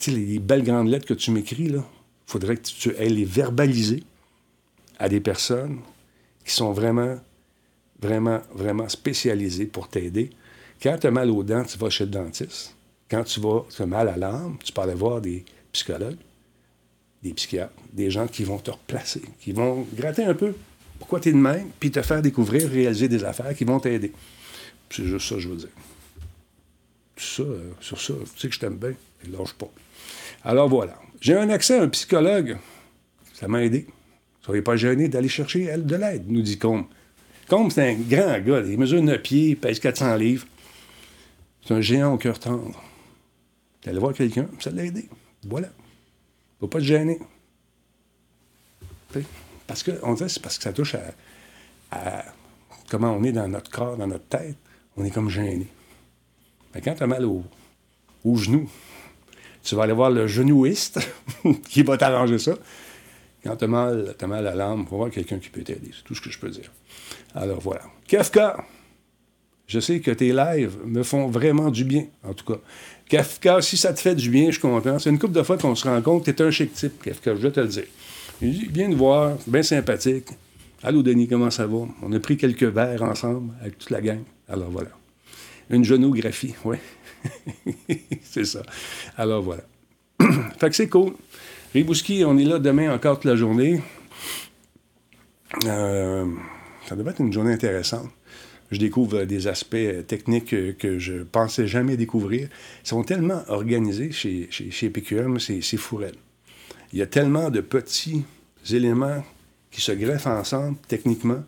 tu 0.00 0.10
sais, 0.10 0.16
les 0.16 0.40
belles 0.40 0.64
grandes 0.64 0.88
lettres 0.88 1.06
que 1.06 1.14
tu 1.14 1.30
m'écris, 1.30 1.68
là, 1.68 1.84
faudrait 2.26 2.56
que 2.56 2.62
tu 2.62 2.90
les 2.90 3.24
verbaliser 3.24 4.02
à 4.98 5.08
des 5.08 5.20
personnes 5.20 5.78
qui 6.44 6.52
sont 6.52 6.72
vraiment 6.72 7.16
vraiment, 8.00 8.40
vraiment 8.54 8.88
spécialisé 8.88 9.66
pour 9.66 9.88
t'aider. 9.88 10.30
Quand 10.82 10.98
tu 10.98 11.06
as 11.06 11.10
mal 11.10 11.30
aux 11.30 11.42
dents, 11.42 11.64
tu 11.64 11.78
vas 11.78 11.90
chez 11.90 12.04
le 12.04 12.10
dentiste. 12.10 12.74
Quand 13.10 13.24
tu 13.24 13.40
vas, 13.40 13.64
tu 13.74 13.82
as 13.82 13.86
mal 13.86 14.08
à 14.08 14.16
l'âme, 14.16 14.56
tu 14.62 14.72
peux 14.72 14.80
aller 14.80 14.94
voir 14.94 15.20
des 15.20 15.44
psychologues, 15.72 16.18
des 17.22 17.32
psychiatres, 17.34 17.72
des 17.92 18.10
gens 18.10 18.26
qui 18.26 18.44
vont 18.44 18.58
te 18.58 18.70
replacer, 18.70 19.22
qui 19.40 19.52
vont 19.52 19.86
gratter 19.94 20.24
un 20.24 20.34
peu 20.34 20.54
pourquoi 20.98 21.20
tu 21.20 21.28
es 21.28 21.32
de 21.32 21.38
même, 21.38 21.68
puis 21.78 21.90
te 21.90 22.00
faire 22.02 22.22
découvrir, 22.22 22.68
réaliser 22.68 23.08
des 23.08 23.24
affaires 23.24 23.54
qui 23.54 23.64
vont 23.64 23.80
t'aider. 23.80 24.12
C'est 24.90 25.04
juste 25.04 25.28
ça, 25.28 25.38
je 25.38 25.48
veux 25.48 25.56
dire. 25.56 25.68
Ça, 27.16 27.42
euh, 27.42 27.70
sur 27.80 28.00
ça, 28.00 28.14
tu 28.34 28.40
sais 28.40 28.48
que 28.48 28.54
je 28.54 28.60
t'aime 28.60 28.76
bien, 28.76 28.90
et 29.24 29.28
lâche 29.28 29.52
pas. 29.54 29.70
Alors 30.44 30.68
voilà. 30.68 30.98
J'ai 31.20 31.36
un 31.36 31.48
accès 31.48 31.78
à 31.78 31.82
un 31.82 31.88
psychologue. 31.88 32.58
Ça 33.32 33.48
m'a 33.48 33.62
aidé. 33.62 33.86
Soyez 34.42 34.62
pas 34.62 34.76
gênés 34.76 35.08
d'aller 35.08 35.28
chercher 35.28 35.74
de 35.76 35.96
l'aide, 35.96 36.24
nous 36.28 36.42
dit 36.42 36.58
Combe. 36.58 36.84
Combe, 37.48 37.70
c'est 37.70 37.90
un 37.90 37.94
grand 37.94 38.40
gars. 38.40 38.62
Il 38.66 38.78
mesure 38.78 39.02
9 39.02 39.22
pieds, 39.22 39.48
il 39.50 39.56
pèse 39.56 39.78
400 39.78 40.16
livres. 40.16 40.46
C'est 41.66 41.74
un 41.74 41.80
géant 41.80 42.14
au 42.14 42.18
cœur 42.18 42.38
tendre. 42.38 42.82
Tu 43.80 43.88
allé 43.88 43.98
voir 43.98 44.14
quelqu'un, 44.14 44.48
ça 44.60 44.70
l'a 44.70 44.84
aidé. 44.84 45.08
Voilà. 45.44 45.68
Faut 46.60 46.68
pas 46.68 46.78
te 46.78 46.84
gêner. 46.84 47.18
Parce 49.66 49.82
que, 49.82 49.92
on 50.02 50.14
dirait 50.14 50.28
c'est 50.28 50.42
parce 50.42 50.58
que 50.58 50.64
ça 50.64 50.72
touche 50.72 50.96
à, 51.90 52.24
comment 52.90 53.12
on 53.12 53.22
est 53.22 53.32
dans 53.32 53.48
notre 53.48 53.70
corps, 53.70 53.96
dans 53.96 54.06
notre 54.06 54.26
tête. 54.26 54.56
On 54.96 55.04
est 55.04 55.10
comme 55.10 55.30
gêné. 55.30 55.66
Mais 56.74 56.80
quand 56.80 56.94
tu 56.94 57.02
as 57.02 57.06
mal 57.06 57.24
au, 57.24 57.44
au 58.24 58.36
genou, 58.36 58.68
tu 59.62 59.74
vas 59.74 59.84
aller 59.84 59.92
voir 59.92 60.10
le 60.10 60.26
genouiste 60.26 61.00
qui 61.68 61.82
va 61.82 61.96
t'arranger 61.96 62.38
ça. 62.38 62.54
Quand 63.42 63.56
tu 63.56 63.64
as 63.64 63.68
mal, 63.68 64.14
as 64.18 64.26
mal 64.26 64.46
à 64.46 64.54
l'âme, 64.54 64.84
va 64.84 64.96
voir 64.96 65.10
quelqu'un 65.10 65.38
qui 65.38 65.50
peut 65.50 65.62
t'aider. 65.62 65.90
C'est 65.94 66.04
tout 66.04 66.14
ce 66.14 66.20
que 66.20 66.30
je 66.30 66.38
peux 66.38 66.50
dire. 66.50 66.70
Alors 67.34 67.60
voilà. 67.60 67.82
Kafka, 68.06 68.64
je 69.66 69.80
sais 69.80 70.00
que 70.00 70.10
tes 70.10 70.32
lives 70.32 70.76
me 70.84 71.02
font 71.02 71.28
vraiment 71.28 71.70
du 71.70 71.84
bien, 71.84 72.06
en 72.22 72.34
tout 72.34 72.44
cas. 72.44 72.60
Kafka, 73.08 73.60
si 73.62 73.76
ça 73.76 73.92
te 73.92 74.00
fait 74.00 74.14
du 74.14 74.30
bien, 74.30 74.46
je 74.46 74.52
suis 74.52 74.60
content. 74.60 74.98
C'est 74.98 75.10
une 75.10 75.18
couple 75.18 75.34
de 75.34 75.42
fois 75.42 75.56
qu'on 75.56 75.74
se 75.74 75.86
rend 75.88 76.00
compte 76.02 76.24
que 76.24 76.30
tu 76.30 76.42
es 76.42 76.46
un 76.46 76.50
chic 76.50 76.72
type, 76.72 77.02
Kafka, 77.02 77.34
je 77.34 77.40
vais 77.40 77.52
te 77.52 77.60
le 77.60 77.68
dire. 77.68 77.84
Il 78.42 78.70
viens 78.70 78.88
de 78.88 78.94
voir, 78.94 79.36
bien 79.46 79.62
sympathique. 79.62 80.28
Allô, 80.82 81.02
Denis, 81.02 81.28
comment 81.28 81.50
ça 81.50 81.66
va? 81.66 81.86
On 82.02 82.12
a 82.12 82.20
pris 82.20 82.36
quelques 82.36 82.64
verres 82.64 83.02
ensemble 83.02 83.54
avec 83.60 83.78
toute 83.78 83.90
la 83.90 84.00
gang. 84.00 84.20
Alors 84.48 84.70
voilà. 84.70 84.90
Une 85.70 85.84
genographie, 85.84 86.54
oui. 86.64 86.76
c'est 88.22 88.44
ça. 88.44 88.62
Alors 89.16 89.42
voilà. 89.42 89.62
fait 90.58 90.68
que 90.68 90.76
c'est 90.76 90.88
cool. 90.88 91.14
Ribouski, 91.72 92.24
on 92.24 92.36
est 92.38 92.44
là 92.44 92.58
demain 92.58 92.94
encore 92.94 93.16
toute 93.16 93.24
la 93.30 93.36
journée. 93.36 93.80
Euh, 95.64 96.26
ça 96.88 96.96
devrait 96.96 97.12
être 97.12 97.20
une 97.20 97.32
journée 97.32 97.52
intéressante. 97.52 98.10
Je 98.70 98.78
découvre 98.78 99.24
des 99.24 99.46
aspects 99.46 99.76
techniques 100.06 100.78
que 100.78 100.98
je 100.98 101.22
pensais 101.22 101.66
jamais 101.66 101.96
découvrir. 101.96 102.48
Ils 102.84 102.88
sont 102.88 103.04
tellement 103.04 103.42
organisés 103.48 104.10
chez, 104.10 104.48
chez, 104.50 104.90
PQM, 104.90 105.38
c'est 105.38 105.76
fourrel. 105.76 106.14
Il 106.92 106.98
y 106.98 107.02
a 107.02 107.06
tellement 107.06 107.50
de 107.50 107.60
petits 107.60 108.24
éléments 108.70 109.24
qui 109.70 109.80
se 109.80 109.92
greffent 109.92 110.26
ensemble 110.26 110.76
techniquement 110.88 111.42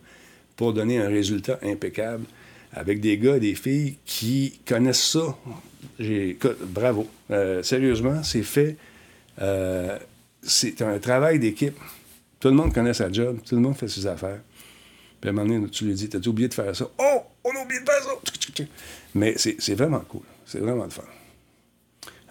pour 0.55 0.73
donner 0.73 0.99
un 0.99 1.07
résultat 1.07 1.59
impeccable 1.63 2.25
avec 2.73 2.99
des 2.99 3.17
gars 3.17 3.37
et 3.37 3.39
des 3.39 3.55
filles 3.55 3.97
qui 4.05 4.59
connaissent 4.67 5.11
ça. 5.11 5.37
Bravo. 6.67 7.07
Euh, 7.31 7.63
sérieusement, 7.63 8.23
c'est 8.23 8.43
fait. 8.43 8.77
Euh, 9.41 9.97
c'est 10.41 10.81
un 10.81 10.99
travail 10.99 11.39
d'équipe. 11.39 11.77
Tout 12.39 12.49
le 12.49 12.53
monde 12.53 12.73
connaît 12.73 12.93
sa 12.93 13.11
job, 13.11 13.39
tout 13.45 13.55
le 13.55 13.61
monde 13.61 13.75
fait 13.75 13.87
ses 13.87 14.05
affaires. 14.05 14.39
Puis 15.19 15.29
à 15.29 15.31
un 15.31 15.35
moment 15.35 15.47
donné, 15.47 15.69
tu 15.69 15.85
lui 15.85 15.93
dis, 15.93 16.09
t'as 16.09 16.19
oublié 16.27 16.47
de 16.47 16.53
faire 16.53 16.75
ça? 16.75 16.89
Oh, 16.97 17.21
on 17.43 17.49
a 17.49 17.63
oublié 17.63 17.81
de 17.81 17.85
faire 17.85 18.03
ça! 18.03 18.63
Mais 19.15 19.35
c'est 19.37 19.75
vraiment 19.75 19.99
cool. 20.01 20.21
C'est 20.45 20.59
vraiment 20.59 20.83
le 20.83 20.89
fun. 20.89 21.03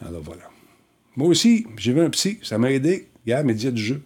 Alors 0.01 0.22
voilà. 0.22 0.49
Moi 1.16 1.28
aussi, 1.28 1.66
j'ai 1.78 1.93
vu 1.93 2.01
un 2.01 2.11
psy, 2.11 2.39
ça 2.43 2.59
m'a 2.59 2.70
aidé. 2.70 3.09
Gars, 3.26 3.43
média 3.43 3.70
du 3.70 3.82
jeu. 3.82 4.03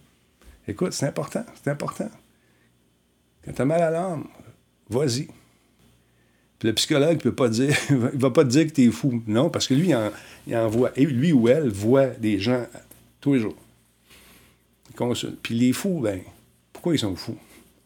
Écoute, 0.67 0.93
c'est 0.93 1.05
important, 1.05 1.45
c'est 1.61 1.69
important. 1.69 2.09
Quand 3.43 3.53
t'as 3.53 3.65
mal 3.65 3.81
à 3.81 3.89
l'âme, 3.89 4.27
vas-y. 4.89 5.27
Puis 6.59 6.67
le 6.67 6.73
psychologue 6.73 7.15
ne 7.15 7.21
peut 7.21 7.35
pas 7.35 7.49
dire, 7.49 7.75
il 7.89 8.19
va 8.19 8.29
pas 8.29 8.43
te 8.43 8.49
dire 8.49 8.67
que 8.67 8.71
tu 8.71 8.83
es 8.85 8.91
fou. 8.91 9.21
Non, 9.27 9.49
parce 9.49 9.67
que 9.67 9.73
lui, 9.73 9.93
il, 10.47 10.55
en, 10.55 10.69
voit. 10.69 10.91
Et 10.95 11.05
lui 11.05 11.33
ou 11.33 11.49
elle 11.49 11.69
voit 11.69 12.07
des 12.07 12.39
gens 12.39 12.65
tous 13.19 13.33
les 13.33 13.39
jours. 13.39 13.55
Puis 15.41 15.55
les 15.55 15.73
fous, 15.73 15.99
ben, 16.01 16.21
pourquoi 16.71 16.93
ils 16.93 16.99
sont 16.99 17.15
fous? 17.15 17.37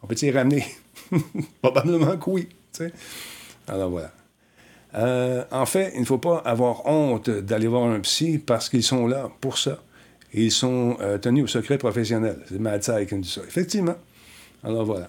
On 0.02 0.06
peut-ils 0.06 0.26
les 0.26 0.32
ramener? 0.32 0.64
Probablement 1.62 2.16
que 2.16 2.30
oui. 2.30 2.48
Alors 3.68 3.90
voilà. 3.90 4.12
Euh, 4.94 5.44
en 5.50 5.66
fait, 5.66 5.92
il 5.94 6.00
ne 6.00 6.06
faut 6.06 6.18
pas 6.18 6.38
avoir 6.38 6.86
honte 6.86 7.28
d'aller 7.28 7.66
voir 7.66 7.84
un 7.84 8.00
psy 8.00 8.38
parce 8.38 8.68
qu'ils 8.68 8.82
sont 8.82 9.06
là 9.06 9.30
pour 9.40 9.58
ça. 9.58 9.82
ils 10.32 10.52
sont 10.52 10.96
euh, 11.00 11.18
tenus 11.18 11.44
au 11.44 11.46
secret 11.46 11.78
professionnel. 11.78 12.38
C'est 12.48 12.58
Matsai 12.58 13.06
qui 13.06 13.18
dit 13.18 13.30
ça. 13.30 13.42
Effectivement. 13.46 13.96
Alors 14.64 14.84
voilà. 14.84 15.08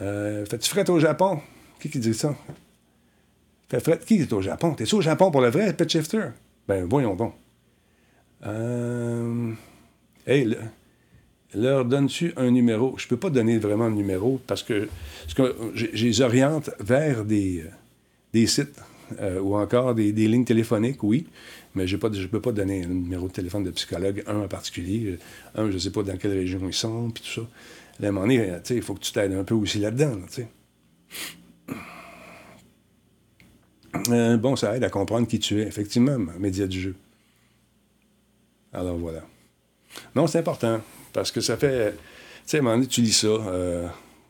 Euh, 0.00 0.46
Fais-tu 0.46 0.70
fret 0.70 0.88
au 0.90 0.98
Japon? 0.98 1.40
Qui 1.80 1.90
qui 1.90 1.98
dit 1.98 2.14
ça? 2.14 2.34
Fais 3.68 3.80
fret. 3.80 3.98
Qui 4.04 4.22
est 4.22 4.32
au 4.32 4.40
Japon? 4.40 4.74
T'es-tu 4.74 4.94
au 4.94 5.00
Japon 5.00 5.30
pour 5.30 5.40
le 5.40 5.50
vrai, 5.50 5.72
Pet 5.74 5.88
Shifter? 5.88 6.28
Ben, 6.66 6.86
voyons 6.88 7.14
donc. 7.14 7.34
Euh... 8.46 9.52
Hey, 10.26 10.56
leur 11.54 11.84
donnes-tu 11.84 12.32
un 12.36 12.50
numéro? 12.50 12.94
Je 12.98 13.06
ne 13.06 13.08
peux 13.08 13.16
pas 13.16 13.30
donner 13.30 13.58
vraiment 13.58 13.84
un 13.84 13.90
numéro 13.90 14.40
parce 14.46 14.62
que, 14.62 14.88
je, 15.74 15.86
les 15.86 16.20
oriente 16.20 16.70
vers 16.80 17.24
des, 17.24 17.64
des 18.32 18.46
sites 18.46 18.80
euh, 19.20 19.40
ou 19.40 19.56
encore 19.56 19.94
des, 19.94 20.12
lignes 20.12 20.44
téléphoniques, 20.44 21.02
oui, 21.02 21.26
mais 21.74 21.86
je 21.86 21.96
ne 21.96 22.26
peux 22.26 22.40
pas 22.40 22.52
donner 22.52 22.84
un 22.84 22.88
numéro 22.88 23.28
de 23.28 23.32
téléphone 23.32 23.64
de 23.64 23.70
psychologue, 23.70 24.22
un 24.26 24.40
en 24.40 24.48
particulier, 24.48 25.18
un, 25.54 25.68
je 25.68 25.74
ne 25.74 25.78
sais 25.78 25.90
pas 25.90 26.02
dans 26.02 26.16
quelle 26.16 26.32
région 26.32 26.60
ils 26.66 26.74
sont, 26.74 27.10
puis 27.10 27.22
tout 27.22 27.40
ça. 27.40 27.48
À 28.02 28.08
un 28.08 28.12
moment 28.12 28.26
donné, 28.26 28.52
il 28.70 28.82
faut 28.82 28.94
que 28.94 29.00
tu 29.00 29.12
t'aides 29.12 29.32
un 29.32 29.44
peu 29.44 29.54
aussi 29.54 29.78
là-dedans. 29.78 30.18
Euh, 34.10 34.36
bon, 34.36 34.54
ça 34.54 34.76
aide 34.76 34.84
à 34.84 34.90
comprendre 34.90 35.26
qui 35.26 35.38
tu 35.38 35.60
es, 35.60 35.66
effectivement, 35.66 36.18
média 36.38 36.66
du 36.66 36.80
jeu. 36.80 36.94
Alors 38.72 38.96
voilà. 38.96 39.22
Non, 40.14 40.26
c'est 40.26 40.38
important. 40.38 40.80
Parce 41.12 41.30
que 41.30 41.40
ça 41.40 41.56
fait. 41.56 41.92
Tu 41.92 41.98
sais, 42.46 42.56
à 42.56 42.60
un 42.60 42.62
moment 42.62 42.76
donné, 42.76 42.86
tu 42.86 43.00
lis 43.00 43.12
ça. 43.12 43.26
Euh, 43.26 43.86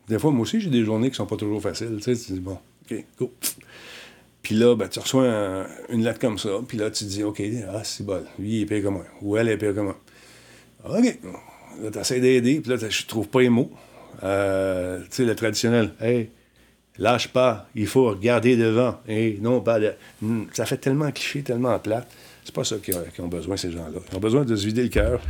des 0.07 0.19
fois, 0.19 0.31
moi 0.31 0.41
aussi, 0.41 0.59
j'ai 0.59 0.69
des 0.69 0.83
journées 0.83 1.09
qui 1.09 1.15
sont 1.15 1.25
pas 1.25 1.37
toujours 1.37 1.61
faciles. 1.61 1.99
Tu 2.01 2.15
sais, 2.15 2.33
dis, 2.33 2.39
bon, 2.39 2.57
OK, 2.89 3.05
go. 3.17 3.31
Puis 4.41 4.55
là, 4.55 4.75
ben, 4.75 4.87
tu 4.87 4.99
reçois 4.99 5.67
une 5.89 6.03
lettre 6.03 6.19
comme 6.19 6.39
ça. 6.39 6.49
Puis 6.67 6.77
là, 6.77 6.89
tu 6.89 7.03
te 7.03 7.09
dis, 7.09 7.23
OK, 7.23 7.41
ah, 7.71 7.83
c'est 7.83 8.05
bon. 8.05 8.23
Lui, 8.39 8.57
il 8.57 8.61
est 8.63 8.65
pire 8.65 8.83
que 8.83 8.87
moi. 8.87 9.05
Ou 9.21 9.37
elle 9.37 9.49
est 9.49 9.57
pire 9.57 9.75
que 9.75 9.81
moi. 9.81 9.97
OK. 10.85 11.19
Là, 11.81 11.91
tu 11.91 11.99
essaies 11.99 12.19
d'aider. 12.19 12.59
Puis 12.61 12.71
là, 12.71 12.77
je 12.89 13.05
trouve 13.05 13.27
pas 13.27 13.41
les 13.41 13.49
mots. 13.49 13.71
Euh, 14.23 14.99
tu 15.01 15.07
sais, 15.11 15.25
le 15.25 15.35
traditionnel. 15.35 15.93
Hey, 16.01 16.31
lâche 16.97 17.27
pas. 17.27 17.67
Il 17.75 17.87
faut 17.87 18.09
regarder 18.09 18.57
devant. 18.57 18.99
Hey, 19.07 19.39
non, 19.41 19.61
pas 19.61 19.79
de... 19.79 19.93
Hmm, 20.21 20.45
ça 20.53 20.65
fait 20.65 20.77
tellement 20.77 21.11
cliché, 21.11 21.43
tellement 21.43 21.77
plate. 21.79 22.09
C'est 22.43 22.55
pas 22.55 22.63
ça 22.63 22.77
qu'ils 22.77 22.95
ont, 23.19 23.27
besoin, 23.27 23.57
ces 23.57 23.71
gens-là. 23.71 23.99
Ils 24.11 24.17
ont 24.17 24.19
besoin 24.19 24.43
de 24.43 24.55
se 24.55 24.65
vider 24.65 24.83
le 24.83 24.89
cœur 24.89 25.21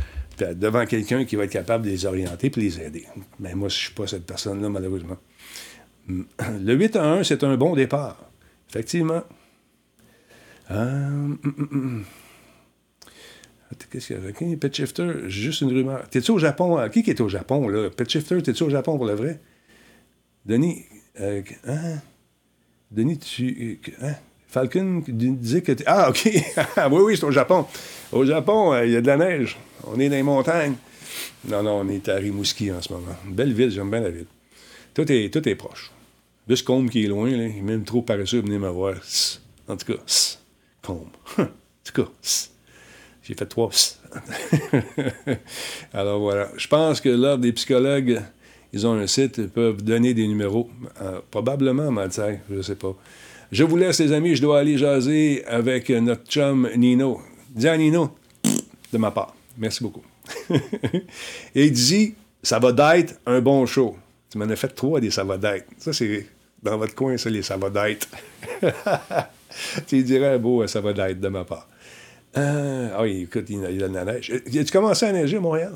devant 0.42 0.86
quelqu'un 0.86 1.24
qui 1.24 1.36
va 1.36 1.44
être 1.44 1.50
capable 1.50 1.84
de 1.84 1.90
les 1.90 2.06
orienter 2.06 2.50
et 2.54 2.60
les 2.60 2.80
aider. 2.80 3.06
Mais 3.38 3.54
moi, 3.54 3.68
je 3.68 3.76
ne 3.76 3.80
suis 3.80 3.94
pas 3.94 4.06
cette 4.06 4.26
personne-là, 4.26 4.68
malheureusement. 4.68 5.16
Le 6.08 6.74
8 6.74 6.96
à 6.96 7.04
1, 7.04 7.24
c'est 7.24 7.44
un 7.44 7.56
bon 7.56 7.74
départ. 7.74 8.30
Effectivement. 8.68 9.22
Euh, 10.70 11.06
hum, 11.06 11.38
hum, 11.44 11.68
hum. 11.72 12.04
Qu'est-ce 13.90 14.08
qu'il 14.08 14.16
y 14.16 14.26
a? 14.26 14.30
Okay, 14.30 14.56
Pet 14.56 14.74
Shifter, 14.74 15.28
juste 15.28 15.60
une 15.60 15.72
rumeur. 15.72 16.08
T'es-tu 16.08 16.32
au 16.32 16.38
Japon? 16.38 16.78
Euh, 16.78 16.88
qui 16.88 17.02
qui 17.02 17.10
est 17.10 17.20
au 17.20 17.28
Japon, 17.28 17.68
là? 17.68 17.88
Pet 17.90 18.08
Shifter, 18.08 18.42
t'es-tu 18.42 18.64
au 18.64 18.70
Japon 18.70 18.96
pour 18.96 19.06
le 19.06 19.14
vrai? 19.14 19.40
Denis, 20.44 20.84
euh, 21.20 21.42
hein? 21.66 21.98
Denis, 22.90 23.18
tu. 23.18 23.80
Hein? 24.02 24.14
Falcon 24.48 25.02
disait 25.06 25.62
que. 25.62 25.72
Ah, 25.86 26.10
OK. 26.10 26.24
oui, 26.90 27.00
oui, 27.02 27.16
c'est 27.16 27.24
au 27.24 27.30
Japon. 27.30 27.66
Au 28.10 28.24
Japon, 28.24 28.72
euh, 28.72 28.86
il 28.86 28.92
y 28.92 28.96
a 28.96 29.00
de 29.00 29.06
la 29.06 29.16
neige. 29.16 29.56
On 29.86 29.98
est 29.98 30.08
dans 30.08 30.16
les 30.16 30.22
montagnes. 30.22 30.74
Non, 31.48 31.62
non, 31.62 31.80
on 31.80 31.88
est 31.88 32.08
à 32.08 32.16
Rimouski 32.16 32.70
en 32.70 32.80
ce 32.80 32.92
moment. 32.92 33.16
belle 33.26 33.52
ville, 33.52 33.70
j'aime 33.70 33.90
bien 33.90 34.00
la 34.00 34.10
ville. 34.10 34.26
Tout 34.94 35.10
est, 35.10 35.32
tout 35.32 35.48
est 35.48 35.54
proche. 35.54 35.90
Juste 36.48 36.66
Combe 36.66 36.90
qui 36.90 37.04
est 37.04 37.08
loin, 37.08 37.30
là, 37.30 37.46
il 37.46 37.58
est 37.58 37.62
même 37.62 37.84
trop 37.84 38.02
paresseux, 38.02 38.40
venez 38.40 38.58
me 38.58 38.68
voir. 38.68 38.94
En 39.68 39.76
tout 39.76 39.92
cas, 39.92 40.00
Combe. 40.82 41.08
en 41.38 41.44
tout 41.84 42.02
cas, 42.02 42.10
j'ai 43.22 43.34
fait 43.34 43.46
trois. 43.46 43.70
Alors 45.92 46.20
voilà. 46.20 46.48
Je 46.56 46.66
pense 46.66 47.00
que 47.00 47.08
là, 47.08 47.36
des 47.36 47.52
psychologues, 47.52 48.20
ils 48.72 48.86
ont 48.86 48.94
un 48.94 49.06
site, 49.06 49.38
ils 49.38 49.48
peuvent 49.48 49.82
donner 49.82 50.14
des 50.14 50.26
numéros. 50.26 50.68
Euh, 51.00 51.20
probablement, 51.30 51.90
Matsai, 51.90 52.40
je 52.50 52.56
ne 52.56 52.62
sais 52.62 52.76
pas. 52.76 52.94
Je 53.52 53.64
vous 53.64 53.76
laisse, 53.76 53.98
les 54.00 54.12
amis, 54.12 54.36
je 54.36 54.42
dois 54.42 54.60
aller 54.60 54.78
jaser 54.78 55.44
avec 55.46 55.90
notre 55.90 56.26
chum 56.26 56.68
Nino. 56.76 57.20
Dis 57.50 57.68
à 57.68 57.76
Nino, 57.76 58.16
de 58.92 58.98
ma 58.98 59.10
part. 59.10 59.34
Merci 59.60 59.82
beaucoup. 59.84 60.02
Et 61.54 61.66
il 61.66 61.72
dit, 61.72 62.14
ça 62.42 62.58
va 62.58 62.72
d'être 62.72 63.20
un 63.26 63.40
bon 63.40 63.66
show. 63.66 63.96
Tu 64.30 64.38
m'en 64.38 64.48
as 64.48 64.56
fait 64.56 64.68
trois 64.68 65.00
des 65.00 65.10
ça 65.10 65.22
va 65.22 65.36
d'être. 65.36 65.66
Ça, 65.78 65.92
c'est 65.92 66.26
dans 66.62 66.78
votre 66.78 66.94
coin, 66.94 67.16
ça, 67.18 67.28
les 67.28 67.42
ça 67.42 67.58
va 67.58 67.68
d'être. 67.68 68.08
tu 69.86 70.02
dirais 70.02 70.38
beau 70.38 70.66
ça 70.66 70.80
va 70.80 70.94
d'être 70.94 71.20
de 71.20 71.28
ma 71.28 71.44
part. 71.44 71.68
Euh, 72.38 72.90
ah 72.96 73.02
oui, 73.02 73.22
écoute, 73.22 73.44
il, 73.50 73.60
y 73.60 73.82
a 73.82 73.88
de 73.88 73.94
la 73.94 74.04
neige. 74.04 74.32
Tu 74.50 74.64
commencé 74.66 75.04
à 75.04 75.12
neiger 75.12 75.36
à 75.36 75.40
Montréal? 75.40 75.74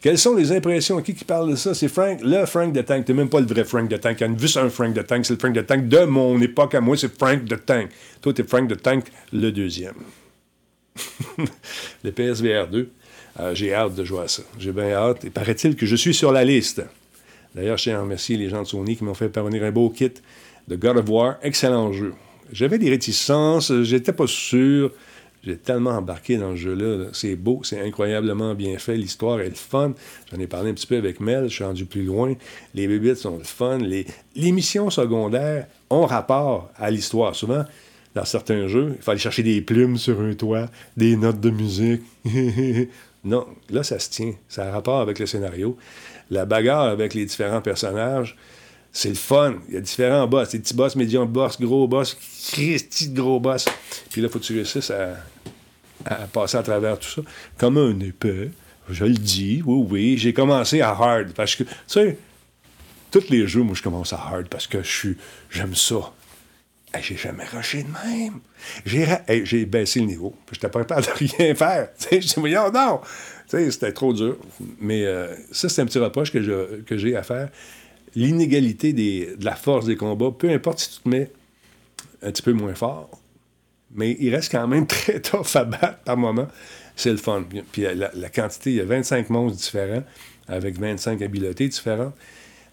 Quelles 0.00 0.18
sont 0.18 0.34
les 0.34 0.50
impressions? 0.50 1.00
Qui 1.02 1.14
qui 1.14 1.24
parle 1.24 1.50
de 1.50 1.56
ça? 1.56 1.74
C'est 1.74 1.88
Frank, 1.88 2.20
le 2.22 2.46
Frank 2.46 2.72
de 2.72 2.80
Tank. 2.80 3.04
T'es 3.04 3.12
même 3.12 3.28
pas 3.28 3.40
le 3.40 3.46
vrai 3.46 3.64
Frank 3.64 3.88
de 3.88 3.96
Tank. 3.96 4.20
Il 4.20 4.26
y 4.26 4.34
a 4.34 4.38
juste 4.38 4.56
un 4.56 4.70
Frank 4.70 4.92
de 4.92 5.02
Tank. 5.02 5.24
C'est 5.24 5.34
le 5.34 5.38
Frank 5.38 5.52
de 5.52 5.60
Tank 5.60 5.88
de 5.88 6.04
mon 6.04 6.40
époque 6.40 6.74
à 6.74 6.80
moi. 6.80 6.96
C'est 6.96 7.16
Frank 7.16 7.44
de 7.44 7.56
Tank. 7.56 7.90
Toi, 8.22 8.32
t'es 8.32 8.44
Frank 8.44 8.68
de 8.68 8.74
Tank, 8.76 9.04
le 9.32 9.52
deuxième. 9.52 9.94
le 12.04 12.12
PSVR 12.12 12.68
2. 12.68 12.90
Euh, 13.38 13.54
j'ai 13.54 13.74
hâte 13.74 13.94
de 13.94 14.04
jouer 14.04 14.22
à 14.22 14.28
ça. 14.28 14.42
J'ai 14.58 14.72
bien 14.72 14.92
hâte. 14.92 15.24
Et 15.24 15.30
paraît-il 15.30 15.76
que 15.76 15.86
je 15.86 15.96
suis 15.96 16.14
sur 16.14 16.32
la 16.32 16.44
liste. 16.44 16.82
D'ailleurs, 17.54 17.76
je 17.76 17.84
tiens 17.84 17.98
à 17.98 18.02
remercier 18.02 18.36
les 18.36 18.48
gens 18.48 18.62
de 18.62 18.66
Sony 18.66 18.96
qui 18.96 19.04
m'ont 19.04 19.14
fait 19.14 19.28
parvenir 19.28 19.64
un 19.64 19.70
beau 19.70 19.90
kit 19.90 20.12
de 20.68 20.76
God 20.76 20.98
of 20.98 21.08
War. 21.08 21.36
Excellent 21.42 21.92
jeu. 21.92 22.14
J'avais 22.52 22.78
des 22.78 22.90
réticences. 22.90 23.72
J'étais 23.82 24.12
pas 24.12 24.26
sûr. 24.26 24.92
J'ai 25.46 25.56
tellement 25.56 25.90
embarqué 25.90 26.38
dans 26.38 26.52
ce 26.52 26.56
jeu-là. 26.56 27.06
C'est 27.12 27.36
beau, 27.36 27.60
c'est 27.62 27.80
incroyablement 27.80 28.54
bien 28.54 28.78
fait. 28.78 28.96
L'histoire 28.96 29.40
est 29.40 29.48
le 29.48 29.54
fun. 29.54 29.92
J'en 30.32 30.40
ai 30.40 30.48
parlé 30.48 30.70
un 30.70 30.74
petit 30.74 30.88
peu 30.88 30.96
avec 30.96 31.20
Mel, 31.20 31.48
je 31.48 31.54
suis 31.54 31.64
rendu 31.64 31.84
plus 31.84 32.02
loin. 32.02 32.34
Les 32.74 32.88
bébites 32.88 33.18
sont 33.18 33.38
le 33.38 33.44
fun. 33.44 33.78
Les, 33.78 34.06
les 34.34 34.50
missions 34.50 34.90
secondaires 34.90 35.68
ont 35.88 36.04
rapport 36.04 36.70
à 36.76 36.90
l'histoire. 36.90 37.36
Souvent, 37.36 37.64
dans 38.16 38.24
certains 38.24 38.66
jeux, 38.66 38.94
il 38.96 39.02
fallait 39.02 39.18
chercher 39.18 39.42
des 39.44 39.60
plumes 39.60 39.96
sur 39.98 40.20
un 40.20 40.34
toit, 40.34 40.68
des 40.96 41.16
notes 41.16 41.40
de 41.40 41.50
musique. 41.50 42.02
non, 43.24 43.46
là, 43.70 43.82
ça 43.82 43.98
se 43.98 44.10
tient. 44.10 44.32
Ça 44.48 44.66
a 44.66 44.72
rapport 44.72 45.00
avec 45.00 45.18
le 45.18 45.26
scénario. 45.26 45.76
La 46.30 46.46
bagarre 46.46 46.86
avec 46.86 47.14
les 47.14 47.24
différents 47.24 47.60
personnages, 47.60 48.36
c'est 48.90 49.10
le 49.10 49.14
fun. 49.14 49.56
Il 49.68 49.74
y 49.74 49.76
a 49.76 49.80
différents 49.80 50.26
boss. 50.26 50.48
Des 50.48 50.58
petits 50.58 50.74
boss, 50.74 50.96
médium 50.96 51.28
boss, 51.28 51.60
gros 51.60 51.86
boss, 51.86 52.16
Christy 52.52 53.10
gros 53.10 53.38
boss. 53.38 53.66
Puis 54.10 54.20
là, 54.20 54.28
il 54.28 54.32
faut 54.32 54.38
que 54.38 54.44
tu 54.44 54.54
réussisses 54.54 54.90
à 54.90 55.16
à 56.06 56.26
passer 56.26 56.56
à 56.56 56.62
travers 56.62 56.98
tout 56.98 57.08
ça, 57.08 57.22
comme 57.58 57.78
un 57.78 57.98
épée. 58.00 58.50
Je 58.88 59.04
le 59.04 59.14
dis, 59.14 59.62
oui, 59.66 59.86
oui. 59.90 60.18
J'ai 60.18 60.32
commencé 60.32 60.80
à 60.80 60.90
hard 60.90 61.32
parce 61.32 61.56
que, 61.56 61.64
tu 61.64 61.70
sais, 61.86 62.16
tous 63.10 63.28
les 63.30 63.46
jeux, 63.46 63.62
moi, 63.62 63.74
je 63.74 63.82
commence 63.82 64.12
à 64.12 64.16
hard 64.16 64.48
parce 64.48 64.66
que 64.66 64.82
je 64.82 64.88
suis, 64.88 65.16
j'aime 65.50 65.74
ça. 65.74 66.12
J'ai 67.00 67.16
jamais 67.16 67.44
rushé 67.44 67.82
de 67.82 67.88
même. 67.88 68.40
J'ai, 68.84 69.06
j'ai 69.44 69.64
baissé 69.64 70.00
le 70.00 70.06
niveau. 70.06 70.34
Je 70.50 70.56
n'étais 70.56 70.68
pas 70.68 70.80
capable 70.80 71.06
de 71.06 71.34
rien 71.34 71.54
faire. 71.54 71.88
je 72.10 72.18
dis, 72.18 72.34
voyons, 72.36 72.70
non. 72.72 73.00
c'était 73.48 73.92
trop 73.92 74.12
dur. 74.12 74.36
Mais 74.80 75.04
euh, 75.04 75.34
ça, 75.52 75.68
c'est 75.68 75.82
un 75.82 75.86
petit 75.86 75.98
reproche 75.98 76.32
que, 76.32 76.82
que 76.82 76.96
j'ai 76.96 77.16
à 77.16 77.22
faire. 77.22 77.50
L'inégalité 78.14 78.92
de 78.92 79.44
la 79.44 79.54
force 79.54 79.86
des 79.86 79.96
combats, 79.96 80.30
peu 80.36 80.50
importe 80.50 80.78
si 80.80 80.96
tu 80.96 81.02
te 81.02 81.08
mets 81.08 81.30
un 82.22 82.30
petit 82.30 82.42
peu 82.42 82.52
moins 82.52 82.74
fort, 82.74 83.10
mais 83.94 84.16
il 84.20 84.34
reste 84.34 84.50
quand 84.52 84.66
même 84.66 84.86
très 84.86 85.20
tough 85.20 85.54
à 85.54 85.64
battre 85.64 85.98
par 86.04 86.16
moment. 86.16 86.48
C'est 86.94 87.10
le 87.10 87.18
fun. 87.18 87.44
Puis 87.72 87.84
la, 87.94 88.30
quantité, 88.30 88.70
il 88.70 88.76
y 88.76 88.80
a 88.80 88.84
25 88.84 89.28
monstres 89.28 89.58
différents, 89.58 90.02
avec 90.48 90.78
25 90.78 91.20
habiletés 91.20 91.68
différentes. 91.68 92.14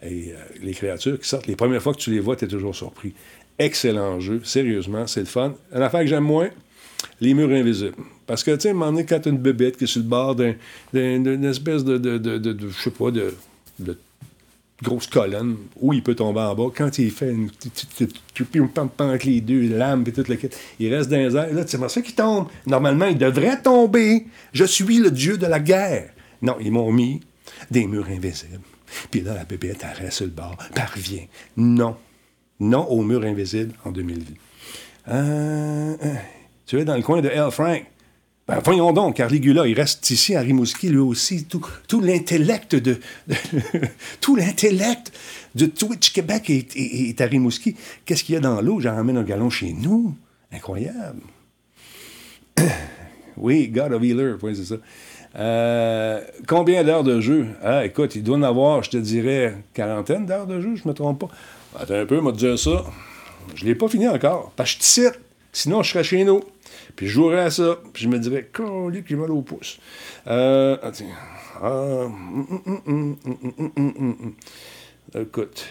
Et 0.01 0.32
euh, 0.32 0.36
les 0.61 0.74
créatures 0.74 1.19
qui 1.19 1.28
sortent, 1.28 1.47
les 1.47 1.55
premières 1.55 1.82
fois 1.82 1.93
que 1.93 1.99
tu 1.99 2.11
les 2.11 2.19
vois, 2.19 2.36
tu 2.36 2.45
es 2.45 2.47
toujours 2.47 2.76
surpris. 2.76 3.13
Excellent 3.60 4.20
jeu, 4.20 4.41
sérieusement, 4.43 5.08
c'est 5.08 5.22
le 5.22 5.26
fun. 5.26 5.56
Une 5.74 5.82
affaire 5.82 6.01
que 6.01 6.08
j'aime 6.08 6.24
moins, 6.24 6.49
les 7.22 7.34
murs 7.34 7.49
invisibles. 7.49 7.95
Parce 8.26 8.43
que, 8.43 8.51
tu 8.51 8.62
sais, 8.62 8.68
à 8.70 8.72
un 8.72 8.74
moment 8.76 8.91
donné, 8.91 9.06
quand 9.06 9.20
tu 9.20 9.30
une 9.30 9.38
bébête 9.38 9.78
qui 9.78 9.84
est 9.84 9.88
sur 9.88 10.01
le 10.01 10.08
bord 10.08 10.36
d'une 10.36 11.45
espèce 11.45 11.84
de, 11.84 11.97
de, 11.97 12.18
de, 12.18 12.70
sais 12.72 12.91
pas, 12.91 13.12
de, 13.12 13.34
grosse 14.82 15.08
colonne 15.08 15.56
où 15.80 15.93
il 15.93 16.04
peut 16.04 16.16
tomber 16.16 16.41
en 16.41 16.56
bas. 16.56 16.72
Quand 16.76 16.97
il 16.99 17.10
fait 17.10 17.32
une 17.32 17.49
avec 18.99 19.24
les 19.24 19.41
deux 19.41 19.70
lames 19.70 20.04
et 20.06 20.12
tout 20.12 20.24
le 20.28 20.38
il 20.80 20.93
reste 20.93 21.10
dans 21.10 21.18
les 21.18 21.36
airs. 21.36 21.54
Là, 21.54 21.64
c'est 21.66 21.89
ça 21.89 22.01
qu'il 22.01 22.16
tombe. 22.16 22.47
Normalement, 22.66 23.06
il 23.06 23.18
devrait 23.18 23.62
tomber. 23.62 24.26
Je 24.51 24.66
suis 24.66 24.97
le 24.97 25.10
dieu 25.10 25.38
de 25.38 25.45
la 25.45 25.60
guerre. 25.60 26.10
Non, 26.41 26.58
ils 26.60 26.72
m'ont 26.72 26.91
mis 26.91 27.22
des 27.72 27.88
murs 27.88 28.08
invisibles. 28.10 28.60
Puis 29.10 29.22
là, 29.22 29.34
la 29.34 29.45
bébête, 29.45 29.84
elle 29.84 30.06
reste 30.06 30.18
sur 30.18 30.26
le 30.26 30.32
bord, 30.32 30.58
parvient. 30.76 31.26
Non. 31.58 31.95
Non 32.64 32.88
au 32.88 33.01
mur 33.01 33.24
invisible 33.24 33.74
en 33.84 33.91
2020. 33.91 34.36
Euh, 35.09 35.97
euh, 36.01 36.14
tu 36.66 36.80
es 36.80 36.86
dans 36.86 36.95
le 36.95 37.01
coin 37.01 37.22
de 37.22 37.28
L. 37.28 37.51
Frank. 37.51 37.86
Ben, 38.47 38.59
voyons 38.64 38.93
donc, 38.93 39.18
Carligula, 39.18 39.68
il 39.68 39.74
reste 39.74 40.09
ici 40.09 40.34
à 40.34 40.39
Rimouski, 40.39 40.88
lui 40.88 40.97
aussi. 40.97 41.43
Tout, 41.43 41.61
tout 41.89 41.99
l'intellect 41.99 42.76
de, 42.76 42.99
tout 44.22 44.38
l'intellect 44.38 45.11
de 45.55 45.66
Twitch 45.66 46.14
Québec 46.14 46.49
est, 46.49 47.20
à 47.20 47.26
Rimouski. 47.26 47.76
Qu'est-ce 48.05 48.24
qu'il 48.24 48.36
y 48.36 48.38
a 48.38 48.41
dans 48.41 48.61
l'eau? 48.61 48.80
J'en 48.80 48.95
ramène 48.95 49.18
un 49.18 49.24
galon 49.24 49.49
chez 49.49 49.74
nous. 49.74 50.16
Incroyable. 50.49 51.22
oui, 53.38 53.68
God 53.68 53.91
of 53.91 54.03
Healer, 54.03 54.38
c'est 54.41 54.66
ça. 54.66 54.76
Euh, 55.36 56.21
combien 56.47 56.84
d'heures 56.84 57.03
de 57.03 57.19
jeu? 57.19 57.47
Ah, 57.63 57.86
écoute, 57.86 58.15
il 58.15 58.23
doit 58.23 58.38
en 58.38 58.43
avoir, 58.43 58.84
je 58.84 58.91
te 58.91 58.97
dirais, 58.97 59.57
quarantaine 59.73 60.25
d'heures 60.25 60.47
de 60.47 60.61
jeu, 60.61 60.75
je 60.75 60.88
me 60.88 60.93
trompe 60.93 61.19
pas. 61.21 61.29
Attends 61.79 61.95
un 61.95 62.05
peu, 62.05 62.21
m'a 62.21 62.31
dire 62.31 62.57
ça. 62.57 62.86
Je 63.55 63.65
l'ai 63.65 63.75
pas 63.75 63.88
fini 63.88 64.07
encore, 64.07 64.51
parce 64.55 64.71
que 64.71 64.75
je 64.75 64.79
te 64.79 64.86
cite. 64.86 65.19
Sinon, 65.51 65.84
je 65.84 65.91
serais 65.91 66.03
chez 66.03 66.23
nous. 66.23 66.41
Puis 66.95 67.07
je 67.07 67.13
jouerais 67.13 67.41
à 67.41 67.51
ça. 67.51 67.77
Puis 67.93 68.03
je 68.03 68.09
me 68.09 68.19
dirais, 68.19 68.49
lui 68.89 69.03
qui 69.03 69.15
mal 69.15 69.31
au 69.31 69.41
pouce. 69.41 69.79
Euh. 70.27 70.77
Ah, 71.61 72.07
Écoute. 75.15 75.65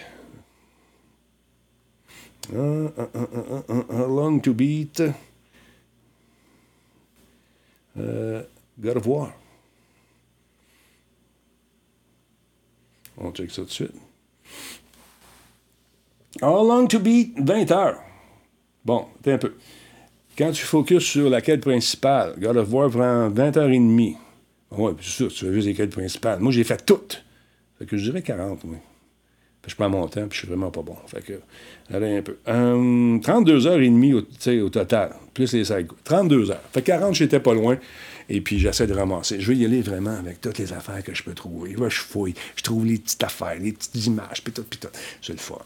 long 4.08 4.40
to 4.40 4.54
beat. 4.54 5.02
Euh, 7.98 8.42
God 8.80 8.96
of 8.96 9.06
War. 9.06 9.32
On 13.18 13.30
check 13.32 13.50
ça 13.50 13.62
tout 13.62 13.68
de 13.68 13.72
suite. 13.72 13.94
How 16.40 16.66
long 16.66 16.86
to 16.86 16.98
beat? 16.98 17.38
20 17.38 17.70
heures? 17.70 18.00
Bon, 18.84 19.06
t'es 19.22 19.32
un 19.32 19.38
peu. 19.38 19.54
Quand 20.36 20.50
tu 20.50 20.64
focuses 20.64 21.04
sur 21.04 21.28
la 21.28 21.40
quête 21.40 21.60
principale, 21.60 22.34
God 22.38 22.56
of 22.56 22.72
War 22.72 22.90
prend 22.90 23.28
20 23.28 23.56
heures 23.58 23.68
et 23.68 23.78
demie. 23.78 24.16
Oui, 24.70 24.92
c'est 25.00 25.10
sûr, 25.10 25.28
tu 25.28 25.46
as 25.46 25.52
juste 25.52 25.66
les 25.66 25.74
quêtes 25.74 25.90
principales. 25.90 26.40
Moi, 26.40 26.52
j'ai 26.52 26.64
fait 26.64 26.84
toutes. 26.84 27.22
Fait 27.78 27.84
que 27.84 27.96
je 27.96 28.04
dirais 28.04 28.22
40, 28.22 28.60
oui. 28.64 28.78
Puis 29.60 29.70
je 29.70 29.76
prends 29.76 29.90
mon 29.90 30.08
temps, 30.08 30.26
puis 30.26 30.32
je 30.32 30.38
suis 30.38 30.48
vraiment 30.48 30.70
pas 30.70 30.82
bon. 30.82 30.96
Fait 31.06 31.22
que, 31.22 31.34
allez 31.92 32.16
un 32.16 32.22
peu. 32.22 32.36
32 32.44 33.66
heures 33.66 33.80
et 33.80 33.88
demie 33.88 34.14
au, 34.14 34.22
total, 34.70 35.14
plus 35.34 35.52
les 35.52 35.64
5. 35.64 35.86
32 36.02 36.50
heures. 36.50 36.60
Fait 36.72 36.82
40, 36.82 37.14
j'étais 37.14 37.38
pas 37.38 37.54
loin. 37.54 37.76
Et 38.34 38.40
puis, 38.40 38.58
j'essaie 38.58 38.86
de 38.86 38.94
ramasser. 38.94 39.38
Je 39.40 39.52
vais 39.52 39.58
y 39.58 39.66
aller 39.66 39.82
vraiment 39.82 40.16
avec 40.16 40.40
toutes 40.40 40.56
les 40.56 40.72
affaires 40.72 41.04
que 41.04 41.14
je 41.14 41.22
peux 41.22 41.34
trouver. 41.34 41.76
je 41.76 42.00
fouille. 42.00 42.32
Je 42.56 42.62
trouve 42.62 42.86
les 42.86 42.96
petites 42.96 43.22
affaires, 43.22 43.58
les 43.60 43.72
petites 43.72 44.06
images, 44.06 44.42
puis 44.42 44.54
tout, 44.54 44.62
puis 44.62 44.78
tout. 44.78 44.88
C'est 45.20 45.34
le 45.34 45.38
fun. 45.38 45.58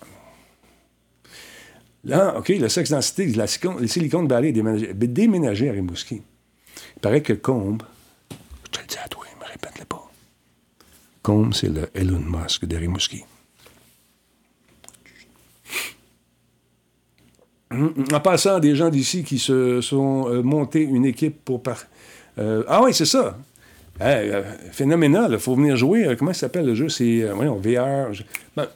Là, 2.02 2.36
OK, 2.36 2.48
le 2.48 2.68
sexe 2.68 2.90
densité, 2.90 3.26
la 3.28 3.46
les 3.78 3.86
silicones 3.86 4.26
Valley 4.26 4.48
est 4.48 5.06
déménagé, 5.06 5.68
à 5.68 5.72
Rimouski. 5.72 6.22
Il 6.96 7.00
paraît 7.00 7.22
que 7.22 7.34
Combe, 7.34 7.84
je 8.64 8.70
te 8.70 8.80
le 8.80 8.86
dis 8.88 8.98
à 8.98 9.06
toi, 9.06 9.24
ne 9.32 9.44
me 9.44 9.48
répète-le 9.48 9.84
pas. 9.84 10.10
Combe, 11.22 11.54
c'est 11.54 11.68
le 11.68 11.88
Elon 11.94 12.18
Musk 12.18 12.64
de 12.64 12.76
Rimouski. 12.76 13.22
En 17.70 18.20
passant, 18.20 18.58
des 18.58 18.74
gens 18.74 18.90
d'ici 18.90 19.22
qui 19.22 19.38
se 19.38 19.80
sont 19.80 20.28
euh, 20.28 20.42
montés 20.42 20.82
une 20.82 21.04
équipe 21.04 21.44
pour. 21.44 21.62
Par... 21.62 21.86
Euh, 22.38 22.62
ah 22.68 22.82
oui, 22.82 22.92
c'est 22.92 23.06
ça. 23.06 23.36
Euh, 24.00 24.42
phénoménal, 24.72 25.32
il 25.32 25.38
faut 25.38 25.54
venir 25.54 25.76
jouer. 25.76 26.14
comment 26.18 26.32
ça 26.32 26.40
s'appelle 26.40 26.66
le 26.66 26.74
jeu? 26.74 26.88
C'est, 26.88 27.22
VR. 27.22 28.10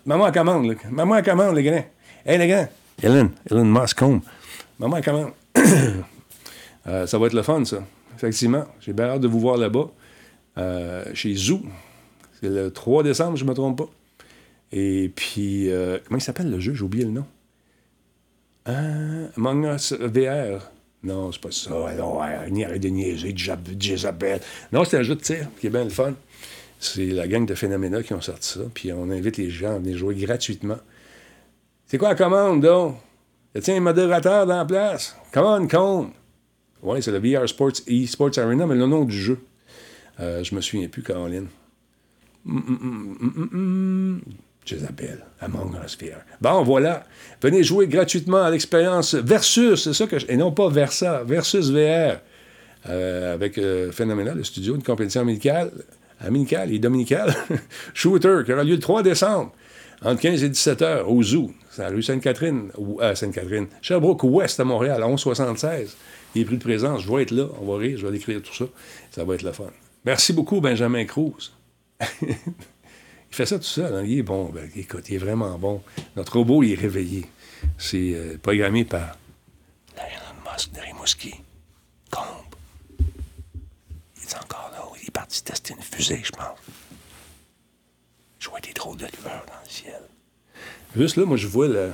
Maman 0.07 0.25
à 0.25 0.33
commande, 0.33 0.75
Maman 0.91 1.15
à 1.15 1.23
commande, 1.23 1.57
les 1.57 1.63
gars. 1.63 1.85
Hey, 2.25 2.39
les 2.39 2.49
gars. 2.49 2.69
Ellen, 3.03 3.31
Ellen 3.51 3.69
Moscombe. 3.69 4.21
Maman, 4.79 5.01
comment? 5.03 5.31
euh, 6.87 7.07
ça 7.07 7.19
va 7.19 7.27
être 7.27 7.35
le 7.35 7.43
fun, 7.43 7.65
ça. 7.65 7.85
Effectivement. 8.17 8.65
J'ai 8.81 8.93
bien 8.93 9.07
hâte 9.07 9.21
de 9.21 9.29
vous 9.29 9.41
voir 9.41 9.57
là-bas, 9.57 9.91
euh, 10.59 11.05
chez 11.15 11.35
Zoo. 11.35 11.63
C'est 12.41 12.49
le 12.49 12.71
3 12.71 13.03
décembre, 13.03 13.37
je 13.37 13.45
ne 13.45 13.51
me 13.51 13.55
trompe 13.55 13.79
pas. 13.79 13.89
Et 14.73 15.11
puis, 15.15 15.71
euh, 15.71 15.99
comment 16.07 16.19
il 16.19 16.23
s'appelle 16.23 16.51
le 16.51 16.61
jeu? 16.61 16.75
J'ai 16.75 16.83
oublié 16.83 17.05
le 17.05 17.11
nom. 17.11 17.27
Euh, 18.69 19.29
Among 19.37 19.65
Us 19.75 19.93
VR. 19.93 20.71
Non, 21.03 21.33
c'est 21.33 21.41
pas 21.41 21.51
ça. 21.51 21.71
Non, 21.71 22.21
ni 22.51 22.65
arrête 22.65 22.83
de 22.83 22.89
niaiser, 22.89 23.35
Jezabel. 23.79 24.41
Non, 24.73 24.85
c'est 24.85 24.99
un 24.99 25.03
jeu 25.03 25.15
de 25.15 25.21
tir 25.21 25.49
qui 25.59 25.67
est 25.69 25.71
bien 25.71 25.85
le 25.85 25.91
fun. 25.91 26.15
C'est 26.79 27.07
la 27.07 27.27
gang 27.27 27.47
de 27.47 27.55
Phénoména 27.55 28.03
qui 28.03 28.15
ont 28.15 28.21
sorti 28.21 28.49
ça. 28.49 28.61
Puis 28.73 28.93
on 28.93 29.11
invite 29.11 29.37
les 29.37 29.51
gens 29.51 29.77
à 29.77 29.79
venir 29.79 29.97
jouer 29.97 30.15
gratuitement. 30.15 30.79
C'est 31.87 31.99
quoi 31.99 32.11
la 32.11 32.15
commande, 32.15 32.63
donc? 32.63 32.97
Y 33.55 33.71
a 33.71 33.75
un 33.75 33.81
modérateur 33.81 34.47
dans 34.47 34.57
la 34.57 34.65
place? 34.65 35.17
Commande, 35.33 35.71
compte. 35.71 36.13
Oui, 36.83 37.03
c'est 37.03 37.11
le 37.11 37.19
VR 37.19 37.49
Sports 37.49 37.73
eSports 37.87 38.39
Arena, 38.39 38.67
mais 38.67 38.77
le 38.77 38.87
nom 38.87 39.05
du 39.05 39.17
jeu. 39.17 39.39
Euh, 40.21 40.45
je 40.45 40.55
me 40.55 40.61
souviens 40.61 40.89
plus, 40.89 41.03
Caroline. 41.03 41.49
Mm, 42.45 44.19
Jezabel, 44.65 45.25
Among 45.41 45.75
Us 45.85 45.97
VR. 46.01 46.21
Bon, 46.41 46.63
voilà. 46.63 47.05
Venez 47.43 47.63
jouer 47.63 47.87
gratuitement 47.87 48.43
à 48.43 48.51
l'expérience 48.51 49.15
Versus, 49.15 49.85
c'est 49.85 49.95
ça 49.95 50.07
que 50.07 50.19
je... 50.19 50.27
Et 50.29 50.37
non 50.37 50.53
pas 50.53 50.69
Versa, 50.69 51.23
Versus 51.25 51.71
VR. 51.71 52.21
Euh, 52.89 53.35
avec 53.35 53.59
euh, 53.59 53.93
Phénoménal, 53.93 54.37
le 54.37 54.45
studio, 54.45 54.75
une 54.75 54.83
compétition 54.83 55.21
amicale, 55.21 55.71
amicale 56.21 56.73
et 56.73 56.79
dominicale. 56.79 57.35
Shooter, 57.95 58.41
qui 58.45 58.53
aura 58.53 58.65
lieu 58.65 58.75
le 58.75 58.81
3 58.81 59.03
décembre 59.03 59.53
entre 60.03 60.21
15 60.21 60.45
et 60.45 60.49
17 60.49 60.83
heures 60.83 61.11
au 61.11 61.23
Zoo. 61.23 61.51
C'est 61.71 61.83
à 61.83 61.91
la 61.91 61.95
rue 61.95 62.03
Sainte-Catherine, 62.03 62.71
à 63.01 63.15
Sainte-Catherine. 63.15 63.67
Sherbrooke 63.83 64.25
Ouest 64.25 64.59
à 64.61 64.65
Montréal, 64.65 65.03
à 65.03 65.07
1176. 65.07 65.97
Il 66.35 66.43
est 66.43 66.45
pris 66.45 66.57
de 66.57 66.63
présence. 66.63 67.03
Je 67.03 67.13
vais 67.13 67.23
être 67.23 67.33
là. 67.33 67.47
On 67.61 67.71
va 67.71 67.79
rire. 67.79 67.99
Je 67.99 68.07
vais 68.07 68.13
décrire 68.13 68.41
tout 68.43 68.55
ça. 68.55 68.65
Ça 69.11 69.25
va 69.25 69.35
être 69.35 69.43
le 69.43 69.53
fun. 69.53 69.71
Merci 70.05 70.33
beaucoup, 70.33 70.61
Benjamin 70.61 71.05
Cruz. 71.05 71.53
il 73.31 73.37
fait 73.37 73.47
ça 73.47 73.59
tout 73.59 73.65
seul. 73.65 73.95
Hein. 73.95 74.03
Il 74.05 74.19
est 74.19 74.23
bon. 74.23 74.47
Ben, 74.51 74.69
écoute, 74.75 75.09
il 75.09 75.15
est 75.15 75.19
vraiment 75.19 75.59
bon. 75.59 75.83
Notre 76.17 76.39
robot, 76.39 76.63
il 76.63 76.73
est 76.73 76.81
réveillé. 76.81 77.27
C'est 77.79 78.15
euh, 78.15 78.39
programmé 78.43 78.85
par 78.85 79.17
Elon 79.97 80.51
Musk 80.51 80.73
de 80.73 80.81
Rimouski. 80.81 81.35
Combe. 82.11 82.25
Il 82.99 84.23
est 84.23 84.37
encore 84.37 84.71
là. 84.73 84.85
Il 85.01 85.07
est 85.07 85.11
parti 85.11 85.43
tester 85.45 85.75
une 85.75 85.83
fusée, 85.83 86.21
je 86.25 86.33
pense. 86.33 86.59
Je 88.39 88.49
vois 88.49 88.61
des 88.61 88.73
drôles 88.73 88.97
de 88.97 89.07
lueurs 89.07 89.45
dans 89.47 89.63
le 89.65 89.71
ciel. 89.71 90.03
Juste 90.97 91.17
là, 91.17 91.25
moi, 91.25 91.37
je 91.37 91.47
vois 91.47 91.69
le, 91.69 91.93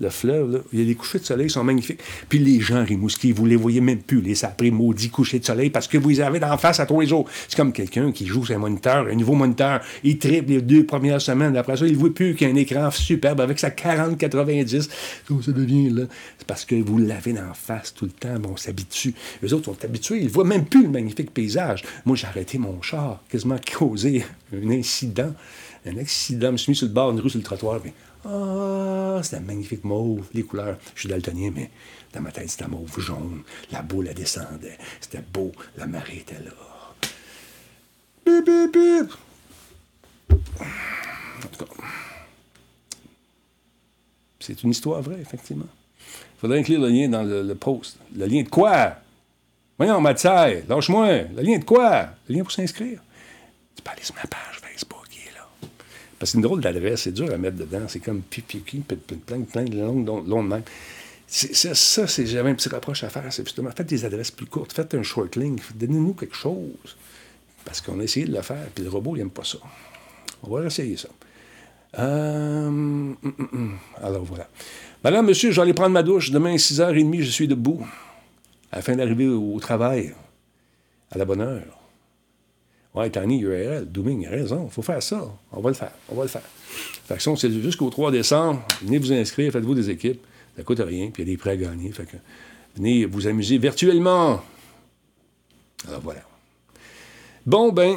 le 0.00 0.08
fleuve, 0.08 0.52
là. 0.52 0.58
Il 0.72 0.80
y 0.80 0.82
a 0.82 0.86
des 0.86 0.94
couchers 0.94 1.18
de 1.18 1.24
soleil, 1.24 1.46
ils 1.46 1.50
sont 1.50 1.62
magnifiques. 1.62 2.00
Puis 2.28 2.38
les 2.38 2.60
gens, 2.60 2.84
Rimouski, 2.84 3.32
vous 3.32 3.46
les 3.46 3.56
voyez 3.56 3.80
même 3.80 3.98
plus, 3.98 4.20
les 4.20 4.44
après 4.44 4.70
maudits 4.70 5.10
couchers 5.10 5.38
de 5.38 5.44
soleil, 5.44 5.70
parce 5.70 5.86
que 5.86 5.98
vous 5.98 6.08
les 6.08 6.20
avez 6.20 6.40
d'en 6.40 6.56
face 6.56 6.80
à 6.80 6.86
tous 6.86 7.00
les 7.00 7.06
jours. 7.06 7.28
C'est 7.48 7.56
comme 7.56 7.72
quelqu'un 7.72 8.10
qui 8.10 8.26
joue 8.26 8.44
sur 8.44 8.56
un 8.56 8.58
moniteur, 8.58 9.06
un 9.06 9.14
nouveau 9.14 9.34
moniteur, 9.34 9.80
il 10.02 10.18
triple 10.18 10.50
les 10.50 10.62
deux 10.62 10.84
premières 10.84 11.20
semaines, 11.20 11.56
après 11.56 11.76
ça, 11.76 11.86
il 11.86 11.92
ne 11.92 11.98
voit 11.98 12.14
plus 12.14 12.34
qu'un 12.34 12.54
écran 12.54 12.90
superbe 12.90 13.40
avec 13.40 13.58
sa 13.58 13.70
40-90. 13.70 14.88
Comment 15.28 15.42
ça 15.42 15.52
devient, 15.52 15.90
là? 15.90 16.04
C'est 16.38 16.46
parce 16.46 16.64
que 16.64 16.74
vous 16.74 16.98
l'avez 16.98 17.34
d'en 17.34 17.52
face 17.52 17.94
tout 17.94 18.06
le 18.06 18.12
temps, 18.12 18.38
bon, 18.38 18.50
on 18.52 18.56
s'habitue. 18.56 19.14
Les 19.42 19.52
autres 19.52 19.66
sont 19.66 19.84
habitués, 19.84 20.18
ils 20.18 20.24
ne 20.24 20.30
voient 20.30 20.44
même 20.44 20.64
plus 20.64 20.82
le 20.84 20.88
magnifique 20.88 21.32
paysage. 21.32 21.84
Moi, 22.06 22.16
j'ai 22.16 22.26
arrêté 22.26 22.58
mon 22.58 22.80
char, 22.80 23.22
quasiment 23.28 23.58
causé 23.78 24.24
un 24.54 24.70
incident. 24.70 25.34
Un 25.86 25.96
accident, 25.96 26.48
je 26.48 26.52
me 26.52 26.56
suis 26.58 26.70
mis 26.72 26.76
sur 26.76 26.86
le 26.86 26.92
bord 26.92 27.12
d'une 27.12 27.20
rue, 27.20 27.30
sur 27.30 27.38
le 27.38 27.44
trottoir, 27.44 27.80
ah, 28.24 29.20
c'était 29.22 29.40
magnifique 29.40 29.84
mauve, 29.84 30.28
les 30.34 30.42
couleurs. 30.42 30.76
Je 30.94 31.00
suis 31.00 31.08
daltonien, 31.08 31.50
mais 31.54 31.70
dans 32.12 32.20
ma 32.20 32.30
tête, 32.30 32.50
c'était 32.50 32.68
mauve 32.68 33.00
jaune. 33.00 33.42
La 33.70 33.82
boule, 33.82 34.08
elle 34.08 34.14
descendait. 34.14 34.78
C'était 35.00 35.22
beau. 35.32 35.52
La 35.76 35.86
marée 35.86 36.18
était 36.18 36.42
là. 36.42 36.50
Bip, 38.26 38.44
bip, 38.44 38.72
bip. 38.72 39.12
En 40.60 41.48
tout 41.50 41.64
cas, 41.64 41.72
c'est 44.38 44.62
une 44.62 44.70
histoire 44.70 45.00
vraie, 45.00 45.20
effectivement. 45.20 45.68
Il 45.98 46.40
faudrait 46.40 46.58
inclure 46.58 46.80
le 46.80 46.88
lien 46.88 47.08
dans 47.08 47.22
le, 47.22 47.54
post. 47.54 47.98
Le 48.14 48.26
lien 48.26 48.42
de 48.42 48.48
quoi? 48.48 48.96
Voyons, 49.78 50.00
Mathieu, 50.00 50.64
lâche-moi. 50.68 51.22
Le 51.34 51.42
lien 51.42 51.58
de 51.58 51.64
quoi? 51.64 52.10
Le 52.28 52.34
lien 52.34 52.42
pour 52.42 52.52
s'inscrire. 52.52 53.00
Tu 53.76 53.82
peux 53.82 53.90
aller 53.90 54.02
sur 54.02 54.14
ma 54.14 54.22
page. 54.22 54.59
Parce 56.20 56.32
que 56.32 56.32
c'est 56.32 56.36
une 56.36 56.42
drôle 56.42 56.60
d'adresse, 56.60 57.02
c'est 57.04 57.12
dur 57.12 57.32
à 57.32 57.38
mettre 57.38 57.56
dedans. 57.56 57.80
C'est 57.88 58.00
comme 58.00 58.20
pipi, 58.20 58.58
plein, 58.58 59.40
plein 59.40 59.64
de 59.64 59.80
longues, 59.80 60.28
longues 60.28 60.48
même. 60.48 60.62
ça, 61.26 62.06
c'est, 62.06 62.26
j'avais 62.26 62.50
un 62.50 62.54
petit 62.54 62.68
rapproche 62.68 63.02
à 63.04 63.08
faire. 63.08 63.24
C'est 63.32 63.42
justement, 63.42 63.70
faites 63.74 63.86
des 63.86 64.04
adresses 64.04 64.30
plus 64.30 64.44
courtes, 64.44 64.74
faites 64.74 64.92
un 64.92 65.02
short 65.02 65.34
link, 65.36 65.62
donnez-nous 65.74 66.12
quelque 66.12 66.36
chose. 66.36 66.96
Parce 67.64 67.80
qu'on 67.80 68.00
a 68.00 68.02
essayé 68.02 68.26
de 68.26 68.34
le 68.34 68.42
faire, 68.42 68.66
puis 68.74 68.84
le 68.84 68.90
robot, 68.90 69.16
il 69.16 69.20
n'aime 69.20 69.30
pas 69.30 69.44
ça. 69.44 69.58
On 70.42 70.54
va 70.54 70.66
essayer 70.66 70.98
ça. 70.98 71.08
Euh, 71.98 72.66
hum, 72.66 73.16
hum, 73.24 73.48
hum. 73.52 73.78
Alors 74.02 74.24
voilà. 74.24 74.46
Madame, 75.02 75.26
monsieur, 75.26 75.50
je 75.50 75.56
vais 75.56 75.62
aller 75.62 75.72
prendre 75.72 75.94
ma 75.94 76.02
douche. 76.02 76.30
Demain, 76.30 76.54
6h30, 76.56 77.22
je 77.22 77.30
suis 77.30 77.48
debout. 77.48 77.86
Afin 78.72 78.94
d'arriver 78.94 79.26
au 79.26 79.58
travail 79.58 80.14
à 81.10 81.16
la 81.16 81.24
bonne 81.24 81.40
heure. 81.40 81.79
Ouais, 82.94 83.08
Tiny 83.08 83.40
URL, 83.40 83.86
Dooming 83.86 84.26
a 84.26 84.30
raison, 84.30 84.64
il 84.68 84.70
faut 84.72 84.82
faire 84.82 85.02
ça. 85.02 85.24
On 85.52 85.60
va 85.60 85.70
le 85.70 85.74
faire, 85.74 85.92
on 86.08 86.16
va 86.16 86.22
le 86.22 86.28
faire. 86.28 86.42
Fait 86.42 87.16
que 87.16 87.36
c'est 87.36 87.50
jusqu'au 87.62 87.88
3 87.88 88.10
décembre. 88.10 88.64
Venez 88.82 88.98
vous 88.98 89.12
inscrire, 89.12 89.52
faites-vous 89.52 89.74
des 89.74 89.90
équipes. 89.90 90.20
Ça 90.56 90.64
coûte 90.64 90.80
rien, 90.80 91.10
puis 91.10 91.22
il 91.22 91.28
y 91.28 91.30
a 91.30 91.32
des 91.32 91.38
prêts 91.38 91.50
à 91.50 91.56
gagner. 91.56 91.92
Fait 91.92 92.04
que 92.04 92.16
venez 92.76 93.04
vous 93.04 93.28
amuser 93.28 93.58
virtuellement. 93.58 94.42
Alors 95.86 96.00
voilà. 96.00 96.22
Bon, 97.46 97.70
ben, 97.72 97.96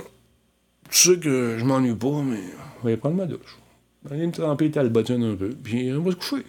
je 0.92 0.98
sais 0.98 1.20
que 1.20 1.58
je 1.58 1.66
m'ennuie 1.66 1.96
pas, 1.96 2.22
mais 2.22 2.40
on 2.84 2.88
va 2.88 2.98
prendre 2.98 3.16
ma 3.16 3.26
douche. 3.26 3.58
Aller 4.10 4.28
me 4.28 4.32
tremper 4.32 4.70
talbotine 4.70 5.24
un 5.24 5.36
peu, 5.36 5.50
puis 5.50 5.92
on 5.92 6.02
va 6.02 6.12
se 6.12 6.16
coucher. 6.18 6.46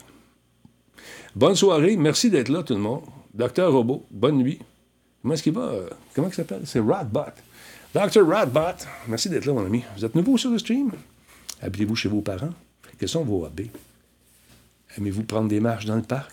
Bonne 1.35 1.57
soirée, 1.57 1.97
merci 1.97 2.31
d'être 2.31 2.51
là, 2.51 2.63
tout 2.63 2.75
le 2.75 2.81
monde. 2.81 3.03
Docteur 3.33 3.73
Robot, 3.73 4.05
bonne 4.11 4.37
nuit. 4.39 4.59
Comment 5.23 5.35
est-ce 5.35 5.43
qu'il 5.43 5.55
va? 5.55 5.73
Comment 6.15 6.29
il 6.29 6.35
s'appelle? 6.35 6.63
C'est 6.65 6.81
Radbot. 6.81 7.23
Docteur 7.95 8.27
Radbot, 8.27 8.85
merci 9.07 9.29
d'être 9.29 9.47
là, 9.47 9.53
mon 9.53 9.65
ami. 9.65 9.85
Vous 9.97 10.05
êtes 10.05 10.17
nouveau 10.17 10.37
sur 10.37 10.51
le 10.51 10.59
stream? 10.59 10.91
Habitez-vous 11.63 11.95
chez 11.95 12.09
vos 12.09 12.23
parents? 12.23 12.53
Quels 12.99 13.09
sont 13.09 13.23
vos 13.23 13.47
hobbies? 13.47 13.71
Aimez-vous 14.99 15.23
prendre 15.23 15.49
des 15.49 15.61
marches 15.61 15.85
dans 15.85 15.95
le 15.95 16.03
parc? 16.03 16.33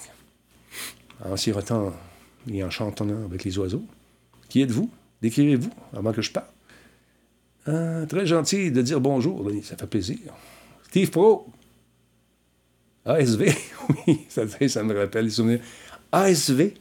En 1.24 1.38
sirotant 1.38 1.94
et 2.52 2.64
en 2.64 2.72
chantonnant 2.72 3.26
avec 3.26 3.44
les 3.44 3.60
oiseaux? 3.60 3.84
Qui 4.50 4.64
êtes-vous? 4.64 4.90
Décrivez-vous 5.22 5.70
avant 5.96 6.12
que 6.14 6.24
je 6.24 6.32
parle. 6.32 6.48
Ah, 7.68 8.08
très 8.10 8.26
gentil 8.26 8.72
de 8.72 8.82
dire 8.82 9.00
bonjour, 9.00 9.48
ça 9.62 9.78
fait 9.78 9.86
plaisir. 9.86 10.18
Steve 10.88 11.12
Pro. 11.12 11.48
ASV, 13.06 13.54
oui, 14.08 14.22
ça, 14.30 14.46
me 14.84 14.98
rappelle 14.98 15.26
les 15.26 15.32
souvenirs. 15.32 15.62
ASV, 16.12 16.74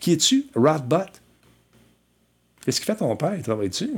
qui 0.00 0.12
es-tu? 0.14 0.46
Radbot? 0.56 1.04
Qu'est-ce 2.64 2.80
qu'il 2.80 2.86
fait 2.86 2.96
ton 2.96 3.14
père? 3.14 3.36
Il 3.36 3.44
travaille-tu? 3.44 3.90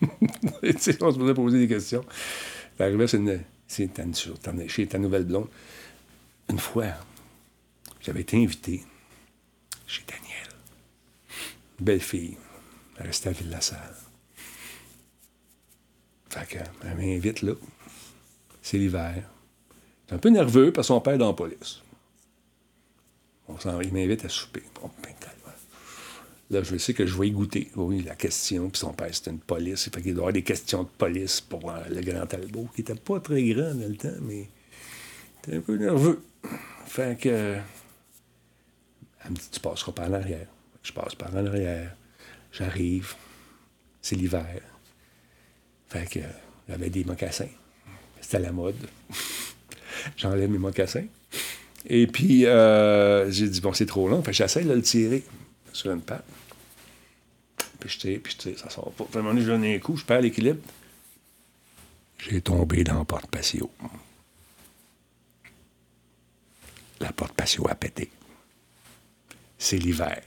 on 0.62 1.12
se 1.12 1.18
pourrait 1.18 1.34
poser 1.34 1.58
des 1.58 1.68
questions. 1.68 2.04
Arrivé, 2.78 3.06
c'est 3.06 3.88
chez 4.68 4.86
ta 4.86 4.98
nouvelle 4.98 5.24
blonde. 5.24 5.48
Une 6.50 6.58
fois, 6.58 6.92
j'avais 8.00 8.20
été 8.20 8.42
invité 8.42 8.84
chez 9.86 10.02
Daniel. 10.06 10.48
Belle 11.80 12.00
fille. 12.00 12.36
Elle 12.98 13.06
restait 13.06 13.30
à 13.30 13.32
Ville-la-Salle. 13.32 13.94
Fait 16.30 16.46
qu'elle 16.46 16.96
m'invite 16.96 17.42
là. 17.42 17.54
C'est 18.62 18.78
l'hiver. 18.78 19.24
C'est 20.06 20.14
un 20.14 20.18
peu 20.18 20.30
nerveux 20.30 20.72
parce 20.72 20.88
que 20.88 20.94
son 20.94 21.00
père 21.00 21.14
est 21.14 21.18
dans 21.18 21.28
la 21.28 21.34
police. 21.34 21.80
il 23.48 23.92
m'invite 23.92 24.24
à 24.24 24.28
souper. 24.28 24.62
Ben, 24.82 25.14
là, 26.50 26.62
je 26.62 26.76
sais 26.76 26.94
que 26.94 27.06
je 27.06 27.18
vais 27.18 27.28
y 27.28 27.30
goûter. 27.30 27.70
Oui, 27.76 28.02
la 28.02 28.14
question. 28.14 28.68
Puis 28.70 28.78
son 28.78 28.92
père, 28.92 29.14
c'était 29.14 29.30
une 29.30 29.38
police. 29.38 29.88
Fait 29.90 30.02
qu'il 30.02 30.12
doit 30.12 30.12
y 30.12 30.18
avoir 30.18 30.32
des 30.32 30.42
questions 30.42 30.82
de 30.82 30.88
police 30.88 31.40
pour 31.40 31.70
euh, 31.70 31.80
le 31.90 32.00
grand 32.00 32.26
Talbot, 32.26 32.68
qui 32.74 32.82
n'était 32.82 32.94
pas 32.94 33.20
très 33.20 33.42
grand 33.44 33.74
dans 33.74 33.88
le 33.88 33.96
temps, 33.96 34.20
mais 34.22 34.48
était 35.42 35.56
un 35.56 35.60
peu 35.60 35.76
nerveux. 35.76 36.22
Fait 36.86 37.18
que. 37.18 37.56
Elle 39.24 39.30
me 39.30 39.36
dit 39.36 39.48
Tu 39.50 39.60
passeras 39.60 39.92
par 39.92 40.08
l'arrière. 40.08 40.46
Je 40.82 40.92
passe 40.92 41.14
par 41.14 41.34
en 41.34 41.46
arrière. 41.46 41.94
J'arrive. 42.52 43.14
C'est 44.02 44.16
l'hiver. 44.16 44.60
Fait 45.88 46.08
que. 46.08 46.20
J'avais 46.68 46.90
des 46.90 47.04
mocassins. 47.04 47.48
C'était 48.20 48.38
la 48.38 48.52
mode. 48.52 48.76
J'enlève 50.16 50.50
mes 50.50 50.58
mocassins. 50.58 51.04
Et 51.86 52.06
puis, 52.06 52.46
euh, 52.46 53.30
j'ai 53.30 53.48
dit, 53.48 53.60
bon, 53.60 53.74
c'est 53.74 53.86
trop 53.86 54.08
long. 54.08 54.22
Fait 54.22 54.32
j'essaie 54.32 54.64
de 54.64 54.72
le 54.72 54.80
tirer 54.80 55.22
sur 55.74 55.92
une 55.92 56.00
patte. 56.00 56.24
Puis 57.80 57.90
je 57.90 57.98
tire, 57.98 58.20
puis 58.22 58.32
je 58.32 58.38
tire, 58.38 58.58
ça 58.58 58.70
sort 58.70 58.92
pas. 58.92 59.04
À 59.18 59.22
donné, 59.22 59.42
je 59.42 59.46
donne 59.46 59.64
un 59.64 59.78
coup, 59.78 59.96
je 59.96 60.04
perds 60.04 60.22
l'équilibre. 60.22 60.60
J'ai 62.18 62.40
tombé 62.40 62.84
dans 62.84 62.98
la 62.98 63.04
porte 63.04 63.26
patio. 63.26 63.70
La 67.00 67.12
porte 67.12 67.34
patio 67.34 67.68
a 67.68 67.74
pété. 67.74 68.10
C'est 69.58 69.76
l'hiver. 69.76 70.22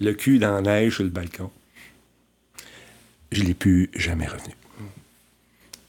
Le 0.00 0.12
cul 0.12 0.38
dans 0.38 0.54
la 0.54 0.60
neige 0.60 0.96
sur 0.96 1.04
le 1.04 1.10
balcon. 1.10 1.50
Je 3.30 3.44
l'ai 3.44 3.54
plus 3.54 3.90
jamais 3.94 4.26
revenu. 4.26 4.54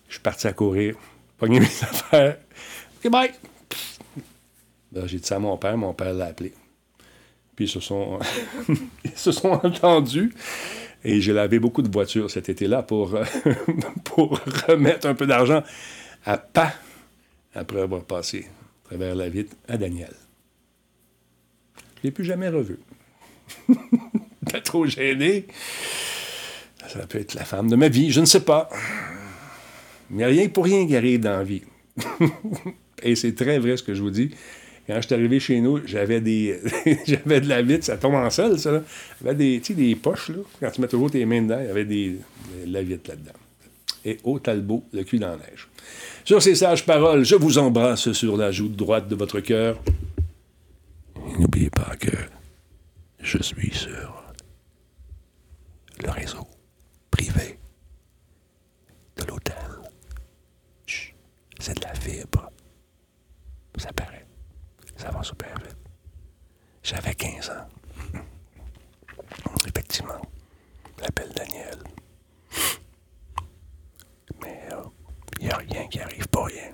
Je 0.08 0.14
suis 0.14 0.22
parti 0.22 0.48
à 0.48 0.54
courir, 0.54 0.96
pogné 1.38 1.60
mes 1.60 1.66
affaires. 1.82 2.38
OK, 2.98 3.12
bye! 3.12 3.32
J'ai 5.06 5.20
dit 5.20 5.28
ça 5.28 5.36
à 5.36 5.40
mon 5.40 5.58
père, 5.58 5.78
mon 5.78 5.94
père 5.94 6.14
l'a 6.14 6.26
appelé. 6.26 6.54
Puis 7.60 7.66
ils 7.66 7.72
se 7.72 7.82
sont, 7.82 8.20
ils 9.04 9.18
se 9.18 9.34
sont 9.34 9.50
entendus. 9.50 10.34
Et 11.04 11.20
j'ai 11.20 11.34
lavé 11.34 11.60
beaucoup 11.60 11.82
de 11.82 11.92
voitures 11.92 12.32
cet 12.32 12.48
été-là 12.48 12.84
pour, 12.84 13.20
pour 14.06 14.40
remettre 14.70 15.10
un 15.10 15.14
peu 15.14 15.28
d'argent 15.28 15.62
à 16.26 16.38
pas 16.38 16.74
après 17.54 17.82
avoir 17.82 18.06
passé 18.06 18.48
à 18.86 18.88
travers 18.88 19.14
la 19.14 19.28
vitre 19.28 19.58
à 19.68 19.76
Daniel. 19.76 20.14
Je 21.76 21.82
ne 21.82 22.04
l'ai 22.04 22.12
plus 22.12 22.24
jamais 22.24 22.48
revu. 22.48 22.80
Pas 24.50 24.62
trop 24.62 24.86
gêné. 24.86 25.46
Ça 26.88 27.06
peut 27.08 27.20
être 27.20 27.34
la 27.34 27.44
femme 27.44 27.70
de 27.70 27.76
ma 27.76 27.90
vie, 27.90 28.10
je 28.10 28.22
ne 28.22 28.26
sais 28.26 28.46
pas. 28.46 28.70
Mais 30.10 30.26
rien 30.26 30.48
pour 30.48 30.64
rien 30.64 30.88
qui 30.88 30.96
arrive 30.96 31.20
dans 31.20 31.36
la 31.40 31.44
vie. 31.44 31.64
Et 33.04 33.18
c'est 33.18 33.36
très 33.36 33.60
vrai 33.60 33.76
ce 33.76 33.84
que 33.84 33.94
je 33.94 34.02
vous 34.02 34.12
dis. 34.12 34.32
Quand 34.90 34.96
je 34.96 35.06
suis 35.06 35.14
arrivé 35.14 35.40
chez 35.40 35.62
nous, 35.62 35.86
j'avais 35.86 36.20
des 36.20 36.60
j'avais 37.06 37.42
de 37.42 37.48
la 37.48 37.62
vitre, 37.62 37.86
ça 37.86 37.98
tombe 37.98 38.16
en 38.16 38.28
sol, 38.32 38.58
ça. 38.58 38.82
J'avais 39.22 39.36
des, 39.36 39.60
des 39.60 39.96
poches, 39.96 40.30
là. 40.30 40.38
Quand 40.60 40.72
tu 40.72 40.82
mets 40.82 40.88
toujours 40.88 41.12
tes 41.12 41.24
mains 41.26 41.44
dedans, 41.44 41.60
il 41.62 41.68
y 41.68 41.70
avait 41.70 41.86
des, 41.86 42.18
de 42.66 42.74
la 42.74 42.82
vitre 42.82 43.08
là-dedans. 43.08 43.38
Et 44.04 44.18
au 44.24 44.40
talbot, 44.40 44.84
le 44.92 45.04
cul 45.04 45.20
dans 45.20 45.30
la 45.30 45.38
neige. 45.38 45.68
Sur 46.26 46.42
ces 46.42 46.56
sages 46.56 46.88
paroles, 46.88 47.24
je 47.24 47.36
vous 47.36 47.60
embrasse 47.60 48.12
sur 48.14 48.36
la 48.36 48.52
joue 48.52 48.68
droite 48.68 49.08
de 49.08 49.14
votre 49.14 49.42
cœur. 49.42 49.80
N'oubliez 51.38 51.70
pas 51.70 51.96
que 52.00 52.18
je 53.22 53.38
suis 53.44 53.72
sur 53.72 54.24
le 56.04 56.10
réseau 56.10 56.48
privé 57.12 57.60
de 59.18 59.26
l'hôtel. 59.26 59.56
C'est 61.60 61.78
de 61.78 61.84
la 61.84 61.94
fibre. 61.94 62.50
Ça 63.78 63.94
paraît. 63.94 64.29
Ça 65.00 65.10
va 65.12 65.24
super 65.24 65.58
vite. 65.60 65.78
J'avais 66.84 67.16
15 67.16 67.50
ans. 67.52 68.20
Effectivement. 69.66 70.22
L'appel 71.00 71.30
Daniel. 71.34 71.80
Mais 74.42 74.68
il 74.68 74.74
euh, 74.74 74.84
n'y 75.40 75.50
a 75.50 75.58
rien 75.58 75.88
qui 75.88 76.02
arrive 76.02 76.28
pour 76.28 76.48
rien. 76.48 76.74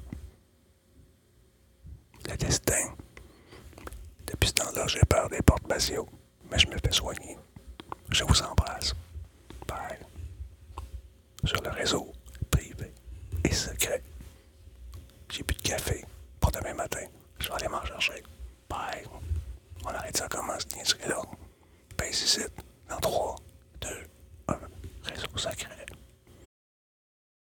Le 2.27 2.35
destin. 2.35 2.95
Depuis 4.25 4.47
ce 4.49 4.53
temps-là, 4.53 4.87
j'ai 4.87 5.01
peur 5.07 5.29
des 5.29 5.43
portes 5.43 5.67
basio, 5.67 6.07
mais 6.49 6.57
je 6.57 6.67
me 6.67 6.77
fais 6.79 6.91
soigner. 6.91 7.37
Je 8.09 8.23
vous 8.23 8.41
embrasse. 8.41 8.95
Bye. 9.67 9.99
Sur 11.43 11.61
le 11.61 11.69
réseau 11.69 12.11
privé 12.49 12.91
et 13.43 13.53
secret. 13.53 14.01
J'ai 15.29 15.43
plus 15.43 15.57
de 15.57 15.61
café 15.61 16.03
pour 16.39 16.51
demain 16.51 16.73
matin. 16.73 17.05
Je 17.39 17.47
vais 17.47 17.53
aller 17.55 17.67
m'en 17.67 17.83
chercher. 17.85 18.23
Bye. 18.69 19.05
On 19.85 19.89
arrête 19.89 20.17
ça 20.17 20.27
comment 20.29 20.57
ce 20.59 21.07
là 21.07 21.21
Pèse 21.97 22.21
ici. 22.21 22.41
Dans 22.89 22.97
3, 22.97 23.35
2, 23.81 23.87
1. 24.47 24.59
Réseau 25.03 25.27
secret. 25.37 25.85